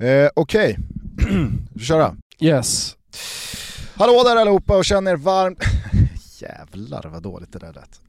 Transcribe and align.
Eh, 0.00 0.28
Okej, 0.34 0.78
okay. 1.18 1.38
köra. 1.80 2.16
Yes. 2.40 2.96
Hallå 3.94 4.22
där 4.24 4.36
allihopa 4.36 4.76
och 4.76 4.84
känn 4.84 5.06
er 5.08 5.16
varmt... 5.16 5.58
Jävlar 6.40 7.08
vad 7.08 7.22
dåligt 7.22 7.52
det 7.52 7.58
där 7.58 7.72
lät. 7.72 8.00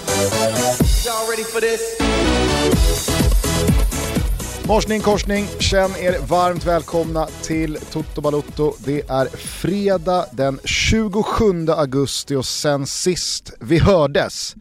Morsning 4.66 5.00
korsning, 5.00 5.46
känn 5.58 5.90
er 6.00 6.18
varmt 6.28 6.64
välkomna 6.66 7.26
till 7.42 7.78
Toto 7.92 8.20
Balotto. 8.20 8.74
Det 8.78 9.02
är 9.10 9.26
fredag 9.36 10.26
den 10.32 10.60
27 10.64 11.68
augusti 11.68 12.34
och 12.34 12.46
sen 12.46 12.86
sist 12.86 13.52
vi 13.60 13.78
hördes 13.78 14.54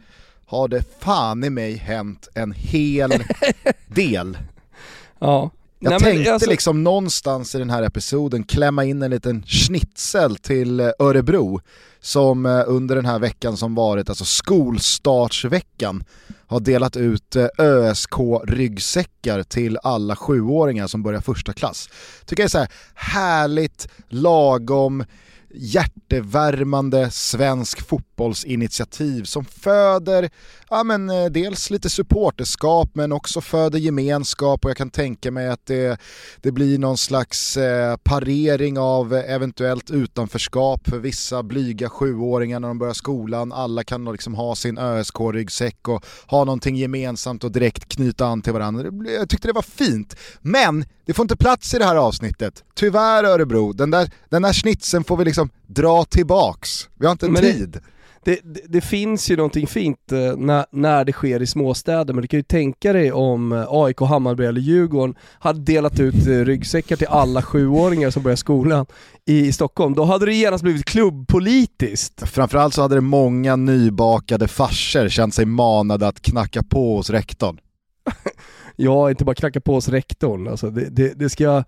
har 0.46 0.68
det 0.68 0.84
fan 1.00 1.44
i 1.44 1.50
mig 1.50 1.74
hänt 1.76 2.28
en 2.34 2.52
hel 2.52 3.24
del. 3.88 4.38
Ja. 5.20 5.52
Jag 5.80 5.90
Nej, 5.90 6.00
tänkte 6.00 6.34
alltså- 6.34 6.50
liksom 6.50 6.84
någonstans 6.84 7.56
i 7.56 7.58
den 7.60 7.70
här 7.70 7.84
episoden 7.84 8.44
klämma 8.44 8.84
in 8.86 9.02
en 9.02 9.12
liten 9.12 9.44
schnitzel 9.48 10.36
till 10.36 10.80
eh, 10.80 10.90
Örebro 11.00 11.62
som 12.04 12.46
eh, 12.46 12.64
under 12.68 12.96
den 12.96 13.06
här 13.06 13.20
veckan 13.20 13.58
som 13.58 13.76
varit, 13.76 14.10
alltså 14.10 14.26
skolstartsveckan, 14.26 16.04
har 16.48 16.60
delat 16.60 16.98
ut 16.98 17.36
eh, 17.36 17.48
ÖSK-ryggsäckar 17.58 19.44
till 19.44 19.78
alla 19.84 20.16
sjuåringar 20.16 20.88
som 20.88 21.04
börjar 21.04 21.22
första 21.22 21.54
klass. 21.54 21.90
Tycker 22.26 22.44
jag 22.44 22.48
är 22.48 22.50
så 22.50 22.58
här 22.58 22.72
härligt, 22.94 23.88
lagom, 24.08 25.06
hjärtevärmande 25.54 27.12
svensk 27.12 27.88
fotboll 27.88 28.13
fotbollsinitiativ 28.24 29.24
som 29.24 29.46
föder 29.46 30.30
ja, 30.70 30.84
men, 30.84 31.10
eh, 31.10 31.26
dels 31.26 31.70
lite 31.70 31.90
supporterskap 31.90 32.90
men 32.94 33.12
också 33.12 33.42
föder 33.42 33.80
gemenskap 33.80 34.66
och 34.66 34.70
jag 34.70 34.78
kan 34.78 34.90
tänka 34.90 35.32
mig 35.32 35.50
att 35.50 35.66
det, 35.66 35.98
det 36.42 36.52
blir 36.52 36.78
någon 36.78 36.98
slags 36.98 37.58
eh, 37.58 37.96
parering 38.04 38.78
av 38.80 39.14
eventuellt 39.14 39.92
utanförskap 39.92 40.90
för 40.90 41.00
vissa 41.00 41.44
blyga 41.44 41.90
sjuåringar 41.90 42.60
när 42.60 42.68
de 42.68 42.80
börjar 42.80 42.94
skolan. 42.94 43.52
Alla 43.52 43.84
kan 43.84 44.06
liksom 44.06 44.34
ha 44.34 44.56
sin 44.56 44.78
ÖSK-ryggsäck 44.78 45.88
och 45.88 46.06
ha 46.28 46.44
någonting 46.46 46.76
gemensamt 46.76 47.44
och 47.44 47.52
direkt 47.52 47.90
knyta 47.90 48.26
an 48.26 48.42
till 48.42 48.54
varandra. 48.54 49.12
Jag 49.20 49.30
tyckte 49.30 49.48
det 49.48 49.54
var 49.54 49.62
fint. 49.62 50.16
Men 50.42 50.86
det 51.06 51.14
får 51.14 51.24
inte 51.24 51.38
plats 51.38 51.74
i 51.74 51.78
det 51.78 51.86
här 51.86 51.96
avsnittet. 51.96 52.64
Tyvärr 52.76 53.24
Örebro, 53.24 53.74
den 53.74 53.92
där, 53.92 54.12
den 54.30 54.42
där 54.42 54.54
schnitzeln 54.54 55.04
får 55.04 55.18
vi 55.18 55.26
liksom 55.26 55.50
dra 55.68 56.06
tillbaks. 56.06 56.90
Vi 57.00 57.06
har 57.06 57.12
inte 57.12 57.30
Men 57.30 57.42
tid. 57.42 57.70
Det, 57.72 57.80
det, 58.26 58.40
det 58.68 58.82
finns 58.82 59.32
ju 59.32 59.36
någonting 59.36 59.68
fint 59.68 60.12
eh, 60.12 60.38
när, 60.38 60.66
när 60.72 61.06
det 61.06 61.12
sker 61.12 61.42
i 61.42 61.48
småstäder, 61.48 62.14
men 62.14 62.22
du 62.22 62.28
kan 62.28 62.40
ju 62.40 62.44
tänka 62.44 62.94
dig 62.94 63.12
om 63.12 63.52
eh, 63.52 63.66
AIK, 63.70 64.00
Hammarby 64.00 64.46
eller 64.46 64.62
Djurgården 64.62 65.16
hade 65.40 65.60
delat 65.60 66.00
ut 66.00 66.28
eh, 66.28 66.30
ryggsäckar 66.30 66.96
till 66.96 67.08
alla 67.08 67.42
sjuåringar 67.42 68.10
som 68.10 68.24
börjar 68.24 68.36
skolan 68.36 68.86
i, 69.26 69.52
Stockholm. 69.52 69.94
Då 69.94 70.04
hade 70.04 70.26
det 70.26 70.34
genast 70.34 70.64
blivit 70.64 70.86
klubbpolitiskt. 70.86 72.30
Framförallt 72.30 72.74
så 72.74 72.82
hade 72.82 72.96
det 72.96 73.02
många 73.02 73.56
nybakade 73.56 74.48
farsor 74.48 75.10
känt 75.10 75.34
sig 75.34 75.46
manade 75.46 76.08
att 76.08 76.22
knacka 76.22 76.64
på 76.64 76.96
hos 76.96 77.10
rektorn. 77.10 77.58
Ja, 78.76 79.10
inte 79.10 79.26
bara 79.26 79.36
knacka 79.36 79.62
på 79.62 79.74
hos 79.74 79.90
rektorn. 79.90 80.48
Alltså 80.48 80.70
det, 80.70 80.90
det, 80.90 81.14
det 81.20 81.30
ska 81.30 81.64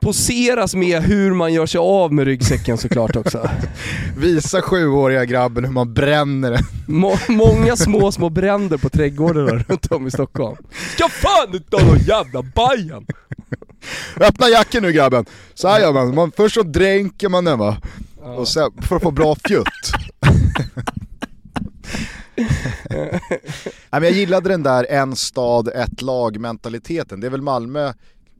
poseras 0.00 0.74
med 0.74 1.02
hur 1.02 1.34
man 1.34 1.52
gör 1.52 1.66
sig 1.66 1.78
av 1.78 2.12
med 2.12 2.24
ryggsäcken 2.24 2.78
såklart 2.78 3.16
också. 3.16 3.50
Visa 4.18 4.62
sjuåriga 4.62 5.24
grabben 5.24 5.64
hur 5.64 5.72
man 5.72 5.94
bränner 5.94 6.50
den. 6.50 6.64
Må, 6.86 7.18
många 7.28 7.76
små, 7.76 8.12
små 8.12 8.30
bränder 8.30 8.78
på 8.78 8.88
trädgårdarna 8.88 9.64
runt 9.68 9.92
om 9.92 10.06
i 10.06 10.10
Stockholm. 10.10 10.56
Ska 10.94 11.08
fan 11.08 11.54
inte 11.54 11.76
ha 11.76 11.86
någon 11.86 11.98
jävla 11.98 12.42
Bajen! 12.42 13.06
Öppna 14.20 14.48
jacken 14.48 14.82
nu 14.82 14.92
grabben. 14.92 15.24
Så 15.54 15.68
här 15.68 15.80
gör 15.80 15.92
man, 15.92 16.14
man 16.14 16.32
först 16.36 16.54
så 16.54 16.62
dränker 16.62 17.28
man 17.28 17.44
den 17.44 17.58
va. 17.58 17.76
Och 18.22 18.48
sen, 18.48 18.70
för 18.82 18.96
att 18.96 19.02
få 19.02 19.10
bra 19.10 19.36
fjutt. 19.48 19.92
Nej, 22.88 23.20
men 23.90 24.02
jag 24.02 24.12
gillade 24.12 24.48
den 24.48 24.62
där 24.62 24.86
en 24.90 25.16
stad, 25.16 25.68
ett 25.68 26.02
lag 26.02 26.40
mentaliteten. 26.40 27.20
Det 27.20 27.26
är 27.26 27.30
väl 27.30 27.42
Malmö 27.42 27.92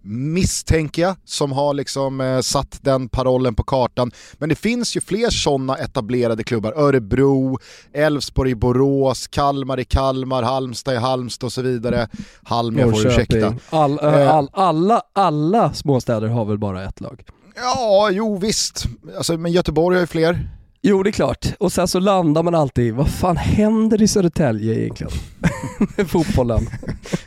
misstänker 0.08 1.02
jag, 1.02 1.16
som 1.24 1.52
har 1.52 1.74
liksom 1.74 2.20
eh, 2.20 2.40
satt 2.40 2.78
den 2.82 3.08
parollen 3.08 3.54
på 3.54 3.62
kartan. 3.62 4.10
Men 4.38 4.48
det 4.48 4.54
finns 4.54 4.96
ju 4.96 5.00
fler 5.00 5.30
sådana 5.30 5.76
etablerade 5.76 6.44
klubbar. 6.44 6.72
Örebro, 6.76 7.58
Elfsborg 7.92 8.50
i 8.50 8.54
Borås, 8.54 9.26
Kalmar 9.26 9.80
i 9.80 9.84
Kalmar, 9.84 10.42
Halmstad 10.42 10.94
i 10.94 10.96
Halmstad 10.98 11.46
och 11.46 11.52
så 11.52 11.62
vidare. 11.62 12.08
Halm, 12.42 12.78
jag 12.78 12.90
får 12.90 13.06
ursäkta. 13.06 13.54
All, 13.70 13.98
Eh. 14.02 14.34
all, 14.34 14.48
alla, 14.52 15.02
alla 15.12 15.72
småstäder 15.72 16.28
har 16.28 16.44
väl 16.44 16.58
bara 16.58 16.84
ett 16.84 17.00
lag? 17.00 17.22
Ja, 17.56 18.08
jo 18.12 18.38
visst. 18.38 18.86
Alltså, 19.16 19.36
men 19.36 19.52
Göteborg 19.52 19.96
har 19.96 20.00
ju 20.00 20.06
fler. 20.06 20.48
Jo 20.82 21.02
det 21.02 21.10
är 21.10 21.12
klart, 21.12 21.46
och 21.58 21.72
sen 21.72 21.88
så 21.88 22.00
landar 22.00 22.42
man 22.42 22.54
alltid, 22.54 22.94
vad 22.94 23.08
fan 23.10 23.36
händer 23.36 24.02
i 24.02 24.08
Södertälje 24.08 24.74
egentligen? 24.74 25.12
Med 25.96 26.10
fotbollen. 26.10 26.66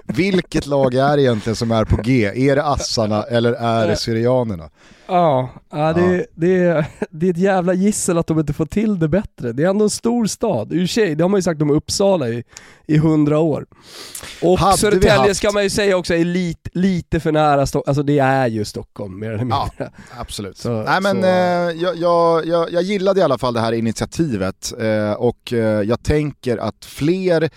Vilket 0.03 0.65
lag 0.65 0.93
är 0.93 1.17
det 1.17 1.23
egentligen 1.23 1.55
som 1.55 1.71
är 1.71 1.85
på 1.85 1.95
G? 2.03 2.25
Är 2.49 2.55
det 2.55 2.63
assarna 2.65 3.23
eller 3.23 3.53
är 3.53 3.87
det 3.87 3.95
syrianerna? 3.95 4.69
Ja, 5.09 5.49
ja, 5.71 5.93
det, 5.93 6.25
Det, 6.35 6.55
är, 6.63 6.85
det 7.11 7.25
är 7.27 7.31
ett 7.31 7.37
jävla 7.37 7.73
gissel 7.73 8.17
att 8.17 8.27
de 8.27 8.39
inte 8.39 8.53
får 8.53 8.65
till 8.65 8.99
det 8.99 9.07
bättre. 9.07 9.51
Det 9.53 9.63
är 9.63 9.69
ändå 9.69 9.83
en 9.85 9.89
stor 9.89 10.25
stad. 10.25 10.73
I 10.73 10.85
och 10.85 10.89
sig, 10.89 11.15
det 11.15 11.23
har 11.23 11.29
man 11.29 11.37
ju 11.37 11.41
sagt 11.41 11.61
om 11.61 11.69
Uppsala 11.71 12.29
i, 12.29 12.43
i 12.87 12.97
hundra 12.97 13.39
år. 13.39 13.65
Och 14.41 14.59
Hade 14.59 14.77
Södertälje 14.77 15.35
ska 15.35 15.51
man 15.51 15.63
ju 15.63 15.69
säga 15.69 15.97
också 15.97 16.13
är 16.13 16.25
lite, 16.25 16.69
lite 16.73 17.19
för 17.19 17.31
nära 17.31 17.65
Stockholm, 17.65 17.89
alltså 17.91 18.03
det 18.03 18.19
är 18.19 18.47
ju 18.47 18.65
Stockholm 18.65 19.19
mer 19.19 19.27
eller 19.29 19.37
mindre. 19.37 19.59
Ja, 19.77 19.85
absolut. 20.19 20.57
Så- 20.57 20.83
Nej, 20.83 21.01
men, 21.01 21.21
så- 21.21 21.27
eh, 21.27 21.81
jag, 21.83 21.95
jag, 21.97 22.45
jag, 22.45 22.71
jag 22.73 22.83
gillade 22.83 23.19
i 23.19 23.23
alla 23.23 23.37
fall 23.37 23.53
det 23.53 23.59
här 23.61 23.71
initiativet 23.71 24.73
eh, 24.79 25.11
och 25.11 25.53
eh, 25.53 25.59
jag 25.81 26.03
tänker 26.03 26.57
att 26.57 26.85
fler 26.85 27.49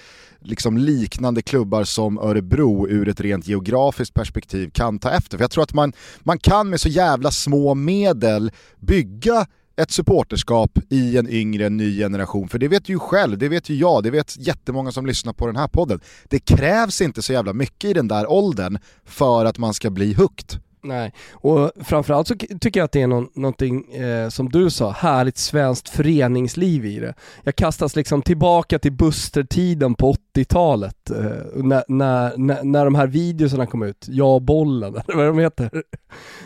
liksom 0.45 0.79
liknande 0.79 1.43
klubbar 1.43 1.85
som 1.85 2.19
Örebro 2.19 2.89
ur 2.89 3.09
ett 3.09 3.21
rent 3.21 3.47
geografiskt 3.47 4.15
perspektiv 4.15 4.71
kan 4.71 4.99
ta 4.99 5.11
efter. 5.11 5.39
För 5.39 5.45
jag 5.45 5.51
tror 5.51 5.63
att 5.63 5.75
man, 5.75 5.93
man 6.21 6.39
kan 6.39 6.71
med 6.71 6.81
så 6.81 6.89
jävla 6.89 7.31
små 7.31 7.75
medel 7.75 8.51
bygga 8.81 9.47
ett 9.77 9.91
supporterskap 9.91 10.79
i 10.91 11.17
en 11.17 11.29
yngre, 11.29 11.69
ny 11.69 11.99
generation. 11.99 12.49
För 12.49 12.59
det 12.59 12.69
vet 12.69 12.85
du 12.85 12.93
ju 12.93 12.99
själv, 12.99 13.39
det 13.39 13.49
vet 13.49 13.69
ju 13.69 13.75
jag, 13.75 14.03
det 14.03 14.11
vet 14.11 14.37
jättemånga 14.39 14.93
som 14.93 15.07
lyssnar 15.07 15.33
på 15.33 15.47
den 15.47 15.57
här 15.57 15.69
podden. 15.69 16.01
Det 16.29 16.39
krävs 16.39 17.01
inte 17.01 17.23
så 17.23 17.33
jävla 17.33 17.53
mycket 17.53 17.91
i 17.91 17.93
den 17.93 18.09
där 18.09 18.31
åldern 18.31 18.79
för 19.05 19.45
att 19.45 19.59
man 19.59 19.75
ska 19.75 19.91
bli 19.91 20.15
hooked. 20.15 20.61
Nej, 20.85 21.13
och 21.33 21.71
framförallt 21.85 22.29
så 22.29 22.35
tycker 22.61 22.81
jag 22.81 22.85
att 22.85 22.93
det 22.93 23.03
är 23.03 23.07
någon, 23.07 23.29
någonting, 23.35 23.93
eh, 23.93 24.29
som 24.29 24.49
du 24.49 24.71
sa, 24.71 24.91
härligt 24.91 25.39
svenskt 25.39 25.89
föreningsliv 25.89 26.85
i 26.87 26.99
det. 27.01 27.15
Jag 27.43 27.57
kastas 27.57 27.97
liksom 27.97 28.23
tillbaka 28.23 28.79
till 28.79 28.93
Buster-tiden 28.93 29.95
på 29.95 30.15
80-talet, 30.37 31.11
eh, 31.11 31.17
när, 31.55 31.85
när, 31.89 32.37
när, 32.37 32.65
när 32.65 32.85
de 32.85 32.95
här 32.95 33.07
videorna 33.07 33.67
kom 33.67 33.83
ut, 33.83 34.07
Jag 34.09 34.35
och 34.35 34.43
bollen, 34.43 34.95
eller 35.09 35.17
vad 35.17 35.27
de 35.27 35.39
heter. 35.39 35.71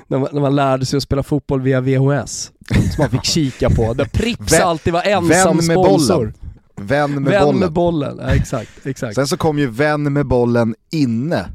när, 0.07 0.19
man, 0.19 0.29
när 0.33 0.41
man 0.41 0.57
lärde 0.57 0.87
sig 0.87 0.97
att 0.97 1.03
spela 1.03 1.23
fotboll 1.23 1.61
via 1.61 1.81
VHS, 1.81 2.53
som 2.75 2.83
man 3.03 3.11
fick 3.11 3.25
kika 3.25 3.71
på, 3.71 3.95
där 3.95 4.05
Prips 4.05 4.53
Vän- 4.53 4.63
alltid 4.63 4.93
var 4.93 5.03
ensam 5.03 5.29
vän 5.29 5.57
med 5.57 5.65
sponsor. 5.65 6.15
bollen. 6.17 6.35
Vän 6.81 7.15
med 7.23 7.33
Vän 7.33 7.45
bollen. 7.45 7.61
med 7.61 7.73
bollen, 7.73 8.19
ja, 8.23 8.29
exakt, 8.35 8.87
exakt. 8.87 9.15
Sen 9.15 9.27
så 9.27 9.37
kom 9.37 9.59
ju 9.59 9.67
vän 9.67 10.13
med 10.13 10.27
bollen 10.27 10.75
inne. 10.93 11.47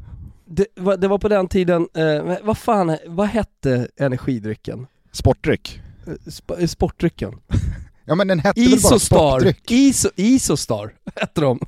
Det, 0.54 0.66
var- 0.76 0.96
det 0.96 1.08
var 1.08 1.18
på 1.18 1.28
den 1.28 1.48
tiden, 1.48 1.88
eh, 1.94 2.36
vad 2.42 2.58
fan, 2.58 2.96
vad 3.06 3.26
hette 3.26 3.88
energidrycken? 3.96 4.86
Sportdryck. 5.12 5.80
Eh, 6.06 6.10
Sp- 6.12 6.66
sportdrycken. 6.66 7.32
Ja 8.04 8.14
men 8.14 8.28
den 8.28 8.38
hette 8.40 8.60
väl 8.60 8.70
bara 8.70 8.76
Isostar, 8.76 8.98
sportdryck? 8.98 9.70
Iso, 9.70 10.08
Isostar 10.16 10.92
hette 11.16 11.40
de. 11.40 11.60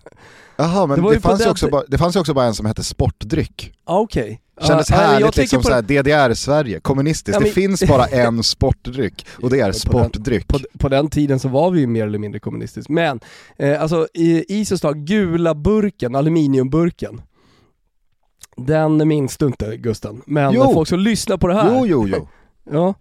Jaha 0.56 0.86
men 0.86 1.02
Det 1.02 1.14
det, 1.14 1.20
fanns 1.20 1.46
ju 1.46 1.50
också 1.50 1.68
bara, 1.70 1.82
det 1.88 1.98
fanns 1.98 2.16
ju 2.16 2.20
också 2.20 2.34
bara 2.34 2.44
en 2.46 2.54
som 2.54 2.66
hette 2.66 2.84
sportdryck. 2.84 3.72
Ah, 3.84 3.98
Okej. 4.00 4.40
Kändes 4.62 4.90
Ja, 4.90 4.96
nej, 4.96 5.06
härligt 5.06 5.20
jag 5.20 5.36
liksom 5.36 5.62
på- 5.62 5.68
såhär 5.68 5.82
DDR-Sverige, 5.82 6.80
kommunistiskt. 6.80 7.28
Ja, 7.34 7.40
men- 7.40 7.48
Det 7.48 7.52
finns 7.54 7.82
bara 7.88 8.06
en 8.06 8.42
sportdryck 8.42 9.26
och 9.42 9.50
det 9.50 9.56
är 9.60 9.62
På 9.62 9.70
den- 9.70 9.74
sportdryck. 9.74 10.48
På, 10.48 10.58
på 10.78 10.88
den 10.88 11.10
tiden 11.10 11.38
så 11.40 11.48
var 11.48 11.70
vi 11.70 11.80
ju 11.80 11.86
mer 11.86 12.06
eller 12.06 12.18
mindre 12.18 12.40
kommunistiskt. 12.40 12.88
Men, 12.90 13.20
eh, 13.58 13.82
alltså 13.82 14.08
Isostar, 14.14 14.94
gula 14.94 15.54
burken, 15.54 16.14
aluminiumburken. 16.14 17.20
Den 18.56 19.08
minns 19.08 19.36
du 19.36 19.46
inte 19.46 19.76
Gusten, 19.76 20.22
men 20.26 20.52
Jo. 20.54 20.72
folk 20.74 20.88
som 20.88 20.98
lyssnar 20.98 21.36
på 21.36 21.46
det 21.48 21.54
här. 21.54 21.68
Jo 21.78 21.86
jo 21.86 22.08
jo. 22.08 22.28
Ja. 22.72 22.94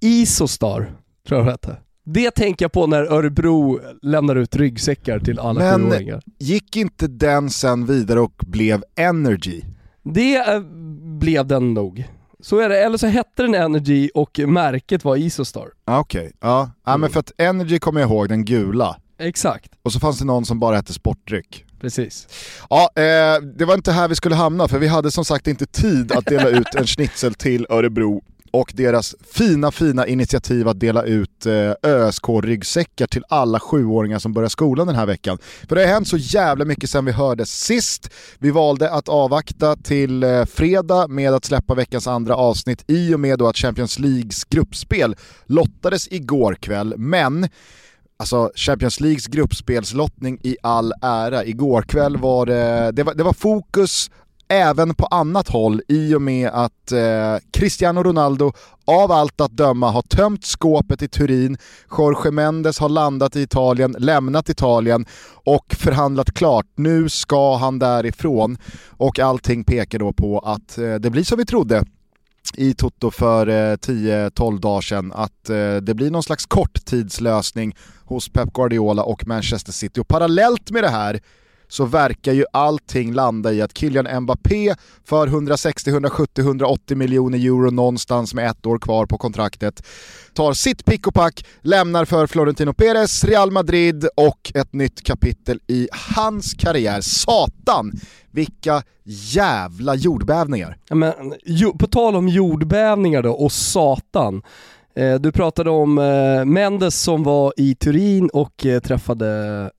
Isostar, 0.00 0.92
tror 1.28 1.38
jag 1.40 1.46
det 1.46 1.50
hette. 1.50 1.76
Det 2.04 2.30
tänker 2.30 2.64
jag 2.64 2.72
på 2.72 2.86
när 2.86 3.02
Örebro 3.12 3.80
lämnar 4.02 4.36
ut 4.36 4.56
ryggsäckar 4.56 5.18
till 5.18 5.38
alla 5.38 5.60
Men- 5.60 5.90
sjuåringar. 5.90 6.22
Gick 6.38 6.76
inte 6.76 7.06
den 7.06 7.50
sen 7.50 7.86
vidare 7.86 8.20
och 8.20 8.34
blev 8.46 8.82
Energy? 8.96 9.62
Det 10.02 10.36
eh, 10.36 10.60
blev 11.18 11.46
den 11.46 11.74
nog. 11.74 12.04
Så 12.40 12.58
är 12.58 12.68
det, 12.68 12.84
eller 12.84 12.98
så 12.98 13.06
hette 13.06 13.42
den 13.42 13.54
Energy 13.54 14.10
och 14.14 14.38
märket 14.46 15.04
var 15.04 15.16
Isostar. 15.16 15.68
Ah, 15.84 15.98
Okej, 16.00 16.32
ja. 16.40 16.70
ja 16.84 16.90
men 16.90 16.94
Mm. 16.94 17.10
för 17.10 17.20
att 17.20 17.32
Energy 17.38 17.78
kommer 17.78 18.00
jag 18.00 18.10
ihåg, 18.10 18.28
den 18.28 18.44
gula. 18.44 18.96
Exakt, 19.18 19.72
Och 19.82 19.92
så 19.92 20.00
fanns 20.00 20.18
det 20.18 20.24
någon 20.24 20.44
som 20.44 20.58
bara 20.60 20.76
hette 20.76 20.92
Sportdryck 20.92 21.64
precis. 21.84 22.28
Ja, 22.70 22.90
eh, 22.94 23.42
det 23.42 23.64
var 23.64 23.74
inte 23.74 23.92
här 23.92 24.08
vi 24.08 24.14
skulle 24.14 24.34
hamna 24.34 24.68
för 24.68 24.78
vi 24.78 24.86
hade 24.86 25.10
som 25.10 25.24
sagt 25.24 25.46
inte 25.46 25.66
tid 25.66 26.12
att 26.12 26.26
dela 26.26 26.48
ut 26.48 26.74
en 26.74 26.86
schnitzel 26.86 27.34
till 27.34 27.66
Örebro 27.70 28.22
och 28.50 28.72
deras 28.74 29.14
fina 29.32 29.70
fina 29.70 30.06
initiativ 30.06 30.68
att 30.68 30.80
dela 30.80 31.02
ut 31.02 31.46
eh, 31.46 31.72
ÖSK-ryggsäckar 31.82 33.06
till 33.06 33.24
alla 33.28 33.60
sjuåringar 33.60 34.18
som 34.18 34.32
börjar 34.32 34.48
skolan 34.48 34.86
den 34.86 34.96
här 34.96 35.06
veckan. 35.06 35.38
För 35.68 35.76
det 35.76 35.82
har 35.82 35.92
hänt 35.92 36.08
så 36.08 36.16
jävla 36.16 36.64
mycket 36.64 36.90
sedan 36.90 37.04
vi 37.04 37.12
hördes 37.12 37.50
sist. 37.60 38.10
Vi 38.38 38.50
valde 38.50 38.90
att 38.90 39.08
avvakta 39.08 39.76
till 39.76 40.22
eh, 40.22 40.44
fredag 40.44 41.08
med 41.08 41.34
att 41.34 41.44
släppa 41.44 41.74
veckans 41.74 42.06
andra 42.06 42.36
avsnitt 42.36 42.84
i 42.86 43.14
och 43.14 43.20
med 43.20 43.38
då 43.38 43.48
att 43.48 43.56
Champions 43.56 43.98
Leagues 43.98 44.44
gruppspel 44.44 45.16
lottades 45.46 46.12
igår 46.12 46.54
kväll, 46.54 46.94
men 46.96 47.48
Alltså 48.16 48.50
Champions 48.54 49.00
Leagues 49.00 49.26
gruppspelslottning 49.26 50.38
i 50.42 50.56
all 50.62 50.92
ära. 51.02 51.44
Igår 51.44 51.82
kväll 51.82 52.16
var 52.16 52.46
det, 52.46 52.92
det 52.92 53.02
var, 53.02 53.14
det 53.14 53.22
var 53.22 53.32
fokus 53.32 54.10
även 54.48 54.94
på 54.94 55.06
annat 55.06 55.48
håll 55.48 55.82
i 55.88 56.14
och 56.14 56.22
med 56.22 56.48
att 56.48 56.92
eh, 56.92 57.36
Cristiano 57.52 58.02
Ronaldo 58.02 58.52
av 58.84 59.12
allt 59.12 59.40
att 59.40 59.56
döma 59.56 59.90
har 59.90 60.02
tömt 60.02 60.44
skåpet 60.44 61.02
i 61.02 61.08
Turin, 61.08 61.56
Jorge 61.98 62.30
Mendes 62.30 62.78
har 62.78 62.88
landat 62.88 63.36
i 63.36 63.42
Italien, 63.42 63.96
lämnat 63.98 64.48
Italien 64.48 65.06
och 65.44 65.74
förhandlat 65.78 66.34
klart. 66.34 66.66
Nu 66.76 67.08
ska 67.08 67.56
han 67.56 67.78
därifrån 67.78 68.58
och 68.90 69.18
allting 69.18 69.64
pekar 69.64 69.98
då 69.98 70.12
på 70.12 70.38
att 70.38 70.78
eh, 70.78 70.94
det 70.94 71.10
blir 71.10 71.24
som 71.24 71.38
vi 71.38 71.46
trodde 71.46 71.84
i 72.54 72.74
Toto 72.74 73.10
för 73.10 73.48
eh, 73.48 73.76
10-12 73.76 74.60
dagar 74.60 74.80
sedan 74.80 75.12
att 75.12 75.50
eh, 75.50 75.76
det 75.76 75.94
blir 75.94 76.10
någon 76.10 76.22
slags 76.22 76.46
korttidslösning 76.46 77.76
hos 78.04 78.28
Pep 78.28 78.52
Guardiola 78.52 79.02
och 79.02 79.26
Manchester 79.26 79.72
City. 79.72 80.00
Och 80.00 80.08
parallellt 80.08 80.70
med 80.70 80.82
det 80.82 80.88
här 80.88 81.20
så 81.68 81.84
verkar 81.84 82.32
ju 82.32 82.44
allting 82.52 83.12
landa 83.12 83.52
i 83.52 83.62
att 83.62 83.78
Kylian 83.78 84.22
Mbappé 84.22 84.74
för 85.04 85.26
160, 85.26 85.90
170, 85.90 86.42
180 86.44 86.96
miljoner 86.96 87.38
euro 87.38 87.70
någonstans 87.70 88.34
med 88.34 88.50
ett 88.50 88.66
år 88.66 88.78
kvar 88.78 89.06
på 89.06 89.18
kontraktet 89.18 89.82
tar 90.34 90.52
sitt 90.52 90.84
pick 90.84 91.06
och 91.06 91.14
pack, 91.14 91.46
lämnar 91.62 92.04
för 92.04 92.26
Florentino 92.26 92.72
Perez, 92.72 93.24
Real 93.24 93.50
Madrid 93.50 94.08
och 94.16 94.52
ett 94.54 94.72
nytt 94.72 95.04
kapitel 95.04 95.60
i 95.66 95.88
hans 96.16 96.54
karriär. 96.54 97.00
Satan! 97.00 97.92
Vilka 98.30 98.82
jävla 99.04 99.94
jordbävningar! 99.94 100.76
Ja, 100.88 100.94
men, 100.94 101.12
på 101.78 101.86
tal 101.86 102.16
om 102.16 102.28
jordbävningar 102.28 103.22
då 103.22 103.32
och 103.32 103.52
satan. 103.52 104.42
Eh, 104.96 105.14
du 105.14 105.32
pratade 105.32 105.70
om 105.70 105.98
eh, 105.98 106.44
Mendes 106.44 107.02
som 107.02 107.22
var 107.22 107.52
i 107.56 107.74
Turin 107.74 108.28
och 108.32 108.66
eh, 108.66 108.80
träffade 108.80 109.70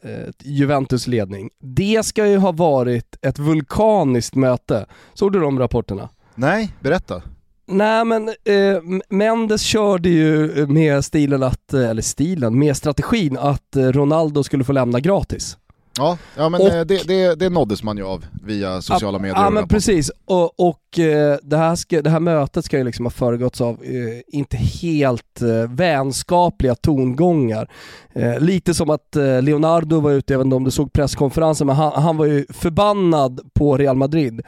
Juventus 0.44 1.08
ledning. 1.08 1.50
Det 1.60 2.06
ska 2.06 2.28
ju 2.28 2.38
ha 2.38 2.52
varit 2.52 3.18
ett 3.22 3.40
vulkaniskt 3.40 4.36
möte. 4.36 4.86
Såg 5.14 5.34
du 5.34 5.40
de 5.40 5.60
rapporterna? 5.60 6.10
Nej, 6.36 6.74
berätta. 6.80 7.22
Nej 7.68 8.06
men 8.06 8.28
eh, 8.28 8.82
Mendes 9.10 9.62
körde 9.62 10.10
ju 10.10 10.66
med 10.68 11.06
stilen 11.06 11.44
att, 11.44 11.74
eller 11.74 12.02
stilen, 12.02 12.60
med 12.60 12.78
strategin 12.78 13.38
att 13.38 13.76
Ronaldo 13.76 14.44
skulle 14.44 14.64
få 14.64 14.74
lämna 14.74 15.00
gratis. 15.00 15.58
Ja, 15.98 16.18
ja 16.38 16.50
men 16.50 16.62
Och- 16.62 16.68
eh, 16.68 16.86
det, 16.86 17.08
det, 17.08 17.36
det 17.36 17.50
nåddes 17.50 17.84
man 17.84 17.98
ju 17.98 18.04
av 18.04 18.26
via 18.44 18.82
sociala 18.82 19.20
medier. 19.20 19.44
Ja 19.44 19.50
men 19.50 19.68
precis, 19.68 20.12
och, 20.26 20.60
och 20.60 21.00
eh, 21.00 21.38
det, 21.42 21.58
här 21.58 21.76
ska, 21.76 22.02
det 22.02 22.10
här 22.10 22.20
mötet 22.20 22.66
ska 22.66 22.78
ju 22.78 22.84
liksom 22.84 23.06
ha 23.06 23.10
föregåtts 23.10 23.62
av 23.62 23.84
eh, 23.84 24.22
inte 24.28 24.58
helt 24.58 25.42
eh, 25.42 25.70
vänskapliga 25.70 26.76
tongångar. 26.76 27.72
Eh, 28.14 28.40
lite 28.40 28.74
som 28.74 28.90
att 28.90 29.16
Leonardo 29.42 30.00
var 30.00 30.12
ute, 30.12 30.34
jag 30.34 30.38
vet 30.38 30.46
inte 30.46 30.56
om 30.56 30.64
du 30.64 30.72
såg 30.72 30.94
presskonferensen, 30.94 31.68
men 31.68 31.76
han, 31.76 32.04
han 32.04 32.18
var 32.18 32.26
ju 32.26 32.46
förbannad 32.50 33.40
på 33.54 33.78
Real 33.78 33.96
Madrid. 33.96 34.42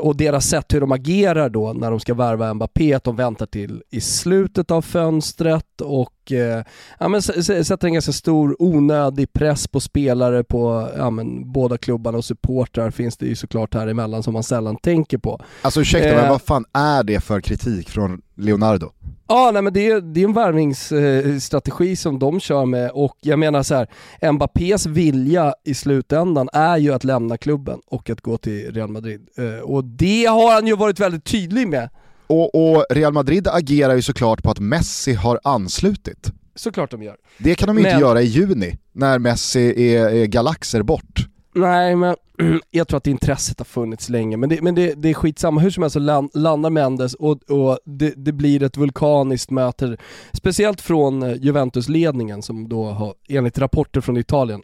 Och 0.00 0.16
deras 0.16 0.46
sätt 0.46 0.74
hur 0.74 0.80
de 0.80 0.92
agerar 0.92 1.48
då 1.48 1.72
när 1.72 1.90
de 1.90 2.00
ska 2.00 2.14
värva 2.14 2.54
Mbappé, 2.54 2.94
att 2.94 3.04
de 3.04 3.16
väntar 3.16 3.46
till 3.46 3.82
i 3.90 4.00
slutet 4.00 4.70
av 4.70 4.82
fönstret 4.82 5.80
och 5.80 6.13
eh, 6.32 6.62
ja, 6.98 7.08
men, 7.08 7.22
sätter 7.22 7.84
en 7.86 7.92
ganska 7.92 8.12
stor 8.12 8.56
onödig 8.62 9.32
press 9.32 9.68
på 9.68 9.80
spelare 9.80 10.44
på 10.44 10.88
ja, 10.96 11.10
men, 11.10 11.52
båda 11.52 11.78
klubbarna 11.78 12.18
och 12.18 12.24
supportrar 12.24 12.90
finns 12.90 13.16
det 13.16 13.26
ju 13.26 13.36
såklart 13.36 13.74
här 13.74 13.86
emellan 13.86 14.22
som 14.22 14.32
man 14.32 14.42
sällan 14.42 14.76
tänker 14.76 15.18
på. 15.18 15.40
Alltså 15.62 15.80
ursäkta, 15.80 16.08
men 16.08 16.24
Eh. 16.24 16.30
vad 16.30 16.42
fan 16.42 16.64
är 16.72 17.02
det 17.02 17.20
för 17.20 17.40
kritik 17.40 17.90
från 17.90 18.22
Leonardo? 18.36 18.90
Ja, 19.28 19.50
nej 19.52 19.62
men 19.62 19.72
det 19.72 19.90
är, 19.90 20.00
det 20.00 20.20
är 20.20 20.24
en 20.24 20.32
värvningsstrategi 20.32 21.96
som 21.96 22.18
de 22.18 22.40
kör 22.40 22.66
med 22.66 22.90
och 22.90 23.16
jag 23.20 23.38
menar 23.38 23.62
så 23.62 23.74
här, 23.74 24.32
Mbappés 24.32 24.86
vilja 24.86 25.54
i 25.64 25.74
slutändan 25.74 26.48
är 26.52 26.76
ju 26.76 26.92
att 26.92 27.04
lämna 27.04 27.36
klubben 27.36 27.80
och 27.86 28.10
att 28.10 28.20
gå 28.20 28.38
till 28.38 28.72
Real 28.74 28.88
Madrid. 28.88 29.28
Eh, 29.38 29.60
Och 29.64 29.84
det 29.84 30.24
har 30.24 30.54
han 30.54 30.66
ju 30.66 30.76
varit 30.76 31.00
väldigt 31.00 31.24
tydlig 31.24 31.68
med. 31.68 31.88
Och, 32.26 32.74
och 32.76 32.84
Real 32.90 33.12
Madrid 33.12 33.48
agerar 33.48 33.94
ju 33.94 34.02
såklart 34.02 34.42
på 34.42 34.50
att 34.50 34.60
Messi 34.60 35.14
har 35.14 35.40
anslutit. 35.44 36.32
Såklart 36.54 36.90
de 36.90 37.02
gör. 37.02 37.16
Det 37.38 37.54
kan 37.54 37.66
de 37.66 37.76
ju 37.76 37.80
inte 37.84 37.92
Men- 37.92 38.00
göra 38.00 38.22
i 38.22 38.24
juni, 38.24 38.78
när 38.92 39.18
Messi 39.18 39.92
är, 39.94 40.08
är 40.08 40.26
galaxer 40.26 40.82
bort. 40.82 41.26
Nej 41.54 41.96
men 41.96 42.16
jag 42.70 42.88
tror 42.88 42.96
att 42.96 43.06
intresset 43.06 43.58
har 43.58 43.64
funnits 43.64 44.08
länge, 44.08 44.36
men 44.36 44.48
det, 44.48 44.62
men 44.62 44.74
det, 44.74 44.94
det 44.94 45.10
är 45.10 45.14
skitsamma. 45.14 45.60
Hur 45.60 45.70
som 45.70 45.82
helst 45.82 45.92
så 45.92 45.98
land, 45.98 46.30
landar 46.34 46.70
Mendes 46.70 47.14
och, 47.14 47.50
och 47.50 47.78
det, 47.84 48.12
det 48.16 48.32
blir 48.32 48.62
ett 48.62 48.76
vulkaniskt 48.76 49.50
möte. 49.50 49.96
Speciellt 50.32 50.80
från 50.80 51.22
eh, 51.22 51.34
Juventus-ledningen 51.34 52.42
som 52.42 52.68
då 52.68 52.84
har, 52.84 53.14
enligt 53.28 53.58
rapporter 53.58 54.00
från 54.00 54.16
Italien, 54.16 54.62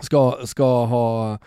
ska, 0.00 0.38
ska 0.44 0.84
ha 0.84 1.38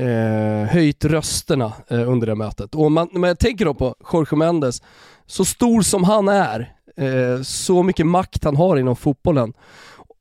eh, 0.00 0.66
höjt 0.68 1.04
rösterna 1.04 1.72
eh, 1.88 2.08
under 2.08 2.26
det 2.26 2.34
mötet. 2.34 2.74
Och 2.74 2.92
man, 2.92 3.08
när 3.12 3.28
jag 3.28 3.38
tänker 3.38 3.64
då 3.64 3.74
på 3.74 3.94
Jorge 4.12 4.36
Mendes, 4.38 4.82
så 5.26 5.44
stor 5.44 5.82
som 5.82 6.04
han 6.04 6.28
är, 6.28 6.74
eh, 6.96 7.42
så 7.42 7.82
mycket 7.82 8.06
makt 8.06 8.44
han 8.44 8.56
har 8.56 8.76
inom 8.76 8.96
fotbollen 8.96 9.52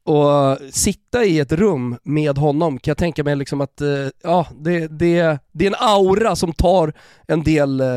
och 0.09 0.57
sitta 0.71 1.25
i 1.25 1.39
ett 1.39 1.51
rum 1.51 1.97
med 2.03 2.37
honom 2.37 2.79
kan 2.79 2.91
jag 2.91 2.97
tänka 2.97 3.23
mig 3.23 3.35
liksom 3.35 3.61
att, 3.61 3.81
eh, 3.81 3.87
ja, 4.23 4.47
det, 4.59 4.87
det, 4.87 5.39
det 5.51 5.65
är 5.65 5.69
en 5.69 5.75
aura 5.79 6.35
som 6.35 6.53
tar 6.53 6.93
en 7.27 7.43
del 7.43 7.81
eh, 7.81 7.87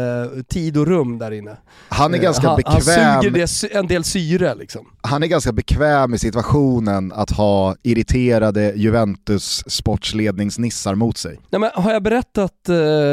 tid 0.48 0.76
och 0.76 0.86
rum 0.86 1.18
där 1.18 1.30
inne. 1.30 1.56
Han 1.88 2.14
är 2.14 2.18
Eh, 2.18 2.22
ganska 2.22 2.48
han, 2.48 2.56
bekväm. 2.56 3.04
Han 3.04 3.22
suger 3.22 3.30
det, 3.30 3.74
en 3.74 3.86
del 3.86 4.04
syre 4.04 4.54
liksom. 4.54 4.86
han 5.00 5.22
är 5.22 5.26
ganska 5.26 5.52
bekväm 5.52 6.14
i 6.14 6.18
situationen 6.18 7.12
att 7.12 7.30
ha 7.30 7.76
irriterade 7.82 8.72
Juventus 8.76 9.64
sportsledningsnissar 9.66 10.94
mot 10.94 11.16
sig. 11.16 11.40
Nej, 11.50 11.60
men 11.60 11.70
har 11.74 11.92
jag 11.92 12.02
berättat, 12.02 12.64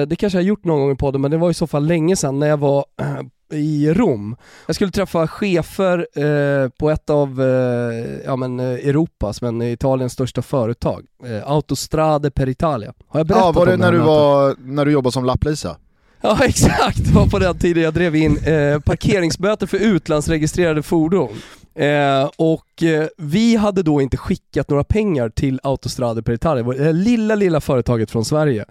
det 0.08 0.16
kanske 0.20 0.38
jag 0.38 0.44
har 0.44 0.48
gjort 0.48 0.66
någon 0.66 0.80
gång 0.80 0.92
i 0.92 0.96
podden, 0.96 1.22
men 1.22 1.32
det 1.32 1.38
var 1.38 1.50
i 1.50 1.54
så 1.54 1.68
fall 1.68 1.86
länge 1.86 2.16
sedan 2.16 2.40
när 2.40 2.48
jag 2.48 2.58
var 2.58 2.86
i 3.52 3.94
Rom. 3.94 4.36
Jag 4.66 4.76
skulle 4.76 4.92
träffa 4.92 5.28
chefer 5.28 6.08
eh, 6.14 6.70
på 6.70 6.90
ett 6.90 7.10
av 7.10 7.42
eh, 7.42 7.48
ja, 8.26 8.36
men, 8.36 8.60
eh, 8.60 8.66
Europas, 8.66 9.42
men 9.42 9.62
Italiens 9.62 10.14
största 10.14 10.42
företag. 10.42 11.06
Eh, 11.26 11.52
Autostrade 11.52 12.32
per 12.32 12.50
Italia. 12.50 12.94
Har 13.08 13.20
jag 13.20 13.28
berättat 13.28 13.46
Ja, 13.46 13.52
var 13.52 13.66
det 13.66 13.74
om 13.74 13.80
när 13.80 13.86
här 13.86 13.94
du, 13.94 14.00
var, 14.00 14.56
när 14.60 14.86
du 14.86 14.92
jobbade 14.92 15.12
som 15.12 15.26
lapplisa? 15.26 15.78
Ja 16.22 16.38
exakt, 16.46 16.98
det 17.06 17.12
var 17.12 17.28
på 17.28 17.40
den 17.40 17.58
tiden 17.58 17.84
jag 17.84 17.94
drev 17.94 18.16
in 18.16 18.38
eh, 18.38 18.80
parkeringsböter 18.80 19.68
för 19.68 19.78
utlandsregistrerade 19.78 20.84
fordon. 20.84 21.30
Eh, 21.76 22.30
och 22.38 22.84
eh, 22.84 23.08
vi 23.18 23.56
hade 23.56 23.84
då 23.84 24.02
inte 24.02 24.18
skickat 24.18 24.70
några 24.70 24.84
pengar 24.84 25.30
till 25.30 25.60
Autostrade 25.64 26.24
per 26.24 26.34
Italia, 26.34 26.64
det 26.64 26.78
här 26.78 26.88
eh, 26.88 26.94
lilla 26.94 27.36
lilla 27.36 27.62
företaget 27.62 28.12
från 28.12 28.26
Sverige 28.26 28.66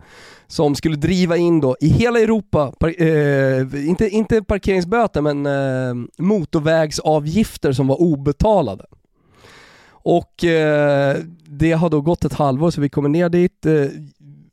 som 0.47 0.75
skulle 0.75 0.97
driva 0.97 1.37
in 1.37 1.61
då 1.61 1.77
i 1.81 1.89
hela 1.89 2.21
Europa, 2.21 2.73
par, 2.79 3.03
eh, 3.03 3.89
inte, 3.89 4.09
inte 4.09 4.43
parkeringsböter 4.43 5.21
men 5.21 5.47
eh, 5.47 6.09
motorvägsavgifter 6.19 7.73
som 7.73 7.87
var 7.87 8.01
obetalade. 8.01 8.85
Och 9.91 10.45
eh, 10.45 11.17
det 11.47 11.73
har 11.73 11.91
då 11.91 12.01
gått 12.01 12.25
ett 12.25 12.33
halvår 12.33 12.71
så 12.71 12.81
vi 12.81 12.89
kommer 12.89 13.09
ner 13.09 13.29
dit. 13.29 13.67
Eh, 13.67 13.85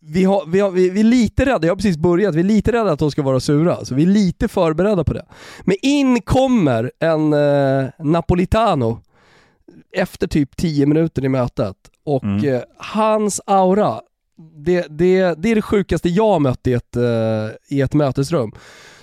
Eh, 0.06 0.12
vi, 0.14 0.24
har, 0.24 0.44
vi, 0.48 0.60
har, 0.60 0.72
vi, 0.72 0.90
vi 0.90 1.00
är 1.00 1.04
lite 1.04 1.46
rädda, 1.46 1.68
jag 1.68 1.72
har 1.72 1.76
precis 1.76 1.98
börjat, 1.98 2.36
vi 2.36 2.40
är 2.40 2.44
lite 2.44 2.72
rädda 2.72 2.92
att 2.92 3.00
de 3.00 3.12
ska 3.12 3.22
vara 3.22 3.40
sura. 3.40 3.86
Så 3.86 3.96
vi 3.96 4.04
är 4.04 4.08
lite 4.08 4.48
förberedda 4.48 5.04
på 5.04 5.14
det. 5.14 5.26
Men 5.62 5.76
in 5.82 6.22
kommer 6.22 6.92
en 7.00 7.34
eh, 7.34 7.90
Napolitano 8.00 9.02
efter 9.94 10.28
typ 10.28 10.58
10 10.58 10.86
minuter 10.86 11.26
i 11.26 11.30
mötet 11.30 11.76
och 12.06 12.24
Mm. 12.24 12.54
eh, 12.54 12.62
hans 12.78 13.42
aura 13.46 14.02
det, 14.66 14.86
det, 14.90 15.36
det 15.38 15.52
är 15.52 15.56
det 15.56 15.62
sjukaste 15.62 16.10
jag 16.10 16.42
mött 16.42 16.68
i 16.68 16.74
ett, 16.74 16.98
uh, 16.98 17.04
i 17.70 17.82
ett 17.82 17.94
mötesrum. 17.94 18.52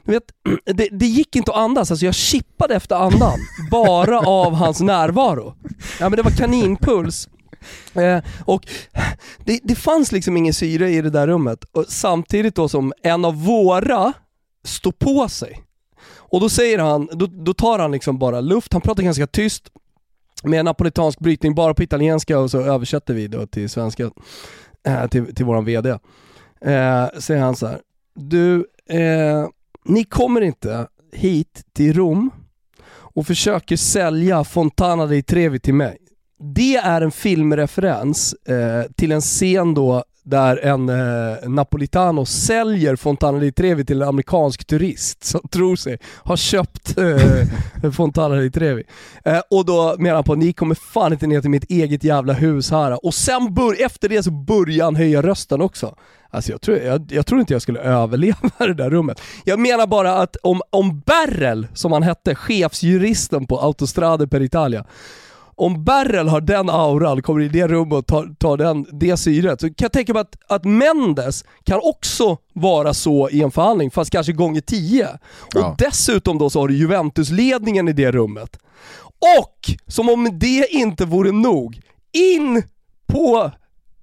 Du 0.04 0.12
vet, 0.12 0.22
det, 0.76 0.88
det, 0.92 1.06
gick 1.06 1.36
inte 1.36 1.50
att 1.50 1.58
andas, 1.58 1.90
alltså 1.90 2.06
jag 2.06 2.14
chippade 2.14 2.74
efter 2.74 2.96
andan 2.96 3.38
bara 3.70 4.20
av 4.20 4.54
hans 4.54 4.80
närvaro. 4.80 5.54
Ja 6.00 6.08
men 6.08 6.16
det 6.16 6.22
var 6.22 6.30
kaninpuls. 6.30 7.28
Eh, 7.94 8.18
och 8.44 8.66
det, 9.44 9.60
det 9.62 9.74
fanns 9.74 10.12
liksom 10.12 10.36
ingen 10.36 10.54
syre 10.54 10.90
i 10.90 11.02
det 11.02 11.10
där 11.10 11.26
rummet, 11.26 11.64
och 11.72 11.84
samtidigt 11.88 12.54
då 12.54 12.68
som 12.68 12.92
en 13.02 13.24
av 13.24 13.44
våra 13.44 14.12
stod 14.64 14.98
på 14.98 15.28
sig. 15.28 15.62
Och 16.16 16.40
då 16.40 16.48
säger 16.48 16.78
han, 16.78 17.08
då, 17.12 17.26
då 17.26 17.54
tar 17.54 17.78
han 17.78 17.92
liksom 17.92 18.18
bara 18.18 18.40
luft, 18.40 18.72
han 18.72 18.82
pratar 18.82 19.02
ganska 19.02 19.26
tyst, 19.26 19.70
med 20.42 20.64
napolitansk 20.64 21.18
brytning 21.18 21.54
bara 21.54 21.74
på 21.74 21.82
italienska 21.82 22.38
och 22.38 22.50
så 22.50 22.60
översätter 22.60 23.14
vi 23.14 23.28
då 23.28 23.46
till 23.46 23.70
svenska, 23.70 24.10
eh, 24.86 25.06
till, 25.06 25.34
till 25.34 25.44
våran 25.44 25.64
VD. 25.64 25.90
Eh, 26.60 27.08
säger 27.18 27.40
han 27.40 27.56
så 27.56 27.66
här, 27.66 27.80
du, 28.14 28.66
eh, 28.88 29.48
ni 29.84 30.04
kommer 30.04 30.40
inte 30.40 30.86
hit 31.12 31.64
till 31.72 31.94
Rom 31.94 32.30
och 32.88 33.26
försöker 33.26 33.76
sälja 33.76 34.44
Fontana 34.44 35.06
di 35.06 35.22
Trevi 35.22 35.60
till 35.60 35.74
mig. 35.74 35.98
Det 36.44 36.76
är 36.76 37.00
en 37.00 37.10
filmreferens 37.10 38.32
eh, 38.32 38.90
till 38.96 39.12
en 39.12 39.20
scen 39.20 39.74
då 39.74 40.04
där 40.24 40.56
en 40.56 40.88
eh, 40.88 41.48
Napolitano 41.48 42.24
säljer 42.24 42.96
Fontana 42.96 43.38
di 43.38 43.52
Trevi 43.52 43.84
till 43.84 44.02
en 44.02 44.08
amerikansk 44.08 44.64
turist 44.64 45.24
som 45.24 45.40
tror 45.50 45.76
sig 45.76 45.98
ha 46.24 46.36
köpt 46.36 46.98
eh, 46.98 47.90
Fontana 47.92 48.34
di 48.34 48.50
Trevi. 48.50 48.82
Eh, 49.24 49.40
och 49.50 49.64
då 49.64 49.94
menar 49.98 50.14
han 50.14 50.24
på 50.24 50.34
ni 50.34 50.52
kommer 50.52 50.74
fan 50.74 51.12
inte 51.12 51.26
ner 51.26 51.40
till 51.40 51.50
mitt 51.50 51.70
eget 51.70 52.04
jävla 52.04 52.32
hus 52.32 52.70
här. 52.70 53.06
Och 53.06 53.14
sen 53.14 53.54
bör, 53.54 53.84
efter 53.84 54.08
det 54.08 54.22
så 54.22 54.30
börjar 54.30 54.84
han 54.84 54.96
höja 54.96 55.22
rösten 55.22 55.60
också. 55.60 55.94
Alltså 56.30 56.52
jag 56.52 56.60
tror, 56.60 56.78
jag, 56.78 57.12
jag 57.12 57.26
tror 57.26 57.40
inte 57.40 57.52
jag 57.52 57.62
skulle 57.62 57.80
överleva 57.80 58.50
det 58.58 58.74
där 58.74 58.90
rummet. 58.90 59.20
Jag 59.44 59.58
menar 59.58 59.86
bara 59.86 60.14
att 60.14 60.36
om, 60.42 60.62
om 60.70 61.00
Berrel, 61.00 61.66
som 61.74 61.92
han 61.92 62.02
hette, 62.02 62.34
chefsjuristen 62.34 63.46
på 63.46 63.60
Autostrade 63.60 64.28
per 64.28 64.42
Italia, 64.42 64.84
om 65.62 65.84
Berrel 65.84 66.28
har 66.28 66.40
den 66.40 66.70
auran, 66.70 67.22
kommer 67.22 67.40
i 67.40 67.48
det 67.48 67.68
rummet 67.68 67.92
och 67.92 68.06
tar, 68.06 68.34
tar 68.38 68.56
den, 68.56 68.86
det 68.92 69.16
syret, 69.16 69.60
så 69.60 69.66
kan 69.66 69.74
jag 69.84 69.92
tänka 69.92 70.12
mig 70.12 70.20
att, 70.20 70.36
att 70.46 70.64
Mendes 70.64 71.44
kan 71.64 71.80
också 71.82 72.36
vara 72.52 72.94
så 72.94 73.30
i 73.30 73.42
en 73.42 73.50
förhandling, 73.50 73.90
fast 73.90 74.10
kanske 74.10 74.32
gånger 74.32 74.60
tio. 74.60 75.08
Ja. 75.54 75.68
Och 75.68 75.76
dessutom 75.78 76.38
då 76.38 76.50
så 76.50 76.60
har 76.60 76.68
du 76.68 76.76
Juventus-ledningen 76.76 77.88
i 77.88 77.92
det 77.92 78.12
rummet. 78.12 78.58
Och, 79.38 79.70
som 79.86 80.08
om 80.08 80.38
det 80.38 80.66
inte 80.70 81.04
vore 81.04 81.32
nog, 81.32 81.80
in 82.12 82.62
på 83.06 83.50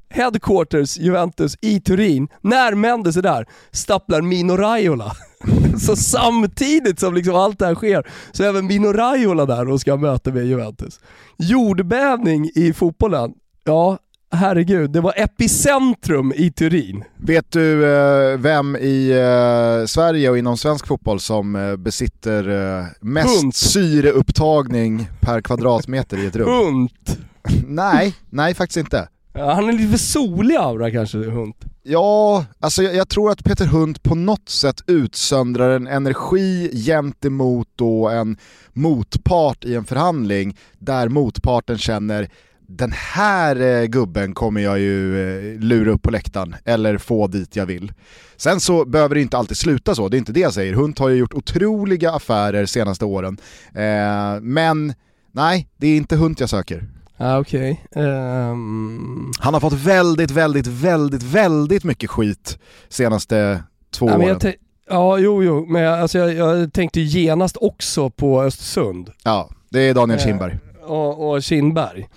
headquarters 0.10 0.98
Juventus 0.98 1.58
i 1.62 1.80
Turin, 1.80 2.28
när 2.42 2.75
Mendes 2.75 3.18
är 3.18 3.22
där, 3.22 3.46
stapplar 3.72 4.22
Mino 4.22 4.58
Raiola. 4.58 5.12
så 5.80 5.96
samtidigt 5.96 7.00
som 7.00 7.13
liksom 7.13 7.36
allt 7.36 7.60
det 7.60 7.66
här 7.66 7.75
sker, 7.75 8.08
så 8.32 8.44
är 8.44 8.48
även 8.48 8.68
Mino 8.68 8.94
Raiola 8.94 9.46
där 9.46 9.70
och 9.70 9.82
ska 9.82 9.98
möta 9.98 10.32
med 10.32 10.46
Juventus. 10.46 11.00
Jordbävning 11.38 12.50
i 12.56 12.74
fotbollen, 12.74 13.34
ja 13.63 13.98
herregud, 14.32 14.92
det 14.92 15.01
var 15.01 15.13
epicentrum 15.16 16.34
i 16.36 16.51
Turin. 16.51 17.04
Vet 17.18 17.51
du 17.51 17.94
eh, 17.94 18.38
vem 18.38 18.75
i 18.75 19.10
eh, 19.10 19.86
Sverige 19.86 20.30
och 20.30 20.38
inom 20.38 20.58
svensk 20.58 20.88
fotboll 20.88 21.20
som 21.20 21.56
eh, 21.56 21.75
besitter 21.75 22.44
mest 23.06 23.42
Hunt. 23.42 23.56
syreupptagning 23.56 25.08
per 25.20 25.42
kvadratmeter 25.42 26.18
i 26.18 26.25
ett 26.25 26.36
rum? 26.36 26.50
Hunt! 26.50 27.18
nej, 27.68 28.16
nej 28.30 28.54
faktiskt 28.54 28.78
inte. 28.78 29.08
Han 29.39 29.69
är 29.69 29.74
lite 29.74 29.91
för 29.91 29.98
solig 29.98 30.55
aura 30.55 30.91
kanske, 30.91 31.17
Hunt. 31.17 31.65
Ja, 31.84 32.46
alltså 32.60 32.84
jag, 32.84 32.96
jag, 32.96 33.10
tror 33.10 33.31
att 33.31 33.43
Peter 33.43 33.65
Hunt 33.65 34.03
på 34.03 34.15
något 34.15 34.50
sätt 34.50 34.84
utsöndrar 34.88 35.75
en 35.75 35.88
energi 35.88 36.72
gentemot 36.86 37.67
då 37.75 38.10
en 38.10 38.38
motpart 38.74 39.65
i 39.65 39.75
en 39.75 39.86
förhandling 39.86 40.58
där 40.79 41.10
motparten 41.10 41.77
känner 41.77 42.29
den 42.67 42.91
här 42.91 43.62
eh, 43.62 43.86
gubben 43.86 44.34
kommer 44.34 44.62
jag 44.62 44.79
ju 44.79 45.22
eh, 45.53 45.60
lura 45.60 45.91
upp 45.91 46.01
på 46.01 46.12
läktaren 46.12 46.55
eller 46.65 46.98
få 46.98 47.27
dit 47.27 47.55
jag 47.55 47.65
vill. 47.65 47.93
Sen 48.38 48.60
så 48.60 48.86
behöver 48.86 49.15
det 49.15 49.22
inte 49.22 49.38
alltid 49.38 49.58
sluta 49.58 49.96
så, 49.96 50.10
det 50.10 50.17
är 50.17 50.19
inte 50.19 50.31
det 50.31 50.39
jag 50.39 50.53
säger. 50.53 50.74
Hunt 50.74 51.00
har 51.00 51.10
ju 51.10 51.15
gjort 51.15 51.34
otroliga 51.34 52.12
affärer 52.12 52.65
senaste 52.65 53.05
åren. 53.05 53.38
Eh, 53.74 54.41
men 54.41 54.93
nej, 55.31 55.67
det 55.77 55.88
är 55.88 55.98
inte 55.98 56.15
Hunt 56.15 56.39
jag 56.39 56.50
söker. 56.50 56.99
Ah, 57.21 57.39
okay. 57.39 57.75
Um... 57.95 58.05
Ehm. 58.05 59.31
Han 59.39 59.53
har 59.53 59.61
fått 59.61 59.73
väldigt, 59.73 60.31
väldigt, 60.31 60.67
väldigt, 60.67 61.23
väldigt 61.23 61.83
mycket 61.83 62.09
skit 62.09 62.59
senaste 62.89 63.63
två 63.91 64.09
ja, 64.09 64.17
åren. 64.17 64.39
Ja, 64.89 65.17
jo, 65.17 65.43
jo, 65.43 65.65
men 65.65 65.81
jag, 65.81 65.99
alltså, 65.99 66.17
jag, 66.17 66.33
jag 66.33 66.73
tänkte 66.73 67.01
genast 67.01 67.57
också 67.61 68.09
på 68.09 68.43
Östersund. 68.43 69.11
Ja, 69.23 69.49
det 69.69 69.79
är 69.79 69.93
Daniel 69.93 70.19
Kindberg. 70.19 70.59
Eh, 70.81 70.85
och, 70.85 71.29
och 71.29 71.43
Kindberg. 71.43 72.07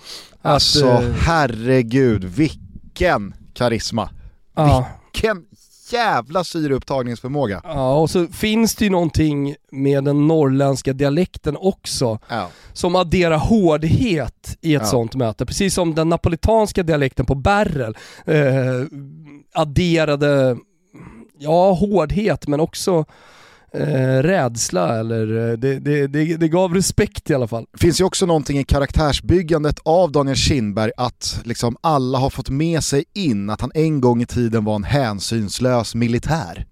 Alltså 0.41 0.87
att, 0.87 1.03
eh, 1.03 1.09
herregud, 1.19 2.23
vilken 2.23 3.33
karisma. 3.53 4.09
Ja. 4.55 4.87
Vilken 5.13 5.45
jävla 5.93 6.43
syreupptagningsförmåga. 6.43 7.61
Ja, 7.63 7.95
och 7.95 8.09
så 8.09 8.27
finns 8.27 8.75
det 8.75 8.85
ju 8.85 8.91
någonting 8.91 9.55
med 9.71 10.03
den 10.03 10.27
norrländska 10.27 10.93
dialekten 10.93 11.57
också, 11.59 12.19
ja. 12.29 12.49
som 12.73 12.95
adderar 12.95 13.37
hårdhet 13.37 14.57
i 14.61 14.75
ett 14.75 14.81
ja. 14.81 14.87
sånt 14.87 15.15
möte. 15.15 15.45
Precis 15.45 15.73
som 15.73 15.95
den 15.95 16.09
napolitanska 16.09 16.83
dialekten 16.83 17.25
på 17.25 17.35
Berrel 17.35 17.97
eh, 18.25 18.85
adderade, 19.53 20.57
ja, 21.37 21.71
hårdhet 21.73 22.47
men 22.47 22.59
också 22.59 23.05
eh, 23.73 24.23
rädsla 24.23 24.99
eller 24.99 25.51
eh, 25.51 25.57
det, 25.57 25.79
det, 25.79 26.07
det, 26.07 26.37
det, 26.37 26.47
gav 26.47 26.73
respekt 26.73 27.29
i 27.29 27.33
alla 27.33 27.47
fall. 27.47 27.65
Det 27.71 27.77
finns 27.79 28.01
ju 28.01 28.05
också 28.05 28.25
någonting 28.25 28.59
i 28.59 28.63
karaktärsbyggandet 28.63 29.79
av 29.83 30.11
Daniel 30.11 30.37
Kindberg 30.37 30.91
att 30.97 31.41
liksom 31.43 31.77
alla 31.81 32.17
har 32.17 32.29
fått 32.29 32.49
med 32.49 32.83
sig 32.83 33.05
in 33.13 33.49
att 33.49 33.61
han 33.61 33.71
en 33.73 34.01
gång 34.01 34.21
i 34.21 34.25
tiden 34.25 34.65
var 34.65 34.75
en 34.75 34.83
hänsynslös 34.83 35.95
militär. 35.95 36.65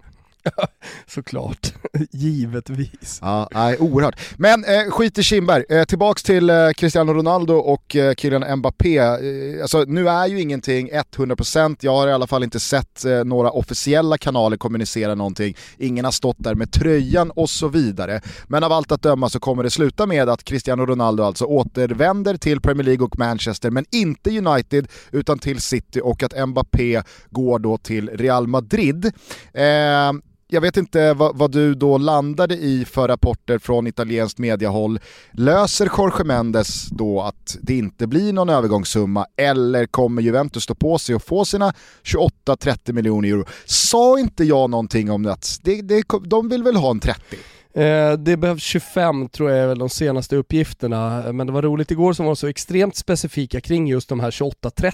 Såklart, 1.06 1.74
givetvis. 2.10 3.18
Ja, 3.22 3.48
nej, 3.54 3.76
oerhört. 3.78 4.20
Men 4.36 4.64
eh, 4.64 4.90
skit 4.90 5.18
i 5.18 5.22
Kindberg, 5.22 5.64
eh, 5.68 5.84
tillbaks 5.84 6.22
till 6.22 6.50
eh, 6.50 6.70
Cristiano 6.70 7.12
Ronaldo 7.12 7.54
och 7.54 7.96
eh, 7.96 8.14
Kylian 8.14 8.58
Mbappé. 8.58 8.98
Eh, 8.98 9.62
alltså, 9.62 9.84
nu 9.86 10.08
är 10.08 10.26
ju 10.26 10.40
ingenting 10.40 10.90
100%, 10.90 11.76
jag 11.80 11.92
har 11.92 12.08
i 12.08 12.12
alla 12.12 12.26
fall 12.26 12.44
inte 12.44 12.60
sett 12.60 13.04
eh, 13.04 13.24
några 13.24 13.50
officiella 13.50 14.18
kanaler 14.18 14.56
kommunicera 14.56 15.14
någonting, 15.14 15.56
ingen 15.78 16.04
har 16.04 16.12
stått 16.12 16.36
där 16.38 16.54
med 16.54 16.72
tröjan 16.72 17.30
och 17.30 17.50
så 17.50 17.68
vidare. 17.68 18.20
Men 18.46 18.64
av 18.64 18.72
allt 18.72 18.92
att 18.92 19.02
döma 19.02 19.28
så 19.28 19.40
kommer 19.40 19.62
det 19.62 19.70
sluta 19.70 20.06
med 20.06 20.28
att 20.28 20.44
Cristiano 20.44 20.86
Ronaldo 20.86 21.22
alltså 21.22 21.44
återvänder 21.44 22.36
till 22.36 22.60
Premier 22.60 22.84
League 22.84 23.04
och 23.06 23.18
Manchester, 23.18 23.70
men 23.70 23.84
inte 23.90 24.38
United 24.38 24.88
utan 25.10 25.38
till 25.38 25.60
City 25.60 26.00
och 26.04 26.22
att 26.22 26.48
Mbappé 26.48 27.02
går 27.30 27.58
då 27.58 27.78
till 27.78 28.08
Real 28.08 28.46
Madrid. 28.46 29.12
Eh, 29.54 30.12
jag 30.52 30.60
vet 30.60 30.76
inte 30.76 31.14
vad, 31.14 31.36
vad, 31.36 31.50
du 31.50 31.74
då 31.74 31.98
landade 31.98 32.54
i 32.54 32.84
för 32.84 33.08
rapporter 33.08 33.58
från 33.58 33.86
italienskt 33.86 34.38
mediahåll. 34.38 35.00
Löser 35.32 35.90
Jorge 35.98 36.24
Mendes 36.24 36.86
då 36.86 37.22
att 37.22 37.56
det 37.62 37.78
inte 37.78 38.06
blir 38.06 38.32
någon 38.32 38.48
övergångssumma 38.48 39.26
eller 39.36 39.86
kommer 39.86 40.22
Juventus 40.22 40.62
stå 40.62 40.74
på 40.74 40.98
sig 40.98 41.14
och 41.14 41.22
få 41.22 41.44
sina 41.44 41.74
28-30 42.04 42.92
miljoner 42.92 43.28
euro? 43.28 43.44
Sa 43.64 44.18
inte 44.18 44.44
jag 44.44 44.70
någonting 44.70 45.10
om 45.10 45.26
att 45.26 45.58
det, 45.62 45.82
det, 45.82 46.04
de 46.24 46.48
vill 46.48 46.62
väl 46.62 46.76
ha 46.76 46.90
en 46.90 47.00
30? 47.00 47.36
Eh, 47.74 48.12
det 48.12 48.36
behövs 48.36 48.62
25 48.62 49.28
tror 49.28 49.50
jag 49.50 49.58
är 49.58 49.66
väl 49.66 49.78
de 49.78 49.88
senaste 49.88 50.36
uppgifterna, 50.36 51.32
men 51.32 51.46
det 51.46 51.52
var 51.52 51.62
roligt 51.62 51.90
igår 51.90 52.12
som 52.12 52.26
var 52.26 52.34
så 52.34 52.46
extremt 52.46 52.96
specifika 52.96 53.60
kring 53.60 53.86
just 53.86 54.08
de 54.08 54.20
här 54.20 54.30
28-30. 54.30 54.92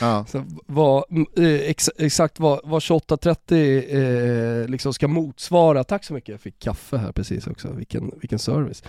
Ja. 0.00 0.24
så 0.28 0.44
vad, 0.66 1.04
eh, 1.38 1.70
ex, 1.70 1.90
exakt 1.98 2.40
vad, 2.40 2.60
vad 2.64 2.80
28-30 2.80 4.62
eh, 4.62 4.68
liksom 4.68 4.92
ska 4.92 5.08
motsvara. 5.08 5.84
Tack 5.84 6.04
så 6.04 6.14
mycket, 6.14 6.28
jag 6.28 6.40
fick 6.40 6.58
kaffe 6.58 6.96
här 6.96 7.12
precis 7.12 7.46
också, 7.46 7.72
vilken, 7.72 8.10
vilken 8.20 8.38
service. 8.38 8.82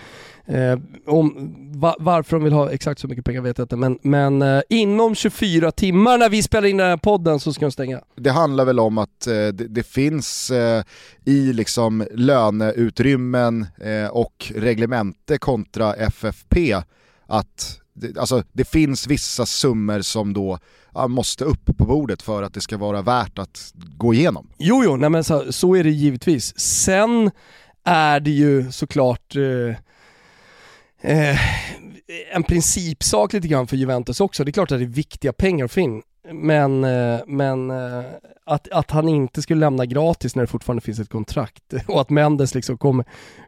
Eh, 0.46 0.78
om, 1.06 1.54
va, 1.74 1.96
varför 1.98 2.36
de 2.36 2.44
vill 2.44 2.52
ha 2.52 2.70
exakt 2.70 3.00
så 3.00 3.08
mycket 3.08 3.24
pengar 3.24 3.40
vet 3.40 3.58
jag 3.58 3.64
inte, 3.64 3.76
men, 3.76 3.98
men 4.02 4.42
eh, 4.42 4.62
inom 4.68 5.14
24 5.14 5.72
timmar 5.72 6.18
när 6.18 6.28
vi 6.28 6.42
spelar 6.42 6.68
in 6.68 6.76
den 6.76 6.90
här 6.90 6.96
podden 6.96 7.40
så 7.40 7.52
ska 7.52 7.64
de 7.64 7.72
stänga. 7.72 8.00
Det 8.16 8.30
handlar 8.30 8.64
väl 8.64 8.80
om 8.80 8.98
att 8.98 9.20
det, 9.24 9.52
det, 9.52 9.82
finns 9.82 10.52
i 11.24 11.52
liksom 11.52 12.06
utrymmen 12.82 13.66
eh, 13.80 14.06
och 14.06 14.52
reglemente 14.56 15.38
kontra 15.38 15.94
FFP 15.94 16.82
att 17.26 17.82
det, 17.94 18.18
alltså, 18.18 18.42
det 18.52 18.64
finns 18.64 19.06
vissa 19.06 19.46
summor 19.46 20.00
som 20.00 20.32
då 20.32 20.58
ja, 20.94 21.08
måste 21.08 21.44
upp 21.44 21.76
på 21.76 21.84
bordet 21.84 22.22
för 22.22 22.42
att 22.42 22.54
det 22.54 22.60
ska 22.60 22.76
vara 22.76 23.02
värt 23.02 23.38
att 23.38 23.72
gå 23.74 24.14
igenom. 24.14 24.50
Jo, 24.58 24.82
jo, 24.84 24.96
nej 24.96 25.10
men 25.10 25.24
så, 25.24 25.52
så 25.52 25.74
är 25.74 25.84
det 25.84 25.90
givetvis. 25.90 26.58
Sen 26.58 27.30
är 27.84 28.20
det 28.20 28.30
ju 28.30 28.72
såklart 28.72 29.36
eh, 29.36 29.76
eh, 31.12 31.38
en 32.32 32.42
principsak 32.42 33.32
lite 33.32 33.48
grann 33.48 33.66
för 33.66 33.76
Juventus 33.76 34.20
också. 34.20 34.44
Det 34.44 34.50
är 34.50 34.52
klart 34.52 34.72
att 34.72 34.78
det 34.78 34.84
är 34.84 34.86
viktiga 34.86 35.32
pengar 35.32 35.64
att 35.64 35.72
få 35.72 35.80
in. 35.80 36.02
men, 36.32 36.84
eh, 36.84 37.20
men 37.26 37.70
eh, 37.70 38.04
att, 38.44 38.68
att 38.68 38.90
han 38.90 39.08
inte 39.08 39.42
skulle 39.42 39.60
lämna 39.60 39.86
gratis 39.86 40.36
när 40.36 40.42
det 40.42 40.46
fortfarande 40.46 40.80
finns 40.80 40.98
ett 40.98 41.08
kontrakt 41.08 41.74
och 41.88 42.00
att 42.00 42.10
Mendes 42.10 42.54
liksom 42.54 42.78
kommer, 42.78 43.04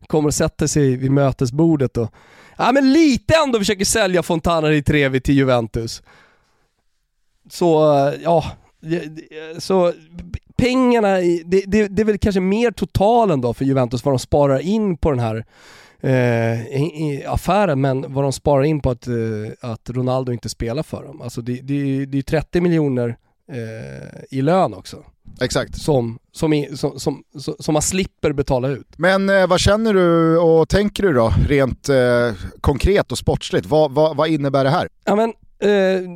kommer 0.06 0.26
och 0.26 0.34
sätter 0.34 0.66
sig 0.66 0.96
vid 0.96 1.10
mötesbordet 1.10 1.96
och 1.96 2.14
ja 2.56 2.72
men 2.72 2.92
lite 2.92 3.34
ändå 3.44 3.58
försöker 3.58 3.84
sälja 3.84 4.22
Fontana 4.22 4.68
di 4.68 4.82
Trevi 4.82 5.20
till 5.20 5.34
Juventus. 5.34 6.02
Så 7.50 7.96
eh, 8.08 8.14
ja, 8.22 8.44
så 9.58 9.92
pengarna, 10.56 11.16
det, 11.44 11.64
det, 11.66 11.88
det 11.88 12.02
är 12.02 12.04
väl 12.04 12.18
kanske 12.18 12.40
mer 12.40 12.70
totalen 12.70 13.40
då 13.40 13.54
för 13.54 13.64
Juventus 13.64 14.04
vad 14.04 14.14
de 14.14 14.18
sparar 14.18 14.58
in 14.58 14.96
på 14.96 15.10
den 15.10 15.20
här 15.20 15.44
eh, 16.00 16.66
i, 16.66 16.82
i 16.82 17.24
affären 17.26 17.80
men 17.80 18.14
vad 18.14 18.24
de 18.24 18.32
sparar 18.32 18.62
in 18.64 18.80
på 18.80 18.90
att, 18.90 19.06
eh, 19.06 19.14
att 19.70 19.90
Ronaldo 19.90 20.32
inte 20.32 20.48
spelar 20.48 20.82
för 20.82 21.04
dem. 21.04 21.22
Alltså 21.22 21.40
det, 21.40 21.60
det, 21.62 22.06
det 22.06 22.18
är 22.18 22.22
30 22.22 22.60
miljoner 22.60 23.16
eh, 23.52 24.24
i 24.30 24.42
lön 24.42 24.74
också. 24.74 25.04
Exakt. 25.40 25.80
Som, 25.80 26.18
som, 26.32 26.64
som, 26.74 26.98
som, 26.98 27.24
som 27.58 27.72
man 27.72 27.82
slipper 27.82 28.32
betala 28.32 28.68
ut. 28.68 28.88
Men 28.96 29.28
eh, 29.28 29.46
vad 29.46 29.60
känner 29.60 29.94
du 29.94 30.38
och 30.38 30.68
tänker 30.68 31.02
du 31.02 31.12
då, 31.12 31.32
rent 31.48 31.88
eh, 31.88 32.32
konkret 32.60 33.12
och 33.12 33.18
sportsligt? 33.18 33.66
Vad, 33.66 33.92
vad, 33.92 34.16
vad 34.16 34.28
innebär 34.28 34.64
det 34.64 34.70
här? 34.70 34.88
Ja, 35.04 35.16
men, 35.16 35.32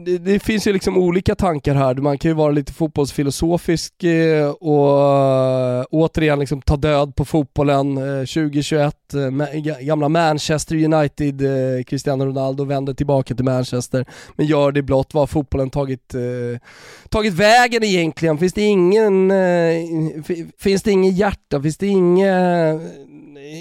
det, 0.05 0.19
det, 0.19 0.39
finns 0.39 0.67
ju 0.67 0.73
liksom 0.73 0.99
olika 0.99 1.35
tankar 1.35 1.75
här. 1.75 1.95
Man 1.95 2.19
kan 2.19 2.31
ju 2.31 2.35
vara 2.35 2.51
lite 2.51 2.73
fotbollsfilosofisk 2.73 4.05
eh, 4.05 4.49
och 4.51 4.99
uh, 5.79 5.85
återigen 5.91 6.39
liksom 6.39 6.63
ta 6.63 6.77
död 6.77 7.15
på 7.15 7.25
fotbollen. 7.25 7.97
2021, 7.97 8.95
gamla 9.81 10.09
Manchester 10.09 10.77
United, 10.77 11.43
Cristiano 11.87 12.25
Ronaldo 12.25 12.65
vänder 12.65 12.95
tillbaka 12.95 13.35
till 13.35 13.45
Manchester, 13.45 14.05
men 14.37 14.47
gör 14.47 14.73
det 14.73 14.83
blott. 14.83 15.15
Vad 15.15 15.23
har 15.23 15.27
fotbollen 15.27 15.71
tagit, 15.71 16.15
tagit 17.09 17.35
vägen 17.35 17.85
egentligen? 17.85 18.39
Finns 18.39 18.53
det 18.53 18.63
ingen, 18.63 19.33
finns 20.59 20.83
det 20.83 20.91
ingen 20.91 21.13
hjärta? 21.15 21.63
Finns 21.63 21.77
det 21.77 21.87
ingen, 21.87 22.81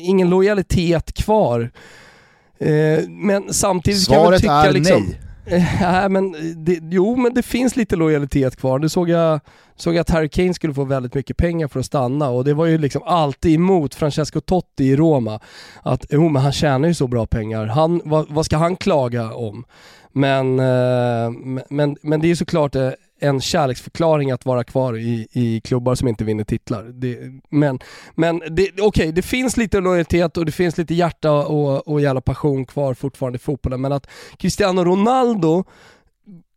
ingen 0.03 0.29
lojalitet 0.29 1.13
kvar? 1.13 1.71
men 3.09 3.53
samtidigt 3.53 4.01
Svaret 4.01 4.41
kan 4.41 4.55
jag 4.55 4.63
tycka 4.63 4.69
är 4.69 4.73
liksom, 4.73 5.03
nej. 5.03 5.26
Eh, 5.47 5.63
Nej 5.81 6.09
men 6.09 6.35
det, 6.65 6.79
jo 6.91 7.15
men 7.15 7.33
det 7.33 7.43
finns 7.43 7.75
lite 7.75 7.95
lojalitet 7.95 8.55
kvar. 8.55 8.79
Nu 8.79 8.89
såg 8.89 9.09
jag, 9.09 9.39
såg 9.75 9.93
jag 9.93 10.01
att 10.01 10.09
Harry 10.09 10.29
Kane 10.29 10.53
skulle 10.53 10.73
få 10.73 10.83
väldigt 10.83 11.13
mycket 11.13 11.37
pengar 11.37 11.67
för 11.67 11.79
att 11.79 11.85
stanna 11.85 12.29
och 12.29 12.43
det 12.43 12.53
var 12.53 12.65
ju 12.65 12.77
liksom 12.77 13.03
alltid 13.05 13.55
emot 13.55 13.95
Francesco 13.95 14.41
Totti 14.41 14.83
i 14.83 14.95
Roma. 14.95 15.39
Att 15.83 16.05
jo 16.09 16.29
men 16.29 16.41
han 16.41 16.51
tjänar 16.51 16.87
ju 16.87 16.93
så 16.93 17.07
bra 17.07 17.25
pengar, 17.25 17.65
han, 17.65 18.01
vad, 18.05 18.25
vad 18.29 18.45
ska 18.45 18.57
han 18.57 18.75
klaga 18.75 19.33
om? 19.33 19.65
Men, 20.11 20.59
eh, 20.59 21.31
men, 21.69 21.97
men 22.01 22.19
det 22.21 22.27
är 22.27 22.29
ju 22.29 22.35
såklart 22.35 22.75
eh, 22.75 22.89
en 23.19 23.41
kärleksförklaring 23.41 24.31
att 24.31 24.45
vara 24.45 24.63
kvar 24.63 24.97
i, 24.97 25.27
i 25.31 25.61
klubbar 25.61 25.95
som 25.95 26.07
inte 26.07 26.23
vinner 26.23 26.43
titlar. 26.43 26.83
Det, 26.83 27.17
men 27.49 27.79
men 28.15 28.37
okej, 28.37 28.81
okay, 28.81 29.11
det 29.11 29.21
finns 29.21 29.57
lite 29.57 29.79
lojalitet 29.79 30.37
och 30.37 30.45
det 30.45 30.51
finns 30.51 30.77
lite 30.77 30.93
hjärta 30.93 31.31
och, 31.31 31.87
och 31.87 32.01
jävla 32.01 32.21
passion 32.21 32.65
kvar 32.65 32.93
fortfarande 32.93 33.35
i 33.35 33.39
fotbollen, 33.39 33.81
men 33.81 33.91
att 33.91 34.07
Cristiano 34.37 34.83
Ronaldo 34.83 35.63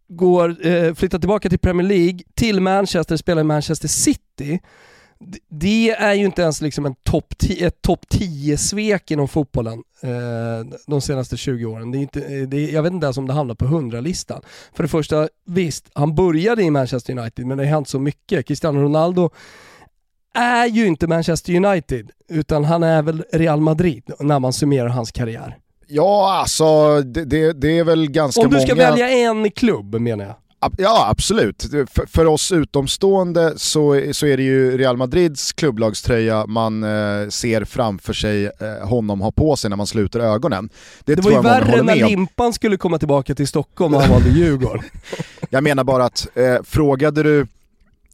går, 0.08 0.66
eh, 0.66 0.94
flyttar 0.94 1.18
tillbaka 1.18 1.48
till 1.48 1.58
Premier 1.58 1.88
League, 1.88 2.18
till 2.34 2.60
Manchester, 2.60 3.16
spelar 3.16 3.40
i 3.40 3.44
Manchester 3.44 3.88
City, 3.88 4.60
det 5.48 5.90
är 5.90 6.14
ju 6.14 6.24
inte 6.24 6.42
ens 6.42 6.60
liksom 6.60 6.86
en 6.86 6.94
top 6.94 7.34
ett 7.60 7.82
topp 7.82 8.04
10-svek 8.10 9.10
inom 9.10 9.28
fotbollen 9.28 9.82
eh, 10.02 10.78
de 10.86 11.00
senaste 11.00 11.36
20 11.36 11.64
åren. 11.64 11.92
Det 11.92 11.98
är 11.98 12.00
inte, 12.00 12.20
det 12.20 12.56
är, 12.56 12.74
jag 12.74 12.82
vet 12.82 12.92
inte 12.92 13.06
ens 13.06 13.18
om 13.18 13.26
det 13.26 13.32
hamnar 13.32 13.54
på 13.54 13.64
100-listan. 13.64 14.42
För 14.72 14.82
det 14.82 14.88
första, 14.88 15.28
visst, 15.46 15.90
han 15.92 16.14
började 16.14 16.62
i 16.62 16.70
Manchester 16.70 17.18
United 17.18 17.46
men 17.46 17.58
det 17.58 17.64
har 17.64 17.70
hänt 17.70 17.88
så 17.88 17.98
mycket. 17.98 18.46
Cristiano 18.46 18.80
Ronaldo 18.80 19.30
är 20.34 20.66
ju 20.66 20.86
inte 20.86 21.06
Manchester 21.06 21.54
United, 21.54 22.10
utan 22.28 22.64
han 22.64 22.82
är 22.82 23.02
väl 23.02 23.24
Real 23.32 23.60
Madrid 23.60 24.10
när 24.20 24.38
man 24.38 24.52
summerar 24.52 24.88
hans 24.88 25.12
karriär. 25.12 25.56
Ja, 25.86 26.38
alltså 26.40 27.00
det, 27.00 27.24
det, 27.24 27.52
det 27.52 27.78
är 27.78 27.84
väl 27.84 28.10
ganska 28.10 28.40
många... 28.40 28.48
Om 28.48 28.54
du 28.54 28.66
ska 28.66 28.74
många... 28.74 28.90
välja 28.90 29.10
en 29.10 29.50
klubb 29.50 29.94
menar 29.94 30.24
jag. 30.24 30.34
Ja 30.76 31.06
absolut, 31.10 31.62
för, 31.90 32.06
för, 32.06 32.26
oss 32.26 32.52
utomstående 32.52 33.52
så, 33.56 34.02
så 34.12 34.26
är 34.26 34.36
det 34.36 34.42
ju 34.42 34.78
Real 34.78 34.96
Madrids 34.96 35.52
klubblagströja 35.52 36.46
man 36.46 36.82
eh, 36.82 37.28
ser 37.28 37.64
framför 37.64 38.12
sig 38.12 38.44
eh, 38.44 38.88
honom 38.88 39.20
ha 39.20 39.32
på 39.32 39.56
sig 39.56 39.70
när 39.70 39.76
man 39.76 39.86
sluter 39.86 40.20
ögonen. 40.20 40.70
Det, 41.04 41.14
det 41.14 41.22
var 41.22 41.30
ju 41.30 41.40
värre 41.40 41.82
när 41.82 41.96
Limpan 42.08 42.52
skulle 42.52 42.76
komma 42.76 42.98
tillbaka 42.98 43.34
till 43.34 43.48
Stockholm 43.48 43.94
och 43.94 44.00
han 44.00 44.10
valde 44.10 44.30
Djurgården. 44.30 44.84
Jag 45.50 45.64
menar 45.64 45.84
bara 45.84 46.04
att, 46.04 46.28
eh, 46.34 46.62
frågade 46.64 47.22
du 47.22 47.46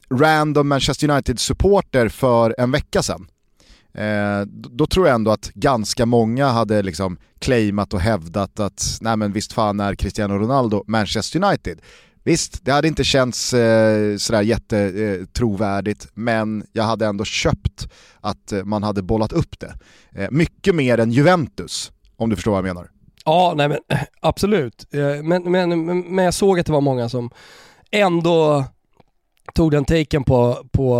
random 0.09 0.67
Manchester 0.67 1.09
United-supporter 1.09 2.09
för 2.09 2.55
en 2.57 2.71
vecka 2.71 3.03
sedan, 3.03 3.27
eh, 3.93 4.45
då 4.49 4.87
tror 4.87 5.07
jag 5.07 5.15
ändå 5.15 5.31
att 5.31 5.51
ganska 5.53 6.05
många 6.05 6.47
hade 6.47 6.81
liksom 6.81 7.17
claimat 7.39 7.93
och 7.93 7.99
hävdat 7.99 8.59
att 8.59 8.97
nej 9.01 9.17
men 9.17 9.31
visst 9.31 9.53
fan 9.53 9.79
är 9.79 9.95
Cristiano 9.95 10.33
Ronaldo 10.33 10.83
Manchester 10.87 11.43
United. 11.43 11.81
Visst, 12.27 12.65
det 12.65 12.71
hade 12.71 12.87
inte 12.87 13.03
känts 13.03 13.53
eh, 13.53 14.17
sådär 14.17 14.41
jättetrovärdigt, 14.41 16.05
eh, 16.05 16.09
men 16.13 16.65
jag 16.71 16.83
hade 16.83 17.05
ändå 17.05 17.25
köpt 17.25 17.87
att 18.21 18.51
eh, 18.51 18.63
man 18.63 18.83
hade 18.83 19.01
bollat 19.01 19.33
upp 19.33 19.59
det. 19.59 19.73
Eh, 20.15 20.27
mycket 20.31 20.75
mer 20.75 20.97
än 20.97 21.11
Juventus, 21.11 21.91
om 22.17 22.29
du 22.29 22.35
förstår 22.35 22.51
vad 22.51 22.57
jag 22.57 22.75
menar. 22.75 22.89
Ja, 23.25 23.53
nej 23.57 23.67
men 23.69 23.77
eh, 23.89 23.99
absolut. 24.21 24.93
Eh, 24.93 25.23
men, 25.23 25.51
men, 25.51 25.85
men 26.15 26.25
jag 26.25 26.33
såg 26.33 26.59
att 26.59 26.65
det 26.65 26.71
var 26.71 26.81
många 26.81 27.09
som 27.09 27.29
ändå 27.91 28.65
tog 29.53 29.71
den 29.71 29.85
taken 29.85 30.23
på, 30.23 30.57
på 30.71 30.97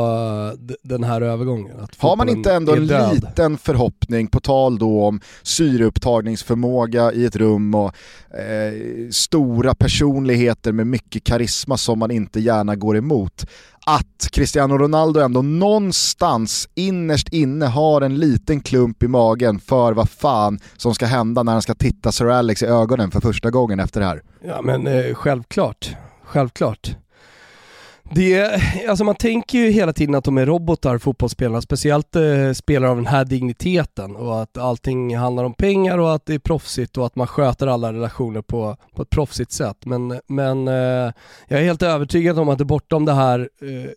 den 0.83 1.03
här 1.03 1.21
övergången. 1.21 1.87
Har 1.97 2.15
man 2.15 2.29
inte 2.29 2.53
ändå 2.53 2.75
en 2.75 2.87
liten 2.87 3.57
förhoppning, 3.57 4.27
på 4.27 4.39
tal 4.39 4.77
då 4.77 5.05
om 5.05 5.21
syreupptagningsförmåga 5.43 7.11
i 7.11 7.25
ett 7.25 7.35
rum 7.35 7.75
och 7.75 7.93
eh, 8.37 9.09
stora 9.11 9.75
personligheter 9.75 10.71
med 10.71 10.87
mycket 10.87 11.23
karisma 11.23 11.77
som 11.77 11.99
man 11.99 12.11
inte 12.11 12.39
gärna 12.39 12.75
går 12.75 12.97
emot, 12.97 13.45
att 13.85 14.27
Cristiano 14.31 14.77
Ronaldo 14.77 15.19
ändå 15.19 15.41
någonstans 15.41 16.69
innerst 16.75 17.29
inne 17.29 17.65
har 17.65 18.01
en 18.01 18.15
liten 18.15 18.61
klump 18.61 19.03
i 19.03 19.07
magen 19.07 19.59
för 19.59 19.93
vad 19.93 20.09
fan 20.09 20.59
som 20.77 20.93
ska 20.95 21.05
hända 21.05 21.43
när 21.43 21.51
han 21.51 21.61
ska 21.61 21.73
titta 21.73 22.11
Sir 22.11 22.25
Alex 22.25 22.63
i 22.63 22.65
ögonen 22.65 23.11
för 23.11 23.21
första 23.21 23.49
gången 23.49 23.79
efter 23.79 23.99
det 23.99 24.05
här. 24.05 24.21
Ja 24.43 24.61
men 24.61 24.87
eh, 24.87 25.13
självklart, 25.13 25.95
självklart. 26.23 26.95
Det, 28.11 28.61
alltså 28.89 29.03
man 29.03 29.15
tänker 29.15 29.57
ju 29.57 29.71
hela 29.71 29.93
tiden 29.93 30.15
att 30.15 30.23
de 30.23 30.37
är 30.37 30.45
robotar, 30.45 30.97
fotbollsspelarna, 30.97 31.61
speciellt 31.61 32.15
eh, 32.15 32.51
spelare 32.53 32.91
av 32.91 32.95
den 32.95 33.07
här 33.07 33.25
digniteten 33.25 34.15
och 34.15 34.41
att 34.41 34.57
allting 34.57 35.17
handlar 35.17 35.43
om 35.43 35.53
pengar 35.53 35.97
och 35.97 36.15
att 36.15 36.25
det 36.25 36.33
är 36.33 36.39
proffsigt 36.39 36.97
och 36.97 37.05
att 37.05 37.15
man 37.15 37.27
sköter 37.27 37.67
alla 37.67 37.93
relationer 37.93 38.41
på, 38.41 38.77
på 38.95 39.01
ett 39.01 39.09
proffsigt 39.09 39.51
sätt. 39.51 39.85
Men, 39.85 40.19
men 40.27 40.67
eh, 40.67 41.13
jag 41.47 41.59
är 41.59 41.63
helt 41.63 41.83
övertygad 41.83 42.39
om 42.39 42.49
att 42.49 42.57
det 42.57 42.65
bortom 42.65 43.05
det 43.05 43.13
här 43.13 43.49
eh, 43.61 43.91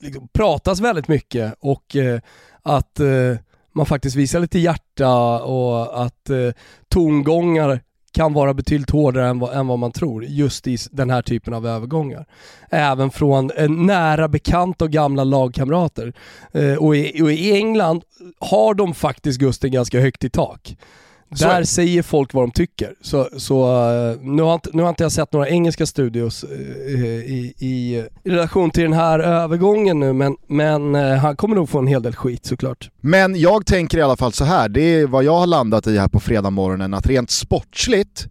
liksom 0.00 0.28
pratas 0.28 0.80
väldigt 0.80 1.08
mycket 1.08 1.54
och 1.60 1.96
eh, 1.96 2.20
att 2.62 3.00
eh, 3.00 3.36
man 3.72 3.86
faktiskt 3.86 4.16
visar 4.16 4.40
lite 4.40 4.58
hjärta 4.58 5.42
och 5.42 6.04
att 6.04 6.30
eh, 6.30 6.50
tongångar 6.88 7.80
kan 8.14 8.32
vara 8.32 8.54
betydligt 8.54 8.90
hårdare 8.90 9.28
än 9.28 9.38
vad, 9.38 9.56
än 9.56 9.66
vad 9.66 9.78
man 9.78 9.92
tror 9.92 10.24
just 10.24 10.66
i 10.66 10.76
den 10.90 11.10
här 11.10 11.22
typen 11.22 11.54
av 11.54 11.66
övergångar. 11.66 12.26
Även 12.70 13.10
från 13.10 13.50
eh, 13.50 13.68
nära 13.70 14.28
bekanta 14.28 14.84
och 14.84 14.90
gamla 14.90 15.24
lagkamrater. 15.24 16.12
Eh, 16.52 16.74
och, 16.74 16.96
i, 16.96 17.22
och 17.22 17.32
i 17.32 17.52
England 17.52 18.02
har 18.38 18.74
de 18.74 18.94
faktiskt 18.94 19.38
Gusten 19.38 19.72
ganska 19.72 20.00
högt 20.00 20.24
i 20.24 20.30
tak. 20.30 20.76
Där 21.38 21.64
säger 21.64 22.02
folk 22.02 22.34
vad 22.34 22.42
de 22.42 22.50
tycker. 22.50 22.94
Så, 23.00 23.28
så 23.36 23.64
eh, 23.90 24.20
nu, 24.20 24.42
har 24.42 24.54
inte, 24.54 24.70
nu 24.72 24.82
har 24.82 24.88
inte 24.88 25.02
jag 25.02 25.12
sett 25.12 25.32
några 25.32 25.48
engelska 25.48 25.86
studios 25.86 26.44
uh, 26.44 27.00
i, 27.04 27.54
i, 27.58 28.04
relation 28.24 28.70
till 28.70 28.82
den 28.82 28.92
här 28.92 29.18
övergången 29.18 30.00
nu 30.00 30.12
men, 30.12 30.36
men 30.46 30.94
uh, 30.94 31.16
han 31.16 31.36
kommer 31.36 31.56
nog 31.56 31.68
få 31.68 31.78
en 31.78 31.86
hel 31.86 32.02
del 32.02 32.16
skit 32.16 32.46
såklart. 32.46 32.90
Men 33.00 33.40
jag 33.40 33.66
tänker 33.66 33.98
i 33.98 34.02
alla 34.02 34.16
fall 34.16 34.32
så 34.32 34.44
här, 34.44 34.68
det 34.68 34.80
är 34.80 35.06
vad 35.06 35.24
jag 35.24 35.36
har 35.36 35.46
landat 35.46 35.86
i 35.86 35.98
här 35.98 36.08
på 36.08 36.20
fredag 36.20 36.50
morgonen 36.50 36.94
att 36.94 37.06
rent 37.06 37.30
sportsligt, 37.30 38.26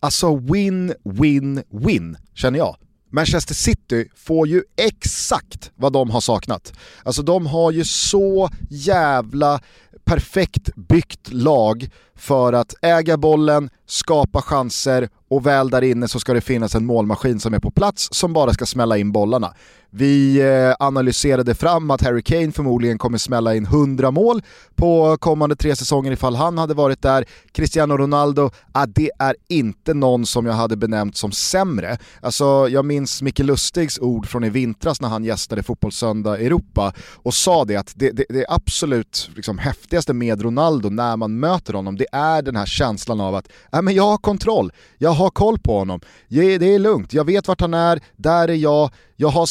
alltså 0.00 0.36
win, 0.36 0.94
win, 1.04 1.62
win 1.70 2.16
känner 2.34 2.58
jag. 2.58 2.76
Manchester 3.10 3.54
City 3.54 4.08
får 4.16 4.48
ju 4.48 4.62
exakt 4.76 5.70
vad 5.74 5.92
de 5.92 6.10
har 6.10 6.20
saknat. 6.20 6.72
Alltså 7.02 7.22
de 7.22 7.46
har 7.46 7.70
ju 7.70 7.84
så 7.84 8.50
jävla 8.70 9.60
perfekt 10.04 10.70
byggt 10.76 11.32
lag 11.32 11.88
för 12.18 12.52
att 12.52 12.74
äga 12.82 13.16
bollen, 13.16 13.70
skapa 13.86 14.42
chanser 14.42 15.08
och 15.30 15.46
väl 15.46 15.70
där 15.70 15.82
inne 15.82 16.08
så 16.08 16.20
ska 16.20 16.34
det 16.34 16.40
finnas 16.40 16.74
en 16.74 16.86
målmaskin 16.86 17.40
som 17.40 17.54
är 17.54 17.58
på 17.58 17.70
plats 17.70 18.08
som 18.12 18.32
bara 18.32 18.52
ska 18.52 18.66
smälla 18.66 18.98
in 18.98 19.12
bollarna. 19.12 19.54
Vi 19.90 20.40
eh, 20.40 20.86
analyserade 20.86 21.54
fram 21.54 21.90
att 21.90 22.02
Harry 22.02 22.22
Kane 22.22 22.52
förmodligen 22.52 22.98
kommer 22.98 23.18
smälla 23.18 23.54
in 23.54 23.64
100 23.64 24.10
mål 24.10 24.42
på 24.74 25.16
kommande 25.20 25.56
tre 25.56 25.76
säsonger 25.76 26.12
ifall 26.12 26.34
han 26.34 26.58
hade 26.58 26.74
varit 26.74 27.02
där. 27.02 27.24
Cristiano 27.52 27.96
Ronaldo, 27.96 28.50
ah, 28.72 28.86
det 28.86 29.10
är 29.18 29.36
inte 29.48 29.94
någon 29.94 30.26
som 30.26 30.46
jag 30.46 30.52
hade 30.52 30.76
benämnt 30.76 31.16
som 31.16 31.32
sämre. 31.32 31.98
Alltså, 32.22 32.68
jag 32.68 32.84
minns 32.84 33.22
Micke 33.22 33.38
Lustigs 33.38 33.98
ord 33.98 34.26
från 34.26 34.44
i 34.44 34.50
vintras 34.50 35.00
när 35.00 35.08
han 35.08 35.24
gästade 35.24 35.62
Fotbollssöndag 35.62 36.38
Europa 36.38 36.92
och 37.14 37.34
sa 37.34 37.64
det 37.64 37.76
att 37.76 37.92
det, 37.96 38.10
det, 38.10 38.24
det 38.28 38.44
absolut 38.48 39.30
liksom, 39.34 39.58
häftigaste 39.58 40.12
med 40.12 40.42
Ronaldo 40.42 40.90
när 40.90 41.16
man 41.16 41.40
möter 41.40 41.72
honom, 41.72 41.96
det 41.96 42.06
är 42.12 42.42
den 42.42 42.56
här 42.56 42.66
känslan 42.66 43.20
av 43.20 43.34
att 43.34 43.48
ah, 43.70 43.82
men 43.82 43.94
jag 43.94 44.04
har 44.04 44.18
kontroll, 44.18 44.72
jag 44.98 45.10
har 45.10 45.30
koll 45.30 45.58
på 45.58 45.78
honom, 45.78 46.00
det 46.28 46.74
är 46.74 46.78
lugnt, 46.78 47.12
jag 47.12 47.24
vet 47.24 47.48
vart 47.48 47.60
han 47.60 47.74
är, 47.74 48.00
där 48.16 48.48
är 48.48 48.54
jag, 48.54 48.90
jag 49.16 49.28
har 49.28 49.48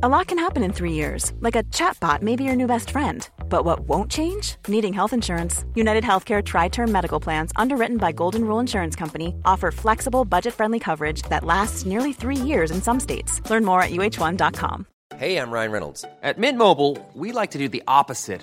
A 0.00 0.08
lot 0.08 0.28
can 0.28 0.38
happen 0.38 0.62
in 0.62 0.72
three 0.72 0.92
years, 0.92 1.32
like 1.40 1.56
a 1.56 1.64
chatbot 1.72 2.22
may 2.22 2.36
be 2.36 2.44
your 2.44 2.54
new 2.54 2.68
best 2.68 2.90
friend. 2.90 3.28
But 3.48 3.64
what 3.64 3.80
won't 3.80 4.12
change? 4.12 4.54
Needing 4.68 4.92
health 4.92 5.12
insurance. 5.12 5.64
United 5.74 6.04
Healthcare 6.04 6.44
Tri 6.44 6.68
Term 6.68 6.92
Medical 6.92 7.18
Plans, 7.18 7.50
underwritten 7.56 7.96
by 7.96 8.12
Golden 8.12 8.44
Rule 8.44 8.60
Insurance 8.60 8.94
Company, 8.94 9.34
offer 9.44 9.72
flexible, 9.72 10.24
budget 10.24 10.54
friendly 10.54 10.78
coverage 10.78 11.22
that 11.30 11.42
lasts 11.42 11.84
nearly 11.84 12.12
three 12.12 12.36
years 12.36 12.70
in 12.70 12.80
some 12.80 13.00
states. 13.00 13.40
Learn 13.50 13.64
more 13.64 13.82
at 13.82 13.90
uh1.com. 13.90 14.86
Hey, 15.16 15.36
I'm 15.36 15.50
Ryan 15.50 15.72
Reynolds. 15.72 16.04
At 16.22 16.38
Mint 16.38 16.58
Mobile, 16.58 16.96
we 17.14 17.32
like 17.32 17.50
to 17.52 17.58
do 17.58 17.68
the 17.68 17.82
opposite 17.88 18.42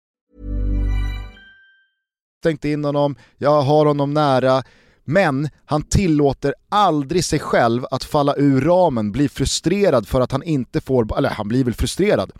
Tänkt 2.43 2.65
in 2.65 2.85
honom, 2.85 3.15
jag 3.37 3.61
har 3.61 3.85
honom 3.85 4.13
nära. 4.13 4.63
Men 5.03 5.49
han 5.65 5.83
tillåter 5.83 6.53
aldrig 6.69 7.25
sig 7.25 7.39
själv 7.39 7.85
att 7.91 8.03
falla 8.03 8.35
ur 8.37 8.61
ramen, 8.61 9.11
bli 9.11 9.29
frustrerad 9.29 10.07
för 10.07 10.21
att 10.21 10.31
han 10.31 10.43
inte 10.43 10.81
får, 10.81 11.17
eller 11.17 11.29
han 11.29 11.47
blir 11.47 11.63
väl 11.63 11.73
frustrerad, 11.73 12.31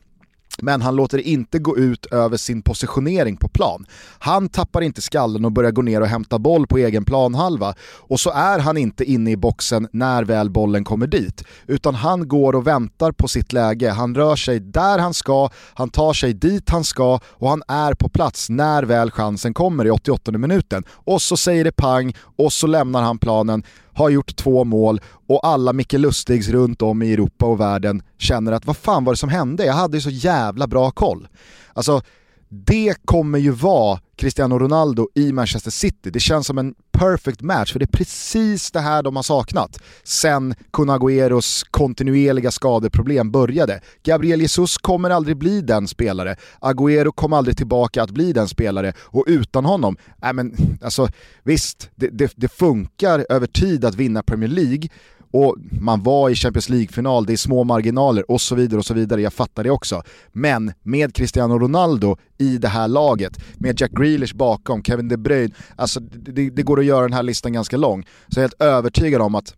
men 0.61 0.81
han 0.81 0.95
låter 0.95 1.17
det 1.17 1.23
inte 1.23 1.59
gå 1.59 1.77
ut 1.77 2.05
över 2.05 2.37
sin 2.37 2.61
positionering 2.61 3.37
på 3.37 3.47
plan. 3.47 3.85
Han 4.19 4.49
tappar 4.49 4.81
inte 4.81 5.01
skallen 5.01 5.45
och 5.45 5.51
börjar 5.51 5.71
gå 5.71 5.81
ner 5.81 6.01
och 6.01 6.07
hämta 6.07 6.39
boll 6.39 6.67
på 6.67 6.77
egen 6.77 7.05
planhalva 7.05 7.73
och 7.81 8.19
så 8.19 8.31
är 8.31 8.59
han 8.59 8.77
inte 8.77 9.03
inne 9.03 9.31
i 9.31 9.37
boxen 9.37 9.87
när 9.91 10.23
väl 10.23 10.49
bollen 10.49 10.83
kommer 10.83 11.07
dit. 11.07 11.43
Utan 11.67 11.95
han 11.95 12.27
går 12.27 12.55
och 12.55 12.67
väntar 12.67 13.11
på 13.11 13.27
sitt 13.27 13.53
läge, 13.53 13.89
han 13.89 14.15
rör 14.15 14.35
sig 14.35 14.59
där 14.59 14.99
han 14.99 15.13
ska, 15.13 15.49
han 15.73 15.89
tar 15.89 16.13
sig 16.13 16.33
dit 16.33 16.69
han 16.69 16.83
ska 16.83 17.19
och 17.25 17.49
han 17.49 17.63
är 17.67 17.93
på 17.93 18.09
plats 18.09 18.49
när 18.49 18.83
väl 18.83 19.11
chansen 19.11 19.53
kommer 19.53 19.85
i 19.85 19.89
88 19.89 20.31
minuten. 20.31 20.83
Och 20.89 21.21
så 21.21 21.37
säger 21.37 21.63
det 21.63 21.71
pang 21.71 22.13
och 22.37 22.53
så 22.53 22.67
lämnar 22.67 23.01
han 23.01 23.17
planen 23.17 23.63
har 23.93 24.09
gjort 24.09 24.35
två 24.35 24.63
mål 24.63 25.01
och 25.27 25.47
alla 25.47 25.73
Micke 25.73 25.93
Lustigs 25.93 26.49
runt 26.49 26.81
om 26.81 27.01
i 27.01 27.13
Europa 27.13 27.45
och 27.45 27.59
världen 27.59 28.03
känner 28.17 28.51
att 28.51 28.65
vad 28.65 28.77
fan 28.77 29.03
var 29.03 29.13
det 29.13 29.17
som 29.17 29.29
hände? 29.29 29.65
Jag 29.65 29.73
hade 29.73 29.97
ju 29.97 30.01
så 30.01 30.09
jävla 30.09 30.67
bra 30.67 30.91
koll. 30.91 31.27
Alltså, 31.73 32.01
det 32.49 32.95
kommer 33.05 33.39
ju 33.39 33.51
vara 33.51 33.99
Cristiano 34.15 34.59
Ronaldo 34.59 35.09
i 35.15 35.31
Manchester 35.31 35.71
City. 35.71 36.09
Det 36.09 36.19
känns 36.19 36.47
som 36.47 36.57
en 36.57 36.75
perfect 37.01 37.41
match, 37.41 37.71
för 37.71 37.79
det 37.79 37.85
är 37.85 37.97
precis 37.97 38.71
det 38.71 38.79
här 38.79 39.03
de 39.03 39.15
har 39.15 39.23
saknat. 39.23 39.77
Sen 40.03 40.55
Kunagueros 40.73 41.63
kontinuerliga 41.71 42.51
skadeproblem 42.51 43.31
började. 43.31 43.81
Gabriel 44.03 44.41
Jesus 44.41 44.77
kommer 44.77 45.09
aldrig 45.09 45.37
bli 45.37 45.61
den 45.61 45.87
spelare, 45.87 46.35
Agüero 46.59 47.11
kommer 47.11 47.37
aldrig 47.37 47.57
tillbaka 47.57 48.03
att 48.03 48.11
bli 48.11 48.33
den 48.33 48.47
spelare. 48.47 48.93
Och 48.99 49.23
utan 49.27 49.65
honom, 49.65 49.97
äh 50.23 50.33
men 50.33 50.55
alltså 50.81 51.07
visst, 51.43 51.89
det, 51.95 52.07
det, 52.07 52.33
det 52.35 52.47
funkar 52.47 53.25
över 53.29 53.47
tid 53.47 53.85
att 53.85 53.95
vinna 53.95 54.23
Premier 54.23 54.49
League 54.49 54.89
och 55.31 55.55
man 55.81 56.03
var 56.03 56.29
i 56.29 56.35
Champions 56.35 56.69
League-final, 56.69 57.25
det 57.25 57.33
är 57.33 57.37
små 57.37 57.63
marginaler 57.63 58.31
och 58.31 58.41
så 58.41 58.55
vidare 58.55 58.79
och 58.79 58.85
så 58.85 58.93
vidare, 58.93 59.21
jag 59.21 59.33
fattar 59.33 59.63
det 59.63 59.69
också. 59.69 60.03
Men 60.31 60.73
med 60.83 61.15
Cristiano 61.15 61.59
Ronaldo 61.59 62.17
i 62.37 62.57
det 62.57 62.67
här 62.67 62.87
laget, 62.87 63.39
med 63.55 63.81
Jack 63.81 63.91
Grealish 63.91 64.35
bakom, 64.35 64.83
Kevin 64.83 65.07
De 65.07 65.17
Bruyne, 65.17 65.53
alltså 65.75 65.99
det, 65.99 66.49
det 66.49 66.63
går 66.63 66.79
att 66.79 66.85
göra 66.85 67.01
den 67.01 67.13
här 67.13 67.23
listan 67.23 67.53
ganska 67.53 67.77
lång. 67.77 68.03
Så 68.03 68.39
jag 68.39 68.43
är 68.43 68.43
helt 68.43 68.61
övertygad 68.61 69.21
om 69.21 69.35
att 69.35 69.55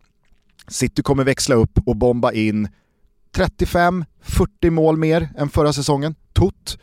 City 0.67 1.01
kommer 1.03 1.23
växla 1.23 1.55
upp 1.55 1.79
och 1.85 1.95
bomba 1.95 2.31
in 2.31 2.67
35-40 3.35 4.69
mål 4.69 4.97
mer 4.97 5.29
än 5.37 5.49
förra 5.49 5.73
säsongen, 5.73 6.15
tot. 6.33 6.77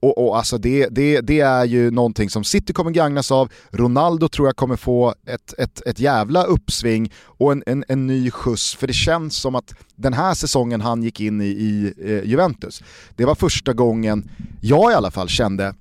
Och, 0.00 0.26
och 0.26 0.36
alltså 0.36 0.58
det, 0.58 0.88
det, 0.90 1.20
det, 1.20 1.40
är 1.40 1.64
ju 1.64 1.90
någonting 1.90 2.30
som 2.30 2.44
City 2.44 2.72
kommer 2.72 2.90
gagnas 2.90 3.32
av, 3.32 3.52
Ronaldo 3.70 4.28
tror 4.28 4.48
jag 4.48 4.56
kommer 4.56 4.76
få 4.76 5.14
ett, 5.26 5.54
ett, 5.58 5.82
ett 5.86 6.00
jävla 6.00 6.44
uppsving 6.44 7.12
och 7.18 7.52
en, 7.52 7.62
en, 7.66 7.84
en 7.88 8.06
ny 8.06 8.30
skjuts, 8.30 8.74
för 8.74 8.86
det 8.86 8.92
känns 8.92 9.36
som 9.36 9.54
att 9.54 9.74
den 9.94 10.12
här 10.12 10.34
säsongen 10.34 10.80
han 10.80 11.02
gick 11.02 11.20
in 11.20 11.40
i, 11.40 11.44
i 11.44 11.94
eh, 12.04 12.30
Juventus, 12.30 12.82
det 13.16 13.24
var 13.24 13.34
första 13.34 13.72
gången 13.72 14.30
jag 14.60 14.92
i 14.92 14.94
alla 14.94 15.10
fall 15.10 15.28
kände, 15.28 15.74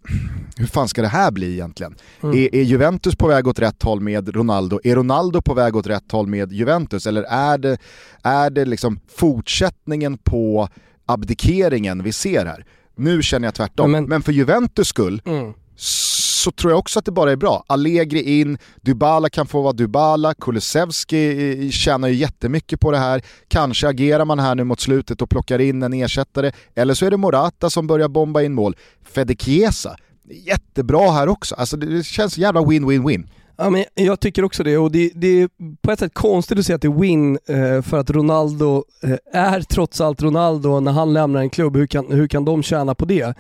hur 0.57 0.67
fan 0.67 0.87
ska 0.87 1.01
det 1.01 1.07
här 1.07 1.31
bli 1.31 1.53
egentligen? 1.53 1.95
Mm. 2.23 2.37
Är, 2.37 2.55
är, 2.55 2.63
Juventus 2.63 3.15
på 3.15 3.27
väg 3.27 3.47
åt 3.47 3.59
rätt 3.59 3.83
håll 3.83 3.99
med 3.99 4.35
Ronaldo? 4.35 4.79
Är 4.83 4.95
Ronaldo 4.95 5.41
på 5.41 5.53
väg 5.53 5.75
åt 5.75 5.87
rätt 5.87 6.11
håll 6.11 6.27
med 6.27 6.53
Juventus? 6.53 7.07
Eller 7.07 7.23
är 7.23 7.57
det, 7.57 7.77
är 8.23 8.49
det 8.49 8.65
liksom 8.65 8.99
fortsättningen 9.15 10.17
på 10.17 10.69
abdikeringen 11.05 12.03
vi 12.03 12.11
ser 12.11 12.45
här? 12.45 12.65
Nu 12.95 13.23
känner 13.23 13.47
jag 13.47 13.55
tvärtom. 13.55 13.91
Men, 13.91 14.05
men 14.05 14.21
för 14.21 14.31
Juventus 14.31 14.87
skull 14.87 15.21
mm. 15.25 15.53
så 15.75 16.51
tror 16.51 16.71
jag 16.71 16.79
också 16.79 16.99
att 16.99 17.05
det 17.05 17.11
bara 17.11 17.31
är 17.31 17.35
bra. 17.35 17.63
Allegri 17.67 18.39
in, 18.39 18.57
Dybala 18.81 19.29
kan 19.29 19.47
få 19.47 19.61
vara 19.61 19.73
Dybala, 19.73 20.33
Kulusevski 20.33 21.69
tjänar 21.71 22.07
ju 22.07 22.15
jättemycket 22.15 22.79
på 22.79 22.91
det 22.91 22.97
här. 22.97 23.21
Kanske 23.47 23.87
agerar 23.87 24.25
man 24.25 24.39
här 24.39 24.55
nu 24.55 24.63
mot 24.63 24.79
slutet 24.79 25.21
och 25.21 25.29
plockar 25.29 25.59
in 25.59 25.83
en 25.83 25.93
ersättare. 25.93 26.51
Eller 26.75 26.93
så 26.93 27.05
är 27.05 27.11
det 27.11 27.17
Morata 27.17 27.69
som 27.69 27.87
börjar 27.87 28.07
bomba 28.07 28.41
in 28.41 28.53
mål. 28.53 28.75
Fede 29.03 29.35
Chiesa, 29.35 29.95
jättebra 30.29 31.11
här 31.11 31.27
också. 31.27 31.55
Alltså 31.55 31.77
det 31.77 32.05
känns 32.05 32.37
jävla 32.37 32.61
win-win-win. 32.61 33.27
Ja, 33.57 33.69
men 33.69 33.83
jag 33.95 34.19
tycker 34.19 34.43
också 34.43 34.63
det 34.63 34.77
och 34.77 34.91
det, 34.91 35.11
det, 35.15 35.41
är 35.41 35.49
på 35.81 35.91
ett 35.91 35.99
sätt 35.99 36.13
konstigt 36.13 36.59
att 36.59 36.65
säga 36.65 36.75
att 36.75 36.81
det 36.81 36.87
är 36.87 36.99
win 36.99 37.39
eh, 37.47 37.81
för 37.81 37.97
att 37.97 38.09
Ronaldo 38.09 38.83
eh, 39.03 39.17
är 39.33 39.61
trots 39.61 40.01
allt 40.01 40.21
Ronaldo 40.21 40.79
när 40.79 40.91
han 40.91 41.13
lämnar 41.13 41.41
en 41.41 41.49
klubb. 41.49 41.75
Hur 41.77 41.87
kan, 41.87 42.11
hur 42.11 42.27
kan 42.27 42.45
de 42.45 42.63
tjäna 42.63 42.95
på 42.95 43.05
det? 43.05 43.37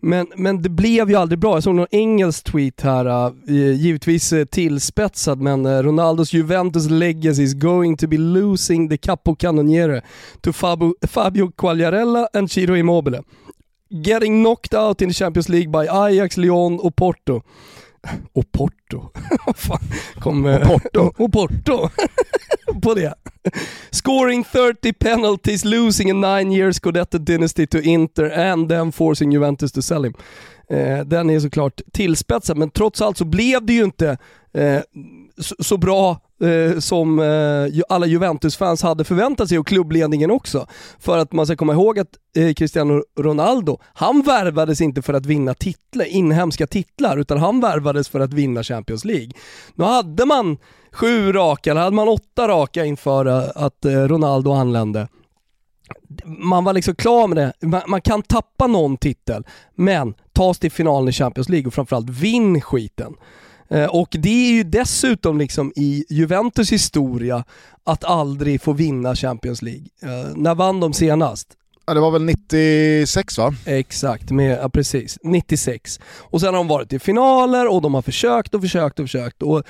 Men, 0.00 0.26
men 0.36 0.62
det 0.62 0.68
blev 0.68 1.10
ju 1.10 1.16
aldrig 1.16 1.38
bra. 1.38 1.56
Jag 1.56 1.62
såg 1.62 1.74
någon 1.74 1.86
engelsk 1.90 2.44
tweet 2.44 2.80
här, 2.80 3.26
eh, 3.26 3.72
givetvis 3.72 4.34
tillspetsad, 4.50 5.40
men 5.40 5.82
Ronaldos 5.82 6.32
Juventus 6.32 6.90
legacy 6.90 7.42
is 7.42 7.54
going 7.54 7.96
to 7.96 8.06
be 8.06 8.18
losing 8.18 8.88
the 8.88 8.96
capo 8.96 9.34
cannoniere 9.34 10.02
to 10.40 10.52
Fabio, 10.52 10.94
Fabio 11.06 11.50
Quagliarella 11.56 12.28
and 12.32 12.50
Ciro 12.50 12.76
Immobile. 12.76 13.22
Getting 13.90 14.42
knocked 14.42 14.74
out 14.74 15.02
in 15.02 15.08
the 15.08 15.14
Champions 15.14 15.48
League 15.48 15.70
by 15.70 15.88
Ajax, 15.90 16.36
Lyon 16.36 16.80
och 16.80 16.96
Porto. 16.96 17.42
Och 18.32 18.52
Porto. 18.52 19.10
Kom, 20.20 20.44
och 20.46 20.62
Porto. 20.62 21.12
och 21.24 21.32
Porto. 21.32 21.88
på 22.82 22.94
det. 22.94 23.14
Scoring 23.90 24.44
30 24.44 24.92
penalties, 24.92 25.64
losing 25.64 26.10
a 26.10 26.14
nine 26.14 26.52
year 26.52 26.72
Scudetto 26.72 27.18
dynasty 27.18 27.66
to 27.66 27.78
Inter 27.78 28.30
and 28.30 28.68
then 28.68 28.92
forcing 28.92 29.32
Juventus 29.32 29.72
to 29.72 29.82
sell 29.82 30.04
him. 30.04 30.14
Eh, 30.70 31.04
den 31.04 31.30
är 31.30 31.40
såklart 31.40 31.80
tillspetsad, 31.92 32.56
men 32.56 32.70
trots 32.70 33.02
allt 33.02 33.16
så 33.16 33.24
blev 33.24 33.66
det 33.66 33.72
ju 33.72 33.84
inte 33.84 34.18
eh, 34.54 34.80
så, 35.38 35.54
så, 35.58 35.76
bra 35.76 36.20
eh, 36.42 36.78
som 36.78 37.18
eh, 37.18 37.82
alla 37.88 38.06
Juventus-fans 38.06 38.82
hade 38.82 39.04
förväntat 39.04 39.48
sig 39.48 39.58
och 39.58 39.66
klubbledningen 39.66 40.30
också. 40.30 40.66
För 40.98 41.18
att 41.18 41.32
man 41.32 41.46
ska 41.46 41.56
komma 41.56 41.72
ihåg 41.72 41.98
att 41.98 42.08
eh, 42.36 42.52
Cristiano 42.54 43.02
Ronaldo, 43.18 43.78
han 43.94 44.22
värvades 44.22 44.80
inte 44.80 45.02
för 45.02 45.14
att 45.14 45.26
vinna 45.26 45.54
titlar, 45.54 46.04
inhemska 46.04 46.66
titlar, 46.66 47.16
utan 47.16 47.38
han 47.38 47.60
värvades 47.60 48.08
för 48.08 48.20
att 48.20 48.32
vinna 48.32 48.62
Champions 48.62 49.04
League. 49.04 49.30
Nu 49.74 49.84
hade 49.84 50.26
man 50.26 50.56
sju 50.92 51.32
raka, 51.32 51.70
eller 51.70 51.80
hade 51.80 51.96
man 51.96 52.08
åtta 52.08 52.48
raka 52.48 52.84
inför 52.84 53.26
eh, 53.26 53.50
att 53.54 53.84
eh, 53.84 53.92
Ronaldo 53.92 54.52
anlände 54.52 55.08
man 56.26 56.64
var 56.64 56.72
liksom 56.72 56.94
klar 56.94 57.28
med 57.28 57.36
det. 57.36 57.66
Man, 57.66 57.82
man, 57.86 58.00
kan 58.00 58.22
tappa 58.22 58.66
någon 58.66 58.96
titel, 58.96 59.46
men 59.74 60.14
ta 60.32 60.54
till 60.54 60.72
finalen 60.72 61.08
i 61.08 61.12
Champions 61.12 61.48
League 61.48 61.66
och 61.66 61.74
framförallt 61.74 62.10
vinn 62.10 62.60
skiten. 62.60 63.14
Eh, 63.70 63.84
och 63.86 64.08
det 64.18 64.48
är 64.48 64.52
ju 64.52 64.62
dessutom 64.62 65.38
liksom 65.38 65.72
i 65.76 66.04
Juventus 66.08 66.72
historia 66.72 67.44
att 67.84 68.04
aldrig 68.04 68.62
få 68.62 68.72
vinna 68.72 69.16
Champions 69.16 69.62
League. 69.62 69.86
Eh, 70.02 70.36
när 70.36 70.54
vann 70.54 70.80
de 70.80 70.92
senast? 70.92 71.57
Ja, 71.88 71.94
det 71.94 72.00
var 72.00 72.10
väl 72.10 72.24
96 72.24 73.38
va? 73.38 73.54
Exakt, 73.64 74.30
med, 74.30 74.58
ja, 74.62 74.68
precis. 74.68 75.18
96. 75.22 76.00
Och 76.18 76.40
sen 76.40 76.46
har 76.48 76.54
de 76.54 76.68
varit 76.68 76.92
i 76.92 76.98
finaler 76.98 77.72
och 77.72 77.82
de 77.82 77.94
har 77.94 78.02
försökt 78.02 78.54
och 78.54 78.60
försökt 78.60 78.98
och 78.98 79.04
försökt. 79.04 79.42
Och 79.42 79.62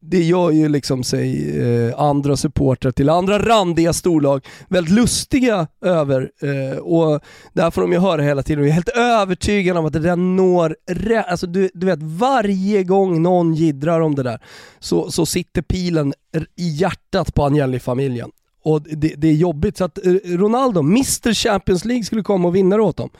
det 0.00 0.22
gör 0.22 0.50
ju 0.50 0.68
liksom 0.68 1.04
sig 1.04 1.58
eh, 1.60 2.00
andra 2.00 2.36
supportrar 2.36 2.90
till 2.92 3.08
andra 3.08 3.38
randiga 3.38 3.92
storlag 3.92 4.46
väldigt 4.68 4.94
lustiga 4.94 5.66
över. 5.84 6.30
Eh, 6.42 6.78
och 6.78 7.20
där 7.52 7.70
får 7.70 7.82
de 7.82 7.92
ju 7.92 7.98
höra 7.98 8.22
hela 8.22 8.42
tiden. 8.42 8.60
Och 8.60 8.66
jag 8.66 8.70
är 8.70 8.74
helt 8.74 8.96
övertygad 8.96 9.76
om 9.76 9.86
att 9.86 9.92
det 9.92 9.98
där 9.98 10.16
når 10.16 10.76
rätt. 10.90 11.26
Alltså 11.28 11.46
du, 11.46 11.70
du 11.74 11.86
vet, 11.86 12.02
varje 12.02 12.82
gång 12.82 13.22
någon 13.22 13.54
gidrar 13.54 14.00
om 14.00 14.14
det 14.14 14.22
där 14.22 14.40
så, 14.78 15.10
så 15.10 15.26
sitter 15.26 15.62
pilen 15.62 16.14
i 16.56 16.68
hjärtat 16.68 17.34
på 17.34 17.44
Agnelli-familjen 17.44 18.30
och 18.66 18.82
det, 18.82 19.14
det, 19.16 19.28
är 19.28 19.34
jobbigt. 19.34 19.76
Så 19.76 19.84
att 19.84 20.06
eh, 20.06 20.12
Ronaldo, 20.24 20.80
Mr 20.80 21.34
Champions 21.34 21.84
League, 21.84 22.04
skulle 22.04 22.22
komma 22.22 22.48
och 22.48 22.56
vinna 22.56 22.76
det 22.76 22.82
åt 22.82 22.96
dem. 22.96 23.10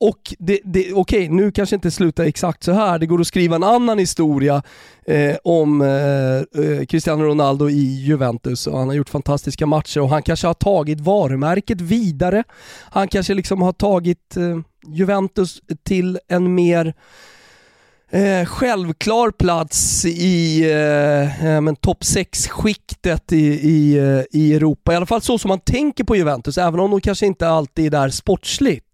Och 0.00 0.34
det, 0.38 0.60
det, 0.64 0.80
okej, 0.80 0.92
okay, 0.92 1.28
nu 1.28 1.52
kanske 1.52 1.74
inte 1.74 1.90
slutar 1.90 2.24
exakt 2.24 2.64
så 2.64 2.72
här. 2.72 2.98
det 2.98 3.06
går 3.06 3.20
att 3.20 3.26
skriva 3.26 3.56
en 3.56 3.62
annan 3.62 3.98
historia 3.98 4.62
eh, 5.06 5.36
om 5.44 5.80
eh, 5.80 6.64
eh, 6.64 6.84
Cristiano 6.84 7.24
Ronaldo 7.24 7.70
i 7.70 8.04
Juventus 8.04 8.66
och 8.66 8.78
han 8.78 8.88
har 8.88 8.94
gjort 8.94 9.08
fantastiska 9.08 9.66
matcher 9.66 10.00
och 10.00 10.08
han 10.08 10.22
kanske 10.22 10.46
har 10.46 10.54
tagit 10.54 11.00
varumärket 11.00 11.80
vidare. 11.80 12.44
Han 12.90 13.08
kanske 13.08 13.34
liksom 13.34 13.62
har 13.62 13.72
tagit 13.72 14.36
eh, 14.36 14.58
Juventus 14.86 15.60
till 15.84 16.18
en 16.28 16.54
mer 16.54 16.94
Eh, 18.14 18.44
självklar 18.44 19.30
plats 19.30 20.04
i 20.04 20.62
eh, 20.70 21.46
eh 21.46 21.74
topp 21.80 22.02
6-skiktet 22.02 23.32
i, 23.32 23.46
i, 23.46 23.98
eh, 23.98 24.40
i 24.40 24.54
Europa. 24.54 24.92
I 24.92 24.96
alla 24.96 25.06
fall 25.06 25.22
så 25.22 25.38
som 25.38 25.48
man 25.48 25.60
tänker 25.60 26.04
på 26.04 26.16
Juventus, 26.16 26.58
även 26.58 26.80
om 26.80 26.90
de 26.90 27.00
kanske 27.00 27.26
inte 27.26 27.48
alltid 27.48 27.86
är 27.86 27.90
där 27.90 28.08
sportsligt. 28.08 28.91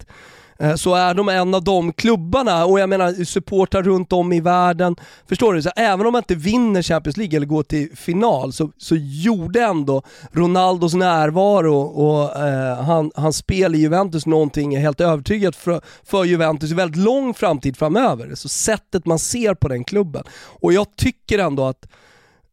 Eh, 0.60 0.74
så 0.74 0.94
är 0.94 1.14
de 1.14 1.28
en 1.28 1.54
av 1.54 1.64
de 1.64 1.92
klubbarna 1.92 2.64
och 2.64 2.80
jag 2.80 2.88
menar 2.88 3.24
supportrar 3.24 3.82
runt 3.82 4.12
om 4.12 4.32
i 4.32 4.40
världen. 4.40 4.96
Förstår 5.28 5.54
du? 5.54 5.62
Så 5.62 5.70
även 5.76 6.06
om 6.06 6.12
man 6.12 6.20
inte 6.20 6.34
vinner 6.34 6.82
Champions 6.82 7.16
League 7.16 7.36
eller 7.36 7.46
går 7.46 7.62
till 7.62 7.96
final 7.96 8.52
så, 8.52 8.70
så 8.76 8.96
gjorde 8.96 9.62
ändå 9.62 10.02
Ronaldos 10.32 10.94
närvaro 10.94 11.76
och 11.80 12.46
eh, 12.46 12.82
han, 12.82 13.10
hans 13.14 13.36
spel 13.36 13.74
i 13.74 13.78
Juventus 13.78 14.26
någonting 14.26 14.78
helt 14.78 15.00
övertygat 15.00 15.56
för, 15.56 15.80
för 16.04 16.24
Juventus 16.24 16.70
i 16.70 16.74
väldigt 16.74 17.04
lång 17.04 17.34
framtid 17.34 17.76
framöver. 17.76 18.34
Så 18.34 18.48
sättet 18.48 19.06
man 19.06 19.18
ser 19.18 19.54
på 19.54 19.68
den 19.68 19.84
klubben. 19.84 20.24
Och 20.60 20.72
jag 20.72 20.96
tycker 20.96 21.38
ändå 21.38 21.66
att 21.66 21.86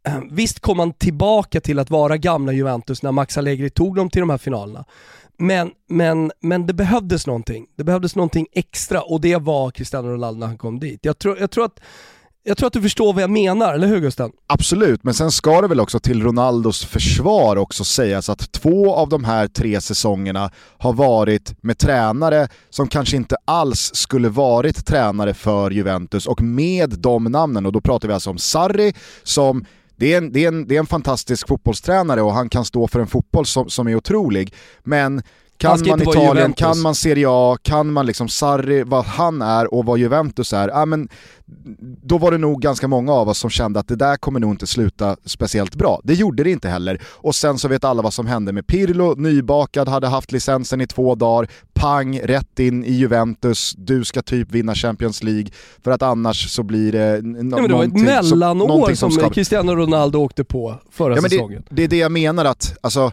eh, 0.07 0.19
Visst 0.31 0.59
kom 0.59 0.77
man 0.77 0.93
tillbaka 0.93 1.61
till 1.61 1.79
att 1.79 1.89
vara 1.89 2.17
gamla 2.17 2.51
Juventus 2.51 3.03
när 3.03 3.11
Max 3.11 3.37
Allegri 3.37 3.69
tog 3.69 3.95
dem 3.95 4.09
till 4.09 4.19
de 4.19 4.29
här 4.29 4.37
finalerna. 4.37 4.85
Men, 5.37 5.71
men, 5.89 6.31
men 6.41 6.67
det 6.67 6.73
behövdes 6.73 7.27
någonting. 7.27 7.65
Det 7.77 7.83
behövdes 7.83 8.15
någonting 8.15 8.47
extra 8.51 9.01
och 9.01 9.21
det 9.21 9.35
var 9.35 9.71
Cristiano 9.71 10.07
Ronaldo 10.07 10.39
när 10.39 10.47
han 10.47 10.57
kom 10.57 10.79
dit. 10.79 10.99
Jag 11.01 11.19
tror, 11.19 11.39
jag 11.39 11.51
tror 11.51 11.65
att 11.65 11.79
jag 12.47 12.57
tror 12.57 12.67
att 12.67 12.73
du 12.73 12.81
förstår 12.81 13.13
vad 13.13 13.23
jag 13.23 13.29
menar, 13.29 13.73
eller 13.73 13.87
hur 13.87 13.99
Gusten? 13.99 14.31
Absolut, 14.47 15.03
men 15.03 15.13
sen 15.13 15.31
ska 15.31 15.61
det 15.61 15.67
väl 15.67 15.79
också 15.79 15.99
till 15.99 16.23
Ronaldos 16.23 16.85
försvar 16.85 17.55
också 17.55 17.83
sägas 17.83 18.29
att 18.29 18.51
två 18.51 18.95
av 18.95 19.09
de 19.09 19.23
här 19.23 19.47
tre 19.47 19.81
säsongerna 19.81 20.51
har 20.77 20.93
varit 20.93 21.63
med 21.63 21.77
tränare 21.77 22.47
som 22.69 22.87
kanske 22.87 23.15
inte 23.15 23.35
alls 23.45 23.91
skulle 23.93 24.29
varit 24.29 24.85
tränare 24.85 25.33
för 25.33 25.71
Juventus 25.71 26.27
och 26.27 26.41
med 26.41 26.89
de 26.89 27.23
namnen, 27.23 27.65
och 27.65 27.71
då 27.71 27.81
pratar 27.81 28.07
vi 28.07 28.13
alltså 28.13 28.29
om 28.29 28.37
Sarri 28.37 28.93
som 29.23 29.65
det 29.97 30.13
är, 30.13 30.17
en, 30.17 30.31
det, 30.31 30.43
är 30.43 30.47
en, 30.47 30.67
det 30.67 30.75
är 30.75 30.79
en 30.79 30.85
fantastisk 30.85 31.47
fotbollstränare 31.47 32.21
och 32.21 32.33
han 32.33 32.49
kan 32.49 32.65
stå 32.65 32.87
för 32.87 32.99
en 32.99 33.07
fotboll 33.07 33.45
som, 33.45 33.69
som 33.69 33.87
är 33.87 33.95
otrolig. 33.95 34.53
Men 34.83 35.21
kan 35.57 35.79
man 35.87 36.01
Italien, 36.01 36.53
kan 36.53 36.81
man 36.81 36.95
Serie 36.95 37.27
A, 37.29 37.57
kan 37.61 37.93
man 37.93 38.05
liksom 38.05 38.27
Sarri, 38.27 38.83
vad 38.83 39.05
han 39.05 39.41
är 39.41 39.73
och 39.73 39.85
vad 39.85 39.99
Juventus 39.99 40.53
är, 40.53 40.67
ja, 40.67 40.85
men 40.85 41.09
då 42.03 42.17
var 42.17 42.31
det 42.31 42.37
nog 42.37 42.61
ganska 42.61 42.87
många 42.87 43.13
av 43.13 43.29
oss 43.29 43.37
som 43.37 43.49
kände 43.49 43.79
att 43.79 43.87
det 43.87 43.95
där 43.95 44.17
kommer 44.17 44.39
nog 44.39 44.51
inte 44.51 44.67
sluta 44.67 45.17
speciellt 45.25 45.75
bra. 45.75 46.01
Det 46.03 46.13
gjorde 46.13 46.43
det 46.43 46.51
inte 46.51 46.69
heller. 46.69 47.01
Och 47.05 47.35
sen 47.35 47.57
så 47.57 47.67
vet 47.67 47.83
alla 47.83 48.01
vad 48.01 48.13
som 48.13 48.27
hände 48.27 48.51
med 48.51 48.67
Pirlo, 48.67 49.15
nybakad, 49.17 49.89
hade 49.89 50.07
haft 50.07 50.31
licensen 50.31 50.81
i 50.81 50.87
två 50.87 51.15
dagar, 51.15 51.49
pang, 51.73 52.19
rätt 52.19 52.59
in 52.59 52.83
i 52.83 52.91
Juventus, 52.91 53.73
du 53.77 54.03
ska 54.03 54.21
typ 54.21 54.51
vinna 54.51 54.75
Champions 54.75 55.23
League, 55.23 55.47
för 55.83 55.91
att 55.91 56.01
annars 56.01 56.49
så 56.49 56.63
blir 56.63 56.91
det... 56.91 57.21
No 57.21 57.57
ja, 57.57 57.67
det 57.67 57.73
var 57.73 57.83
ett 57.83 57.93
mellanår 57.93 58.95
som, 58.95 59.11
som 59.11 59.29
Cristiano 59.29 59.75
Ronaldo 59.75 60.19
åkte 60.19 60.43
på 60.43 60.75
förra 60.91 61.15
ja, 61.15 61.21
säsongen. 61.21 61.63
Det, 61.69 61.75
det 61.75 61.83
är 61.83 61.87
det 61.87 61.97
jag 61.97 62.11
menar 62.11 62.45
att, 62.45 62.77
alltså 62.81 63.11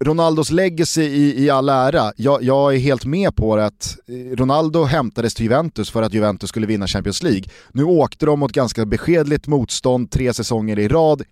Ronaldos 0.00 0.50
legacy 0.50 1.02
i, 1.02 1.44
i 1.44 1.50
all 1.50 1.68
ära, 1.68 2.12
jag, 2.16 2.42
jag, 2.42 2.74
är 2.74 2.78
helt 2.78 3.04
med 3.04 3.36
på 3.36 3.56
det 3.56 3.66
att 3.66 3.98
eh, 4.06 4.36
Ronaldo 4.36 4.84
hämtades 4.84 5.34
till 5.34 5.44
Juventus 5.44 5.90
för 5.90 6.02
att 6.02 6.14
Juventus 6.14 6.48
skulle 6.48 6.66
vinna 6.66 6.86
Champions 6.86 7.22
League. 7.22 7.44
Nu 7.72 7.84
åkte 7.84 8.26
de 8.26 8.40
mot 8.40 8.52
ganska 8.52 8.86
beskedligt 8.86 9.46
motstånd 9.46 10.10
tre 10.10 10.34
säsonger 10.34 10.78
i 10.78 10.88
rad, 10.88 11.22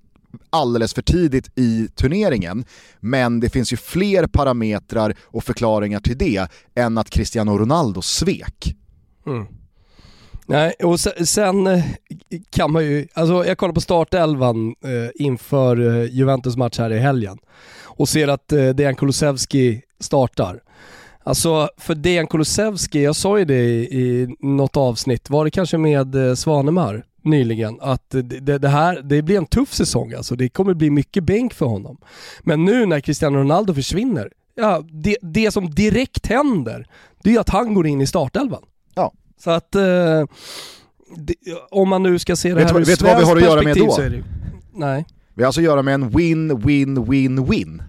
alldeles 0.50 0.94
för 0.94 1.02
tidigt 1.02 1.50
i 1.54 1.88
turneringen. 1.94 2.64
Men 3.00 3.40
det 3.40 3.48
finns 3.48 3.72
ju 3.72 3.76
fler 3.76 4.26
parametrar 4.26 5.14
och 5.22 5.44
förklaringar 5.44 6.00
till 6.00 6.18
det 6.18 6.48
än 6.74 6.98
att 6.98 7.10
Cristiano 7.10 7.58
Ronaldo 7.58 8.02
svek. 8.02 8.76
Mm. 9.26 9.46
Nej, 10.46 10.72
och 10.72 11.00
sen, 11.00 11.26
sen, 11.26 11.82
kan 12.50 12.72
man 12.72 12.84
ju, 12.84 13.08
alltså 13.14 13.44
jag 13.44 13.58
kollar 13.58 13.74
på 13.74 13.80
startelvan 13.80 14.74
eh, 14.84 15.24
inför 15.26 16.00
eh, 16.00 16.10
Juventus 16.10 16.56
match 16.56 16.78
här 16.78 16.92
i 16.92 16.98
helgen 16.98 17.38
och 17.96 18.08
ser 18.08 18.28
att 18.28 18.52
eh, 18.52 18.68
Dejan 18.68 18.94
Kulusevski 18.94 19.82
startar. 20.00 20.60
Alltså 21.22 21.68
för 21.76 21.94
Dejan 21.94 22.26
Kulusevski, 22.26 23.02
jag 23.02 23.16
sa 23.16 23.38
ju 23.38 23.44
det 23.44 23.64
i, 23.64 24.00
i 24.00 24.36
något 24.40 24.76
avsnitt, 24.76 25.30
var 25.30 25.44
det 25.44 25.50
kanske 25.50 25.78
med 25.78 26.14
eh, 26.14 26.34
Svanemar 26.34 27.04
nyligen, 27.22 27.78
att 27.80 28.10
det, 28.10 28.58
det, 28.58 28.68
här, 28.68 29.00
det 29.02 29.22
blir 29.22 29.36
en 29.36 29.46
tuff 29.46 29.74
säsong 29.74 30.12
alltså. 30.12 30.36
Det 30.36 30.48
kommer 30.48 30.74
bli 30.74 30.90
mycket 30.90 31.24
bänk 31.24 31.54
för 31.54 31.66
honom. 31.66 31.96
Men 32.40 32.64
nu 32.64 32.86
när 32.86 33.00
Cristiano 33.00 33.38
Ronaldo 33.38 33.74
försvinner, 33.74 34.30
ja, 34.54 34.84
det, 34.90 35.16
det 35.22 35.50
som 35.50 35.70
direkt 35.70 36.26
händer, 36.26 36.86
det 37.22 37.34
är 37.34 37.40
att 37.40 37.48
han 37.48 37.74
går 37.74 37.86
in 37.86 38.00
i 38.00 38.06
startelvan. 38.06 38.62
Ja. 38.94 39.12
Så 39.38 39.50
att, 39.50 39.74
eh, 39.74 39.82
det, 41.16 41.34
om 41.70 41.88
man 41.88 42.02
nu 42.02 42.18
ska 42.18 42.36
se 42.36 42.48
det 42.48 42.54
vet 42.54 42.70
här 42.70 42.80
ur 42.80 42.84
Vet 42.84 42.98
du 42.98 43.04
vad 43.04 43.18
vi 43.18 43.24
har 43.24 43.36
att 43.36 43.42
göra 43.42 43.62
med 43.62 43.76
då? 43.76 43.98
Nej. 44.72 45.06
Vi 45.36 45.42
har 45.42 45.46
alltså 45.46 45.60
att 45.60 45.64
göra 45.64 45.82
med 45.82 45.94
en 45.94 46.08
win, 46.08 46.58
win, 46.58 47.04
win, 47.04 47.44
win. 47.44 47.82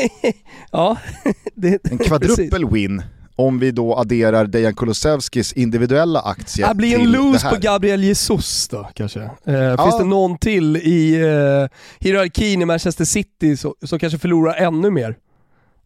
ja, 0.70 0.96
det, 1.54 1.90
En 1.90 1.98
kvadruppel 1.98 2.70
win 2.70 3.02
om 3.36 3.58
vi 3.58 3.70
då 3.70 3.96
adderar 3.96 4.46
Dejan 4.46 4.74
Kulusevskis 4.74 5.52
individuella 5.52 6.20
aktier 6.20 6.68
Det 6.68 6.74
blir 6.74 6.98
en 6.98 7.12
lose 7.12 7.48
på 7.50 7.56
Gabriel 7.60 8.04
Jesus 8.04 8.68
då 8.68 8.88
kanske. 8.94 9.20
Eh, 9.44 9.54
ja. 9.54 9.84
Finns 9.84 9.98
det 9.98 10.04
någon 10.04 10.38
till 10.38 10.76
i 10.76 11.14
eh, 11.14 11.78
hierarkin 11.98 12.62
i 12.62 12.64
Manchester 12.64 13.04
City 13.04 13.56
som 13.56 13.98
kanske 13.98 14.18
förlorar 14.18 14.54
ännu 14.54 14.90
mer 14.90 15.16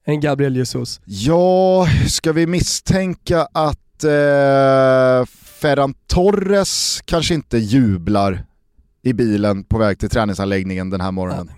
än 0.07 0.21
Gabriel 0.21 0.57
Jesus? 0.57 1.01
Ja, 1.05 1.87
ska 2.09 2.33
vi 2.33 2.47
misstänka 2.47 3.49
att 3.53 4.05
eh, 4.05 5.27
Ferran 5.61 5.95
Torres 6.07 7.01
kanske 7.05 7.35
inte 7.35 7.59
jublar 7.59 8.45
i 9.03 9.13
bilen 9.13 9.65
på 9.65 9.79
väg 9.79 9.99
till 9.99 10.11
träningsanläggningen 10.11 10.91
den 10.91 11.01
här 11.01 11.13
morgonen. 11.13 11.51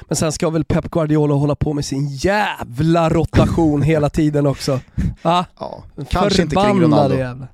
Men 0.00 0.16
sen 0.16 0.32
ska 0.32 0.50
väl 0.50 0.64
Pep 0.64 0.90
Guardiola 0.90 1.34
hålla 1.34 1.54
på 1.56 1.72
med 1.72 1.84
sin 1.84 2.08
jävla 2.08 3.10
rotation 3.10 3.82
hela 3.82 4.10
tiden 4.10 4.46
också. 4.46 4.80
Va? 5.22 5.46
Ja, 5.58 5.84
kanske 6.10 6.42
inte 6.42 6.56
kring 6.56 6.82
Ronaldo. 6.82 7.16
Jävla. 7.16 7.48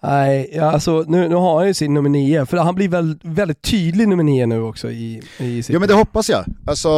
Nej, 0.00 0.58
alltså, 0.58 1.04
nu, 1.08 1.28
nu 1.28 1.34
har 1.34 1.58
han 1.58 1.66
ju 1.66 1.74
sin 1.74 1.94
nummer 1.94 2.10
nio, 2.10 2.46
för 2.46 2.56
han 2.56 2.74
blir 2.74 2.88
väl 2.88 3.18
väldigt 3.22 3.62
tydlig 3.62 4.08
nummer 4.08 4.24
nio 4.24 4.46
nu 4.46 4.60
också 4.60 4.90
i, 4.90 5.22
i 5.38 5.62
sitt... 5.62 5.72
Ja 5.72 5.78
men 5.78 5.88
det 5.88 5.94
hoppas 5.94 6.28
jag. 6.28 6.44
Alltså, 6.66 6.88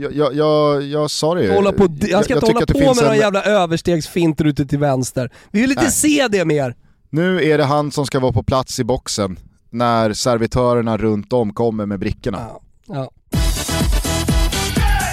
jag, 0.00 0.12
jag, 0.12 0.34
jag, 0.34 0.82
jag 0.82 1.10
sa 1.10 1.34
det 1.34 1.42
ju. 1.42 1.54
Hålla 1.54 1.72
på, 1.72 1.82
han 2.12 2.24
ska 2.24 2.34
inte 2.34 2.46
hålla 2.46 2.66
på 2.66 2.78
med 2.78 2.88
en... 2.88 2.96
några 2.96 3.16
jävla 3.16 3.42
överstegsfinter 3.42 4.44
ute 4.44 4.66
till 4.66 4.78
vänster. 4.78 5.30
Vi 5.50 5.60
vill 5.60 5.70
inte 5.70 5.82
Nej. 5.82 5.92
se 5.92 6.28
det 6.30 6.44
mer! 6.44 6.74
Nu 7.10 7.44
är 7.44 7.58
det 7.58 7.64
han 7.64 7.90
som 7.90 8.06
ska 8.06 8.20
vara 8.20 8.32
på 8.32 8.42
plats 8.42 8.80
i 8.80 8.84
boxen 8.84 9.36
när 9.70 10.12
servitörerna 10.12 10.96
runt 10.96 11.32
om 11.32 11.52
kommer 11.52 11.86
med 11.86 11.98
brickorna. 11.98 12.38
Ja, 12.38 12.60
ja. 12.86 13.10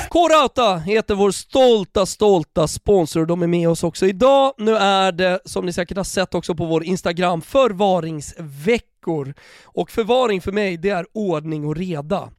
K-Rauta 0.10 0.78
heter 0.78 1.16
vår 1.16 1.32
stolta, 1.32 2.06
stolta 2.06 2.68
sponsor 2.68 3.22
och 3.22 3.28
de 3.28 3.44
är 3.44 3.48
med 3.48 3.70
oss 3.70 3.84
också 3.84 4.06
idag. 4.06 4.54
Nu 4.58 4.76
är 4.76 5.12
det, 5.12 5.40
som 5.46 5.66
ni 5.66 5.74
säkert 5.74 5.98
har 5.98 6.04
sett 6.04 6.36
också 6.36 6.56
på 6.56 6.66
vår 6.66 6.84
Instagram, 6.84 7.42
förvaringsveckor. 7.42 9.34
Och 9.64 9.92
förvaring 9.92 10.42
för 10.42 10.52
mig, 10.52 10.78
det 10.78 10.90
är 10.90 11.06
ordning 11.14 11.66
och 11.66 11.76
reda. 11.76 12.30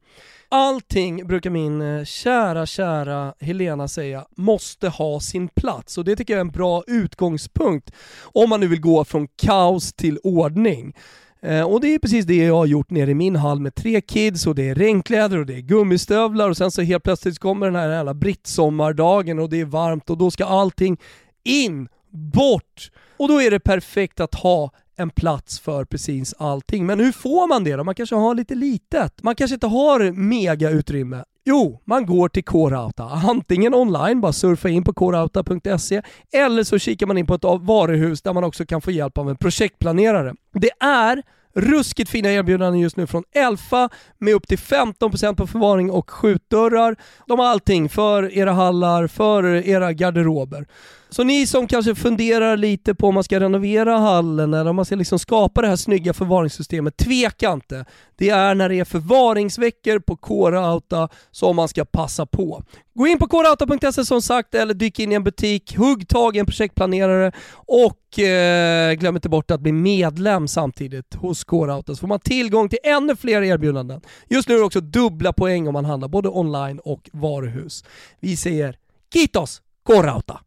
Allting, 0.51 1.27
brukar 1.27 1.49
min 1.49 1.81
eh, 1.81 2.03
kära, 2.05 2.65
kära 2.65 3.33
Helena 3.39 3.87
säga, 3.87 4.25
måste 4.37 4.89
ha 4.89 5.19
sin 5.19 5.47
plats 5.47 5.97
och 5.97 6.05
det 6.05 6.15
tycker 6.15 6.33
jag 6.33 6.37
är 6.37 6.45
en 6.45 6.51
bra 6.51 6.83
utgångspunkt 6.87 7.91
om 8.21 8.49
man 8.49 8.59
nu 8.59 8.67
vill 8.67 8.81
gå 8.81 9.05
från 9.05 9.27
kaos 9.27 9.93
till 9.93 10.19
ordning. 10.23 10.93
Eh, 11.41 11.63
och 11.63 11.81
det 11.81 11.93
är 11.93 11.99
precis 11.99 12.25
det 12.25 12.35
jag 12.35 12.55
har 12.55 12.65
gjort 12.65 12.89
nere 12.89 13.11
i 13.11 13.15
min 13.15 13.35
hall 13.35 13.59
med 13.59 13.75
tre 13.75 14.01
kids 14.01 14.47
och 14.47 14.55
det 14.55 14.69
är 14.69 14.75
regnkläder 14.75 15.37
och 15.37 15.45
det 15.45 15.55
är 15.55 15.61
gummistövlar 15.61 16.49
och 16.49 16.57
sen 16.57 16.71
så 16.71 16.81
helt 16.81 17.03
plötsligt 17.03 17.39
kommer 17.39 17.65
den 17.65 17.75
här 17.75 17.89
jävla 17.89 18.13
brittsommardagen 18.13 19.39
och 19.39 19.49
det 19.49 19.59
är 19.59 19.65
varmt 19.65 20.09
och 20.09 20.17
då 20.17 20.31
ska 20.31 20.45
allting 20.45 20.97
in, 21.43 21.89
bort. 22.09 22.91
Och 23.17 23.27
då 23.27 23.41
är 23.41 23.51
det 23.51 23.59
perfekt 23.59 24.19
att 24.19 24.35
ha 24.35 24.71
en 24.95 25.09
plats 25.09 25.59
för 25.59 25.85
precis 25.85 26.33
allting. 26.37 26.85
Men 26.85 26.99
hur 26.99 27.11
får 27.11 27.47
man 27.47 27.63
det 27.63 27.75
då? 27.75 27.83
Man 27.83 27.95
kanske 27.95 28.15
har 28.15 28.35
lite 28.35 28.55
litet. 28.55 29.23
Man 29.23 29.35
kanske 29.35 29.53
inte 29.53 29.67
har 29.67 30.11
mega 30.11 30.69
utrymme. 30.69 31.23
Jo, 31.45 31.81
man 31.85 32.05
går 32.05 32.29
till 32.29 32.43
K-Rauta. 32.43 33.03
Antingen 33.03 33.73
online, 33.73 34.21
bara 34.21 34.33
surfa 34.33 34.69
in 34.69 34.83
på 34.83 34.93
krauta.se, 34.93 36.01
eller 36.33 36.63
så 36.63 36.79
kikar 36.79 37.07
man 37.07 37.17
in 37.17 37.25
på 37.25 37.33
ett 37.33 37.43
varuhus 37.43 38.21
där 38.21 38.33
man 38.33 38.43
också 38.43 38.65
kan 38.65 38.81
få 38.81 38.91
hjälp 38.91 39.17
av 39.17 39.29
en 39.29 39.37
projektplanerare. 39.37 40.33
Det 40.53 40.71
är 40.79 41.23
ruskigt 41.55 42.09
fina 42.09 42.31
erbjudanden 42.31 42.79
just 42.79 42.97
nu 42.97 43.07
från 43.07 43.23
Elfa 43.31 43.89
med 44.17 44.33
upp 44.33 44.47
till 44.47 44.57
15% 44.57 45.35
på 45.35 45.47
förvaring 45.47 45.91
och 45.91 46.09
skjutdörrar. 46.09 46.95
De 47.25 47.39
har 47.39 47.45
allting 47.45 47.89
för 47.89 48.33
era 48.37 48.51
hallar, 48.51 49.07
för 49.07 49.43
era 49.45 49.93
garderober. 49.93 50.67
Så 51.11 51.23
ni 51.23 51.47
som 51.47 51.67
kanske 51.67 51.95
funderar 51.95 52.57
lite 52.57 52.95
på 52.95 53.07
om 53.07 53.13
man 53.13 53.23
ska 53.23 53.39
renovera 53.39 53.97
hallen 53.97 54.53
eller 54.53 54.69
om 54.69 54.75
man 54.75 54.85
ska 54.85 54.95
liksom 54.95 55.19
skapa 55.19 55.61
det 55.61 55.67
här 55.67 55.75
snygga 55.75 56.13
förvaringssystemet, 56.13 56.97
tveka 56.97 57.51
inte. 57.51 57.85
Det 58.17 58.29
är 58.29 58.55
när 58.55 58.69
det 58.69 58.79
är 58.79 58.85
förvaringsveckor 58.85 59.99
på 59.99 60.15
Kårauta 60.15 61.09
som 61.31 61.55
man 61.55 61.67
ska 61.67 61.85
passa 61.85 62.25
på. 62.25 62.63
Gå 62.93 63.07
in 63.07 63.19
på 63.19 63.27
kårauta.se 63.27 64.05
som 64.05 64.21
sagt 64.21 64.55
eller 64.55 64.73
dyk 64.73 64.99
in 64.99 65.11
i 65.11 65.15
en 65.15 65.23
butik, 65.23 65.77
hugg 65.77 66.07
tag 66.07 66.35
i 66.35 66.39
en 66.39 66.45
projektplanerare 66.45 67.31
och 67.53 68.19
eh, 68.19 68.93
glöm 68.93 69.15
inte 69.15 69.29
bort 69.29 69.51
att 69.51 69.61
bli 69.61 69.71
medlem 69.71 70.47
samtidigt 70.47 71.15
hos 71.15 71.43
Kårauta 71.43 71.95
så 71.95 71.99
får 71.99 72.07
man 72.07 72.19
tillgång 72.19 72.69
till 72.69 72.79
ännu 72.83 73.15
fler 73.15 73.41
erbjudanden. 73.41 74.01
Just 74.29 74.49
nu 74.49 74.55
är 74.55 74.59
det 74.59 74.65
också 74.65 74.81
dubbla 74.81 75.33
poäng 75.33 75.67
om 75.67 75.73
man 75.73 75.85
handlar 75.85 76.07
både 76.07 76.29
online 76.29 76.79
och 76.79 77.09
varuhus. 77.13 77.83
Vi 78.19 78.37
säger 78.37 78.75
Kitos 79.13 79.61
Kårauta! 79.83 80.39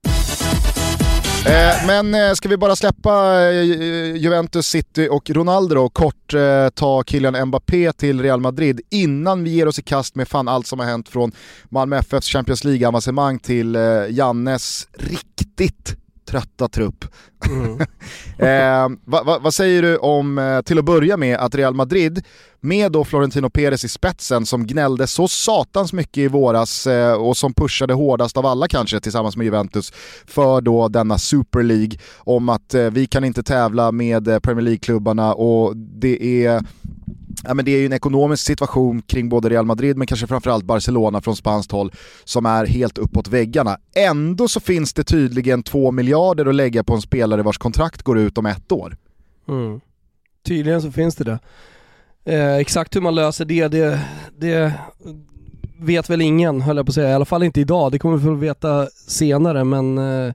Eh, 1.47 1.87
men 1.87 2.15
eh, 2.15 2.33
ska 2.33 2.49
vi 2.49 2.57
bara 2.57 2.77
släppa 2.77 3.43
eh, 3.51 3.63
Juventus, 4.17 4.67
City 4.67 5.09
och 5.11 5.31
Ronaldo 5.31 5.81
och 5.81 5.95
kort 5.95 6.35
eh, 6.35 6.69
ta 6.75 7.05
Kylian 7.05 7.49
Mbappé 7.49 7.93
till 7.93 8.23
Real 8.23 8.41
Madrid 8.41 8.81
innan 8.91 9.45
vi 9.45 9.51
ger 9.51 9.69
oss 9.69 9.79
i 9.79 9.83
kast 9.83 10.15
med 10.15 10.29
fan 10.29 10.49
allt 10.49 10.67
som 10.67 10.79
har 10.79 10.87
hänt 10.87 11.09
från 11.09 11.33
Malmö 11.69 11.99
FFs 11.99 12.27
Champions 12.29 12.65
League-avancemang 12.65 13.39
till 13.39 13.77
eh, 13.77 13.83
Jannes 14.11 14.89
riktigt 14.99 15.97
trötta 16.25 16.69
trupp. 16.69 17.05
Mm. 17.47 17.81
eh, 18.39 18.99
vad 19.05 19.27
va, 19.27 19.39
va 19.39 19.51
säger 19.51 19.83
du 19.83 19.97
om, 19.97 20.39
eh, 20.39 20.63
till 20.63 20.79
att 20.79 20.85
börja 20.85 21.17
med, 21.17 21.37
att 21.37 21.55
Real 21.55 21.75
Madrid 21.75 22.25
med 22.61 22.93
då 22.93 23.05
Florentino 23.05 23.51
Perez 23.51 23.85
i 23.85 23.89
spetsen 23.89 24.47
som 24.47 24.67
gnällde 24.67 25.07
så 25.07 25.29
satans 25.29 25.93
mycket 25.93 26.19
i 26.19 26.29
våras 26.29 26.87
eh, 26.87 27.13
och 27.13 27.37
som 27.37 27.55
pushade 27.55 27.95
hårdast 27.95 28.37
av 28.37 28.47
alla 28.47 28.69
kanske 28.69 29.01
tillsammans 29.01 29.37
med 29.37 29.45
Juventus 29.45 29.93
för 30.27 30.61
då 30.61 30.89
denna 30.89 31.19
Super 31.19 31.63
League 31.63 31.99
om 32.19 32.49
att 32.49 32.75
eh, 32.75 32.91
vi 32.91 33.07
kan 33.07 33.25
inte 33.25 33.43
tävla 33.43 33.93
med 33.93 34.29
eh, 34.29 34.39
Premier 34.39 34.65
League-klubbarna 34.65 35.35
och 35.35 35.77
det 35.77 36.45
är 36.47 36.65
ja, 37.45 37.55
men 37.55 37.65
det 37.65 37.71
är 37.71 37.79
ju 37.79 37.87
en 37.87 37.93
ekonomisk 37.93 38.45
situation 38.45 39.03
kring 39.03 39.29
både 39.29 39.49
Real 39.49 39.67
Madrid 39.67 39.97
men 39.97 40.07
kanske 40.07 40.27
framförallt 40.27 40.65
Barcelona 40.65 41.21
från 41.21 41.37
spanskt 41.37 41.73
håll 41.73 41.93
som 42.25 42.47
är 42.47 42.67
helt 42.67 42.99
uppåt 42.99 43.29
väggarna. 43.29 43.79
Ändå 43.95 44.49
så 44.49 44.61
finns 44.61 44.93
det 44.93 45.05
tydligen 45.05 45.63
två 45.63 45.91
miljarder 45.91 46.47
att 46.47 46.55
lägga 46.55 46.85
på 46.85 46.95
en 46.95 47.03
spelare 47.03 47.43
vars 47.43 47.59
kontrakt 47.59 48.03
går 48.03 48.19
ut 48.19 48.39
om 48.39 48.47
ett 48.47 48.73
år. 48.73 48.97
Mm. 49.49 49.81
Tydligen 50.47 50.83
så 50.83 50.93
finns 50.93 51.17
det 51.17 51.25
det. 51.25 51.39
Eh, 52.25 52.57
exakt 52.57 52.97
hur 52.97 53.01
man 53.01 53.15
löser 53.15 53.45
det, 53.45 53.69
det, 53.69 54.01
det 54.39 54.73
vet 55.79 56.11
väl 56.11 56.21
ingen 56.21 56.61
höll 56.61 56.77
jag 56.77 56.87
på 56.87 56.91
att 56.91 56.95
säga, 56.95 57.11
i 57.11 57.15
alla 57.15 57.25
fall 57.25 57.43
inte 57.43 57.61
idag. 57.61 57.93
Det 57.93 57.99
kommer 57.99 58.17
vi 58.17 58.25
få 58.25 58.35
veta 58.35 58.87
senare 59.09 59.65
men 59.65 59.99
eh, 59.99 60.35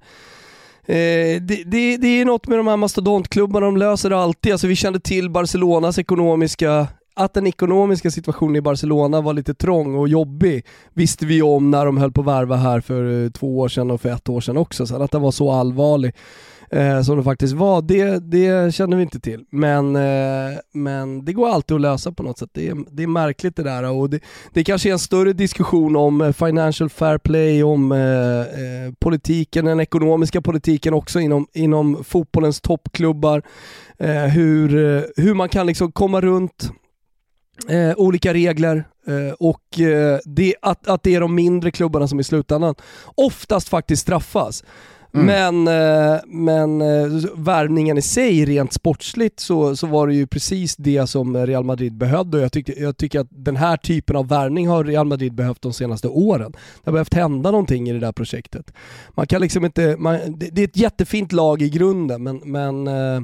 Eh, 0.90 1.42
det, 1.42 1.64
det, 1.66 1.98
det, 1.98 2.08
är 2.08 2.26
något 2.26 2.48
med 2.48 2.60
de 2.60 2.68
här 2.68 2.78
mastodontklubbarna, 2.78 3.66
de 3.66 3.78
löser 3.78 4.10
det 4.10 4.18
alltid. 4.18 4.52
Alltså 4.52 4.68
vi 4.68 4.76
kände 4.76 5.00
till 5.00 5.30
Barcelonas 5.30 6.00
ekonomiska 6.00 6.88
att 7.18 7.34
den 7.34 7.48
ekonomiska 7.48 8.12
situationen 8.12 8.56
i 8.56 8.62
Barcelona 8.62 9.22
var 9.22 9.34
lite 9.34 9.54
trång 9.54 9.96
och 9.96 10.08
jobbig 10.08 10.66
visste 10.94 11.26
vi 11.26 11.42
om 11.42 11.72
när 11.72 11.86
de 11.86 11.98
höll 11.98 12.12
på 12.12 12.22
att 12.22 12.28
värva 12.28 12.56
här 12.56 12.82
för 12.82 13.24
eh, 13.24 13.30
två 13.30 13.60
år 13.60 13.68
sedan 13.68 13.92
och 13.92 14.02
för 14.02 14.10
ett 14.10 14.30
år 14.30 14.42
sedan 14.42 14.58
också. 14.58 14.88
Så 14.88 15.04
att 15.04 15.12
den 15.12 15.22
var 15.22 15.32
så 15.32 15.52
allvarlig 15.52 16.16
eh, 16.72 17.02
som 17.02 17.18
det 17.18 17.24
faktiskt 17.24 17.54
var, 17.54 17.82
det, 17.82 18.20
det 18.20 18.76
känner 18.76 18.98
vi 18.98 19.04
inte 19.04 19.20
till. 19.20 19.46
Men, 19.50 19.96
eh, 19.96 20.58
men 20.74 21.26
det 21.26 21.34
går 21.34 21.50
alltid 21.50 21.76
att 21.76 21.82
lösa 21.82 22.12
på 22.12 22.24
något 22.24 22.38
sätt. 22.38 22.50
Det 22.54 22.68
är, 22.68 22.76
det 22.92 23.04
är 23.04 23.08
märkligt 23.08 23.56
det 23.56 23.64
där 23.64 23.92
och 23.92 24.10
det, 24.10 24.20
det 24.54 24.64
kanske 24.64 24.90
är 24.90 24.94
en 24.94 25.00
större 25.00 25.34
diskussion 25.34 25.96
om 25.96 26.22
eh, 26.22 26.32
financial 26.32 26.90
fair 26.90 27.18
play, 27.18 27.64
om 27.64 27.92
eh, 27.92 28.00
eh, 28.40 28.94
politiken, 29.00 29.66
den 29.66 29.80
ekonomiska 29.80 30.42
politiken 30.42 30.94
också 30.94 31.20
inom, 31.20 31.48
inom 31.54 32.04
fotbollens 32.04 32.62
toppklubbar. 32.62 33.42
Eh, 34.00 34.24
hur, 34.24 34.96
eh, 34.98 35.04
hur 35.16 35.34
man 35.34 35.50
kan 35.50 35.68
liksom 35.68 35.92
komma 35.92 36.22
runt 36.22 36.72
Eh, 37.70 37.94
olika 37.98 38.34
regler 38.34 38.84
eh, 39.08 39.34
och 39.40 39.80
eh, 39.80 40.20
det, 40.26 40.56
att, 40.62 40.88
att 40.88 41.04
det 41.04 41.16
är 41.16 41.22
de 41.22 41.36
mindre 41.36 41.72
klubbarna 41.72 42.08
som 42.08 42.20
i 42.20 42.24
slutändan 42.24 42.76
oftast 43.16 43.70
faktiskt 43.70 44.02
straffas. 44.02 44.64
Mm. 45.14 45.26
Men, 45.26 45.68
eh, 45.68 46.20
men 46.26 46.82
eh, 46.82 47.30
värvningen 47.36 47.98
i 47.98 48.02
sig, 48.02 48.46
rent 48.46 48.74
sportsligt, 48.74 49.40
så, 49.40 49.76
så 49.76 49.88
var 49.88 50.08
det 50.08 50.14
ju 50.14 50.28
precis 50.28 50.76
det 50.76 51.08
som 51.08 51.38
Real 51.38 51.64
Madrid 51.64 51.94
behövde 51.94 52.38
och 52.38 52.44
jag, 52.44 52.52
tyckte, 52.52 52.82
jag 52.82 52.98
tycker 52.98 53.20
att 53.20 53.28
den 53.30 53.56
här 53.56 53.78
typen 53.78 54.16
av 54.16 54.28
värvning 54.28 54.68
har 54.68 54.84
Real 54.84 55.08
Madrid 55.08 55.34
behövt 55.34 55.62
de 55.62 55.74
senaste 55.74 56.08
åren. 56.08 56.52
Det 56.52 56.90
har 56.90 56.92
behövt 56.92 57.14
hända 57.14 57.52
någonting 57.52 57.90
i 57.90 57.94
det 57.94 58.00
där 58.00 58.12
projektet. 58.12 58.74
Man 59.10 59.28
kan 59.28 59.42
liksom 59.42 59.66
inte, 59.66 59.96
man, 59.98 60.20
det, 60.28 60.50
det 60.50 60.62
är 60.62 60.68
ett 60.68 60.78
jättefint 60.78 61.32
lag 61.32 61.62
i 61.62 61.70
grunden 61.70 62.24
men, 62.24 62.38
men 62.38 62.88
eh, 62.88 63.22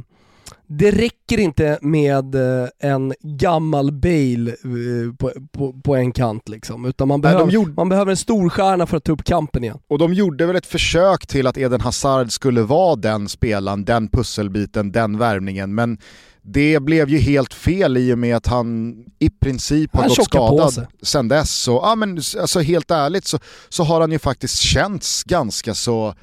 det 0.68 0.92
räcker 0.92 1.40
inte 1.40 1.80
med 1.82 2.36
eh, 2.36 2.70
en 2.80 3.14
gammal 3.22 3.92
Bale 3.92 4.50
eh, 4.52 5.16
på, 5.18 5.32
på, 5.52 5.74
på 5.84 5.96
en 5.96 6.12
kant 6.12 6.50
liksom, 6.50 6.86
utan 6.86 7.08
man, 7.08 7.22
behöver, 7.22 7.52
gjorde... 7.52 7.72
man 7.72 7.90
behöver 7.90 8.12
en 8.12 8.18
storstjärna 8.18 8.88
för 8.88 8.98
att 8.98 9.04
ta 9.04 9.12
upp 9.12 9.24
kampen 9.24 9.64
igen. 9.64 9.80
Och 9.88 9.98
de 9.98 10.14
gjorde 10.14 10.46
väl 10.46 10.56
ett 10.56 10.66
försök 10.66 11.28
till 11.28 11.48
att 11.48 11.58
Eden 11.58 11.82
Hazard 11.82 12.32
skulle 12.32 12.62
vara 12.62 12.96
den 12.96 13.30
spelaren, 13.30 13.86
den 13.86 14.08
pusselbiten, 14.08 14.92
den 14.92 15.18
värvningen, 15.18 15.76
men 15.76 15.98
det 16.42 16.80
blev 16.80 17.10
ju 17.10 17.18
helt 17.18 17.54
fel 17.54 17.98
i 17.98 18.14
och 18.14 18.18
med 18.18 18.36
att 18.36 18.48
han 18.48 18.96
i 19.20 19.30
princip 19.30 19.94
har 19.94 20.02
han 20.02 20.10
gått 20.10 20.26
skadad 20.26 20.88
sen 21.02 21.28
dess. 21.28 21.68
Och, 21.68 21.82
ja, 21.84 21.96
men, 21.96 22.18
alltså, 22.18 22.60
helt 22.60 22.92
ärligt 22.92 23.26
så, 23.26 23.40
så 23.70 23.84
har 23.84 24.02
han 24.02 24.12
ju 24.12 24.20
faktiskt 24.20 24.58
känts 24.58 25.24
ganska 25.24 25.74
så 25.74 26.16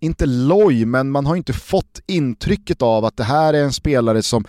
inte 0.00 0.26
loj, 0.26 0.84
men 0.84 1.10
man 1.10 1.26
har 1.26 1.36
inte 1.36 1.52
fått 1.52 2.00
intrycket 2.06 2.82
av 2.82 3.04
att 3.04 3.16
det 3.16 3.24
här 3.24 3.54
är 3.54 3.62
en 3.62 3.72
spelare 3.72 4.22
som, 4.22 4.44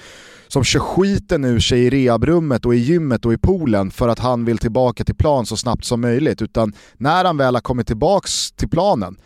som 0.48 0.64
kör 0.64 0.80
skiten 0.80 1.46
ur 1.46 1.60
sig 1.60 1.86
i 1.86 1.90
rehabrummet 1.90 2.66
och 2.66 2.76
i 2.76 2.78
gymmet 2.78 3.26
och 3.26 3.34
i 3.34 3.38
poolen 3.38 3.92
för 3.92 4.10
att 4.10 4.20
han 4.20 4.46
vill 4.46 4.58
tillbaka 4.58 5.04
till 5.04 5.16
plan 5.16 5.46
så 5.46 5.58
snabbt 5.58 5.86
som 5.86 6.02
möjligt. 6.02 6.42
Utan 6.42 6.74
när 6.98 7.26
han 7.26 7.38
väl 7.38 7.56
har 7.56 7.62
kommit 7.62 7.88
tillbaka 7.88 8.28
till 8.56 8.70
planen, 8.70 9.18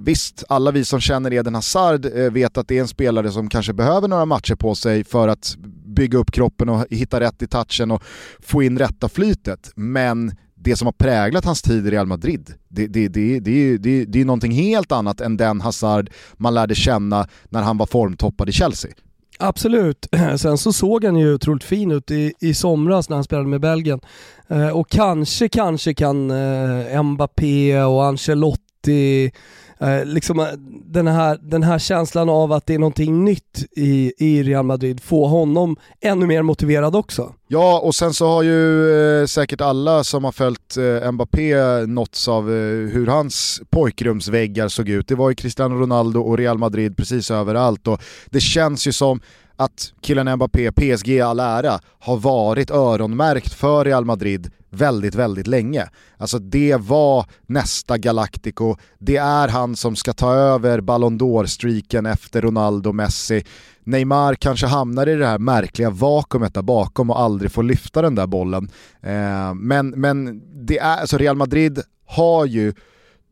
Visst, 0.00 0.44
alla 0.48 0.70
vi 0.70 0.84
som 0.84 1.00
känner 1.00 1.32
Eden 1.32 1.54
Hazard 1.54 2.06
eh, 2.06 2.30
vet 2.30 2.58
att 2.58 2.68
det 2.68 2.76
är 2.76 2.80
en 2.80 2.88
spelare 2.88 3.30
som 3.30 3.48
kanske 3.48 3.72
behöver 3.72 4.08
några 4.08 4.24
matcher 4.24 4.54
på 4.54 4.74
sig 4.74 5.04
för 5.04 5.28
att 5.28 5.56
bygga 5.86 6.18
upp 6.18 6.30
kroppen 6.30 6.68
och 6.68 6.86
hitta 6.90 7.20
rätt 7.20 7.42
i 7.42 7.46
touchen 7.46 7.90
och 7.90 8.02
få 8.40 8.62
in 8.62 8.78
rätta 8.78 9.08
flytet. 9.08 9.72
Men 9.74 10.32
det 10.60 10.76
som 10.76 10.86
har 10.86 10.92
präglat 10.92 11.44
hans 11.44 11.62
tid 11.62 11.86
i 11.86 11.90
Real 11.90 12.06
Madrid, 12.06 12.54
det, 12.68 12.86
det, 12.86 13.08
det, 13.08 13.40
det, 13.40 13.78
det, 13.78 14.04
det 14.04 14.20
är 14.20 14.24
någonting 14.24 14.52
helt 14.52 14.92
annat 14.92 15.20
än 15.20 15.36
den 15.36 15.60
Hazard 15.60 16.10
man 16.36 16.54
lärde 16.54 16.74
känna 16.74 17.28
när 17.48 17.62
han 17.62 17.78
var 17.78 17.86
formtoppad 17.86 18.48
i 18.48 18.52
Chelsea. 18.52 18.90
Absolut. 19.38 20.06
Sen 20.36 20.58
så 20.58 20.72
såg 20.72 21.04
han 21.04 21.16
ju 21.16 21.34
otroligt 21.34 21.64
fin 21.64 21.90
ut 21.90 22.10
i, 22.10 22.32
i 22.40 22.54
somras 22.54 23.08
när 23.08 23.16
han 23.16 23.24
spelade 23.24 23.48
med 23.48 23.60
Belgien. 23.60 24.00
Eh, 24.48 24.68
och 24.68 24.90
kanske, 24.90 25.48
kanske 25.48 25.94
kan 25.94 26.30
eh, 26.30 27.02
Mbappé 27.02 27.82
och 27.82 28.04
Ancelotti 28.04 29.32
eh, 29.80 30.04
liksom, 30.04 30.40
eh, 30.40 30.46
den, 30.84 31.06
här, 31.06 31.38
den 31.42 31.62
här 31.62 31.78
känslan 31.78 32.28
av 32.28 32.52
att 32.52 32.66
det 32.66 32.74
är 32.74 32.78
någonting 32.78 33.24
nytt 33.24 33.64
i, 33.76 34.12
i 34.18 34.42
Real 34.42 34.64
Madrid 34.64 35.00
få 35.02 35.26
honom 35.26 35.76
ännu 36.00 36.26
mer 36.26 36.42
motiverad 36.42 36.96
också. 36.96 37.34
Ja, 37.48 37.80
och 37.80 37.94
sen 37.94 38.14
så 38.14 38.26
har 38.26 38.42
ju 38.42 38.90
eh, 39.20 39.26
säkert 39.26 39.60
alla 39.60 40.04
som 40.04 40.24
har 40.24 40.32
följt 40.32 40.76
eh, 40.76 41.12
Mbappé 41.12 41.56
nåtts 41.86 42.28
av 42.28 42.50
eh, 42.50 42.54
hur 42.92 43.06
hans 43.06 43.60
pojkrumsväggar 43.70 44.68
såg 44.68 44.88
ut. 44.88 45.08
Det 45.08 45.14
var 45.14 45.28
ju 45.28 45.34
Cristiano 45.34 45.74
Ronaldo 45.74 46.20
och 46.20 46.38
Real 46.38 46.58
Madrid 46.58 46.96
precis 46.96 47.30
överallt 47.30 47.86
och 47.88 48.02
det 48.26 48.40
känns 48.40 48.86
ju 48.86 48.92
som 48.92 49.20
att 49.58 49.92
killen 50.00 50.36
Mbappé, 50.36 50.72
PSG 50.72 51.08
i 51.08 51.20
all 51.20 51.40
ära, 51.40 51.80
har 51.98 52.16
varit 52.16 52.70
öronmärkt 52.70 53.52
för 53.52 53.84
Real 53.84 54.04
Madrid 54.04 54.50
väldigt, 54.70 55.14
väldigt 55.14 55.46
länge. 55.46 55.88
Alltså 56.16 56.38
det 56.38 56.76
var 56.76 57.26
nästa 57.46 57.98
Galactico, 57.98 58.76
det 58.98 59.16
är 59.16 59.48
han 59.48 59.76
som 59.76 59.96
ska 59.96 60.12
ta 60.12 60.34
över 60.34 60.80
Ballon 60.80 61.20
d'Or-streaken 61.20 62.12
efter 62.12 62.42
Ronaldo 62.42 62.92
Messi. 62.92 63.44
Neymar 63.84 64.34
kanske 64.34 64.66
hamnar 64.66 65.06
i 65.06 65.14
det 65.14 65.26
här 65.26 65.38
märkliga 65.38 65.90
vakuumet 65.90 66.54
där 66.54 66.62
bakom 66.62 67.10
och 67.10 67.20
aldrig 67.20 67.52
får 67.52 67.62
lyfta 67.62 68.02
den 68.02 68.14
där 68.14 68.26
bollen. 68.26 68.70
Eh, 69.02 69.54
men 69.54 69.88
men 69.88 70.42
det 70.66 70.78
är, 70.78 70.96
alltså 71.00 71.18
Real 71.18 71.36
Madrid 71.36 71.82
har 72.06 72.46
ju 72.46 72.74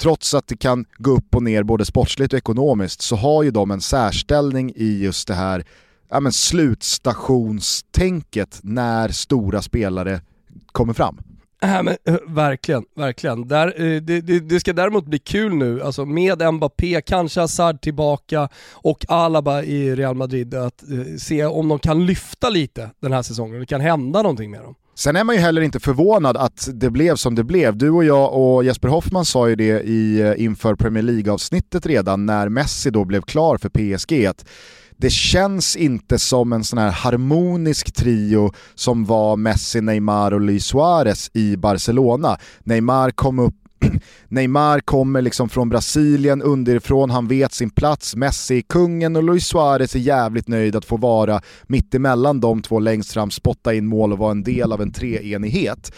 trots 0.01 0.35
att 0.35 0.49
det 0.49 0.57
kan 0.57 0.85
gå 0.99 1.11
upp 1.11 1.35
och 1.35 1.43
ner 1.43 1.63
både 1.63 1.85
sportsligt 1.85 2.33
och 2.33 2.37
ekonomiskt 2.37 3.03
så 3.03 3.17
har 3.17 3.43
ju 3.43 3.51
de 3.51 3.71
en 3.71 3.81
särställning 3.81 4.73
i 4.77 5.03
just 5.03 5.29
det 5.29 5.35
här 5.35 5.65
ja, 6.09 6.21
men 6.21 6.33
slutstationstänket 6.33 8.61
när 8.63 9.09
stora 9.09 9.63
spelare 9.63 10.21
kommer 10.73 10.93
fram. 10.93 11.19
Äh, 11.63 11.83
men, 11.83 11.97
uh, 12.09 12.17
verkligen, 12.27 12.85
verkligen. 12.97 13.49
Där, 13.49 13.81
uh, 13.81 14.03
det, 14.03 14.21
det, 14.21 14.41
det, 14.41 14.61
ska 14.61 14.73
däremot 14.73 15.07
bli 15.07 15.19
kul 15.19 15.55
nu, 15.55 15.83
alltså 15.83 16.05
med 16.05 16.55
Mbappé, 16.55 17.03
kanske 17.07 17.41
Hazard 17.41 17.81
tillbaka 17.81 18.49
och 18.73 19.05
Alaba 19.09 19.63
i 19.63 19.95
Real 19.95 20.15
Madrid, 20.15 20.55
att 20.55 20.85
uh, 20.93 21.17
se 21.17 21.45
om 21.45 21.69
de 21.69 21.79
kan 21.79 22.07
lyfta 22.07 22.51
lite 22.51 22.91
den 23.01 23.13
här 23.13 23.23
säsongen, 23.23 23.61
det 23.61 23.67
kan 23.67 23.81
hända 23.81 24.23
någonting 24.23 24.51
med 24.51 24.61
dem. 24.61 24.75
Sen 24.95 25.17
är 25.17 25.25
man 25.25 25.35
ju 25.35 25.41
heller 25.41 25.63
inte 25.63 25.81
förvånad 25.81 26.37
att 26.37 26.69
det 26.73 26.91
blev 26.91 27.17
som 27.17 27.35
det 27.35 27.45
blev. 27.45 27.77
Du 27.77 27.91
och 27.91 28.05
jag 28.05 28.35
och 28.35 28.65
Jesper 28.65 28.89
Hoffman 28.89 29.25
sa 29.25 29.49
ju 29.49 29.57
det 29.57 29.83
i, 29.83 30.35
inför 30.39 30.75
Premier 30.75 31.03
League-avsnittet 31.03 31.87
redan 31.87 32.27
när 32.27 32.49
Messi 32.49 32.91
då 32.91 33.05
blev 33.05 33.23
klar 33.23 33.59
för 33.59 33.69
PSG. 33.69 34.27
Att 34.27 34.45
det 34.97 35.11
känns 35.11 35.77
inte 35.77 36.19
som 36.19 36.53
en 36.53 36.65
sån 36.65 36.79
här 36.79 36.91
harmonisk 36.91 37.95
trio 37.95 38.53
som 38.75 39.05
var 39.05 39.37
Messi, 39.37 39.81
Neymar 39.81 40.33
och 40.33 40.41
Luis 40.41 40.67
Suarez 40.67 41.31
i 41.35 41.57
Barcelona. 41.57 42.39
Neymar 42.65 43.11
kom 43.11 43.39
upp 43.39 43.55
Neymar 44.29 44.81
kommer 44.81 45.23
liksom 45.23 45.49
från 45.49 45.69
Brasilien 45.69 46.43
underifrån, 46.43 47.11
han 47.11 47.29
vet 47.29 47.53
sin 47.53 47.71
plats, 47.71 48.17
Messi 48.17 48.59
är 48.59 48.63
kungen 48.63 49.17
och 49.17 49.23
Luis 49.23 49.47
Suarez 49.47 49.95
är 49.95 49.99
jävligt 49.99 50.49
nöjd 50.49 50.77
att 50.77 50.85
få 50.85 50.97
vara 50.97 51.41
mittemellan 51.67 52.41
de 52.41 52.63
två 52.63 52.79
längst 52.79 53.13
fram, 53.13 53.31
spotta 53.31 53.75
in 53.75 53.87
mål 53.87 54.13
och 54.13 54.19
vara 54.19 54.31
en 54.31 54.43
del 54.43 54.73
av 54.73 54.83
en 54.83 54.93
treenighet. 54.93 55.93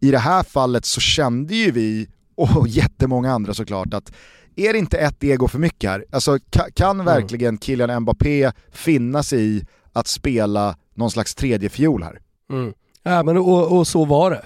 I 0.00 0.10
det 0.10 0.18
här 0.18 0.42
fallet 0.42 0.84
så 0.84 1.00
kände 1.00 1.54
ju 1.54 1.70
vi, 1.70 2.08
och 2.34 2.68
jättemånga 2.68 3.32
andra 3.32 3.54
såklart, 3.54 3.94
att 3.94 4.12
är 4.56 4.72
det 4.72 4.78
inte 4.78 4.98
ett 4.98 5.24
ego 5.24 5.48
för 5.48 5.58
mycket 5.58 5.90
här? 5.90 6.04
Alltså 6.10 6.38
kan, 6.74 7.00
mm. 7.00 7.06
verkligen 7.06 7.58
Kylian 7.58 8.02
Mbappé 8.02 8.52
finna 8.72 9.22
sig 9.22 9.56
i 9.56 9.64
att 9.92 10.06
spela 10.06 10.76
någon 10.94 11.10
slags 11.10 11.34
tredje 11.34 11.68
fiol 11.68 12.02
här? 12.02 12.20
Mm. 12.52 12.72
Ja, 13.02 13.22
men 13.22 13.36
och, 13.36 13.78
och 13.78 13.86
så 13.86 14.04
var 14.04 14.30
det. 14.30 14.42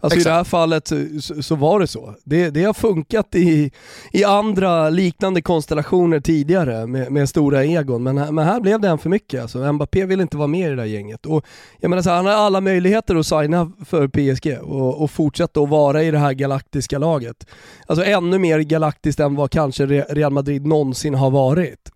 Alltså 0.00 0.18
Exakt. 0.18 0.26
i 0.26 0.30
det 0.30 0.36
här 0.36 0.44
fallet 0.44 0.88
så, 1.20 1.42
så, 1.42 1.54
var 1.54 1.80
det 1.80 1.86
så. 1.86 2.14
Det, 2.24 2.50
det 2.50 2.64
har 2.64 2.74
funkat 2.74 3.34
i, 3.34 3.70
i 4.12 4.24
andra 4.24 4.90
liknande 4.90 5.42
konstellationer 5.42 6.20
tidigare 6.20 6.86
med, 6.86 7.12
med 7.12 7.28
stora 7.28 7.64
egon, 7.64 8.02
men, 8.02 8.34
men 8.34 8.46
här 8.46 8.60
blev 8.60 8.80
det 8.80 8.88
en 8.88 8.98
för 8.98 9.10
mycket. 9.10 9.42
Alltså, 9.42 9.72
Mbappé 9.72 10.04
vill 10.04 10.20
inte 10.20 10.36
vara 10.36 10.46
med 10.46 10.66
i 10.66 10.70
det 10.70 10.76
där 10.76 10.84
gänget. 10.84 11.26
Och, 11.26 11.44
jag 11.80 11.90
menar 11.90 12.02
så 12.02 12.10
här, 12.10 12.16
han 12.16 12.26
har 12.26 12.32
alla 12.32 12.60
möjligheter 12.60 13.16
att 13.16 13.26
signa 13.26 13.72
för 13.86 14.08
PSG 14.08 14.58
och, 14.62 15.02
och 15.02 15.10
fortsätta 15.10 15.60
att 15.60 15.68
vara 15.68 16.02
i 16.02 16.10
det 16.10 16.18
här 16.18 16.32
galaktiska 16.32 16.98
laget. 16.98 17.46
Alltså 17.86 18.04
ännu 18.04 18.38
mer 18.38 18.58
galaktiskt 18.58 19.20
än 19.20 19.34
vad 19.34 19.50
kanske 19.50 19.86
Real 19.86 20.32
Madrid 20.32 20.66
någonsin 20.66 21.14
har 21.14 21.30
varit. 21.30 21.90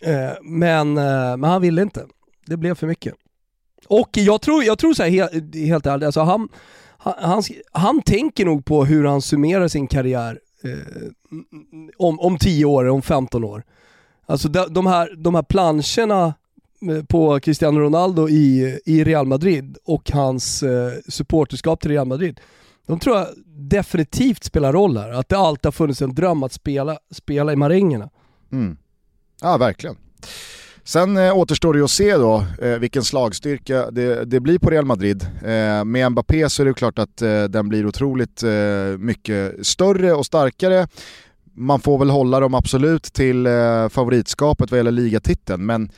Eh, 0.00 0.30
men, 0.42 0.98
eh, 0.98 1.36
men 1.36 1.44
han 1.44 1.62
ville 1.62 1.82
inte. 1.82 2.06
Det 2.46 2.56
blev 2.56 2.74
för 2.74 2.86
mycket. 2.86 3.14
Och 3.88 4.08
jag 4.12 4.40
tror, 4.40 4.64
jag 4.64 4.78
tror 4.78 4.94
så 4.94 5.02
här, 5.02 5.10
helt, 5.10 5.54
helt 5.54 5.86
ärligt, 5.86 6.06
alltså 6.06 6.20
han, 6.20 6.48
han, 6.98 7.42
han, 7.72 8.02
tänker 8.02 8.44
nog 8.44 8.64
på 8.64 8.84
hur 8.84 9.04
han 9.04 9.22
summerar 9.22 9.68
sin 9.68 9.86
karriär 9.86 10.38
eh, 10.64 11.08
om, 11.96 12.20
om 12.20 12.38
10 12.38 12.64
år, 12.64 12.88
om 12.88 13.02
15 13.02 13.44
år. 13.44 13.62
Alltså 14.26 14.48
de, 14.48 14.74
de, 14.74 14.86
här, 14.86 15.14
de 15.16 15.34
här 15.34 15.42
planscherna 15.42 16.34
eh, 16.90 17.04
på 17.04 17.40
Cristiano 17.40 17.80
Ronaldo 17.80 18.28
i, 18.28 18.80
i 18.86 19.04
Real 19.04 19.26
Madrid 19.26 19.76
och 19.84 20.10
hans 20.10 20.62
eh, 20.62 20.92
supporterskap 21.08 21.80
till 21.80 21.90
Real 21.90 22.06
Madrid. 22.06 22.40
De 22.86 22.98
tror 22.98 23.16
jag 23.16 23.26
definitivt 23.46 24.44
spelar 24.44 24.72
roll 24.72 24.96
här. 24.96 25.10
Att 25.10 25.28
det 25.28 25.36
alltid 25.36 25.64
har 25.64 25.72
funnits 25.72 26.02
en 26.02 26.14
dröm 26.14 26.42
att 26.42 26.52
spela, 26.52 26.98
spela 27.10 27.52
i 27.52 27.56
marängerna. 27.56 28.10
Mm. 28.52 28.76
Ja, 29.40 29.56
verkligen. 29.56 29.96
Sen 30.90 31.16
eh, 31.16 31.36
återstår 31.36 31.74
det 31.74 31.84
att 31.84 31.90
se 31.90 32.16
då 32.16 32.44
eh, 32.62 32.78
vilken 32.78 33.04
slagstyrka 33.04 33.90
det, 33.90 34.24
det, 34.24 34.40
blir 34.40 34.58
på 34.58 34.70
Real 34.70 34.84
Madrid. 34.84 35.26
Eh, 35.42 35.84
med 35.84 36.12
Mbappé 36.12 36.50
så 36.50 36.62
är 36.62 36.66
det 36.66 36.74
klart 36.74 36.98
att 36.98 37.22
eh, 37.22 37.44
den 37.44 37.68
blir 37.68 37.86
otroligt 37.86 38.42
eh, 38.42 38.98
mycket 38.98 39.66
större 39.66 40.12
och 40.12 40.26
starkare. 40.26 40.88
Man 41.54 41.80
får 41.80 41.98
väl 41.98 42.10
hålla 42.10 42.40
dem 42.40 42.54
absolut 42.54 43.02
till 43.02 43.46
eh, 43.46 43.88
favoritskapet 43.88 44.70
vad 44.70 44.78
gäller 44.78 44.90
ligatiteln, 44.90 45.66
men 45.66 45.90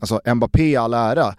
alltså 0.00 0.20
Mbappé 0.34 0.64
i 0.64 0.76
all 0.76 0.94
ära, 0.94 1.34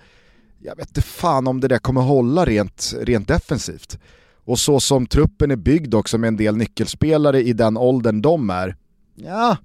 jag 0.60 0.76
vet 0.76 0.88
inte 0.88 1.02
fan 1.02 1.48
om 1.48 1.62
det 1.62 1.68
där 1.68 1.80
kommer 1.80 2.02
hålla 2.02 2.46
rent, 2.46 2.94
rent 3.02 3.28
defensivt. 3.28 4.00
Och 4.46 4.60
så 4.60 4.80
som 4.80 5.06
truppen 5.08 5.52
är 5.52 5.56
byggd 5.56 5.94
också 5.94 6.18
med 6.18 6.28
en 6.28 6.38
del 6.38 6.58
nyckelspelare 6.58 7.44
i 7.44 7.54
den 7.54 7.78
åldern 7.78 8.22
de 8.22 8.50
är, 8.50 8.76
ja, 9.16 9.58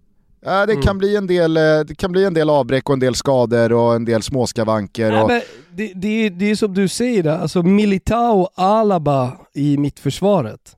Ja, 0.44 0.66
det, 0.66 0.72
mm. 0.72 0.82
kan 0.82 0.98
bli 0.98 1.16
en 1.16 1.26
del, 1.26 1.56
eh, 1.56 1.80
det 1.86 1.94
kan 1.94 2.12
bli 2.12 2.24
en 2.24 2.34
del 2.34 2.50
avbräck 2.50 2.88
och 2.88 2.92
en 2.92 3.00
del 3.00 3.14
skador 3.14 3.72
och 3.72 3.94
en 3.94 4.04
del 4.04 4.22
småskavanker. 4.22 5.12
Ja, 5.12 5.22
och... 5.22 5.30
det, 5.70 5.92
det, 5.94 6.28
det 6.28 6.50
är 6.50 6.54
som 6.54 6.74
du 6.74 6.88
säger, 6.88 7.22
där. 7.22 7.38
alltså 7.38 7.62
Militao 7.62 8.48
Alaba 8.54 9.32
i 9.54 9.76
mittförsvaret. 9.76 10.76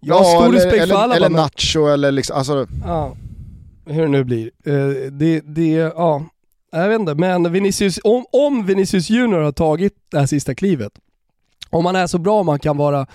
Jag 0.00 0.16
ja, 0.16 0.18
har 0.18 0.24
stor 0.24 0.44
eller, 0.44 0.54
respekt 0.54 0.88
för 0.88 0.94
Alaba. 0.94 1.16
Eller 1.16 1.28
Nacho 1.28 1.86
eller 1.86 2.12
liksom, 2.12 2.36
alltså... 2.36 2.66
Ja, 2.84 3.16
hur 3.86 4.02
det 4.02 4.08
nu 4.08 4.24
blir. 4.24 4.50
Uh, 4.66 5.10
det, 5.12 5.40
det, 5.40 5.70
ja, 5.72 6.24
jag 6.72 6.88
vet 6.88 7.00
inte, 7.00 7.14
men 7.14 7.52
Vinicius, 7.52 8.00
om, 8.04 8.24
om 8.32 8.66
Vinicius 8.66 9.10
Junior 9.10 9.40
har 9.40 9.52
tagit 9.52 9.94
det 10.10 10.18
här 10.18 10.26
sista 10.26 10.54
klivet, 10.54 10.92
om 11.70 11.86
han 11.86 11.96
är 11.96 12.06
så 12.06 12.18
bra 12.18 12.40
om 12.40 12.48
han 12.48 12.58
kan 12.58 12.76
vara 12.76 13.06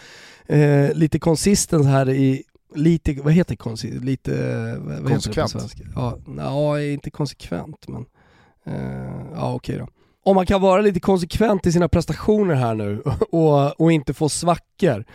eh, 0.48 0.94
lite 0.94 1.20
konsistent 1.20 1.86
här 1.86 2.10
i 2.10 2.44
lite, 2.76 3.14
vad 3.14 3.34
heter 3.34 3.56
konstigt? 3.56 4.04
Lite, 4.04 4.32
vad 4.80 5.08
konsekvent? 5.08 5.28
Heter 5.28 5.30
det 5.36 5.42
på 5.42 5.48
svenska? 5.48 5.84
Ja, 5.96 6.18
ja, 6.38 6.82
inte 6.82 7.12
konsekvent 7.12 7.88
men, 7.88 8.06
uh, 8.68 9.26
ja 9.36 9.54
okej 9.54 9.78
då. 9.78 9.88
Om 10.24 10.36
man 10.36 10.46
kan 10.46 10.62
vara 10.62 10.82
lite 10.82 11.00
konsekvent 11.00 11.66
i 11.66 11.72
sina 11.72 11.90
prestationer 11.90 12.56
här 12.56 12.76
nu 12.76 13.02
och, 13.32 13.82
och 13.82 13.92
inte 13.92 14.14
få 14.14 14.30
svackor 14.30 15.06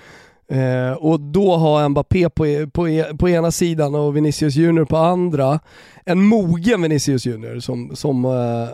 uh, 0.52 0.92
och 0.92 1.20
då 1.20 1.57
ha 1.57 1.88
Mbappé 1.88 2.30
på, 2.30 2.66
på, 2.72 3.04
på 3.18 3.28
ena 3.28 3.50
sidan 3.50 3.94
och 3.94 4.16
Vinicius 4.16 4.57
Junior 4.57 4.84
på 4.84 4.96
andra. 4.96 5.61
En 6.04 6.22
mogen 6.22 6.82
Vinicius 6.82 7.26
Junior 7.26 7.61
som, 7.61 7.96
som 7.96 8.24
uh, 8.24 8.68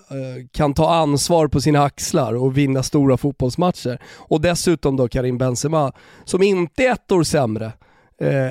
kan 0.52 0.74
ta 0.74 0.94
ansvar 0.94 1.48
på 1.48 1.60
sina 1.60 1.82
axlar 1.82 2.34
och 2.34 2.58
vinna 2.58 2.82
stora 2.82 3.16
fotbollsmatcher. 3.16 3.98
Och 4.16 4.40
dessutom 4.40 4.96
då 4.96 5.08
Karim 5.08 5.38
Benzema 5.38 5.92
som 6.24 6.42
inte 6.42 6.84
är 6.84 6.92
ett 6.92 7.12
år 7.12 7.22
sämre 7.22 7.66
eh, 7.66 7.72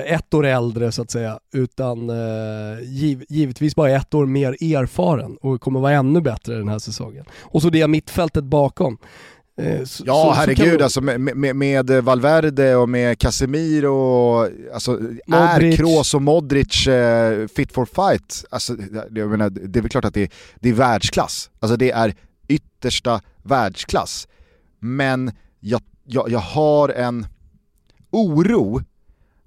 ett 0.06 0.34
år 0.34 0.46
äldre 0.46 0.92
så 0.92 1.02
att 1.02 1.10
säga, 1.10 1.38
utan 1.52 2.10
eh, 2.10 2.80
giv, 2.82 3.24
givetvis 3.28 3.76
bara 3.76 3.90
ett 3.90 4.14
år 4.14 4.26
mer 4.26 4.52
erfaren 4.52 5.36
och 5.36 5.60
kommer 5.60 5.80
vara 5.80 5.92
ännu 5.92 6.20
bättre 6.20 6.54
den 6.54 6.68
här 6.68 6.78
säsongen. 6.78 7.24
Och 7.40 7.62
så 7.62 7.70
det 7.70 7.88
mittfältet 7.88 8.44
bakom. 8.44 8.98
Eh, 9.56 9.84
så, 9.84 10.04
ja 10.06 10.12
så, 10.14 10.32
herregud 10.32 10.78
så 10.78 10.84
alltså 10.84 11.00
med, 11.00 11.20
med, 11.20 11.56
med, 11.56 11.90
Valverde 11.90 12.76
och 12.76 12.88
med 12.88 13.18
Casemiro 13.18 13.88
och 13.88 14.48
alltså, 14.74 15.00
är 15.32 15.76
Kroos 15.76 16.14
och 16.14 16.22
Modric 16.22 16.86
eh, 16.86 17.46
fit 17.46 17.72
for 17.72 17.84
fight? 17.86 18.44
Alltså, 18.50 18.76
jag 19.10 19.30
menar, 19.30 19.50
det 19.50 19.78
är 19.78 19.82
väl 19.82 19.90
klart 19.90 20.04
att 20.04 20.14
det, 20.14 20.32
det 20.60 20.68
är 20.68 20.72
världsklass. 20.72 21.50
Alltså 21.60 21.76
det 21.76 21.90
är 21.90 22.14
yttersta 22.48 23.20
världsklass. 23.42 24.28
Men 24.80 25.32
jag, 25.60 25.80
jag, 26.04 26.30
jag 26.30 26.38
har 26.38 26.88
en 26.88 27.26
oro 28.10 28.80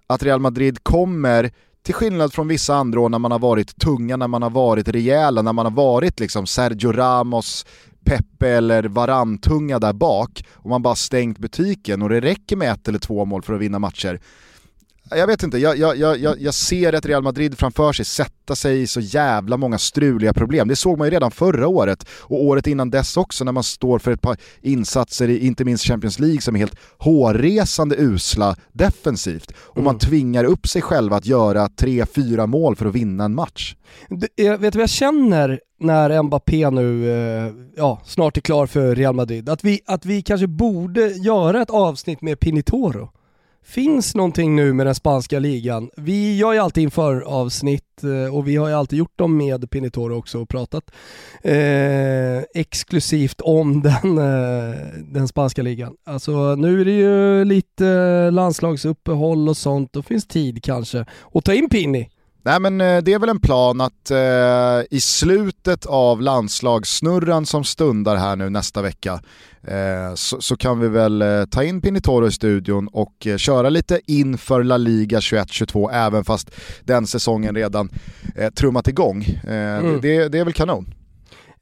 att 0.08 0.24
Real 0.24 0.40
Madrid 0.40 0.84
kommer, 0.84 1.52
till 1.84 1.94
skillnad 1.94 2.34
från 2.34 2.48
vissa 2.48 2.76
andra 2.76 3.00
år 3.00 3.10
när 3.10 3.20
man 3.20 3.32
har 3.32 3.40
varit 3.40 3.80
tunga, 3.80 4.18
när 4.18 4.28
man 4.28 4.42
har 4.42 4.50
varit 4.50 4.88
rejäla, 4.88 5.42
när 5.42 5.54
man 5.54 5.66
har 5.66 5.74
varit 5.74 6.20
liksom 6.20 6.48
Sergio 6.48 6.92
Ramos, 6.92 7.66
Pepe 8.06 8.50
eller 8.50 8.84
Varantunga 8.84 9.80
där 9.80 9.94
bak 9.94 10.46
och 10.54 10.70
man 10.70 10.82
bara 10.82 10.96
stängt 10.96 11.40
butiken 11.40 12.02
och 12.02 12.10
det 12.10 12.20
räcker 12.20 12.56
med 12.56 12.72
ett 12.72 12.88
eller 12.88 13.00
två 13.00 13.26
mål 13.26 13.42
för 13.42 13.54
att 13.54 13.62
vinna 13.62 13.80
matcher 13.80 14.20
jag 15.10 15.28
vet 15.28 15.44
inte, 15.44 15.58
jag, 15.58 15.78
jag, 15.78 15.98
jag, 15.98 16.42
jag 16.42 16.54
ser 16.54 16.94
ett 16.94 17.06
Real 17.06 17.24
Madrid 17.24 17.58
framför 17.58 17.94
sig 17.94 18.06
sätta 18.06 18.56
sig 18.56 18.82
i 18.82 18.88
så 18.88 19.00
jävla 19.00 19.58
många 19.58 19.78
struliga 19.78 20.34
problem. 20.34 20.68
Det 20.68 20.76
såg 20.76 20.98
man 20.98 21.08
ju 21.08 21.12
redan 21.12 21.32
förra 21.32 21.68
året 21.68 22.08
och 22.22 22.44
året 22.44 22.68
innan 22.68 22.90
dess 22.90 23.18
också 23.18 23.44
när 23.44 23.52
man 23.52 23.64
står 23.64 24.00
för 24.00 24.12
ett 24.12 24.22
par 24.22 24.38
insatser 24.62 25.30
i 25.30 25.48
inte 25.48 25.66
minst 25.66 25.86
Champions 25.86 26.20
League 26.20 26.42
som 26.42 26.56
är 26.56 26.60
helt 26.60 26.76
hårresande 26.98 27.96
usla 27.96 28.56
defensivt. 28.72 29.52
Och 29.58 29.84
man 29.84 29.96
mm. 29.96 30.00
tvingar 30.00 30.44
upp 30.44 30.68
sig 30.68 30.82
själva 30.82 31.16
att 31.18 31.26
göra 31.26 31.70
tre, 31.70 32.06
fyra 32.06 32.48
mål 32.48 32.76
för 32.76 32.86
att 32.86 32.96
vinna 32.96 33.26
en 33.26 33.36
match. 33.36 33.76
Jag 34.36 34.58
vet 34.58 34.74
du 34.74 34.78
vad 34.78 34.84
jag 34.84 34.90
känner 34.90 35.60
när 35.80 36.24
Mbappé 36.24 36.70
nu 36.70 37.12
eh, 37.12 37.54
ja, 37.76 38.02
snart 38.06 38.38
är 38.38 38.42
klar 38.42 38.66
för 38.66 38.96
Real 38.96 39.16
Madrid? 39.16 39.50
Att 39.50 39.64
vi, 39.64 39.82
att 39.86 40.06
vi 40.06 40.22
kanske 40.22 40.48
borde 40.48 41.08
göra 41.08 41.62
ett 41.62 41.70
avsnitt 41.70 42.22
med 42.22 42.40
Pinitoro 42.40 43.10
finns 43.66 44.16
någonting 44.16 44.56
nu 44.56 44.74
med 44.74 44.86
den 44.86 44.96
spanska 44.96 45.40
ligan. 45.40 45.90
Vi 45.98 46.38
gör 46.38 46.54
ju 46.54 46.60
alltid 46.60 46.84
inför 46.84 47.22
avsnitt 47.22 48.04
eh, 48.04 48.36
och 48.36 48.48
vi 48.48 48.56
har 48.56 48.68
ju 48.68 48.74
alltid 48.74 49.00
gjort 49.00 49.18
dem 49.18 49.38
med 49.38 49.70
Pinitoro 49.70 50.18
också 50.18 50.40
och 50.40 50.50
pratat 50.50 50.92
eh, 51.42 52.38
exklusivt 52.54 53.42
om 53.42 53.82
den, 54.04 54.18
eh, 54.18 54.76
den 55.04 55.28
spanska 55.28 55.62
ligan. 55.62 55.96
Alltså 56.04 56.56
nu 56.56 56.82
är 56.82 56.86
det 56.86 56.92
ju 56.92 57.46
lite 57.46 58.32
landslagsuppehåll 58.32 59.50
och 59.50 59.58
sånt, 59.58 59.94
då 59.94 60.02
finns 60.02 60.28
tid 60.28 60.64
kanske 60.64 61.06
att 61.34 61.46
ta 61.46 61.54
in 61.54 61.70
Pinni. 61.70 62.10
Nej 62.46 62.60
men 62.60 62.82
eh, 62.82 62.98
det 62.98 63.14
är 63.14 63.20
väl 63.20 63.30
en 63.30 63.40
plan 63.40 63.82
att 63.82 64.12
eh, 64.12 64.18
i 64.92 65.00
slutet 65.02 65.86
av 65.86 66.22
landslagssnurran 66.22 67.46
som 67.46 67.64
stundar 67.64 68.16
här 68.16 68.36
nu 68.36 68.50
nästa 68.50 68.82
vecka 68.82 69.20
eh, 69.64 70.16
så, 70.16 70.42
så, 70.42 70.58
kan 70.58 70.80
vi 70.80 70.88
väl 70.88 71.22
eh, 71.22 71.46
ta 71.46 71.64
in 71.64 71.82
Pinitoro 71.82 72.28
i 72.28 72.32
studion 72.32 72.88
och 72.88 73.28
eh, 73.28 73.38
köra 73.38 73.70
lite 73.70 74.02
inför 74.08 74.64
La 74.64 74.78
Liga 74.78 75.20
21-22 75.20 75.92
även 75.92 76.24
fast 76.24 76.52
den 76.84 77.08
säsongen 77.08 77.56
redan 77.56 77.90
eh, 78.36 78.50
trummat 78.50 78.88
igång. 78.88 79.26
Mm. 79.48 80.02
det, 80.02 80.28
det, 80.28 80.40
är 80.40 80.44
väl 80.44 80.54
kanon. 80.54 80.86